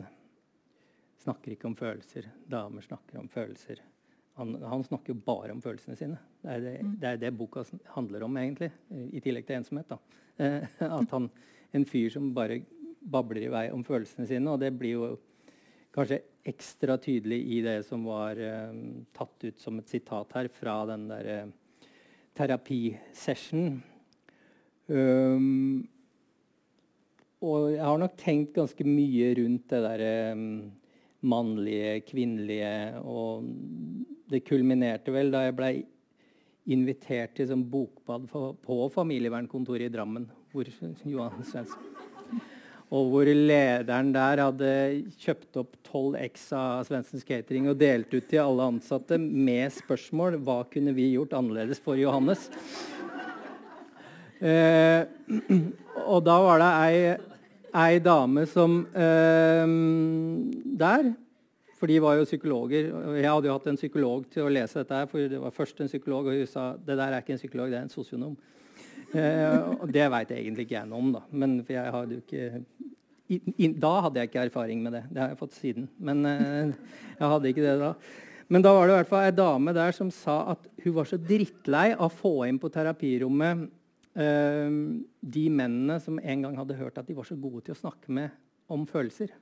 snakker 1.20 1.53
ikke 1.55 1.69
om 1.69 1.77
følelser, 1.77 2.31
damer 2.49 2.85
snakker 2.85 3.20
om 3.20 3.29
følelser. 3.31 3.83
Han, 4.41 4.57
han 4.65 4.85
snakker 4.87 5.12
jo 5.12 5.20
bare 5.27 5.53
om 5.53 5.61
følelsene 5.61 5.99
sine. 6.01 6.16
Det 6.41 6.55
er 6.55 6.65
det, 6.65 6.74
mm. 6.81 6.93
det 7.03 7.11
er 7.11 7.20
det, 7.20 7.33
boka 7.37 7.65
handler 7.93 8.24
om, 8.24 8.39
egentlig. 8.41 8.70
I 8.89 9.20
tillegg 9.20 9.45
til 9.47 9.59
ensomhet. 9.61 9.93
da. 9.93 10.01
Eh, 10.41 10.65
at 10.99 11.12
han, 11.12 11.29
en 11.77 11.85
fyr 11.89 12.09
som 12.15 12.33
bare 12.35 12.62
babler 13.12 13.47
i 13.47 13.53
vei 13.53 13.66
om 13.74 13.85
følelsene 13.85 14.27
sine. 14.31 14.49
Og 14.49 14.61
det 14.65 14.73
blir 14.79 14.97
jo 14.97 15.11
kanskje 15.93 16.23
ekstra 16.49 16.97
tydelig 16.99 17.43
i 17.59 17.61
det 17.65 17.83
som 17.87 18.09
var 18.09 18.41
uh, 18.41 18.73
tatt 19.15 19.45
ut 19.45 19.61
som 19.61 19.77
et 19.79 19.93
sitat 19.93 20.33
her 20.35 20.49
fra 20.57 20.81
den 20.89 21.05
der 21.11 21.29
uh, 21.45 21.53
terapisession. 22.37 23.81
Um, 24.93 25.83
og 27.43 27.73
jeg 27.73 27.83
har 27.83 27.99
nok 27.99 28.15
tenkt 28.21 28.55
ganske 28.57 28.87
mye 28.87 29.33
rundt 29.39 29.67
det 29.73 29.83
derre 29.85 30.13
um, 30.37 30.47
mannlige, 31.23 32.01
kvinnelige 32.07 33.01
Og 33.07 33.47
det 34.31 34.43
kulminerte 34.47 35.15
vel 35.15 35.33
da 35.35 35.47
jeg 35.47 35.57
blei 35.59 35.73
invitert 36.73 37.35
til 37.37 37.49
sånn 37.51 37.65
bokbad 37.71 38.29
på 38.31 38.77
familievernkontoret 38.95 39.89
i 39.89 39.93
Drammen, 39.93 40.29
hvor 40.53 40.69
Johan 41.09 41.43
Svendsen 41.43 41.91
og 42.93 43.09
hvor 43.09 43.28
lederen 43.28 44.10
der 44.12 44.43
hadde 44.44 44.73
kjøpt 45.23 45.56
opp 45.62 45.77
12 45.89 46.16
X 46.27 46.44
av 46.56 46.82
Svendsens 46.85 47.24
Catering 47.24 47.70
og 47.70 47.78
delt 47.81 48.12
ut 48.12 48.27
til 48.28 48.43
alle 48.43 48.66
ansatte 48.74 49.16
med 49.16 49.73
spørsmål 49.73 50.36
hva 50.44 50.59
kunne 50.69 50.93
vi 50.97 51.14
gjort 51.14 51.32
annerledes 51.39 51.81
for 51.81 51.97
Johannes. 51.97 52.51
Eh, 54.43 55.06
og 56.05 56.20
da 56.27 56.36
var 56.44 56.60
det 56.60 56.70
ei, 56.82 57.02
ei 57.78 57.98
dame 58.02 58.43
som 58.51 58.81
eh, 58.90 59.74
Der 60.82 61.12
For 61.78 61.86
de 61.86 62.01
var 62.02 62.19
jo 62.19 62.27
psykologer. 62.27 62.90
Jeg 63.16 63.31
hadde 63.31 63.48
jo 63.48 63.55
hatt 63.55 63.69
en 63.70 63.78
psykolog 63.78 64.27
til 64.31 64.44
å 64.44 64.51
lese 64.52 64.82
dette, 64.82 64.98
her, 64.98 65.09
for 65.10 65.31
det 65.32 65.40
var 65.40 65.55
først 65.55 65.81
en 65.81 65.90
psykolog, 65.90 66.28
og 66.28 66.43
hun 66.43 66.51
sa 66.51 66.73
det 66.77 66.98
der 66.98 67.09
er 67.09 67.24
ikke 67.24 67.39
en 67.39 67.40
psykolog, 67.40 67.73
det 67.73 67.81
er 67.81 67.86
en 67.89 67.94
sosionom. 67.94 68.36
Eh, 69.12 69.59
og 69.76 69.90
det 69.93 70.09
veit 70.12 70.32
egentlig 70.32 70.66
ikke 70.66 70.78
jeg 70.78 70.89
noe 70.89 71.02
om, 71.02 71.12
da. 71.18 71.22
Men 71.36 71.59
jeg 71.68 71.94
hadde 71.97 72.16
jo 72.16 72.22
ikke 72.24 72.62
i, 73.32 73.39
i, 73.39 73.68
Da 73.80 73.93
hadde 74.06 74.20
jeg 74.20 74.30
ikke 74.30 74.47
erfaring 74.48 74.82
med 74.84 74.97
det. 74.97 75.02
Det 75.12 75.22
har 75.22 75.32
jeg 75.32 75.40
fått 75.40 75.56
siden. 75.56 75.89
Men 76.01 76.24
eh, 76.28 76.72
jeg 77.18 77.32
hadde 77.34 77.52
ikke 77.52 77.66
det 77.66 77.76
da. 77.82 77.93
Men 78.52 78.64
da 78.64 78.72
var 78.76 78.89
det 78.89 78.94
i 78.94 78.98
hvert 79.01 79.12
fall 79.12 79.28
ei 79.28 79.36
dame 79.36 79.72
der 79.76 79.94
som 79.97 80.10
sa 80.12 80.43
at 80.52 80.66
hun 80.82 80.97
var 80.98 81.09
så 81.09 81.16
drittlei 81.20 81.93
av 81.94 82.09
å 82.09 82.12
få 82.12 82.34
inn 82.48 82.59
på 82.60 82.68
terapirommet 82.72 83.62
eh, 84.20 84.74
de 85.36 85.44
mennene 85.48 85.97
som 86.05 86.18
en 86.20 86.44
gang 86.44 86.59
hadde 86.60 86.76
hørt 86.80 87.01
at 87.01 87.09
de 87.09 87.16
var 87.16 87.28
så 87.28 87.39
gode 87.39 87.64
til 87.66 87.76
å 87.76 87.80
snakke 87.84 88.12
med 88.12 88.34
om 88.72 88.84
følelser. 88.89 89.32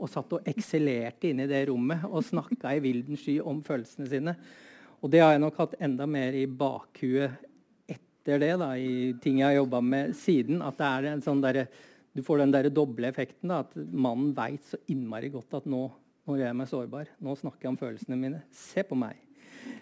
Og 0.00 0.10
satt 0.10 0.32
og 0.34 0.48
eksellerte 0.48 1.30
inne 1.30 1.44
i 1.46 1.50
det 1.50 1.66
rommet 1.68 2.06
og 2.08 2.24
snakka 2.26 2.72
i 2.74 2.82
vilden 2.82 3.18
sky 3.20 3.36
om 3.44 3.60
følelsene 3.66 4.08
sine. 4.10 4.36
Og 5.00 5.12
det 5.12 5.22
har 5.22 5.34
jeg 5.34 5.44
nok 5.44 5.60
hatt 5.60 5.78
enda 5.82 6.08
mer 6.08 6.34
i 6.36 6.46
bakhuet 6.48 7.49
etter 8.30 8.44
det, 8.44 8.56
da, 8.60 8.74
i 8.78 9.14
ting 9.22 9.40
jeg 9.40 9.48
har 9.48 9.56
jobba 9.58 9.80
med 9.82 10.12
siden, 10.18 10.60
at 10.62 10.76
det 10.78 10.86
er 10.88 11.08
en 11.10 11.24
sånn 11.24 11.40
der, 11.42 11.64
du 12.14 12.22
får 12.22 12.42
den 12.42 12.52
der 12.54 12.68
doble 12.70 13.08
effekten. 13.10 13.50
Da, 13.50 13.64
at 13.64 13.74
mannen 13.74 14.30
veit 14.36 14.62
så 14.66 14.78
innmari 14.90 15.30
godt 15.32 15.58
at 15.58 15.66
nå, 15.66 15.82
nå 16.26 16.36
gjør 16.36 16.46
jeg 16.46 16.58
meg 16.60 16.70
sårbar. 16.70 17.10
Nå 17.18 17.34
snakker 17.40 17.66
jeg 17.66 17.72
om 17.72 17.80
følelsene 17.80 18.18
mine. 18.20 18.42
Se 18.54 18.84
på 18.86 18.98
meg. 18.98 19.18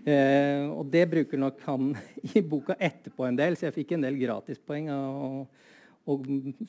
Eh, 0.08 0.64
og 0.72 0.88
det 0.90 1.04
bruker 1.10 1.40
nok 1.40 1.60
han 1.68 1.92
i 2.38 2.42
boka 2.42 2.78
etterpå 2.78 3.28
en 3.28 3.38
del, 3.38 3.56
så 3.56 3.68
jeg 3.68 3.76
fikk 3.76 3.94
en 3.96 4.08
del 4.08 4.18
gratispoeng 4.20 4.88
av 4.94 6.08
å 6.08 6.16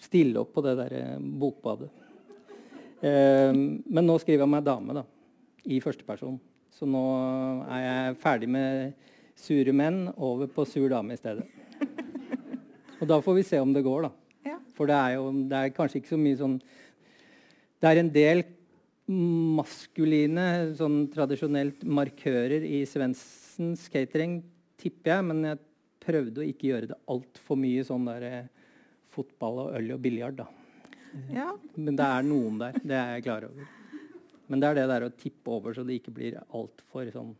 stille 0.03 0.41
opp 0.41 0.51
på 0.57 0.63
det 0.65 0.75
der 0.81 0.97
eh, 0.99 1.15
bokbadet. 1.17 1.89
Eh, 2.99 3.55
men 3.55 4.03
nå 4.03 4.19
skriver 4.19 4.43
jeg 4.43 4.55
meg 4.57 4.67
dame, 4.67 4.99
da. 4.99 5.05
I 5.69 5.79
førsteperson. 5.83 6.37
Så 6.75 6.87
nå 6.87 7.05
er 7.67 7.81
jeg 7.83 8.19
ferdig 8.21 8.51
med 8.51 9.07
sure 9.39 9.73
menn, 9.75 10.09
over 10.15 10.51
på 10.51 10.67
sur 10.67 10.87
dame 10.91 11.15
i 11.15 11.19
stedet. 11.19 11.47
Og 12.99 13.07
da 13.07 13.19
får 13.23 13.39
vi 13.39 13.47
se 13.47 13.59
om 13.63 13.73
det 13.75 13.85
går, 13.85 14.07
da. 14.07 14.11
Ja. 14.49 14.57
For 14.75 14.89
det 14.89 14.97
er 14.99 15.17
jo 15.17 15.31
det 15.51 15.59
er 15.59 15.75
kanskje 15.75 16.01
ikke 16.01 16.13
så 16.13 16.19
mye 16.19 16.39
sånn 16.39 16.55
Det 17.79 17.89
er 17.89 18.01
en 18.01 18.11
del 18.11 18.43
maskuline, 19.09 20.75
sånn 20.77 21.07
tradisjonelt 21.13 21.81
markører 21.87 22.61
i 22.67 22.83
Svendsens 22.85 23.87
catering, 23.89 24.37
tipper 24.77 25.15
jeg, 25.15 25.25
men 25.31 25.47
jeg 25.47 25.61
prøvde 26.03 26.43
å 26.43 26.45
ikke 26.45 26.69
gjøre 26.69 26.91
det 26.91 26.99
altfor 27.09 27.57
mye 27.59 27.85
sånn 27.87 28.05
der 28.05 28.25
eh, 28.27 28.51
fotball 29.09 29.63
og 29.63 29.71
øl 29.79 29.95
og 29.95 30.03
biljard, 30.03 30.37
da. 30.43 30.45
Ja. 31.33 31.49
Men 31.75 31.97
det 31.97 32.05
er 32.05 32.27
noen 32.27 32.59
der. 32.61 32.77
Det 32.83 32.97
er 32.99 33.15
jeg 33.15 33.25
klar 33.25 33.47
over. 33.47 33.71
Men 34.49 34.61
det 34.61 34.69
er 34.69 34.77
det 34.79 34.85
der 34.91 35.05
å 35.07 35.13
tippe 35.13 35.55
over 35.57 35.73
så 35.73 35.85
det 35.85 35.99
ikke 35.99 36.13
blir 36.13 36.37
altfor 36.45 37.09
sånn 37.13 37.33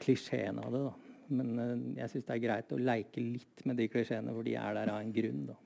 klisjeen 0.00 0.58
av 0.62 0.74
det. 0.74 0.82
da. 0.88 1.09
Men 1.34 1.50
uh, 1.58 1.74
jeg 1.98 2.12
syns 2.12 2.28
det 2.28 2.36
er 2.36 2.44
greit 2.44 2.72
å 2.74 2.78
leke 2.80 3.22
litt 3.24 3.66
med 3.68 3.78
de 3.80 3.88
klisjeene, 3.90 4.32
for 4.34 4.46
de 4.46 4.56
er 4.58 4.78
der 4.78 4.92
av 4.92 5.02
en 5.02 5.12
grunn. 5.14 5.44
da. 5.50 5.58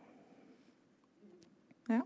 Ja. 1.94 2.00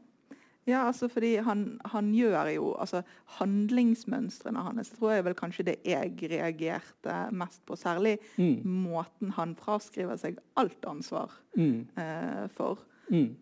ja 0.69 0.85
altså 0.89 1.09
fordi 1.13 1.37
han, 1.47 1.67
han, 1.93 2.11
gjør 2.17 2.51
jo 2.51 2.73
altså 2.83 3.05
Handlingsmønstrene 3.39 4.65
hans 4.67 4.91
tror 4.97 5.15
jeg 5.15 5.27
vel 5.29 5.37
kanskje 5.39 5.69
det 5.71 5.77
jeg 5.87 6.31
reagerte 6.35 7.19
mest 7.35 7.65
på. 7.69 7.79
Særlig 7.79 8.17
mm. 8.37 8.67
måten 8.89 9.35
han 9.39 9.57
fraskriver 9.59 10.21
seg 10.21 10.41
alt 10.61 10.91
ansvar 10.91 11.35
mm. 11.59 11.79
uh, 11.99 12.45
for. 12.55 12.85
Mm. 13.11 13.33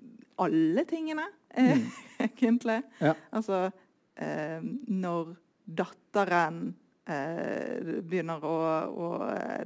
Alle 0.44 0.84
tingene, 0.88 1.28
uh, 1.56 2.00
egentlig. 2.28 2.80
Ja. 3.02 3.16
Altså 3.34 3.68
når 4.16 5.34
datteren 5.66 6.70
eh, 7.06 8.00
begynner 8.02 8.44
å, 8.44 8.54
å 8.90 9.08
eh, 9.30 9.64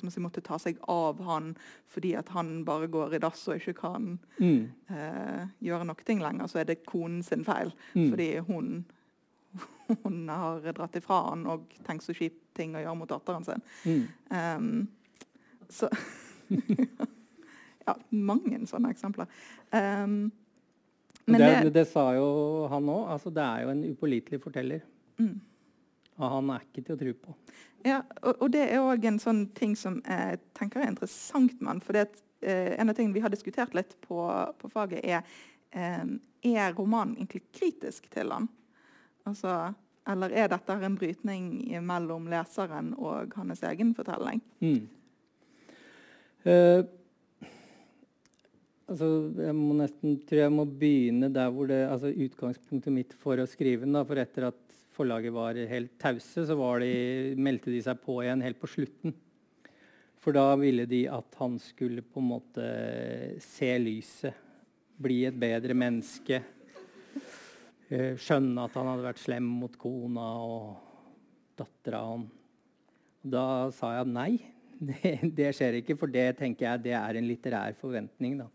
si, 0.00 0.22
måtte 0.24 0.42
ta 0.44 0.58
seg 0.60 0.80
av 0.90 1.20
han 1.26 1.52
fordi 1.90 2.14
at 2.18 2.32
han 2.34 2.62
bare 2.68 2.90
går 2.92 3.16
i 3.16 3.22
dass 3.22 3.46
og 3.48 3.60
ikke 3.60 3.76
kan 3.80 4.14
mm. 4.38 4.60
eh, 4.94 5.42
gjøre 5.68 5.88
noe 5.88 6.06
ting 6.06 6.22
lenger, 6.24 6.50
så 6.50 6.62
er 6.62 6.70
det 6.70 6.82
konen 6.88 7.22
sin 7.26 7.44
feil. 7.46 7.72
Mm. 7.94 8.08
Fordi 8.12 8.30
hun, 8.48 8.72
hun 10.04 10.22
har 10.32 10.64
dratt 10.72 10.98
ifra 11.00 11.22
han 11.30 11.46
og 11.50 11.68
tenkt 11.86 12.06
så 12.06 12.16
kjip 12.16 12.40
ting 12.58 12.76
å 12.76 12.82
gjøre 12.82 12.98
mot 12.98 13.12
datteren 13.12 13.46
sin. 13.46 13.64
Mm. 13.84 14.02
Um, 14.32 15.62
så 15.68 15.90
Ja, 17.88 17.94
mange 18.12 18.58
sånne 18.68 18.90
eksempler. 18.92 19.30
Um, 19.72 20.26
det, 21.28 21.38
det, 21.40 21.70
det, 21.72 21.84
sa 21.88 22.10
jo 22.16 22.26
han 22.68 22.88
òg. 22.88 23.06
Altså, 23.14 23.32
det 23.32 23.44
er 23.44 23.64
jo 23.64 23.72
en 23.72 23.84
upålitelig 23.88 24.40
forteller. 24.44 24.82
Mm. 25.20 25.38
Og 26.18 26.32
han 26.34 26.52
er 26.54 26.64
ikke 26.66 26.84
til 26.84 26.96
å 26.96 27.00
tro 27.00 27.16
på. 27.26 27.34
Ja, 27.86 28.00
og, 28.22 28.40
og 28.42 28.48
det 28.54 28.64
er 28.66 28.82
òg 28.82 29.04
en 29.06 29.20
sånn 29.22 29.44
ting 29.56 29.76
som 29.78 30.00
jeg 30.02 30.40
tenker 30.58 30.82
er 30.82 30.90
interessant 30.92 31.54
med 31.60 31.70
han. 31.70 31.82
For 31.84 31.94
det, 31.94 32.08
eh, 32.42 32.74
en 32.74 32.90
av 32.90 32.98
tingene 32.98 33.14
vi 33.14 33.22
har 33.22 33.32
diskutert 33.32 33.76
litt 33.78 33.94
på, 34.06 34.18
på 34.58 34.72
faget, 34.72 35.04
er 35.06 35.22
eh, 35.70 36.16
er 36.42 36.74
romanen 36.74 37.16
egentlig 37.16 37.44
kritisk 37.54 38.10
til 38.14 38.30
han? 38.34 38.48
Altså, 39.28 39.72
eller 40.08 40.32
er 40.32 40.50
dette 40.50 40.76
en 40.86 40.98
brytning 40.98 41.48
mellom 41.84 42.28
leseren 42.32 42.94
og 42.96 43.34
hans 43.36 43.64
egen 43.66 43.94
fortelling? 43.96 44.42
Mm. 44.62 44.86
Eh, 46.44 46.86
Altså, 48.88 49.06
jeg 49.36 49.52
må 49.52 49.74
nesten 49.76 50.14
tror 50.24 50.38
jeg 50.40 50.52
må 50.54 50.64
begynne 50.64 51.28
der 51.28 51.50
hvor 51.52 51.68
det 51.68 51.82
altså 51.90 52.08
Utgangspunktet 52.08 52.94
mitt 52.94 53.10
for 53.20 53.36
å 53.36 53.44
skrive 53.44 53.84
den, 53.84 53.92
da, 53.92 54.00
for 54.08 54.16
etter 54.16 54.46
at 54.48 54.67
forlaget 54.98 55.34
var 55.34 55.58
helt 55.70 55.94
tause, 56.00 56.44
så 56.46 56.56
de, 56.82 56.92
meldte 57.38 57.72
de 57.72 57.80
seg 57.84 58.00
på 58.02 58.18
igjen 58.24 58.44
helt 58.44 58.60
på 58.60 58.70
slutten. 58.70 59.14
For 60.18 60.34
da 60.34 60.50
ville 60.58 60.84
de 60.90 61.04
at 61.14 61.38
han 61.38 61.56
skulle 61.62 62.02
på 62.02 62.20
en 62.20 62.30
måte 62.32 62.66
se 63.42 63.70
lyset, 63.80 64.44
bli 64.98 65.20
et 65.28 65.38
bedre 65.38 65.76
menneske. 65.78 66.40
Eh, 67.88 68.18
skjønne 68.18 68.64
at 68.66 68.74
han 68.74 68.90
hadde 68.90 69.06
vært 69.06 69.22
slem 69.22 69.46
mot 69.60 69.76
kona 69.78 70.26
og 70.42 71.54
dattera. 71.56 72.02
Da 73.22 73.46
sa 73.74 73.94
jeg 74.00 74.10
nei, 74.10 74.32
det, 74.90 75.14
det, 75.38 75.52
skjer 75.54 75.78
ikke. 75.80 75.96
For 76.02 76.10
det 76.10 76.32
tenker 76.42 76.66
jeg 76.66 76.88
det 76.90 76.96
er 76.98 77.20
en 77.20 77.30
litterær 77.30 77.78
forventning. 77.78 78.40
da 78.42 78.50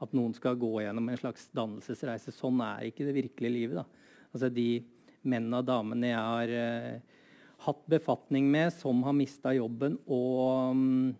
at 0.00 0.14
noen 0.16 0.32
skal 0.36 0.56
gå 0.56 0.70
gjennom 0.80 1.10
en 1.12 1.20
slags 1.20 1.48
dannelsesreise. 1.56 2.32
Sånn 2.32 2.60
er 2.64 2.88
ikke 2.88 3.04
det 3.04 3.16
virkelige 3.18 3.52
livet. 3.52 3.98
Altså 4.32 4.48
De 4.52 4.68
mennene 5.22 5.60
og 5.60 5.66
damene 5.68 6.12
jeg 6.12 6.20
har 6.20 6.52
uh, 6.54 7.18
hatt 7.66 7.82
befatning 7.92 8.46
med, 8.50 8.70
som 8.72 9.02
har 9.04 9.16
mista 9.16 9.52
jobben 9.56 9.98
og 10.08 10.76
um, 10.76 11.10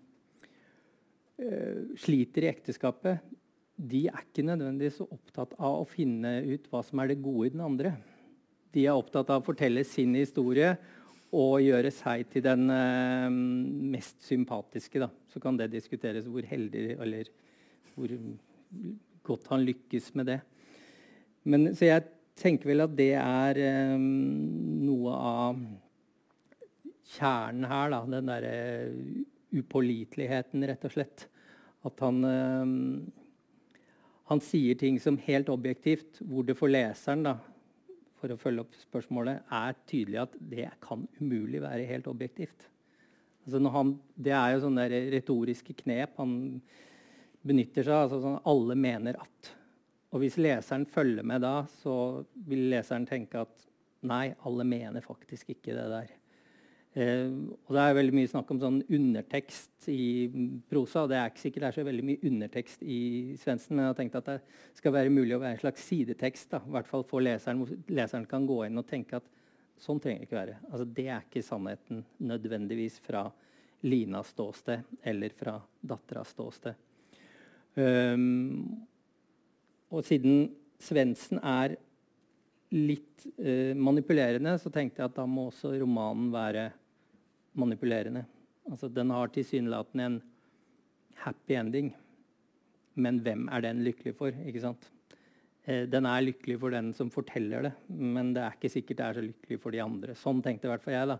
sliter 1.97 2.45
i 2.45 2.51
ekteskapet, 2.51 3.23
de 3.81 4.03
er 4.11 4.25
ikke 4.27 4.45
nødvendigvis 4.45 4.99
så 5.01 5.07
opptatt 5.09 5.55
av 5.57 5.79
å 5.81 5.89
finne 5.89 6.35
ut 6.45 6.67
hva 6.69 6.83
som 6.85 7.01
er 7.01 7.13
det 7.13 7.23
gode 7.25 7.49
i 7.49 7.53
den 7.55 7.63
andre. 7.65 7.95
De 8.75 8.85
er 8.85 8.97
opptatt 8.97 9.31
av 9.33 9.41
å 9.41 9.47
fortelle 9.47 9.85
sin 9.89 10.13
historie 10.19 10.75
og 11.31 11.63
gjøre 11.63 11.93
seg 11.95 12.27
til 12.33 12.45
den 12.45 12.69
uh, 12.69 13.31
mest 13.31 14.21
sympatiske. 14.27 15.01
Da. 15.01 15.09
Så 15.33 15.41
kan 15.43 15.57
det 15.57 15.71
diskuteres 15.73 16.29
hvor 16.29 16.45
heldig 16.47 16.99
eller 16.99 17.31
hvor 17.95 18.13
godt 19.27 19.51
han 19.53 19.65
lykkes 19.65 20.11
med 20.19 20.29
det. 20.33 20.41
Men, 21.49 21.71
så 21.77 21.89
jeg 21.89 22.09
tenker 22.41 22.73
vel 22.73 22.85
at 22.85 22.97
det 22.99 23.13
er 23.21 23.61
um, 23.95 24.07
noe 24.87 25.15
av 25.15 25.61
kjernen 27.15 27.69
her. 27.71 27.93
Da, 27.93 28.01
den 28.17 28.31
derre 28.31 28.55
upåliteligheten, 29.61 30.65
rett 30.71 30.87
og 30.89 30.95
slett. 30.95 31.27
At 31.87 32.03
han, 32.05 32.25
um, 32.25 32.75
han 34.31 34.43
sier 34.45 34.79
ting 34.81 35.01
som 35.03 35.21
helt 35.27 35.51
objektivt, 35.53 36.21
hvor 36.29 36.47
det 36.47 36.59
for 36.59 36.73
leseren 36.73 37.25
da, 37.27 37.37
for 38.21 38.33
å 38.33 38.41
følge 38.41 38.67
opp 38.67 38.77
spørsmålet, 38.77 39.47
er 39.49 39.79
tydelig 39.89 40.21
at 40.27 40.37
det 40.53 40.69
kan 40.85 41.07
umulig 41.21 41.63
være 41.65 41.89
helt 41.89 42.11
objektivt. 42.11 42.69
Altså 43.47 43.73
han, 43.73 43.95
det 44.21 44.35
er 44.37 44.53
jo 44.55 44.65
sånne 44.67 44.85
retoriske 45.17 45.75
knep. 45.81 46.19
Han 46.21 46.35
benytter 47.47 47.87
seg 47.87 47.97
altså 47.97 48.21
sånn 48.21 48.43
alle 48.51 48.77
mener 48.77 49.17
at. 49.23 49.55
Og 50.11 50.25
hvis 50.25 50.39
leseren 50.43 50.87
følger 50.91 51.27
med 51.27 51.45
da, 51.45 51.61
så 51.83 52.25
vil 52.49 52.69
leseren 52.73 53.07
tenke 53.07 53.45
at 53.45 53.67
nei, 54.07 54.33
alle 54.47 54.67
mener 54.67 55.05
faktisk 55.05 55.53
ikke 55.55 55.77
det 55.77 55.87
der. 55.93 56.15
Eh, 56.99 57.31
og 57.31 57.75
Det 57.77 57.83
er 57.83 57.95
veldig 57.95 58.15
mye 58.19 58.31
snakk 58.31 58.49
om 58.51 58.59
sånn 58.59 58.81
undertekst 58.83 59.87
i 59.93 60.27
prosa. 60.71 61.05
og 61.05 61.11
Det 61.11 61.19
er 61.19 61.31
ikke 61.31 61.45
sikkert 61.45 61.63
det 61.63 61.69
er 61.69 61.79
så 61.79 61.87
veldig 61.87 62.07
mye 62.09 62.25
undertekst 62.27 62.83
i 62.83 63.01
Svendsen, 63.39 63.77
men 63.77 63.85
jeg 63.85 63.93
har 63.93 64.01
tenkt 64.01 64.19
at 64.19 64.31
det 64.33 64.41
skal 64.75 64.97
være 64.97 65.15
mulig 65.15 65.37
å 65.37 65.43
være 65.43 65.59
en 65.59 65.63
slags 65.63 65.87
sidetekst. 65.87 66.51
da, 66.51 66.63
i 66.67 66.75
hvert 66.75 66.91
fall 66.91 67.05
for 67.05 67.21
leseren, 67.21 67.63
leseren 67.89 68.27
kan 68.27 68.47
gå 68.47 68.65
inn 68.67 68.79
og 68.79 68.89
tenke 68.89 69.17
at 69.17 69.31
sånn 69.79 70.01
trenger 70.01 70.21
det 70.21 70.29
ikke 70.29 70.43
være. 70.43 70.59
Altså, 70.73 70.85
Det 70.95 71.07
er 71.07 71.23
ikke 71.23 71.47
sannheten 71.47 72.05
nødvendigvis 72.19 72.99
fra 73.01 73.31
Linas 73.83 74.35
ståsted 74.35 74.83
eller 75.03 75.31
fra 75.31 75.61
datteras 75.81 76.35
ståsted. 76.35 76.75
Um, 77.77 78.87
og 79.91 80.07
siden 80.07 80.51
Svendsen 80.81 81.41
er 81.45 81.75
litt 82.73 83.27
uh, 83.43 83.77
manipulerende, 83.77 84.55
så 84.63 84.71
tenkte 84.73 85.03
jeg 85.03 85.11
at 85.11 85.17
da 85.19 85.27
må 85.29 85.49
også 85.51 85.75
romanen 85.81 86.31
være 86.33 86.71
manipulerende. 87.59 88.25
Altså, 88.71 88.89
den 88.89 89.11
har 89.13 89.33
tilsynelatende 89.35 90.07
en 90.07 90.21
happy 91.25 91.59
ending. 91.59 91.91
Men 93.01 93.21
hvem 93.25 93.49
er 93.53 93.65
den 93.65 93.83
lykkelig 93.85 94.15
for? 94.19 94.35
ikke 94.47 94.63
sant? 94.63 94.89
Eh, 95.65 95.85
den 95.91 96.07
er 96.09 96.25
lykkelig 96.25 96.57
for 96.63 96.75
den 96.75 96.93
som 96.97 97.11
forteller 97.13 97.69
det, 97.69 97.73
men 97.89 98.33
det 98.37 98.43
er 98.45 98.57
ikke 98.57 98.73
sikkert 98.73 99.01
det 99.01 99.07
er 99.07 99.19
så 99.19 99.25
lykkelig 99.27 99.61
for 99.63 99.75
de 99.75 99.83
andre. 99.85 100.17
Sånn 100.19 100.41
tenkte 100.45 100.69
i 100.69 100.73
hvert 100.73 100.85
fall 100.85 100.97
jeg. 100.97 101.11
da. 101.13 101.19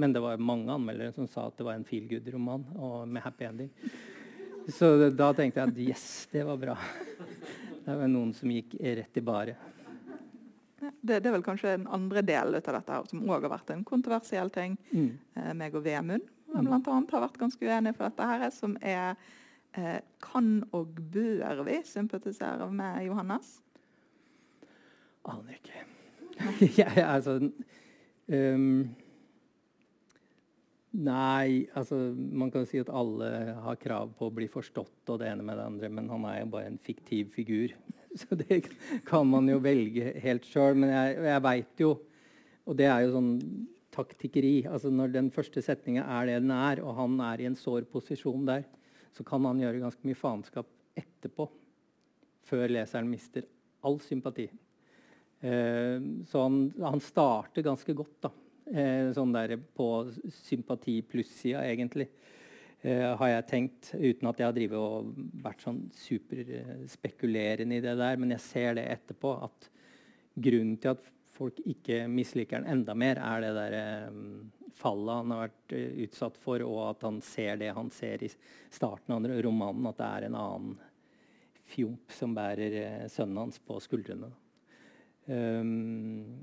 Men 0.00 0.14
det 0.14 0.22
var 0.24 0.40
mange 0.40 0.72
anmeldere 0.72 1.12
som 1.12 1.28
sa 1.28 1.48
at 1.50 1.58
det 1.58 1.66
var 1.66 1.76
en 1.76 1.86
feel 1.88 2.06
good-roman 2.08 2.64
med 3.12 3.22
happy 3.22 3.44
ending. 3.50 3.72
Så 4.72 4.94
da 5.10 5.32
tenkte 5.36 5.60
jeg 5.60 5.72
at 5.72 5.80
yes, 5.90 6.06
det 6.32 6.46
var 6.48 6.60
bra. 6.60 6.76
Det 7.84 7.94
var 7.98 8.10
noen 8.10 8.32
som 8.36 8.50
gikk 8.52 8.76
rett 8.80 9.16
i 9.18 9.24
bare. 9.26 9.56
Det, 10.82 11.20
det, 11.20 11.28
er 11.28 11.34
vel 11.36 11.44
kanskje 11.46 11.76
en 11.76 11.86
andre 11.94 12.22
del 12.26 12.56
av 12.58 12.58
dette 12.58 12.94
her, 12.94 13.06
som 13.10 13.22
òg 13.26 13.44
har 13.46 13.52
vært 13.52 13.70
en 13.74 13.84
kontroversiell 13.86 14.50
ting. 14.54 14.74
Mm. 14.90 15.10
Eh, 15.38 15.52
meg 15.58 15.76
og 15.78 15.84
Vemund 15.86 16.26
mm. 16.26 16.64
blant 16.66 16.90
annet, 16.90 17.14
har 17.14 17.24
vært 17.26 17.38
ganske 17.42 17.68
uenige 17.68 17.96
for 17.98 18.08
dette 18.08 18.30
her, 18.32 18.46
som 18.54 18.74
er 18.80 19.14
eh, 19.78 20.00
Kan 20.22 20.64
og 20.74 20.98
bør 21.14 21.62
vi 21.68 21.78
sympatisere 21.86 22.70
med 22.70 23.06
Johannes? 23.06 23.60
Aner 25.30 25.58
ikke. 25.58 25.84
jeg, 26.80 26.90
altså 26.98 27.38
um, 28.26 28.90
Nei, 30.92 31.64
altså 31.72 31.96
man 32.12 32.50
kan 32.52 32.66
si 32.68 32.76
at 32.82 32.90
alle 32.92 33.28
har 33.64 33.78
krav 33.80 34.10
på 34.18 34.28
å 34.28 34.34
bli 34.36 34.44
forstått 34.52 35.08
og 35.08 35.22
det 35.22 35.30
ene 35.30 35.44
med 35.46 35.56
det 35.56 35.64
andre, 35.64 35.88
men 35.88 36.10
han 36.12 36.26
er 36.28 36.42
jo 36.42 36.50
bare 36.52 36.68
en 36.68 36.80
fiktiv 36.84 37.30
figur. 37.32 37.72
Så 38.20 38.36
det 38.36 38.58
kan 39.08 39.24
man 39.24 39.48
jo 39.48 39.56
velge 39.64 40.12
helt 40.20 40.44
sjøl. 40.44 40.76
Men 40.76 40.92
jeg, 40.92 41.14
jeg 41.24 41.44
veit 41.46 41.80
jo, 41.80 41.94
og 42.68 42.76
det 42.76 42.90
er 42.90 43.06
jo 43.06 43.14
sånn 43.14 43.32
taktikkeri 43.92 44.62
altså 44.64 44.88
Når 44.88 45.10
den 45.12 45.26
første 45.34 45.60
setninga 45.60 46.06
er 46.18 46.28
det 46.28 46.36
den 46.40 46.52
er, 46.54 46.80
og 46.80 46.96
han 46.96 47.18
er 47.24 47.42
i 47.42 47.48
en 47.48 47.56
sår 47.58 47.84
posisjon 47.92 48.46
der, 48.48 48.64
så 49.12 49.24
kan 49.28 49.44
han 49.44 49.60
gjøre 49.60 49.82
ganske 49.82 50.06
mye 50.08 50.16
faenskap 50.16 50.68
etterpå, 50.96 51.48
før 52.48 52.72
leseren 52.72 53.10
mister 53.12 53.44
all 53.84 53.98
sympati. 54.00 54.46
Uh, 55.42 56.24
så 56.28 56.44
han, 56.46 56.62
han 56.80 57.02
starter 57.04 57.64
ganske 57.66 57.96
godt, 57.96 58.16
da. 58.24 58.32
Eh, 58.72 59.10
sånn 59.12 59.34
der 59.34 59.58
på 59.76 59.86
sympati 60.32 61.02
pluss-sida, 61.04 61.60
egentlig. 61.68 62.08
Eh, 62.80 63.04
har 63.18 63.28
jeg 63.28 63.48
tenkt, 63.50 63.90
uten 63.94 64.30
at 64.30 64.40
jeg 64.40 64.70
har 64.72 65.10
vært 65.44 65.60
sånn 65.62 65.82
superspekulerende 65.94 67.76
i 67.76 67.84
det 67.84 67.94
der. 68.00 68.16
Men 68.16 68.32
jeg 68.34 68.44
ser 68.46 68.78
det 68.78 68.88
etterpå, 68.94 69.34
at 69.44 69.68
grunnen 70.34 70.78
til 70.80 70.96
at 70.96 71.10
folk 71.32 71.60
ikke 71.68 72.06
misliker 72.08 72.62
den 72.62 72.78
enda 72.78 72.96
mer, 72.96 73.20
er 73.20 73.44
det 73.44 73.52
der 73.58 73.76
um, 74.08 74.50
fallet 74.76 75.20
han 75.20 75.34
har 75.34 75.44
vært 75.44 75.74
uh, 75.76 76.00
utsatt 76.06 76.40
for, 76.40 76.64
og 76.64 76.80
at 76.88 77.04
han 77.06 77.20
ser 77.24 77.60
det 77.60 77.70
han 77.76 77.90
ser 77.92 78.24
i 78.24 78.30
starten 78.72 79.14
av 79.16 79.28
romanen, 79.44 79.88
at 79.90 80.00
det 80.00 80.08
er 80.08 80.26
en 80.28 80.38
annen 80.40 80.74
fjomp 81.72 82.12
som 82.12 82.34
bærer 82.36 82.78
uh, 82.80 83.06
sønnen 83.12 83.44
hans 83.44 83.60
på 83.64 83.78
skuldrene. 83.84 84.32
Um, 85.28 86.42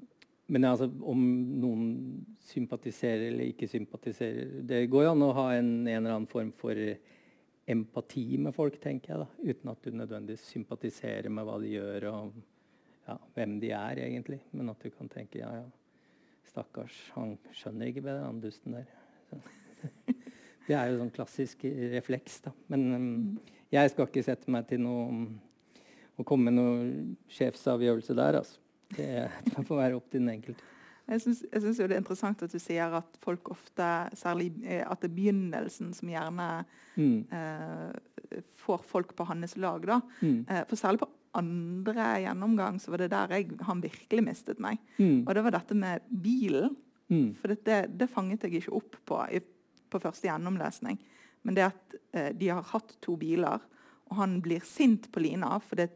men 0.49 0.65
altså, 0.65 0.87
om 1.05 1.21
noen 1.61 1.89
sympatiserer 2.49 3.27
eller 3.29 3.51
ikke 3.51 3.67
sympatiserer 3.69 4.63
Det 4.65 4.79
går 4.89 5.05
jo 5.05 5.11
an 5.13 5.25
å 5.27 5.33
ha 5.37 5.47
en, 5.53 5.73
en, 5.83 5.89
eller 5.93 6.15
annen 6.15 6.29
form 6.29 6.49
for 6.57 6.77
empati 7.69 8.25
med 8.41 8.55
folk, 8.55 8.79
tenker 8.81 9.13
jeg. 9.13 9.19
da, 9.21 9.51
Uten 9.51 9.69
at 9.69 9.83
du 9.85 9.93
nødvendigvis 9.93 10.47
sympatiserer 10.49 11.29
med 11.29 11.45
hva 11.45 11.59
de 11.61 11.75
gjør, 11.75 12.07
og 12.09 12.39
ja, 13.05 13.17
hvem 13.35 13.59
de 13.61 13.69
er, 13.77 14.01
egentlig. 14.07 14.39
Men 14.57 14.71
at 14.73 14.81
du 14.81 14.89
kan 14.89 15.11
tenke 15.11 15.43
ja, 15.43 15.51
ja, 15.59 15.67
stakkars, 16.49 16.97
han 17.13 17.35
skjønner 17.53 17.91
ikke 17.91 18.07
bedre, 18.07 18.25
han 18.25 18.41
dusten 18.41 18.79
der. 18.79 18.89
Det 20.69 20.75
er 20.77 20.89
jo 20.91 20.99
sånn 20.99 21.13
klassisk 21.13 21.63
refleks, 21.93 22.41
da. 22.45 22.51
Men 22.69 22.87
um, 22.93 23.13
jeg 23.73 23.93
skal 23.93 24.09
ikke 24.09 24.25
sette 24.25 24.51
meg 24.53 24.67
til 24.69 24.81
noe 24.83 25.05
å 26.19 26.25
komme 26.27 26.49
med 26.49 26.57
noen 26.57 27.13
sjefsavgjørelse 27.37 28.17
der, 28.17 28.41
altså. 28.41 28.61
Det, 28.95 29.29
det 29.45 29.65
får 29.67 29.79
være 29.79 29.97
opp 29.99 30.09
til 30.09 30.23
den 30.23 30.33
enkelte. 30.33 30.65
Jeg 31.09 31.23
syns, 31.23 31.39
det 31.49 31.87
er 31.87 31.97
interessant 31.97 32.41
at 32.45 32.53
du 32.53 32.59
sier 32.61 32.93
at 32.99 33.15
folk 33.23 33.49
ofte, 33.49 33.85
særlig 34.17 34.51
eh, 34.61 34.83
at 34.85 35.01
det 35.01 35.09
er 35.09 35.15
begynnelsen 35.15 35.93
som 35.97 36.11
gjerne 36.11 36.49
mm. 36.99 37.15
eh, 37.33 38.43
får 38.61 38.83
folk 38.85 39.15
på 39.17 39.25
hans 39.29 39.57
lag. 39.57 39.87
da. 39.89 40.01
Mm. 40.21 40.43
Eh, 40.45 40.61
for 40.69 40.77
særlig 40.77 41.01
på 41.01 41.09
andre 41.39 42.05
gjennomgang 42.23 42.77
så 42.81 42.93
var 42.93 43.03
det 43.03 43.11
der 43.13 43.33
jeg, 43.37 43.57
han 43.65 43.81
virkelig 43.81 44.25
mistet 44.25 44.61
meg. 44.61 44.77
Mm. 44.97 45.25
Og 45.25 45.33
det 45.35 45.45
var 45.45 45.57
dette 45.57 45.77
med 45.77 46.05
bilen. 46.09 46.77
Mm. 47.09 47.33
For 47.41 47.55
det, 47.55 47.79
det, 47.97 48.11
fanget 48.13 48.45
jeg 48.45 48.61
ikke 48.61 48.77
opp 48.77 48.99
på 49.09 49.23
i, 49.33 49.41
på 49.89 50.01
første 50.01 50.29
gjennomlesning. 50.29 50.99
Men 51.41 51.57
det 51.57 51.69
at 51.71 51.99
eh, 52.13 52.31
de 52.37 52.51
har 52.53 52.69
hatt 52.69 52.97
to 53.01 53.17
biler, 53.17 53.65
og 54.09 54.17
han 54.17 54.39
blir 54.45 54.61
sint 54.65 55.09
på 55.13 55.21
Lina 55.21 55.55
for 55.61 55.79
det 55.79 55.89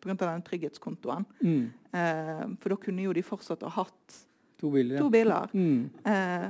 pga. 0.00 0.14
den 0.14 0.42
trygghetskontoen. 0.46 1.24
Mm. 1.40 1.70
Eh, 1.92 2.44
for 2.60 2.74
da 2.74 2.80
kunne 2.84 3.06
jo 3.06 3.14
de 3.16 3.24
fortsatt 3.26 3.62
ha 3.66 3.72
hatt 3.80 4.18
to 4.60 4.70
biler. 4.70 4.98
To 5.00 5.10
biler. 5.12 5.50
Mm. 5.52 5.90
Eh, 6.04 6.48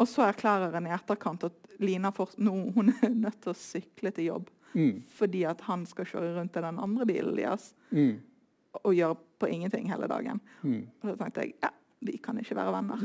og 0.00 0.08
så 0.08 0.24
erklærer 0.28 0.76
en 0.76 0.88
i 0.88 0.94
etterkant 0.94 1.44
at 1.48 1.76
Lina 1.80 2.12
for, 2.12 2.32
nå, 2.36 2.52
hun 2.76 2.92
er 2.92 3.12
nødt 3.12 3.40
til 3.44 3.52
å 3.54 3.58
sykle 3.58 4.12
til 4.16 4.32
jobb. 4.32 4.50
mm. 4.72 5.02
fordi 5.18 5.44
at 5.50 5.60
han 5.66 5.86
skal 5.88 6.06
kjøre 6.06 6.34
rundt 6.36 6.56
i 6.56 6.62
den 6.62 6.76
andre 6.78 7.06
bilen 7.08 7.34
deres 7.34 7.72
mm. 7.90 8.12
og 8.84 8.92
gjøre 8.94 9.16
på 9.42 9.48
ingenting 9.50 9.90
hele 9.90 10.06
dagen. 10.10 10.40
Mm. 10.62 10.84
Og 11.00 11.08
da 11.10 11.16
tenkte 11.24 11.46
jeg 11.46 11.56
ja, 11.64 11.72
vi 12.06 12.16
kan 12.22 12.38
ikke 12.40 12.56
være 12.56 12.74
venner. 12.76 13.02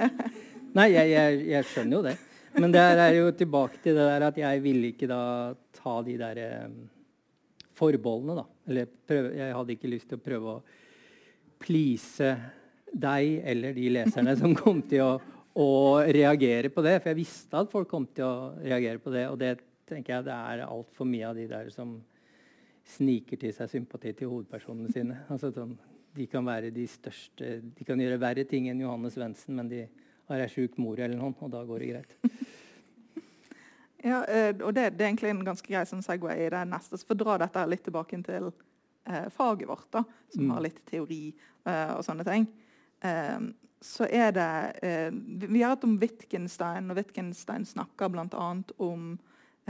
Nei, 0.78 0.88
jeg, 0.92 1.12
jeg, 1.12 1.38
jeg, 1.48 1.68
skjønner 1.70 1.96
jo 1.96 2.02
det. 2.04 2.16
Men 2.58 2.74
det 2.74 2.82
er 2.82 3.14
jo 3.16 3.30
tilbake 3.36 3.80
til 3.84 3.96
det 3.96 4.06
der 4.08 4.26
at 4.26 4.40
jeg 4.40 4.62
ville 4.64 4.90
ikke 4.92 5.08
da 5.08 5.22
ta 5.78 5.94
de 6.04 6.16
der 6.20 6.40
um, 6.66 6.74
forbeholdene, 7.78 8.42
da. 8.42 8.44
Eller 8.68 8.92
prøve, 9.08 9.32
jeg 9.38 9.56
hadde 9.56 9.74
ikke 9.74 9.90
lyst 9.92 10.10
til 10.10 10.18
å 10.18 10.24
prøve 10.24 10.54
å 10.56 10.60
please 11.62 12.34
deg 12.92 13.40
eller 13.52 13.74
de 13.76 13.88
leserne 13.92 14.34
som 14.38 14.54
kom 14.62 14.82
til 14.88 15.04
å, 15.04 15.10
å, 15.58 15.70
reagere 16.06 16.70
på 16.74 16.84
det. 16.86 16.98
For 17.00 17.12
jeg 17.12 17.20
visste 17.20 17.62
at 17.62 17.72
folk 17.72 17.90
kom 17.90 18.06
til 18.14 18.26
å 18.26 18.52
reagere 18.62 19.02
på 19.02 19.12
det. 19.14 19.26
Og 19.32 19.38
det 19.40 19.56
tenker 19.88 20.18
jeg 20.18 20.28
det 20.28 20.36
er 20.36 20.66
altfor 20.66 21.08
mye 21.08 21.30
av 21.30 21.38
de 21.38 21.46
der 21.50 21.70
som 21.74 21.98
sniker 22.88 23.40
til 23.40 23.52
seg 23.52 23.70
sympati 23.70 24.14
til 24.16 24.32
hovedpersonene 24.32 24.92
sine. 24.92 25.22
Altså, 25.32 25.52
sånn, 25.52 25.74
de 26.16 26.26
kan 26.30 26.46
være 26.46 26.70
de 26.74 26.86
største 26.88 27.58
De 27.76 27.84
kan 27.86 28.00
gjøre 28.00 28.20
verre 28.20 28.46
ting 28.48 28.70
enn 28.70 28.80
Johannes 28.80 29.18
Svendsen, 29.18 29.58
men 29.58 29.68
de 29.70 29.82
har 30.28 30.44
ei 30.44 30.52
sjuk 30.52 30.76
mor 30.80 30.98
eller 31.00 31.16
noe, 31.16 31.34
og 31.40 31.52
da 31.52 31.60
går 31.64 31.84
det 31.84 31.90
greit. 31.92 32.16
Ja, 34.04 34.22
eh, 34.24 34.52
og 34.62 34.74
det, 34.74 34.90
det, 34.94 35.04
er 35.04 35.10
egentlig 35.10 35.32
en 35.32 35.46
ganske 35.46 35.70
grei 35.70 35.84
sånn 35.88 36.04
segway 36.06 36.44
i 36.46 36.50
det 36.54 36.64
neste. 36.70 36.98
Så 36.98 37.06
for 37.06 37.16
å 37.16 37.22
dra 37.24 37.38
dette 37.42 37.64
litt 37.66 37.84
tilbake 37.86 38.20
til 38.26 38.50
eh, 38.50 39.28
faget 39.34 39.70
vårt, 39.70 39.88
da, 39.94 40.04
som 40.34 40.44
mm. 40.46 40.52
har 40.54 40.66
litt 40.68 40.82
teori 40.88 41.22
eh, 41.32 41.94
og 41.96 42.04
sånne 42.06 42.26
ting. 42.28 42.46
Eh, 43.02 43.48
så 43.80 44.08
er 44.10 44.32
det 44.34 44.50
eh, 44.82 45.10
Vi 45.48 45.62
har 45.62 45.76
hatt 45.76 45.86
om 45.86 45.98
Wittgenstein, 46.02 46.90
og 46.90 46.98
Wittgenstein 46.98 47.66
snakker 47.66 48.10
bl.a. 48.10 48.50
om 48.82 49.08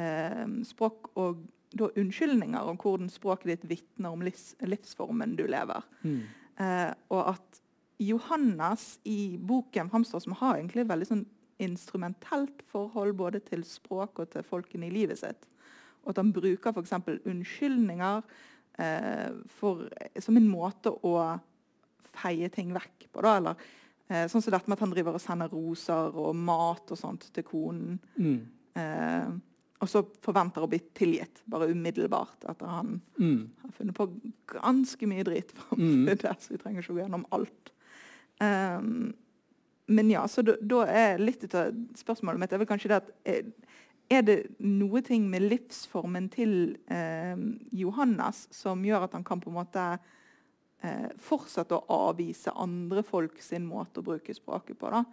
eh, 0.00 0.44
språk 0.68 1.12
og 1.16 1.46
da, 1.76 1.90
unnskyldninger 2.00 2.68
om 2.70 2.78
hvordan 2.80 3.10
språket 3.12 3.50
ditt 3.52 3.66
vitner 3.68 4.14
om 4.14 4.22
livs, 4.24 4.54
livsformen 4.64 5.36
du 5.36 5.44
lever. 5.48 5.84
Mm. 6.02 6.20
Eh, 6.64 6.92
og 7.12 7.34
at 7.34 7.60
Johannes 7.98 8.98
i 9.08 9.36
boken 9.40 9.90
framstår 9.90 10.22
som 10.24 10.36
har 10.38 10.56
egentlig 10.56 10.86
veldig 10.88 11.08
sånn 11.08 11.26
instrumentelt 11.62 12.62
forhold 12.70 13.16
både 13.18 13.40
til 13.46 13.64
språk 13.66 14.22
og 14.22 14.30
til 14.32 14.46
folkene 14.46 14.88
i 14.88 14.94
livet 14.94 15.20
sitt. 15.20 15.48
Og 16.04 16.12
at 16.12 16.20
han 16.22 16.32
bruker 16.32 16.72
f.eks. 16.72 16.94
unnskyldninger 17.26 18.22
eh, 18.78 19.34
for, 19.58 19.88
som 20.22 20.38
en 20.38 20.48
måte 20.50 20.92
å 21.04 21.16
feie 22.18 22.48
ting 22.54 22.72
vekk 22.74 23.08
på. 23.12 23.24
Da, 23.24 23.34
eller 23.40 23.66
eh, 24.08 24.26
sånn 24.30 24.44
som 24.44 24.54
dette 24.54 24.70
med 24.70 24.78
at 24.78 24.86
han 24.86 24.94
driver 24.94 25.18
og 25.18 25.24
sender 25.24 25.52
roser 25.52 26.16
og 26.16 26.38
mat 26.38 26.94
og 26.94 27.00
sånt 27.00 27.28
til 27.34 27.46
konen. 27.46 27.98
Mm. 28.16 28.40
Eh, 28.78 29.36
og 29.78 29.90
så 29.90 30.02
forventer 30.24 30.64
å 30.64 30.70
bli 30.70 30.80
tilgitt 30.96 31.44
bare 31.50 31.68
umiddelbart 31.70 32.48
etter 32.50 32.70
han 32.70 32.96
mm. 33.14 33.42
har 33.62 33.74
funnet 33.76 33.94
på 33.94 34.08
ganske 34.56 35.10
mye 35.10 35.26
drit. 35.26 35.54
Mm. 35.70 36.08
det, 36.08 36.34
så 36.42 36.54
vi 36.54 36.62
trenger 36.62 36.82
ikke 36.82 36.94
å 36.94 36.98
gå 36.98 37.04
gjennom 37.04 37.26
alt. 37.36 37.72
Um, 38.38 39.12
men 39.88 40.10
ja, 40.12 40.26
så 40.28 40.44
da 40.44 40.82
er 40.86 41.20
litt 41.22 41.46
av 41.56 41.72
spørsmålet 41.96 42.42
mitt 42.42 42.52
er 42.52 42.60
vel 42.60 42.68
kanskje 42.68 42.90
det 42.92 43.00
at 43.00 43.12
er, 43.24 43.46
eh, 43.48 43.76
er 44.08 44.22
det 44.24 44.36
noe 44.64 45.02
ting 45.04 45.26
med 45.28 45.44
livsformen 45.44 46.30
til 46.32 46.52
eh, 46.92 47.36
Johannes 47.76 48.46
som 48.54 48.84
gjør 48.84 49.04
at 49.04 49.16
han 49.16 49.24
kan 49.26 49.40
på 49.40 49.50
en 49.50 49.58
måte 49.58 49.84
eh, 50.80 51.10
fortsette 51.20 51.76
å 51.76 52.04
avvise 52.08 52.54
andre 52.56 53.04
folk 53.04 53.40
sin 53.44 53.66
måte 53.68 54.00
å 54.00 54.06
bruke 54.06 54.36
språket 54.36 54.80
på. 54.80 54.92
da? 54.92 55.04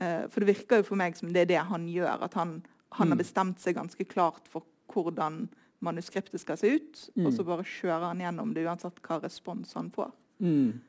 Eh, 0.00 0.22
for 0.32 0.40
det 0.40 0.54
virker 0.54 0.80
jo 0.80 0.88
for 0.88 1.00
meg 1.00 1.18
som 1.18 1.32
det 1.32 1.44
er 1.44 1.50
det 1.52 1.64
han 1.68 1.88
gjør. 1.90 2.26
At 2.28 2.36
han, 2.40 2.58
han 2.96 3.10
mm. 3.10 3.14
har 3.14 3.20
bestemt 3.20 3.60
seg 3.62 3.76
ganske 3.76 4.08
klart 4.08 4.48
for 4.48 4.64
hvordan 4.90 5.46
manuskriptet 5.84 6.40
skal 6.40 6.58
se 6.60 6.74
ut. 6.76 7.02
Mm. 7.16 7.26
Og 7.26 7.36
så 7.36 7.46
bare 7.46 7.66
kjører 7.68 8.08
han 8.08 8.24
gjennom 8.24 8.54
det 8.56 8.64
uansett 8.68 9.00
hva 9.04 9.20
respons 9.24 9.76
han 9.76 9.92
får. 9.94 10.12
Mm. 10.40 10.80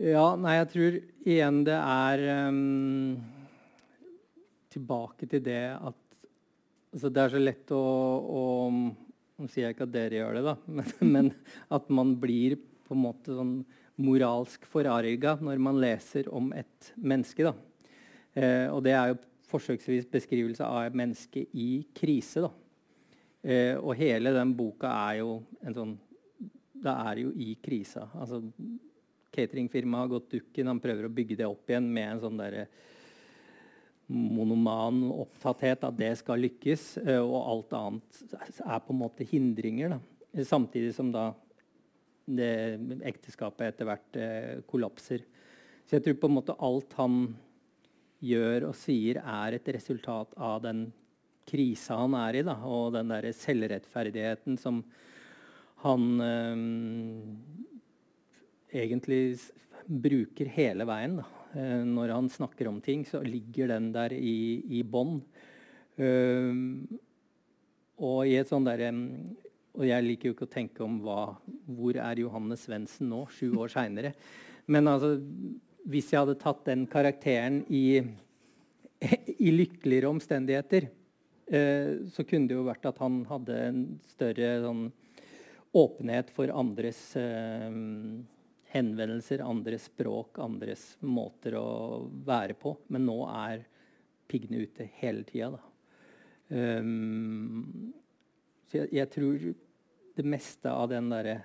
Ja, 0.00 0.32
nei, 0.40 0.54
jeg 0.56 0.68
tror 0.72 0.94
igjen 1.28 1.58
det 1.66 1.76
er 1.76 2.22
um, 2.48 3.18
Tilbake 4.72 5.28
til 5.28 5.42
det 5.44 5.64
at 5.76 5.98
altså 6.92 7.10
Det 7.12 7.22
er 7.22 7.34
så 7.34 7.42
lett 7.42 7.74
å, 7.76 7.82
å 8.24 8.42
Nå 8.72 9.50
sier 9.50 9.66
jeg 9.66 9.76
ikke 9.76 9.88
at 9.88 9.92
dere 9.92 10.18
gjør 10.20 10.38
det, 10.38 10.42
da, 10.46 10.54
men, 10.70 10.90
men 11.14 11.30
at 11.72 11.88
man 11.92 12.14
blir 12.20 12.56
på 12.86 12.96
en 12.96 13.02
måte 13.04 13.36
sånn 13.36 13.56
moralsk 14.02 14.64
forarga 14.70 15.36
når 15.42 15.60
man 15.62 15.80
leser 15.82 16.28
om 16.32 16.50
et 16.56 16.92
menneske. 16.96 17.44
da. 17.44 17.52
Eh, 18.38 18.68
og 18.72 18.82
det 18.86 18.94
er 18.96 19.12
jo 19.12 19.18
forsøksvis 19.50 20.06
beskrivelse 20.12 20.64
av 20.64 20.86
et 20.86 20.96
menneske 20.96 21.44
i 21.58 21.82
krise. 21.96 22.44
da. 22.44 22.52
Eh, 23.42 23.74
og 23.76 23.96
hele 23.98 24.32
den 24.36 24.54
boka 24.56 24.92
er 25.10 25.20
jo 25.22 25.42
en 25.64 25.76
sånn 25.76 25.98
Det 26.82 26.90
er 26.90 27.18
jo 27.22 27.32
i 27.38 27.52
krisa. 27.62 28.08
Altså, 28.18 28.40
cateringfirmaet 29.32 30.04
har 30.04 30.14
gått 30.16 30.32
dukken. 30.36 30.70
Han 30.70 30.80
prøver 30.82 31.08
å 31.08 31.12
bygge 31.12 31.38
det 31.40 31.48
opp 31.48 31.70
igjen 31.70 31.88
med 31.92 32.08
en 32.08 32.22
sånn 32.22 32.40
der 32.40 32.58
monoman 34.12 35.06
opptatthet 35.14 35.84
at 35.86 35.96
det 35.96 36.12
skal 36.20 36.42
lykkes. 36.42 36.86
Eh, 37.04 37.20
og 37.22 37.38
alt 37.40 37.76
annet 37.78 38.22
er 38.36 38.82
på 38.84 38.94
en 38.94 39.02
måte 39.02 39.26
hindringer. 39.28 39.96
Da. 39.96 40.44
Samtidig 40.48 40.94
som 40.96 41.12
da 41.14 41.30
det 42.26 42.52
ekteskapet 43.08 43.72
etter 43.72 43.88
hvert 43.88 44.18
eh, 44.20 44.58
kollapser. 44.68 45.24
Så 45.86 45.96
jeg 45.96 46.04
tror 46.04 46.20
på 46.20 46.30
en 46.30 46.36
måte 46.38 46.58
alt 46.62 46.94
han 46.98 47.24
gjør 48.22 48.68
og 48.68 48.76
sier, 48.78 49.18
er 49.18 49.56
et 49.56 49.72
resultat 49.74 50.36
av 50.38 50.60
den 50.62 50.86
krisa 51.48 51.96
han 51.98 52.14
er 52.14 52.38
i, 52.38 52.44
da, 52.46 52.54
og 52.62 52.92
den 52.94 53.10
der 53.10 53.26
selvrettferdigheten 53.34 54.60
som 54.62 54.78
han 55.82 56.04
eh, 56.22 57.71
egentlig 58.72 59.36
bruker 59.86 60.50
hele 60.54 60.86
veien. 60.88 61.18
Da. 61.20 61.28
Eh, 61.54 61.84
når 61.84 62.14
han 62.14 62.30
snakker 62.32 62.68
om 62.68 62.80
ting, 62.80 63.04
så 63.06 63.22
ligger 63.24 63.74
den 63.74 63.90
der 63.94 64.14
i, 64.16 64.62
i 64.78 64.82
bånn. 64.82 65.20
Uh, 65.92 66.88
og 68.00 68.24
i 68.24 68.38
et 68.40 68.48
sånn 68.48 68.64
derre 68.64 68.88
Og 69.76 69.82
jeg 69.84 70.04
liker 70.06 70.30
jo 70.30 70.32
ikke 70.32 70.46
å 70.46 70.54
tenke 70.54 70.80
om 70.80 70.94
hva, 71.04 71.34
hvor 71.68 71.98
er 72.00 72.22
Johannes 72.22 72.64
Svendsen 72.64 73.10
nå, 73.12 73.26
sju 73.28 73.50
år 73.60 73.68
seinere. 73.74 74.14
Men 74.72 74.88
altså, 74.88 75.18
hvis 75.84 76.08
jeg 76.08 76.22
hadde 76.22 76.38
tatt 76.40 76.64
den 76.64 76.86
karakteren 76.88 77.60
i, 77.68 78.00
i 79.36 79.52
lykkeligere 79.52 80.14
omstendigheter, 80.14 80.88
uh, 81.52 82.08
så 82.08 82.24
kunne 82.24 82.48
det 82.48 82.56
jo 82.56 82.66
vært 82.70 82.88
at 82.88 83.00
han 83.04 83.22
hadde 83.28 83.62
en 83.68 83.86
større 84.14 84.54
sånn, 84.64 84.86
åpenhet 85.76 86.32
for 86.32 86.52
andres 86.52 87.04
uh, 87.20 87.68
henvendelser, 88.72 89.42
andres 89.44 89.88
språk, 89.90 90.38
andres 90.40 90.96
måter 91.04 91.58
å 91.58 92.08
være 92.24 92.56
på. 92.58 92.74
Men 92.92 93.06
nå 93.08 93.18
er 93.28 93.66
piggene 94.30 94.64
ute 94.64 94.88
hele 95.00 95.26
tida, 95.28 95.52
da. 95.58 95.68
Um, 96.52 97.92
så 98.68 98.82
jeg, 98.82 98.88
jeg, 98.92 99.08
tror 99.12 99.44
det 100.16 100.24
meste 100.28 100.72
av 100.72 100.90
den 100.90 101.08
derre 101.12 101.38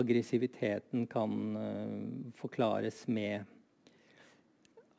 aggressiviteten 0.00 1.04
kan 1.12 1.34
uh, 1.56 2.30
forklares 2.38 3.02
med 3.12 3.44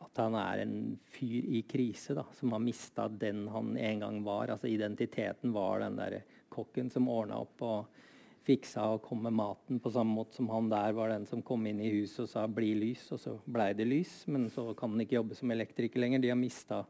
at 0.04 0.22
han 0.22 0.38
er 0.38 0.62
en 0.62 0.76
fyr 1.16 1.48
i 1.58 1.64
krise, 1.70 2.14
da, 2.18 2.26
som 2.38 2.54
har 2.54 2.62
mista 2.62 3.08
den 3.10 3.48
han 3.54 3.74
en 3.78 4.04
gang 4.06 4.22
var. 4.26 4.54
Altså 4.54 4.70
Identiteten 4.70 5.54
var 5.56 5.82
den 5.82 5.98
der 5.98 6.20
kokken 6.54 6.92
som 6.94 7.10
ordna 7.10 7.40
opp 7.42 7.64
og 7.66 8.02
fiksa 8.44 8.86
og 8.96 9.04
kom 9.06 9.24
med 9.24 9.36
maten 9.38 9.80
på 9.82 9.92
samme 9.94 10.16
måte 10.18 10.38
som 10.38 10.50
han 10.52 10.70
der 10.72 10.96
var 10.98 11.14
den 11.14 11.26
som 11.30 11.44
kom 11.46 11.66
inn 11.70 11.80
i 11.82 11.92
huset 11.94 12.26
og 12.26 12.30
sa 12.30 12.46
'bli 12.48 12.74
lys', 12.76 13.12
og 13.16 13.20
så 13.20 13.40
blei 13.48 13.74
det 13.74 13.88
lys. 13.88 14.28
Men 14.28 14.50
så 14.50 14.74
kan 14.76 14.92
han 14.92 15.02
ikke 15.02 15.20
jobbe 15.22 15.36
som 15.36 15.52
elektriker 15.52 16.00
lenger. 16.00 16.20
De 16.20 16.30
har 16.30 16.36
mista 16.36 16.86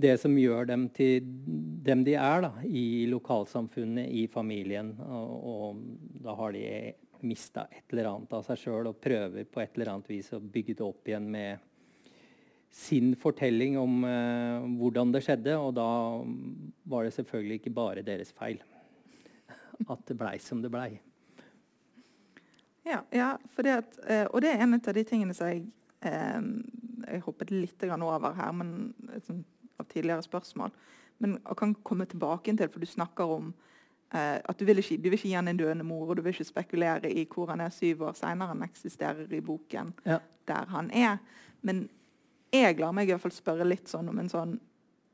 det 0.00 0.16
som 0.20 0.36
gjør 0.38 0.66
dem 0.66 0.88
til 0.88 1.20
dem 1.84 2.04
de 2.04 2.14
er 2.14 2.40
da, 2.40 2.52
i 2.64 3.06
lokalsamfunnet, 3.06 4.08
i 4.08 4.26
familien. 4.26 4.94
Og, 5.00 5.32
og 5.52 5.76
da 6.24 6.34
har 6.34 6.52
de 6.52 6.94
mista 7.22 7.66
et 7.70 7.84
eller 7.92 8.08
annet 8.14 8.32
av 8.32 8.46
seg 8.46 8.62
sjøl 8.62 8.86
og 8.86 9.00
prøver 9.00 9.44
på 9.44 9.60
et 9.60 9.76
eller 9.76 9.92
annet 9.92 10.08
vis 10.08 10.32
å 10.32 10.40
bygge 10.40 10.78
det 10.78 10.86
opp 10.86 11.08
igjen 11.08 11.28
med 11.30 11.58
sin 12.70 13.16
fortelling 13.18 13.76
om 13.78 14.04
uh, 14.06 14.62
hvordan 14.78 15.12
det 15.12 15.24
skjedde. 15.26 15.58
Og 15.58 15.74
da 15.76 15.90
var 16.88 17.04
det 17.04 17.16
selvfølgelig 17.18 17.60
ikke 17.60 17.76
bare 17.76 18.06
deres 18.06 18.32
feil 18.32 18.62
at 19.88 20.02
det 20.06 20.16
blei 20.18 20.36
som 20.42 20.62
det 20.62 20.70
blei. 20.72 20.90
Ja, 22.84 23.02
ja 23.10 23.38
det 23.56 23.76
at, 23.76 23.98
eh, 24.08 24.26
og 24.26 24.42
det 24.42 24.52
er 24.52 24.64
en 24.64 24.74
av 24.74 24.94
de 24.94 25.04
tingene 25.04 25.36
som 25.36 25.50
jeg 25.50 25.66
eh, 26.02 26.40
Jeg 27.10 27.24
hoppet 27.24 27.50
litt 27.50 27.82
over 27.84 28.34
her 28.36 28.52
men, 28.52 28.94
sånn, 29.26 29.44
av 29.80 29.86
tidligere 29.88 30.22
spørsmål. 30.22 30.70
Men 31.18 31.38
jeg 31.38 31.56
kan 31.56 31.74
komme 31.82 32.06
tilbake 32.06 32.52
til, 32.56 32.68
for 32.68 32.80
du 32.80 32.86
snakker 32.86 33.24
om 33.24 33.54
eh, 34.12 34.36
at 34.38 34.58
du 34.58 34.64
vil, 34.64 34.78
ikke, 34.78 34.96
du 34.96 35.08
vil 35.08 35.18
ikke 35.18 35.28
gi 35.28 35.36
han 35.36 35.48
en 35.48 35.56
døende 35.56 35.84
mor, 35.84 36.08
og 36.08 36.16
du 36.16 36.22
vil 36.22 36.34
ikke 36.34 36.48
spekulere 36.48 37.10
i 37.10 37.24
hvor 37.24 37.50
han 37.50 37.60
er 37.64 37.72
syv 37.72 38.04
år 38.08 38.18
seinere. 38.20 38.52
Han 38.52 38.62
eksisterer 38.68 39.32
i 39.32 39.40
boken 39.40 39.94
ja. 40.04 40.20
der 40.48 40.68
han 40.70 40.90
er. 40.90 41.18
Men 41.62 41.88
jeg 42.52 42.78
lar 42.80 42.92
meg 42.92 43.08
i 43.08 43.14
hvert 43.14 43.24
fall 43.24 43.34
spørre 43.34 43.68
litt 43.68 43.88
sånn 43.90 44.08
om 44.12 44.20
en 44.20 44.32
sånn 44.32 44.58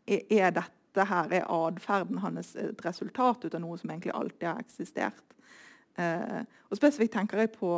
Er, 0.06 0.20
er 0.30 0.52
dette 0.55 0.85
dette 0.97 1.09
her 1.12 1.32
er 1.36 1.48
atferden 1.52 2.20
hans 2.24 2.55
et 2.56 2.85
resultat 2.85 3.44
ut 3.44 3.55
av 3.55 3.62
noe 3.62 3.77
som 3.78 3.93
egentlig 3.93 4.14
alltid 4.16 4.48
har 4.48 4.62
eksistert. 4.62 5.36
Eh, 5.97 6.43
og 6.70 6.78
Spesifikt 6.78 7.14
tenker 7.16 7.40
jeg 7.40 7.55
på 7.56 7.70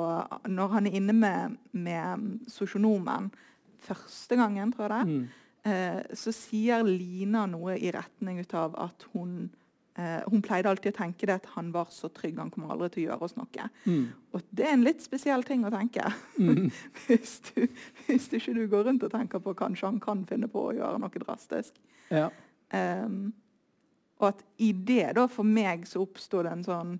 når 0.50 0.72
han 0.74 0.88
er 0.88 0.96
inne 0.98 1.14
med, 1.14 1.58
med 1.72 2.48
sosionomen 2.50 3.30
første 3.82 4.38
gangen, 4.38 4.72
tror 4.74 4.88
jeg 4.88 4.94
det. 4.94 5.12
Mm. 5.12 5.28
Eh, 5.68 6.02
så 6.18 6.34
sier 6.34 6.86
Lina 6.86 7.46
noe 7.50 7.76
i 7.78 7.92
retning 7.94 8.40
av 8.56 8.76
at 8.78 9.06
hun 9.12 9.50
eh, 9.98 10.22
hun 10.30 10.42
pleide 10.42 10.70
alltid 10.70 10.94
å 10.94 10.98
tenke 11.00 11.26
det 11.26 11.38
at 11.40 11.46
han 11.56 11.70
var 11.74 11.90
så 11.94 12.10
trygg, 12.14 12.38
han 12.38 12.50
kommer 12.54 12.74
aldri 12.74 12.90
til 12.94 13.04
å 13.04 13.06
gjøre 13.10 13.28
oss 13.28 13.36
noe. 13.38 13.68
Mm. 13.84 14.04
Og 14.34 14.50
det 14.50 14.66
er 14.66 14.76
en 14.76 14.86
litt 14.86 15.02
spesiell 15.02 15.46
ting 15.46 15.66
å 15.66 15.72
tenke. 15.74 16.06
Mm. 16.38 16.70
hvis, 17.06 17.38
du, 17.50 17.66
hvis 18.06 18.30
ikke 18.38 18.54
du 18.56 18.64
går 18.70 18.86
rundt 18.90 19.06
og 19.06 19.14
tenker 19.14 19.42
på 19.42 19.56
kanskje 19.58 19.90
han 19.90 20.02
kan 20.02 20.26
finne 20.30 20.50
på 20.50 20.68
å 20.70 20.76
gjøre 20.78 21.02
noe 21.02 21.24
drastisk. 21.26 21.78
Ja. 22.10 22.30
Um, 22.74 23.20
og 24.18 24.32
at 24.32 24.42
i 24.64 24.72
det, 24.72 25.14
da, 25.16 25.26
for 25.30 25.46
meg, 25.46 25.86
så 25.88 26.02
oppsto 26.02 26.42
det 26.44 26.52
en 26.52 26.66
sånn 26.66 26.96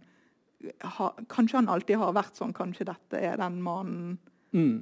ha, 0.97 1.11
Kanskje 1.31 1.59
han 1.59 1.69
alltid 1.70 2.01
har 2.01 2.15
vært 2.16 2.39
sånn, 2.39 2.55
kanskje 2.57 2.89
dette 2.89 3.20
er 3.20 3.36
den 3.39 3.61
mannen 3.62 4.16
mm. 4.57 4.77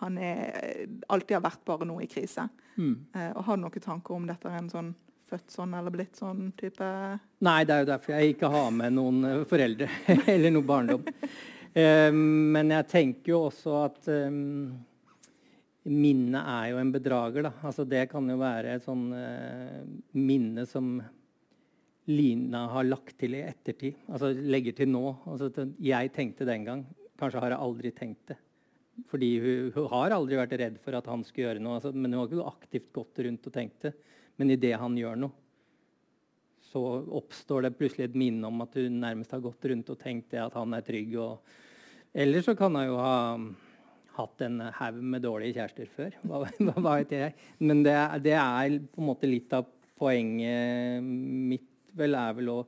Han 0.00 0.16
er, 0.18 0.86
alltid 1.12 1.36
har 1.36 1.44
vært 1.44 1.60
bare 1.68 1.86
nå 1.86 2.00
i 2.02 2.08
krise. 2.10 2.48
Mm. 2.74 2.94
Uh, 3.14 3.30
og 3.36 3.42
Har 3.46 3.58
du 3.58 3.62
noen 3.62 3.84
tanker 3.84 4.16
om 4.16 4.24
dette 4.26 4.50
er 4.50 4.58
en 4.58 4.72
sånn 4.72 4.94
født 5.30 5.54
sånn 5.54 5.74
eller 5.76 5.94
blitt 5.94 6.18
sånn 6.18 6.48
type 6.58 6.86
Nei, 7.44 7.60
det 7.64 7.74
er 7.74 7.84
jo 7.84 7.90
derfor 7.92 8.16
jeg 8.16 8.34
ikke 8.34 8.50
har 8.52 8.72
med 8.76 8.96
noen 8.96 9.28
eh, 9.28 9.44
foreldre 9.48 9.88
eller 10.34 10.52
noe 10.52 10.66
barndom. 10.68 11.06
um, 11.06 12.18
men 12.54 12.74
jeg 12.74 12.88
tenker 12.90 13.34
jo 13.34 13.40
også 13.48 13.78
at 13.86 14.10
um, 14.12 14.74
minnet 15.84 16.40
er 16.40 16.70
jo 16.72 16.80
en 16.80 16.92
bedrager. 16.94 17.44
Da. 17.46 17.52
Altså, 17.66 17.84
det 17.88 18.06
kan 18.12 18.28
jo 18.30 18.38
være 18.40 18.76
et 18.76 18.86
sånn 18.86 19.04
uh, 19.12 19.84
minne 20.16 20.64
som 20.68 20.96
Lina 22.08 22.66
har 22.72 22.88
lagt 22.88 23.16
til 23.20 23.36
i 23.38 23.44
ettertid. 23.44 24.00
Altså 24.12 24.32
legger 24.32 24.76
til 24.76 24.90
nå. 24.92 25.04
Altså, 25.28 25.68
jeg 25.80 26.12
tenkte 26.16 26.48
den 26.48 26.66
gang. 26.66 26.82
Kanskje 27.20 27.40
har 27.44 27.54
jeg 27.54 27.64
aldri 27.66 27.92
tenkt 27.96 28.32
det. 28.32 28.40
Fordi 29.10 29.30
hun, 29.42 29.70
hun 29.74 29.88
har 29.90 30.14
aldri 30.14 30.38
vært 30.38 30.56
redd 30.60 30.76
for 30.82 30.96
at 30.96 31.08
han 31.10 31.24
skulle 31.26 31.48
gjøre 31.48 31.62
noe. 31.64 31.78
Altså, 31.78 31.94
men 31.94 32.12
hun 32.12 32.20
har 32.20 32.28
ikke 32.28 32.52
aktivt 32.52 32.92
gått 32.94 33.24
rundt 33.26 33.48
og 33.48 33.56
tenkt 33.56 33.88
det. 33.88 33.94
Men 34.40 34.52
idet 34.54 34.76
han 34.80 34.96
gjør 34.98 35.18
noe, 35.24 35.40
så 36.74 36.80
oppstår 37.14 37.68
det 37.68 37.76
plutselig 37.78 38.08
et 38.08 38.16
minne 38.18 38.48
om 38.48 38.64
at 38.64 38.74
hun 38.80 38.96
nærmest 38.98 39.30
har 39.30 39.42
gått 39.44 39.68
rundt 39.70 39.92
og 39.92 39.98
tenkt 40.00 40.32
det, 40.32 40.40
at 40.42 40.56
han 40.58 40.74
er 40.74 40.82
trygg. 40.86 41.12
Og... 41.22 41.54
Eller 42.10 42.42
så 42.42 42.56
kan 42.58 42.74
hun 42.74 42.88
jo 42.88 42.98
ha 42.98 43.18
hatt 44.18 44.42
en 44.46 44.60
haug 44.78 44.98
med 45.02 45.24
dårlige 45.24 45.58
kjærester 45.58 45.90
før. 45.90 46.18
Hva, 46.28 46.42
hva 46.74 46.96
vet 47.00 47.14
jeg. 47.14 47.36
Men 47.62 47.82
det, 47.86 47.96
det 48.24 48.36
er 48.38 48.78
på 48.92 49.02
en 49.02 49.08
måte 49.10 49.30
litt 49.30 49.52
av 49.56 49.66
poenget 49.98 51.04
mitt 51.04 51.70
vel, 51.94 52.16
er 52.18 52.34
vel 52.36 52.50
å 52.50 52.58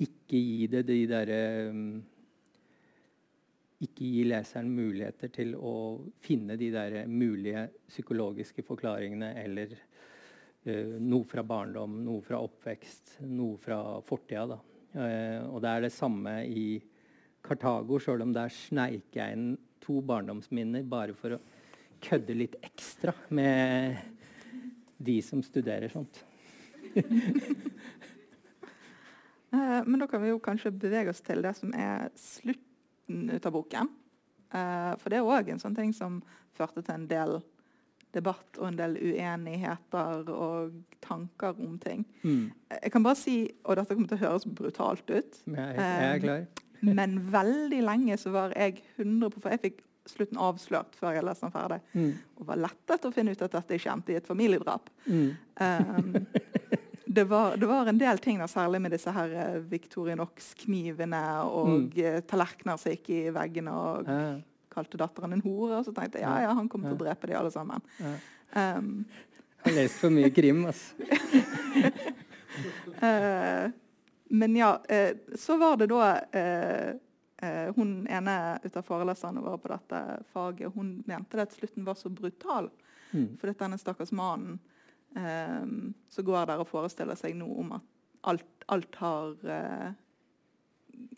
ikke 0.00 0.38
gi 0.38 0.66
det 0.70 0.84
de 0.88 0.98
derre 1.10 1.40
um, 1.68 1.84
Ikke 3.84 4.06
gi 4.06 4.24
leseren 4.28 4.70
muligheter 4.72 5.32
til 5.34 5.54
å 5.56 5.74
finne 6.22 6.56
de 6.60 6.70
der 6.72 7.02
mulige 7.08 7.66
psykologiske 7.88 8.64
forklaringene 8.66 9.32
eller 9.42 9.74
uh, 9.74 10.96
noe 11.00 11.26
fra 11.28 11.44
barndom, 11.44 12.00
noe 12.04 12.22
fra 12.24 12.40
oppvekst, 12.44 13.18
noe 13.28 13.58
fra 13.60 13.80
fortida. 14.06 14.60
Uh, 14.94 15.48
og 15.50 15.60
det 15.64 15.72
er 15.72 15.86
det 15.86 15.94
samme 15.94 16.40
i 16.46 16.64
Kartago, 17.40 17.98
sjøl 18.00 18.26
om 18.26 18.34
der 18.36 18.52
inn 19.32 19.54
to 19.84 20.00
barndomsminner 20.06 20.86
bare 20.88 21.16
for 21.16 21.36
å 21.36 21.40
kødde 22.00 22.36
litt 22.36 22.56
ekstra 22.64 23.14
med 23.28 23.96
de 25.00 25.20
som 25.24 25.42
studerer 25.44 25.92
sånt. 25.92 26.24
Eh, 29.50 29.80
men 29.82 29.98
da 29.98 30.06
kan 30.06 30.22
vi 30.22 30.28
jo 30.28 30.36
kanskje 30.38 30.70
bevege 30.70 31.10
oss 31.10 31.24
til 31.26 31.40
det 31.42 31.50
som 31.58 31.72
er 31.74 32.04
slutten 32.14 33.32
ut 33.32 33.46
av 33.48 33.54
boken. 33.56 33.88
Eh, 34.54 34.92
for 35.00 35.10
det 35.10 35.18
er 35.18 35.26
òg 35.26 35.50
en 35.50 35.58
sånn 35.58 35.74
ting 35.74 35.90
som 35.90 36.20
førte 36.54 36.84
til 36.86 36.94
en 36.94 37.08
del 37.10 37.40
debatt 38.14 38.60
og 38.60 38.68
en 38.68 38.78
del 38.78 38.94
uenigheter 38.94 40.30
og 40.30 40.78
tanker 41.02 41.58
om 41.66 41.76
ting. 41.82 42.04
Mm. 42.22 42.50
Jeg 42.76 42.94
kan 42.94 43.06
bare 43.06 43.18
si, 43.18 43.36
og 43.64 43.78
dette 43.78 43.94
kommer 43.94 44.10
til 44.10 44.20
å 44.20 44.24
høres 44.24 44.46
brutalt 44.46 45.10
ut 45.10 45.42
Jeg, 45.42 45.76
jeg 45.78 46.08
er 46.08 46.22
klar. 46.22 46.46
Men 46.98 47.18
veldig 47.32 47.80
lenge 47.84 48.18
så 48.20 48.32
var 48.34 48.56
jeg 48.56 48.82
100 48.96 49.38
For 49.38 49.52
jeg 49.52 49.64
fikk 49.66 49.80
slutten 50.08 50.40
avslørt 50.40 50.96
før 50.98 51.16
jeg 51.16 51.24
leste 51.26 51.46
den 51.46 51.54
ferdig. 51.54 51.80
Mm. 51.92 52.12
Og 52.40 52.46
var 52.48 52.60
lettet 52.64 53.06
å 53.06 53.12
finne 53.14 53.34
ut 53.34 53.44
at 53.44 53.56
dette 53.56 53.76
ikke 53.76 53.92
endte 53.92 54.14
i 54.14 54.18
et 54.18 54.28
familiedrap. 54.28 54.90
Mm. 55.06 55.26
Um, 55.60 56.12
det 57.18 57.24
var, 57.30 57.56
det 57.60 57.68
var, 57.70 57.90
en 57.90 58.00
del 58.00 58.22
ting, 58.22 58.40
da, 58.40 58.48
særlig 58.50 58.82
med 58.82 58.94
disse 58.96 59.14
her 59.14 59.34
uh, 59.36 59.56
Victorinox-knivene 59.70 61.24
og 61.46 61.72
mm. 61.72 61.88
uh, 62.00 62.20
tallerkener 62.30 62.80
som 62.80 62.94
gikk 62.94 63.12
i 63.14 63.22
veggene 63.34 63.76
og 63.76 64.10
ja. 64.10 64.20
kalte 64.72 65.00
datteren 65.00 65.36
en 65.36 65.44
hore. 65.44 65.80
Og 65.80 65.88
så 65.88 65.94
tenkte 65.96 66.22
jeg 66.22 66.26
ja, 66.26 66.46
ja, 66.48 66.54
han 66.56 66.70
kommer 66.70 66.90
til 66.90 66.98
å 66.98 67.04
drepe 67.04 67.30
de 67.30 67.38
alle 67.38 67.52
sammen. 67.54 67.84
Ja. 68.00 68.14
Um, 68.78 68.94
jeg 69.60 69.74
har 69.74 69.76
lest 69.76 70.00
for 70.00 70.14
mye 70.14 70.30
krim, 70.32 70.64
altså. 70.70 70.96
uh, 73.04 73.68
men 74.30 74.56
ja, 74.56 74.72
så 75.34 75.56
var 75.58 75.76
det 75.80 75.88
da 75.90 76.04
hun 77.74 77.92
ene 78.06 78.34
ut 78.62 78.76
av 78.76 78.84
foreleserne 78.84 79.42
våre 79.42 79.58
på 79.58 79.70
dette 79.72 80.00
faget 80.30 80.74
hun 80.74 80.90
mente 81.08 81.38
det 81.38 81.46
at 81.48 81.56
slutten 81.56 81.86
var 81.86 81.96
så 81.98 82.12
brutal. 82.12 82.68
Mm. 83.10 83.38
For 83.40 83.50
denne 83.50 83.78
stakkars 83.80 84.12
mannen 84.14 84.58
Um, 85.10 85.94
så 86.08 86.22
går 86.22 86.46
der 86.46 86.60
og 86.62 86.68
forestiller 86.70 87.18
seg 87.18 87.34
noe 87.34 87.56
om 87.64 87.72
at 87.74 87.86
alt, 88.30 88.64
alt 88.70 88.98
har 89.00 89.32
uh, 89.42 89.90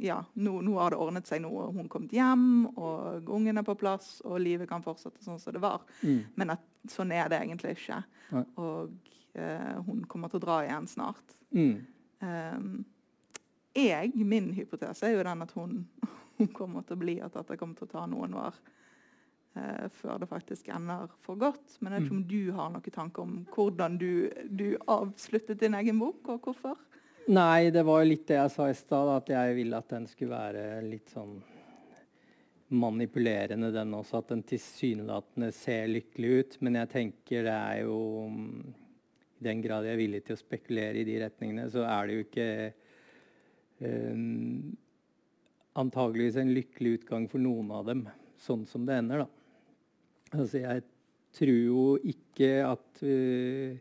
Ja, 0.01 0.23
nå, 0.33 0.61
nå, 0.65 0.77
har 0.79 0.95
det 0.95 1.01
ordnet 1.03 1.29
seg, 1.29 1.43
nå 1.43 1.51
har 1.59 1.73
hun 1.75 1.91
kommet 1.93 2.15
hjem, 2.15 2.71
og 2.71 3.29
ungen 3.35 3.59
er 3.59 3.67
på 3.67 3.75
plass, 3.77 4.21
og 4.25 4.41
livet 4.41 4.71
kan 4.71 4.85
fortsette 4.85 5.25
sånn 5.25 5.41
som 5.43 5.53
det 5.53 5.61
var. 5.63 5.83
Mm. 6.07 6.21
Men 6.39 6.55
at 6.55 6.65
sånn 6.91 7.13
er 7.13 7.29
det 7.33 7.41
egentlig 7.43 7.75
ikke. 7.77 7.99
Nei. 8.33 8.45
Og 8.63 9.13
uh, 9.37 9.77
hun 9.89 10.05
kommer 10.09 10.31
til 10.31 10.41
å 10.41 10.45
dra 10.47 10.61
igjen 10.65 10.89
snart. 10.89 11.37
Mm. 11.51 11.75
Um, 12.23 12.71
jeg, 13.75 14.13
min 14.29 14.53
hypotese 14.57 15.09
er 15.09 15.17
jo 15.17 15.25
den 15.27 15.45
at 15.45 15.57
hun, 15.57 15.83
hun 16.39 16.53
kommer 16.55 16.87
til 16.87 16.99
å 16.99 17.03
bli 17.03 17.19
at 17.25 17.35
dette 17.39 17.59
kommer 17.61 17.79
til 17.79 17.89
å 17.89 17.93
ta 17.93 18.07
noen 18.11 18.37
år 18.39 18.57
eh, 19.57 19.89
før 20.01 20.23
det 20.23 20.31
faktisk 20.31 20.71
ender 20.75 21.13
for 21.25 21.41
godt. 21.41 21.79
Men 21.81 21.95
jeg 21.95 22.03
vet 22.03 22.09
ikke 22.09 22.17
om 22.17 22.25
mm. 22.25 22.31
du 22.33 22.57
har 22.59 22.73
noen 22.75 22.97
tanker 22.99 23.27
om 23.27 23.37
hvordan 23.55 23.99
du, 24.01 24.13
du 24.49 24.67
avsluttet 24.87 25.63
din 25.63 25.79
egen 25.81 26.01
bok, 26.03 26.35
og 26.35 26.49
hvorfor? 26.49 26.77
Nei, 27.31 27.71
det 27.71 27.85
var 27.87 28.03
jo 28.03 28.11
litt 28.11 28.27
det 28.27 28.41
jeg 28.41 28.51
sa 28.51 28.67
i 28.67 28.75
stad, 28.75 29.09
at 29.15 29.29
jeg 29.31 29.55
ville 29.55 29.79
at 29.79 29.91
den 29.93 30.09
skulle 30.11 30.35
være 30.35 30.83
litt 30.83 31.13
sånn 31.13 31.37
manipulerende, 32.73 33.71
den 33.71 33.95
også. 33.95 34.23
At 34.23 34.33
den 34.33 34.43
tilsynelatende 34.49 35.53
ser 35.55 35.91
lykkelig 35.91 36.31
ut. 36.33 36.57
Men 36.65 36.81
jeg 36.81 36.91
tenker 36.93 37.47
det 37.47 37.55
er 37.55 37.83
jo 37.85 37.99
I 38.27 39.45
den 39.47 39.63
grad 39.63 39.87
jeg 39.87 39.97
er 39.97 40.01
villig 40.01 40.23
til 40.27 40.37
å 40.37 40.41
spekulere 40.41 41.03
i 41.03 41.07
de 41.07 41.19
retningene, 41.23 41.69
så 41.71 41.83
er 41.87 42.09
det 42.09 42.17
jo 42.17 42.27
ikke 42.27 42.49
antageligvis 45.79 46.37
en 46.41 46.53
lykkelig 46.55 46.99
utgang 46.99 47.29
for 47.31 47.43
noen 47.43 47.71
av 47.75 47.87
dem, 47.89 48.05
sånn 48.41 48.67
som 48.69 48.85
det 48.87 48.99
ender. 49.01 49.25
da. 49.25 49.29
Altså, 50.33 50.61
jeg 50.63 50.85
tror 51.37 51.57
jo 51.57 51.87
ikke 52.13 52.51
at 52.67 53.03
uh, 53.05 53.77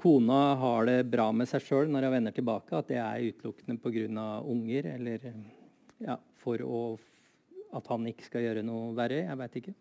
kona 0.00 0.40
har 0.60 0.88
det 0.88 0.98
bra 1.12 1.30
med 1.32 1.48
seg 1.48 1.64
sjøl 1.64 1.90
når 1.92 2.08
hun 2.08 2.16
vender 2.18 2.36
tilbake. 2.36 2.76
At 2.76 2.92
det 2.92 3.00
er 3.02 3.30
utelukkende 3.30 3.80
pga. 3.80 4.28
unger, 4.44 4.92
eller 4.96 5.26
ja, 6.04 6.18
for 6.36 6.62
å, 6.62 6.84
at 7.76 7.92
han 7.92 8.06
ikke 8.12 8.28
skal 8.28 8.46
gjøre 8.46 8.64
noe 8.66 8.94
verre. 8.96 9.24
Jeg 9.24 9.40
veit 9.42 9.60
ikke. 9.62 9.76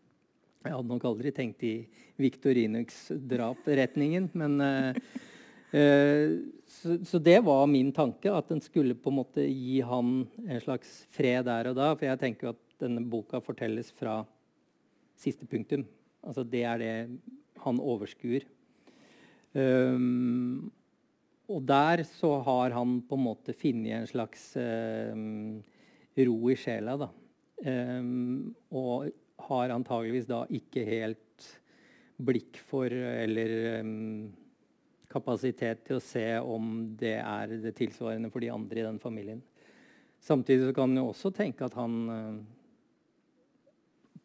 Jeg 0.65 0.73
hadde 0.73 0.89
nok 0.89 1.03
aldri 1.05 1.31
tenkt 1.35 1.63
i 1.67 1.75
Victorinux 2.17 3.11
drap-retningen, 3.29 4.31
men 4.33 4.55
uh, 4.63 4.95
så, 5.71 6.93
så, 7.03 7.19
det 7.19 7.39
var 7.43 7.65
min 7.67 7.91
tanke, 7.91 8.31
at 8.31 8.47
den 8.51 8.61
skulle 8.63 8.95
på 8.95 9.11
en 9.11 9.17
måte 9.17 9.43
gi 9.43 9.81
han 9.83 10.21
en 10.45 10.61
slags 10.63 11.01
fred 11.11 11.47
der 11.49 11.71
og 11.71 11.75
da. 11.75 11.89
For 11.95 12.07
jeg 12.07 12.21
tenker 12.21 12.53
at 12.53 12.61
denne 12.79 13.03
boka 13.09 13.41
fortelles 13.43 13.91
fra 13.95 14.21
siste 15.19 15.47
punktum. 15.49 15.85
Altså 16.25 16.45
det 16.47 16.63
er 16.67 16.81
det 16.81 16.93
han 17.65 17.81
overskuer. 17.81 18.45
Um, 19.55 20.71
og 21.47 21.61
der 21.67 22.03
så 22.07 22.39
har 22.43 22.73
han 22.75 22.97
på 23.07 23.15
en 23.15 23.25
måte 23.27 23.55
funnet 23.55 23.99
en 23.99 24.09
slags 24.09 24.49
um, 24.57 25.61
ro 26.17 26.39
i 26.51 26.57
sjela, 26.59 26.97
da. 26.99 27.11
Um, 27.65 28.55
og 28.75 29.11
har 29.47 29.71
antageligvis 29.71 30.27
da 30.27 30.43
ikke 30.51 30.83
helt 30.87 31.47
blikk 32.25 32.59
for 32.67 32.91
eller 32.91 33.51
kapasitet 35.15 35.85
til 35.87 35.97
å 35.97 36.03
se 36.03 36.25
om 36.43 36.71
det 36.99 37.17
er 37.21 37.55
det 37.63 37.73
tilsvarende 37.79 38.29
for 38.33 38.43
de 38.43 38.51
andre 38.53 38.81
i 38.81 38.85
den 38.85 39.01
familien. 39.01 39.41
Samtidig 40.21 40.73
kan 40.75 40.93
jo 40.97 41.09
også 41.11 41.31
tenke 41.35 41.67
at 41.67 41.75
han 41.77 41.97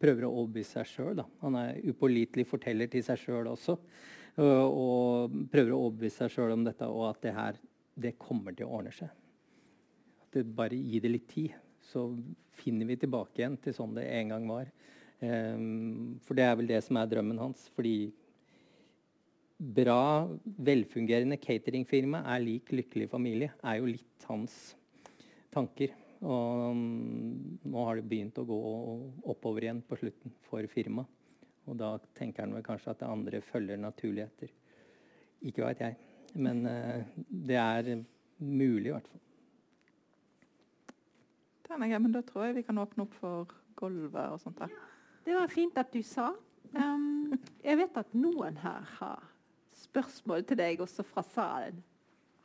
prøver 0.00 0.26
å 0.26 0.32
overbevise 0.32 0.80
seg 0.80 0.88
sjøl. 0.88 1.22
Han 1.42 1.58
er 1.60 1.80
upålitelig 1.90 2.46
forteller 2.48 2.90
til 2.90 3.04
seg 3.04 3.20
sjøl 3.20 3.50
også. 3.52 3.76
og 4.40 5.34
prøver 5.52 5.74
å 5.74 5.80
overbevise 5.86 6.22
seg 6.22 6.32
sjøl 6.32 6.54
om 6.54 6.64
dette, 6.64 6.86
og 6.86 7.10
at 7.10 7.20
det 7.24 7.34
her 7.36 7.58
det 8.00 8.14
kommer 8.18 8.54
til 8.56 8.68
å 8.68 8.78
ordne 8.78 8.92
seg. 8.94 9.10
At 10.22 10.38
det 10.38 10.46
bare 10.56 10.78
gi 10.78 11.00
det 11.02 11.10
litt 11.10 11.28
tid, 11.28 11.56
så 11.90 12.06
finner 12.60 12.86
vi 12.86 12.96
tilbake 13.00 13.42
igjen 13.42 13.58
til 13.60 13.74
sånn 13.76 13.96
det 13.96 14.06
en 14.06 14.32
gang 14.32 14.46
var. 14.48 14.70
Um, 15.20 16.16
for 16.24 16.38
det 16.38 16.46
er 16.46 16.56
vel 16.56 16.70
det 16.70 16.80
som 16.86 16.96
er 16.96 17.10
drømmen 17.10 17.42
hans. 17.42 17.66
Fordi 17.74 18.12
bra, 19.60 20.28
velfungerende 20.64 21.36
cateringfirma 21.36 22.22
er 22.32 22.44
lik 22.44 22.72
lykkelig 22.72 23.10
familie. 23.12 23.52
er 23.62 23.76
jo 23.76 23.90
litt 23.90 24.24
hans 24.28 24.74
tanker. 25.52 25.92
Og 26.20 26.70
um, 26.72 27.58
nå 27.64 27.84
har 27.86 27.96
det 27.96 28.08
begynt 28.08 28.38
å 28.40 28.44
gå 28.48 28.60
oppover 29.32 29.64
igjen 29.64 29.82
på 29.84 29.98
slutten 30.00 30.32
for 30.48 30.64
firmaet. 30.72 31.08
Og 31.68 31.76
da 31.78 31.94
tenker 32.16 32.44
han 32.44 32.54
vel 32.56 32.64
kanskje 32.64 32.92
at 32.92 33.02
det 33.02 33.08
andre 33.08 33.40
følger 33.44 33.78
naturlig 33.78 34.24
etter. 34.24 34.52
Ikke 35.44 35.64
veit 35.64 35.82
jeg. 35.84 35.96
Men 36.40 36.64
uh, 36.64 37.04
det 37.28 37.58
er 37.60 37.90
mulig, 38.40 38.90
i 38.90 38.94
hvert 38.96 39.08
fall. 39.08 39.26
Men 41.70 42.12
da 42.12 42.24
tror 42.26 42.48
jeg 42.48 42.56
vi 42.56 42.66
kan 42.66 42.80
åpne 42.82 43.04
opp 43.04 43.12
for 43.20 43.52
gulvet 43.78 44.32
og 44.32 44.40
sånt. 44.42 44.58
der. 44.58 44.72
Det 45.24 45.36
var 45.36 45.52
fint 45.52 45.76
at 45.78 45.92
du 45.92 46.00
sa. 46.02 46.32
Um, 46.74 47.36
jeg 47.62 47.78
vet 47.78 48.00
at 48.00 48.16
noen 48.16 48.56
her 48.62 48.88
har 48.98 49.29
spørsmål 49.90 50.46
til 50.48 50.60
deg 50.62 50.80
også 50.80 51.04
fra 51.06 51.24
salen. 51.34 51.82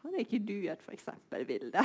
Hadde 0.05 0.22
ikke 0.22 0.41
du 0.45 0.57
et 0.69 0.81
f.eks. 0.85 1.07
bilde 1.47 1.81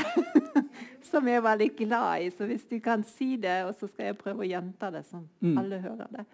som 1.10 1.28
jeg 1.28 1.40
var 1.44 1.56
litt 1.56 1.78
glad 1.78 2.26
i? 2.26 2.28
Så 2.34 2.48
hvis 2.48 2.66
du 2.68 2.76
kan 2.84 3.04
si 3.06 3.36
det, 3.40 3.62
og 3.64 3.72
så 3.78 3.88
skal 3.88 4.10
jeg 4.10 4.20
prøve 4.20 4.44
å 4.44 4.50
gjenta 4.50 4.90
det, 4.92 5.06
så 5.08 5.22
mm. 5.40 5.56
alle 5.56 5.80
hører 5.80 6.12
det. 6.18 6.26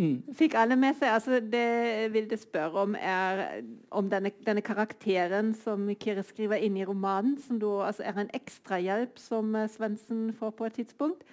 Mm. 0.00 0.22
Fikk 0.32 0.54
alle 0.56 0.78
med 0.80 0.96
seg 0.96 1.12
altså 1.12 1.42
Det 1.44 2.08
Vilde 2.14 2.38
spør 2.40 2.78
om, 2.86 2.94
er 2.96 3.60
om 3.92 4.06
denne, 4.08 4.30
denne, 4.46 4.62
karakteren 4.64 5.50
som 5.60 5.90
Kyrre 6.00 6.24
skriver 6.24 6.62
inn 6.62 6.78
i 6.78 6.86
romanen, 6.88 7.34
som 7.42 7.58
da, 7.60 7.74
altså 7.90 8.06
er 8.08 8.22
en 8.22 8.32
ekstrahjelp 8.36 9.20
som 9.20 9.52
uh, 9.58 9.66
Svendsen 9.68 10.30
får 10.38 10.54
på 10.56 10.70
et 10.70 10.78
tidspunkt. 10.80 11.26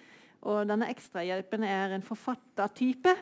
Og 0.48 0.66
denne 0.68 0.90
ekstrahjelpen 0.92 1.64
er 1.64 1.96
en 1.96 2.04
forfattertype. 2.06 3.14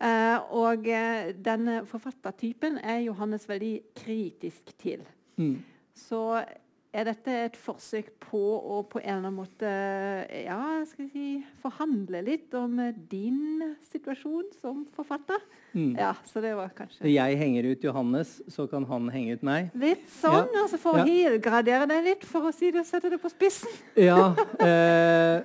Uh, 0.00 0.38
og 0.56 0.88
uh, 0.88 1.30
denne 1.44 1.82
forfattertypen 1.86 2.80
er 2.82 3.04
Johannes 3.04 3.48
veldig 3.48 3.74
kritisk 3.98 4.72
til. 4.80 5.04
Mm. 5.36 5.60
Så 5.94 6.42
er 6.92 7.06
dette 7.08 7.34
et 7.46 7.54
forsøk 7.56 8.10
på 8.20 8.38
å 8.38 8.82
på 8.84 9.00
en 9.00 9.06
eller 9.06 9.22
annen 9.22 9.36
måte 9.38 9.68
ja, 10.44 10.58
skal 10.88 11.08
si, 11.08 11.26
forhandle 11.62 12.20
litt 12.26 12.52
om 12.58 12.76
din 13.08 13.62
situasjon 13.88 14.50
som 14.60 14.82
forfatter? 14.92 15.40
Mm. 15.72 15.94
Ja, 15.96 16.12
så 16.28 16.42
det 16.44 16.52
var 16.58 16.74
kanskje... 16.76 17.08
Jeg 17.08 17.38
henger 17.40 17.70
ut 17.70 17.86
Johannes, 17.86 18.34
så 18.52 18.66
kan 18.68 18.84
han 18.90 19.08
henge 19.14 19.38
ut 19.38 19.46
meg? 19.46 19.72
Litt 19.72 20.04
sånn, 20.18 20.52
ja. 20.52 20.66
altså 20.66 20.80
for 20.82 21.00
ja. 21.00 21.06
å 21.06 21.08
helgradere 21.08 21.88
deg 21.94 22.04
litt, 22.10 22.28
for 22.28 22.50
å 22.50 22.54
si 22.54 22.68
det, 22.74 22.84
sette 22.88 23.12
det 23.14 23.20
på 23.22 23.32
spissen. 23.32 23.72
ja, 23.96 24.34
eh, 24.68 25.40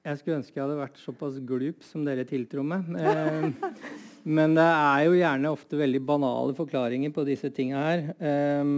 jeg 0.00 0.18
skulle 0.18 0.38
ønske 0.40 0.56
jeg 0.56 0.64
hadde 0.64 0.80
vært 0.80 1.00
såpass 1.02 1.38
glup 1.44 1.84
som 1.84 2.04
dere 2.06 2.24
tiltror 2.28 2.64
meg. 2.64 2.86
Eh, 2.96 3.50
men 4.36 4.56
det 4.56 4.66
er 4.66 5.06
jo 5.06 5.18
gjerne 5.18 5.52
ofte 5.52 5.80
veldig 5.80 6.02
banale 6.08 6.56
forklaringer 6.56 7.12
på 7.14 7.24
disse 7.28 7.52
tinga 7.54 7.82
her. 7.84 8.06
Eh, 8.16 8.70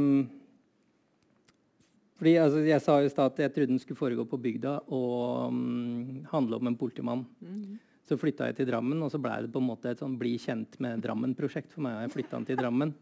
fordi 2.23 2.37
altså, 2.39 2.61
Jeg 2.63 2.83
sa 2.85 3.01
i 3.03 3.09
stad 3.11 3.33
at 3.33 3.41
jeg 3.43 3.51
trodde 3.51 3.75
den 3.75 3.81
skulle 3.83 3.99
foregå 3.99 4.23
på 4.31 4.39
bygda 4.39 4.77
og 4.95 5.49
um, 5.51 6.21
handle 6.31 6.61
om 6.61 6.69
en 6.71 6.77
politimann. 6.79 7.25
Mm. 7.43 7.81
Så 8.07 8.15
flytta 8.19 8.47
jeg 8.47 8.61
til 8.61 8.69
Drammen, 8.69 9.01
og 9.03 9.11
så 9.11 9.19
blei 9.19 9.41
det 9.43 9.51
på 9.51 9.59
en 9.59 9.67
måte 9.67 9.91
et 9.91 9.99
sånn 9.99 10.15
bli 10.21 10.37
kjent 10.39 10.79
med 10.83 11.03
Drammen-prosjekt 11.03 11.75
for 11.75 11.83
meg. 11.83 11.97
Jeg 12.05 12.13
flytta 12.15 12.39
til 12.47 12.61
Drammen. 12.61 12.95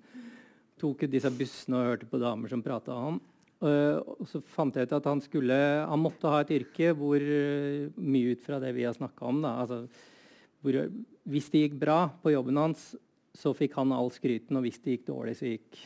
Tok 0.80 1.05
ut 1.05 1.12
disse 1.12 1.28
bussene 1.36 1.76
og 1.76 1.90
hørte 1.90 2.09
på 2.09 2.20
damer 2.20 2.48
som 2.48 2.64
prata 2.64 2.97
om 2.97 3.05
han. 3.05 3.20
Uh, 3.61 4.01
og 4.16 4.24
så 4.31 4.41
fant 4.41 4.73
jeg 4.73 4.89
ut 4.89 4.93
at 4.97 5.05
han 5.05 5.19
skulle 5.20 5.53
Han 5.85 6.01
måtte 6.01 6.31
ha 6.32 6.39
et 6.41 6.53
yrke 6.57 6.95
hvor 6.97 7.20
uh, 7.20 7.91
mye 8.01 8.32
ut 8.32 8.41
fra 8.41 8.57
det 8.62 8.70
vi 8.73 8.87
har 8.89 8.95
snakka 8.97 9.27
om, 9.28 9.43
da, 9.45 9.51
altså, 9.61 9.82
hvor, 10.65 10.78
Hvis 11.28 11.51
det 11.53 11.66
gikk 11.66 11.77
bra 11.82 11.99
på 12.23 12.32
jobben 12.32 12.57
hans, 12.57 12.95
så 13.37 13.53
fikk 13.57 13.77
han 13.77 13.93
all 13.93 14.09
skryten, 14.15 14.57
og 14.57 14.65
hvis 14.65 14.81
det 14.81 14.97
gikk 14.97 15.11
dårlig, 15.11 15.37
så 15.37 15.53
gikk 15.53 15.77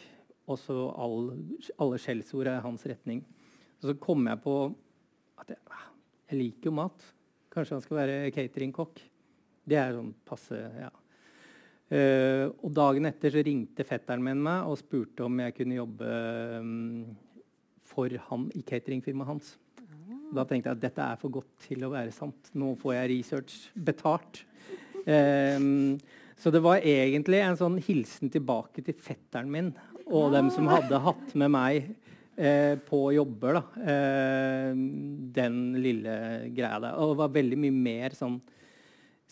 også 0.50 0.76
all, 1.02 1.32
alle 1.80 1.98
skjellsord 2.00 2.48
er 2.52 2.62
hans 2.64 2.86
retning. 2.88 3.24
Og 3.80 3.90
så 3.90 3.96
kom 4.00 4.24
jeg 4.30 4.40
på 4.44 4.56
at 5.42 5.50
jeg, 5.52 5.60
ah, 5.74 5.88
jeg 6.30 6.40
liker 6.40 6.70
jo 6.70 6.76
mat. 6.78 7.10
Kanskje 7.52 7.76
han 7.76 7.84
skal 7.84 8.00
være 8.00 8.32
cateringkokk. 8.34 9.02
Det 9.64 9.78
er 9.80 9.96
sånn 9.96 10.14
passe 10.26 10.58
ja. 10.58 10.90
Uh, 11.92 12.48
og 12.64 12.70
dagen 12.74 13.04
etter 13.10 13.34
så 13.34 13.42
ringte 13.44 13.84
fetteren 13.86 14.24
min 14.24 14.40
meg 14.42 14.70
og 14.70 14.78
spurte 14.80 15.26
om 15.26 15.42
jeg 15.42 15.52
kunne 15.58 15.76
jobbe 15.76 16.14
um, 16.64 17.12
for 17.94 18.12
han 18.28 18.48
i 18.58 18.64
cateringfirmaet 18.66 19.30
hans. 19.30 19.54
Da 20.34 20.44
tenkte 20.48 20.72
jeg 20.72 20.78
at 20.78 20.82
dette 20.82 21.06
er 21.06 21.20
for 21.20 21.32
godt 21.32 21.66
til 21.68 21.84
å 21.86 21.92
være 21.92 22.12
sant. 22.14 22.50
Nå 22.58 22.74
får 22.80 22.96
jeg 22.96 23.10
research 23.12 23.56
betalt. 23.86 24.42
Um, 25.04 25.98
så 26.40 26.50
det 26.50 26.62
var 26.64 26.82
egentlig 26.82 27.40
en 27.44 27.58
sånn 27.58 27.76
hilsen 27.82 28.32
tilbake 28.32 28.82
til 28.84 28.96
fetteren 28.98 29.52
min 29.52 29.74
og 30.04 30.32
dem 30.34 30.50
som 30.52 30.66
hadde 30.68 30.98
hatt 31.00 31.30
med 31.38 31.52
meg 31.54 31.86
eh, 32.36 32.74
på 32.84 32.98
jobber. 33.14 33.56
Da. 33.56 33.84
Eh, 33.92 34.72
den 35.38 35.60
lille 35.80 36.16
greia 36.52 36.80
der. 36.82 36.98
Og 36.98 37.14
det 37.14 37.20
var 37.22 37.36
veldig 37.38 37.60
mye 37.62 37.76
mer 37.76 38.16
sånn 38.18 38.40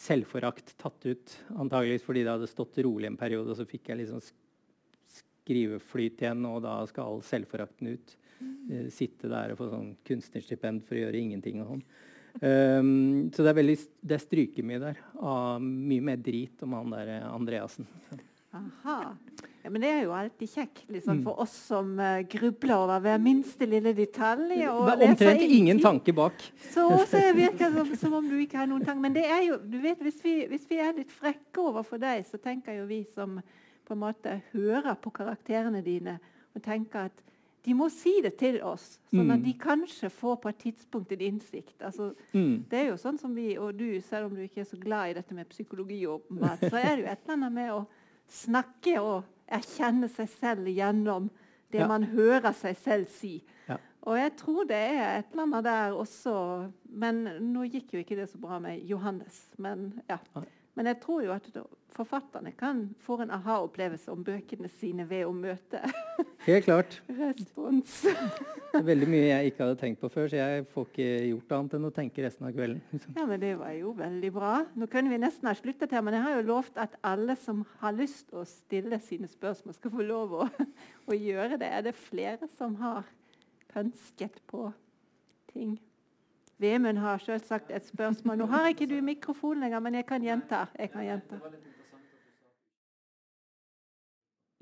selvforakt 0.02 0.72
tatt 0.80 1.04
ut. 1.04 1.36
Antageligvis 1.60 2.06
fordi 2.06 2.24
det 2.24 2.32
hadde 2.32 2.48
stått 2.50 2.80
rolig 2.86 3.10
en 3.10 3.20
periode, 3.20 3.52
og 3.52 3.58
så 3.58 3.68
fikk 3.68 3.92
jeg 3.92 4.02
liksom 4.02 4.22
skriveflyt 5.18 6.22
igjen, 6.24 6.46
og 6.48 6.62
da 6.64 6.78
skal 6.88 7.10
all 7.10 7.22
selvforakten 7.26 7.92
ut. 7.92 8.16
Eh, 8.70 8.88
sitte 8.94 9.30
der 9.30 9.52
og 9.52 9.60
få 9.60 9.68
sånn 9.72 9.92
kunstnerstipend 10.06 10.84
for 10.86 10.96
å 10.96 11.04
gjøre 11.04 11.20
ingenting. 11.20 11.62
og 11.62 11.74
sånn. 11.74 11.84
Um, 12.40 13.30
så 13.34 13.44
det 13.44 13.50
er, 13.50 13.56
veldig, 13.58 13.78
det 14.00 14.16
er 14.16 14.22
strykemye 14.22 14.82
der. 14.82 15.00
Av 15.20 15.62
mye 15.62 16.04
mer 16.04 16.20
drit 16.20 16.62
om 16.64 16.76
han 16.78 16.94
der 16.94 17.16
Andreassen. 17.28 17.88
Aha. 18.52 19.14
Ja, 19.62 19.70
men 19.70 19.80
det 19.84 19.90
er 19.92 20.00
jo 20.02 20.14
alltid 20.16 20.50
kjekt 20.50 20.88
liksom, 20.90 21.20
mm. 21.20 21.22
for 21.24 21.42
oss 21.44 21.52
som 21.68 21.92
uh, 22.00 22.20
grubler 22.28 22.74
over 22.82 23.02
hver 23.04 23.20
minste 23.22 23.68
lille 23.68 23.92
detalj. 23.96 24.64
Og 24.72 25.04
Omtrent 25.06 25.44
ingen 25.44 25.80
tanke 25.82 26.14
bak. 26.16 26.40
Så, 26.72 26.86
så 27.08 27.20
virker 27.36 27.70
det 27.70 27.72
som, 27.76 27.92
som, 28.00 28.16
om 28.18 28.30
du 28.30 28.38
ikke 28.42 28.60
har 28.62 28.70
noen 28.70 28.84
tanke. 28.86 29.04
Men 29.04 29.16
det 29.16 29.26
er 29.28 29.44
jo, 29.46 29.58
du 29.62 29.78
vet, 29.82 30.00
hvis 30.02 30.18
vi, 30.24 30.36
hvis 30.50 30.66
vi 30.70 30.80
er 30.82 30.96
litt 30.96 31.12
frekke 31.14 31.62
overfor 31.62 32.00
deg, 32.02 32.24
så 32.28 32.40
tenker 32.42 32.80
jo 32.80 32.88
vi 32.90 33.02
som 33.14 33.38
på 33.86 33.96
en 33.96 34.02
måte 34.02 34.38
hører 34.52 34.96
på 35.00 35.12
karakterene 35.14 35.82
dine, 35.84 36.16
og 36.52 36.64
tenker 36.64 37.10
at 37.10 37.22
de 37.64 37.74
må 37.78 37.86
si 37.94 38.16
det 38.24 38.32
til 38.40 38.56
oss, 38.66 38.96
sånn 39.12 39.30
at 39.30 39.38
mm. 39.38 39.44
de 39.44 39.52
kanskje 39.60 40.08
får 40.10 40.38
på 40.42 40.50
et 40.50 40.60
tidspunkt 40.64 41.12
en 41.14 41.20
innsikt. 41.22 41.76
Altså, 41.78 42.08
mm. 42.34 42.64
Det 42.70 42.80
er 42.80 42.88
jo 42.88 42.96
sånn 42.98 43.20
som 43.20 43.36
vi, 43.38 43.52
og 43.54 43.76
du, 43.78 43.86
selv 44.02 44.28
om 44.28 44.34
du 44.34 44.42
ikke 44.42 44.64
er 44.64 44.68
så 44.68 44.78
glad 44.80 45.12
i 45.12 45.16
dette 45.20 45.36
med 45.36 45.50
psykologi, 45.52 46.00
og 46.10 46.26
mat, 46.34 46.62
så 46.64 46.80
er 46.80 46.96
det 46.96 47.04
jo 47.04 47.12
et 47.12 47.22
eller 47.22 47.36
annet 47.36 47.54
med 47.60 47.70
å 47.76 47.84
snakke 48.32 48.96
og 49.02 49.30
erkjenne 49.52 50.10
seg 50.10 50.30
selv 50.32 50.70
gjennom 50.72 51.30
det 51.72 51.84
ja. 51.84 51.88
man 51.88 52.08
hører 52.10 52.52
seg 52.56 52.76
selv 52.82 53.12
si. 53.12 53.36
Ja. 53.68 53.78
Og 54.02 54.18
jeg 54.18 54.34
tror 54.40 54.66
det 54.68 54.80
er 54.80 55.20
et 55.20 55.30
eller 55.30 55.46
annet 55.46 55.64
der 55.64 55.94
også 55.94 56.32
Men 56.90 57.22
nå 57.52 57.68
gikk 57.70 57.94
jo 57.94 58.00
ikke 58.02 58.16
det 58.18 58.26
så 58.32 58.40
bra 58.42 58.58
med 58.60 58.82
Johannes. 58.90 59.44
Men, 59.62 59.92
ja. 60.10 60.18
men 60.74 60.90
jeg 60.90 60.98
tror 61.04 61.22
jo 61.24 61.32
at 61.36 61.46
forfatterne 61.96 62.52
kan 62.56 62.82
få 63.04 63.18
en 63.22 63.32
aha-opplevelse 63.36 64.10
om 64.12 64.22
bøkene 64.24 64.68
sine 64.80 65.04
ved 65.08 65.26
å 65.28 65.32
møte 65.36 65.80
Helt 66.48 66.64
klart. 66.66 66.96
respons. 67.18 67.98
det 68.06 68.80
er 68.80 68.86
veldig 68.86 69.08
mye 69.12 69.26
jeg 69.28 69.52
ikke 69.52 69.64
hadde 69.66 69.78
tenkt 69.82 70.00
på 70.02 70.10
før, 70.12 70.30
så 70.32 70.40
jeg 70.40 70.64
får 70.72 70.88
ikke 70.88 71.08
gjort 71.28 71.54
annet 71.58 71.76
enn 71.78 71.88
å 71.88 71.92
tenke 71.94 72.24
resten 72.24 72.48
av 72.48 72.56
kvelden. 72.56 72.80
ja, 73.16 73.26
men 73.28 73.42
Det 73.42 73.52
var 73.60 73.76
jo 73.76 73.92
veldig 73.98 74.32
bra. 74.34 74.54
Nå 74.74 74.88
kunne 74.90 75.12
vi 75.12 75.20
nesten 75.22 75.50
ha 75.50 75.54
sluttet 75.58 75.92
her, 75.94 76.02
men 76.06 76.16
jeg 76.18 76.26
har 76.26 76.36
jo 76.38 76.48
lovt 76.48 76.80
at 76.80 76.96
alle 77.06 77.36
som 77.38 77.64
har 77.84 77.94
lyst 77.98 78.28
til 78.30 78.42
å 78.42 78.48
stille 78.48 78.98
sine 79.04 79.30
spørsmål, 79.30 79.76
skal 79.78 79.94
få 79.94 80.08
lov 80.08 80.36
å, 80.42 80.50
å 81.10 81.18
gjøre 81.18 81.60
det. 81.60 81.70
Er 81.70 81.86
det 81.90 81.96
flere 81.98 82.50
som 82.58 82.76
har 82.82 83.04
pønsket 83.72 84.42
på 84.50 84.70
ting? 85.52 85.76
Vemund 86.62 86.98
har 87.02 87.18
selvsagt 87.18 87.72
et 87.74 87.86
spørsmål. 87.88 88.38
Nå 88.38 88.46
har 88.52 88.68
ikke 88.70 88.86
du 88.86 89.00
mikrofon 89.02 89.62
lenger, 89.64 89.82
men 89.82 89.98
jeg 89.98 90.06
kan 90.06 90.22
gjenta. 90.22 90.66
Jeg 90.78 90.92
kan 90.92 91.06
gjenta. 91.06 91.38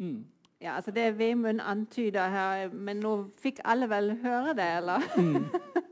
Mm. 0.01 0.25
Ja, 0.61 0.75
altså 0.77 0.93
Det 0.93 1.19
Vemund 1.19 1.61
antyder 1.65 2.29
her, 2.29 2.69
men 2.73 3.01
nå 3.01 3.15
fikk 3.41 3.63
alle 3.65 3.89
vel 3.89 4.15
høre 4.21 4.55
det, 4.57 4.67
eller? 4.81 5.05
Mm. 5.17 5.47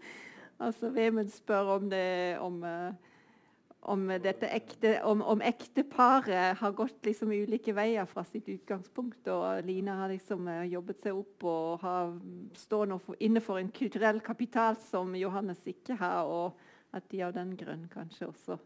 altså 0.65 0.91
Vemund 0.93 1.31
spør 1.33 1.77
om 1.79 1.91
det 1.91 2.39
om, 2.45 2.59
eh, 2.65 2.93
om 3.89 4.03
dette 4.21 4.51
ekte, 4.53 4.99
om, 5.09 5.23
om 5.23 5.41
ekteparet 5.41 6.61
har 6.61 6.77
gått 6.77 7.09
liksom 7.09 7.33
ulike 7.33 7.73
veier 7.73 8.05
fra 8.11 8.27
sitt 8.29 8.49
utgangspunkt. 8.49 9.29
Og 9.33 9.65
Line 9.65 9.97
har 10.03 10.13
liksom 10.13 10.49
eh, 10.53 10.67
jobbet 10.75 11.01
seg 11.05 11.17
opp 11.17 11.49
og 11.49 11.87
har, 11.87 12.13
står 12.57 12.93
nå 12.93 13.01
for 13.41 13.57
en 13.57 13.73
kulturell 13.73 14.21
kapital 14.21 14.77
som 14.91 15.17
Johannes 15.17 15.65
ikke 15.65 15.97
har. 15.97 16.29
Og 16.29 16.61
at 16.93 17.09
de 17.13 17.23
av 17.25 17.33
den 17.37 17.57
grunn 17.57 17.89
kanskje 17.93 18.29
også 18.29 18.59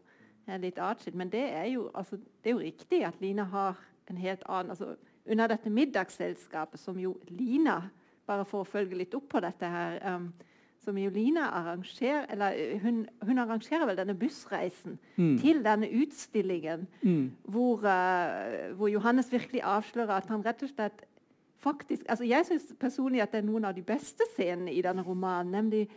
er 0.47 0.59
litt 0.59 0.79
atskilt. 0.79 1.15
Men 1.15 1.31
det 1.31 1.43
er, 1.47 1.65
jo, 1.71 1.87
altså, 1.95 2.19
det 2.43 2.51
er 2.51 2.57
jo 2.57 2.63
riktig 2.63 3.03
at 3.07 3.19
Lina 3.23 3.47
har 3.51 3.79
en 4.11 4.19
helt 4.19 4.43
annen 4.51 4.75
altså, 4.75 4.95
Under 5.29 5.47
dette 5.47 5.71
middagsselskapet, 5.71 6.79
som 6.79 6.99
jo 6.99 7.17
Lina 7.31 7.81
Bare 8.23 8.45
for 8.47 8.63
å 8.63 8.67
følge 8.67 8.95
litt 8.95 9.15
opp 9.17 9.25
på 9.33 9.39
dette 9.43 9.67
her 9.67 9.97
um, 10.07 10.29
som 10.83 10.97
jo 10.99 11.09
Lina 11.11 11.49
arrangerer 11.57 12.27
eller 12.31 12.55
eh, 12.59 12.77
hun, 12.83 13.01
hun 13.23 13.39
arrangerer 13.39 13.87
vel 13.87 13.99
denne 13.99 14.15
bussreisen 14.19 14.97
mm. 15.15 15.33
til 15.41 15.59
denne 15.63 15.89
utstillingen, 16.01 16.85
mm. 17.01 17.25
hvor, 17.51 17.83
uh, 17.83 18.71
hvor, 18.77 18.87
Johannes 18.91 19.31
virkelig 19.31 19.63
avslører 19.63 20.17
at 20.17 20.31
han 20.31 20.43
rett 20.45 20.63
og 20.63 20.71
slett 20.71 21.05
faktisk 21.63 22.03
altså 22.11 22.25
Jeg 22.27 22.47
syns 22.47 22.73
personlig 22.79 23.21
at 23.23 23.31
det 23.31 23.39
er 23.39 23.47
noen 23.47 23.67
av 23.67 23.75
de 23.75 23.83
beste 23.87 24.25
scenene 24.33 24.73
i 24.73 24.81
denne 24.83 25.03
romanen. 25.03 25.51
nemlig 25.51 25.87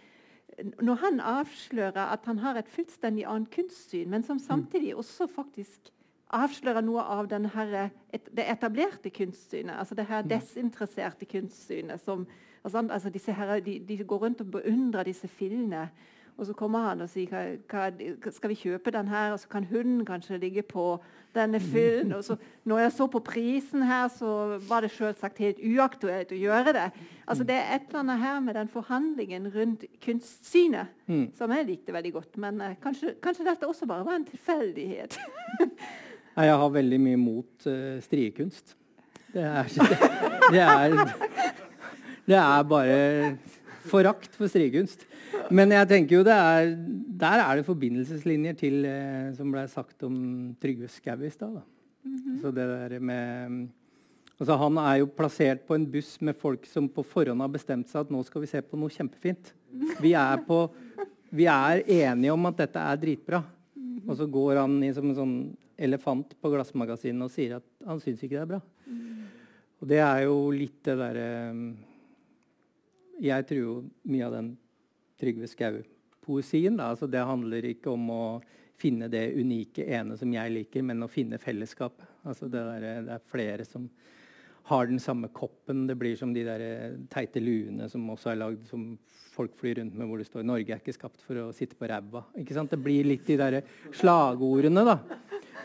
når 0.82 0.94
han 1.02 1.20
avslører 1.20 2.12
at 2.14 2.24
han 2.24 2.38
har 2.38 2.56
et 2.56 2.68
fullstendig 2.70 3.26
annet 3.28 3.50
kunstsyn, 3.52 4.10
men 4.10 4.22
som 4.22 4.38
mm. 4.38 4.44
samtidig 4.46 4.94
også 4.96 5.26
faktisk 5.26 5.90
avslører 6.34 6.82
noe 6.82 7.02
av 7.02 7.30
her, 7.54 7.90
et, 8.12 8.28
det 8.36 8.48
etablerte 8.50 9.10
kunstsynet. 9.10 9.78
altså 9.78 9.94
Det 9.94 10.06
her 10.06 10.22
mm. 10.22 10.28
desinteresserte 10.28 11.24
kunstsynet. 11.24 12.00
som 12.00 12.26
altså, 12.64 12.88
altså 12.90 13.32
her, 13.32 13.60
de, 13.60 13.78
de, 13.78 14.04
går 14.04 14.18
rundt 14.18 14.40
og 14.40 14.50
beundrer 14.50 15.02
disse 15.02 15.28
fillene. 15.28 15.88
Og 16.36 16.46
så 16.46 16.52
kommer 16.52 16.78
han 16.78 17.00
og 17.00 17.08
sier 17.08 17.30
hva, 17.32 17.88
hva, 17.88 18.30
skal 18.32 18.50
vi 18.52 18.58
kjøpe 18.60 18.92
den 18.92 19.08
her, 19.08 19.32
og 19.32 19.38
så 19.40 19.48
kan 19.48 19.64
hunden 19.64 20.04
kanskje 20.04 20.36
ligge 20.36 20.62
på 20.62 20.98
denne 21.34 21.60
fyllen. 21.60 22.12
Og 22.12 22.24
så, 22.24 22.36
når 22.64 22.78
jeg 22.78 22.92
så 22.92 23.06
på 23.06 23.22
prisen 23.24 23.82
her, 23.88 24.08
så 24.12 24.58
var 24.68 24.84
det 24.84 24.90
selvsagt 24.92 25.40
helt 25.40 25.62
uaktuelt 25.64 26.32
å 26.32 26.40
gjøre 26.40 26.74
det. 26.76 26.90
Altså 27.26 27.44
Det 27.44 27.56
er 27.56 27.72
et 27.74 27.88
eller 27.88 28.02
annet 28.02 28.20
her 28.20 28.40
med 28.40 28.54
den 28.54 28.68
forhandlingen 28.68 29.48
rundt 29.54 29.86
kunstsynet 30.04 30.92
mm. 31.06 31.30
som 31.38 31.52
jeg 31.56 31.68
likte 31.70 31.96
veldig 31.96 32.12
godt. 32.12 32.36
Men 32.36 32.60
uh, 32.60 32.74
kanskje, 32.82 33.14
kanskje, 33.22 33.48
dette 33.48 33.68
også 33.68 33.88
bare 33.88 34.04
var 34.04 34.20
en 34.20 34.28
tilfeldighet. 34.28 35.16
Nei, 36.36 36.50
jeg 36.50 36.56
har 36.60 36.72
veldig 36.74 36.96
mye 37.00 37.16
mot 37.16 37.66
uh, 37.68 37.96
striekunst. 38.04 38.74
Det 39.32 39.40
er, 39.44 39.70
det, 40.52 40.60
er, 40.60 40.96
det 42.28 42.36
er 42.36 42.66
bare 42.68 42.98
forakt 43.88 44.36
for 44.36 44.52
striekunst. 44.52 45.06
Men 45.48 45.72
jeg 45.72 45.88
tenker 45.88 46.18
jo 46.18 46.26
det 46.26 46.36
er, 46.36 46.74
der 47.22 47.40
er 47.40 47.56
det 47.56 47.66
forbindelseslinjer 47.68 48.60
til 48.60 48.84
uh, 48.84 49.32
som 49.38 49.54
ble 49.54 49.64
sagt 49.72 50.04
om 50.04 50.20
Trygve 50.60 50.92
Skau 50.92 51.24
i 51.24 51.32
stad. 51.32 51.56
Mm 52.04 52.16
-hmm. 52.16 52.40
Så 52.42 52.50
det 52.52 52.68
der 52.68 53.00
med 53.00 53.68
altså 54.38 54.56
Han 54.56 54.76
er 54.78 54.96
jo 54.96 55.06
plassert 55.06 55.66
på 55.66 55.74
en 55.74 55.90
buss 55.90 56.20
med 56.20 56.36
folk 56.36 56.66
som 56.66 56.88
på 56.88 57.02
forhånd 57.02 57.40
har 57.40 57.48
bestemt 57.48 57.88
seg 57.88 58.00
at 58.00 58.10
nå 58.10 58.22
skal 58.22 58.40
vi 58.40 58.46
se 58.46 58.60
på 58.60 58.76
noe 58.76 58.90
kjempefint. 58.90 59.54
Vi 60.00 60.12
er, 60.12 60.36
på, 60.36 60.70
vi 61.30 61.44
er 61.44 61.82
enige 61.88 62.32
om 62.32 62.46
at 62.46 62.56
dette 62.56 62.78
er 62.78 62.96
dritbra. 62.96 63.42
-hmm. 64.06 64.10
Og 64.10 64.16
så 64.16 64.26
går 64.26 64.56
han 64.56 64.82
i 64.82 64.92
som 64.94 65.08
en 65.10 65.16
sånn 65.16 65.56
elefant 65.76 66.34
på 66.40 66.50
glassmagasinet 66.52 67.26
og 67.26 67.32
sier 67.32 67.58
at 67.58 67.66
han 67.86 68.00
syns 68.02 68.22
ikke 68.22 68.36
det 68.36 68.44
er 68.44 68.52
bra. 68.54 68.60
Mm. 68.86 69.26
Og 69.80 69.90
det 69.90 70.00
er 70.00 70.22
jo 70.24 70.36
litt 70.56 70.78
det 70.86 70.96
derre 70.96 71.28
Jeg 73.20 73.46
tror 73.48 73.60
jo 73.60 73.74
mye 74.08 74.26
av 74.26 74.36
den 74.36 74.48
Trygve 75.20 75.48
Skau-poesien. 75.48 76.76
Altså, 76.80 77.08
det 77.08 77.24
handler 77.24 77.64
ikke 77.64 77.92
om 77.94 78.10
å 78.12 78.24
finne 78.76 79.08
det 79.08 79.30
unike 79.32 79.86
ene 79.88 80.18
som 80.20 80.32
jeg 80.32 80.52
liker, 80.52 80.84
men 80.84 81.04
å 81.04 81.08
finne 81.08 81.40
fellesskap. 81.40 82.02
Altså, 82.28 82.50
det, 82.52 82.60
der, 82.60 82.84
det, 83.06 83.16
er 83.16 83.30
flere 83.32 83.64
som 83.64 83.88
har 84.68 84.90
den 84.90 85.00
samme 85.00 85.30
koppen. 85.32 85.86
Det 85.88 85.96
blir 85.96 86.16
som 86.18 86.34
de 86.34 86.44
der 86.44 86.98
teite 87.12 87.40
luene 87.40 87.88
som 87.88 88.04
også 88.12 88.34
er 88.34 88.40
lagd 88.42 88.66
som 88.68 88.90
folk 89.36 89.56
flyr 89.60 89.80
rundt 89.80 89.96
med, 89.96 90.08
hvor 90.08 90.20
det 90.20 90.28
står 90.28 90.44
'Norge 90.44 90.72
er 90.74 90.80
ikke 90.80 90.96
skapt 90.96 91.22
for 91.22 91.38
å 91.40 91.52
sitte 91.54 91.76
på 91.76 91.88
ræva'. 91.88 92.24
Det 92.34 92.82
blir 92.82 93.04
litt 93.04 93.26
de 93.26 93.36
der 93.36 93.62
slagordene, 93.92 94.84
da. 94.84 94.98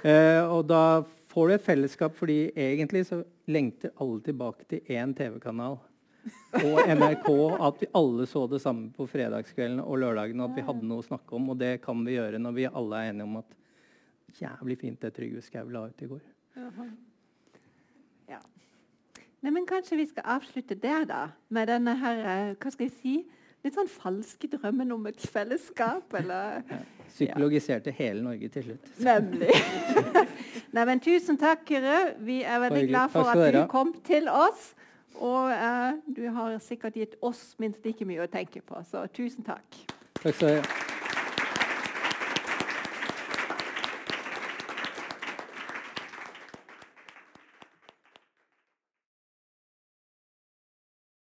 Eh, 0.07 0.41
og 0.45 0.65
da 0.69 1.03
får 1.31 1.47
du 1.47 1.53
et 1.55 1.65
fellesskap, 1.65 2.15
fordi 2.17 2.51
egentlig 2.55 3.05
så 3.07 3.21
lengter 3.51 3.93
alle 4.01 4.21
tilbake 4.25 4.67
til 4.69 4.93
én 4.93 5.15
TV-kanal 5.17 5.79
og 6.61 6.81
NRK 6.85 7.27
at 7.65 7.79
vi 7.81 7.87
alle 7.97 8.25
så 8.29 8.43
det 8.49 8.59
samme 8.61 8.91
på 8.93 9.07
fredagskvelden 9.09 9.81
og 9.83 10.01
lørdagene. 10.03 10.45
At 10.45 10.57
vi 10.57 10.65
hadde 10.65 10.87
noe 10.87 11.01
å 11.01 11.07
snakke 11.07 11.37
om. 11.37 11.49
Og 11.53 11.59
det 11.61 11.79
kan 11.85 12.03
vi 12.05 12.17
gjøre 12.17 12.41
når 12.41 12.57
vi 12.57 12.67
alle 12.69 12.99
er 12.99 13.13
enige 13.13 13.29
om 13.29 13.39
at 13.41 13.57
jævlig 14.41 14.77
fint 14.79 15.01
det 15.01 15.13
Trygve 15.15 15.43
Skau 15.45 15.69
la 15.71 15.87
ut 15.89 16.03
i 16.03 16.09
går. 16.09 16.21
Ja. 18.29 18.41
Nei, 19.41 19.51
men 19.51 19.65
kanskje 19.69 19.97
vi 19.99 20.07
skal 20.11 20.27
avslutte 20.37 20.77
der, 20.77 21.05
da. 21.09 21.21
Med 21.49 21.71
denne 21.71 21.95
her, 21.97 22.21
eh, 22.21 22.53
hva 22.55 22.73
skal 22.73 22.87
jeg 22.87 22.97
si, 22.99 23.15
litt 23.65 23.77
sånn 23.77 23.89
falske 23.91 24.49
drømmen 24.51 24.91
om 24.95 25.07
et 25.11 25.29
fellesskap, 25.31 26.13
eller. 26.17 26.61
Psykologiserte 27.11 27.91
ja. 27.91 27.97
hele 27.97 28.23
Norge 28.23 28.49
til 28.53 28.69
slutt. 28.69 28.91
Nemlig. 29.03 29.51
Nei, 30.75 30.85
men 30.87 31.01
tusen 31.03 31.39
takk, 31.39 31.65
Kyrre. 31.67 32.13
Vi 32.23 32.39
er 32.47 32.61
veldig 32.63 32.85
glad 32.87 33.11
for 33.11 33.33
at 33.33 33.51
du 33.55 33.65
kom 33.71 33.91
til 34.07 34.31
oss. 34.31 34.71
Og 35.21 35.51
eh, 35.51 35.99
du 36.07 36.23
har 36.33 36.55
sikkert 36.63 36.95
gitt 36.97 37.19
oss 37.21 37.51
minst 37.61 37.83
like 37.85 38.07
mye 38.07 38.23
å 38.23 38.31
tenke 38.31 38.63
på, 38.63 38.79
så 38.87 39.03
tusen 39.13 39.45
takk. 39.45 39.83
Takk 40.21 40.33
skal 40.39 40.55
du 40.55 40.63
ha. 40.63 40.90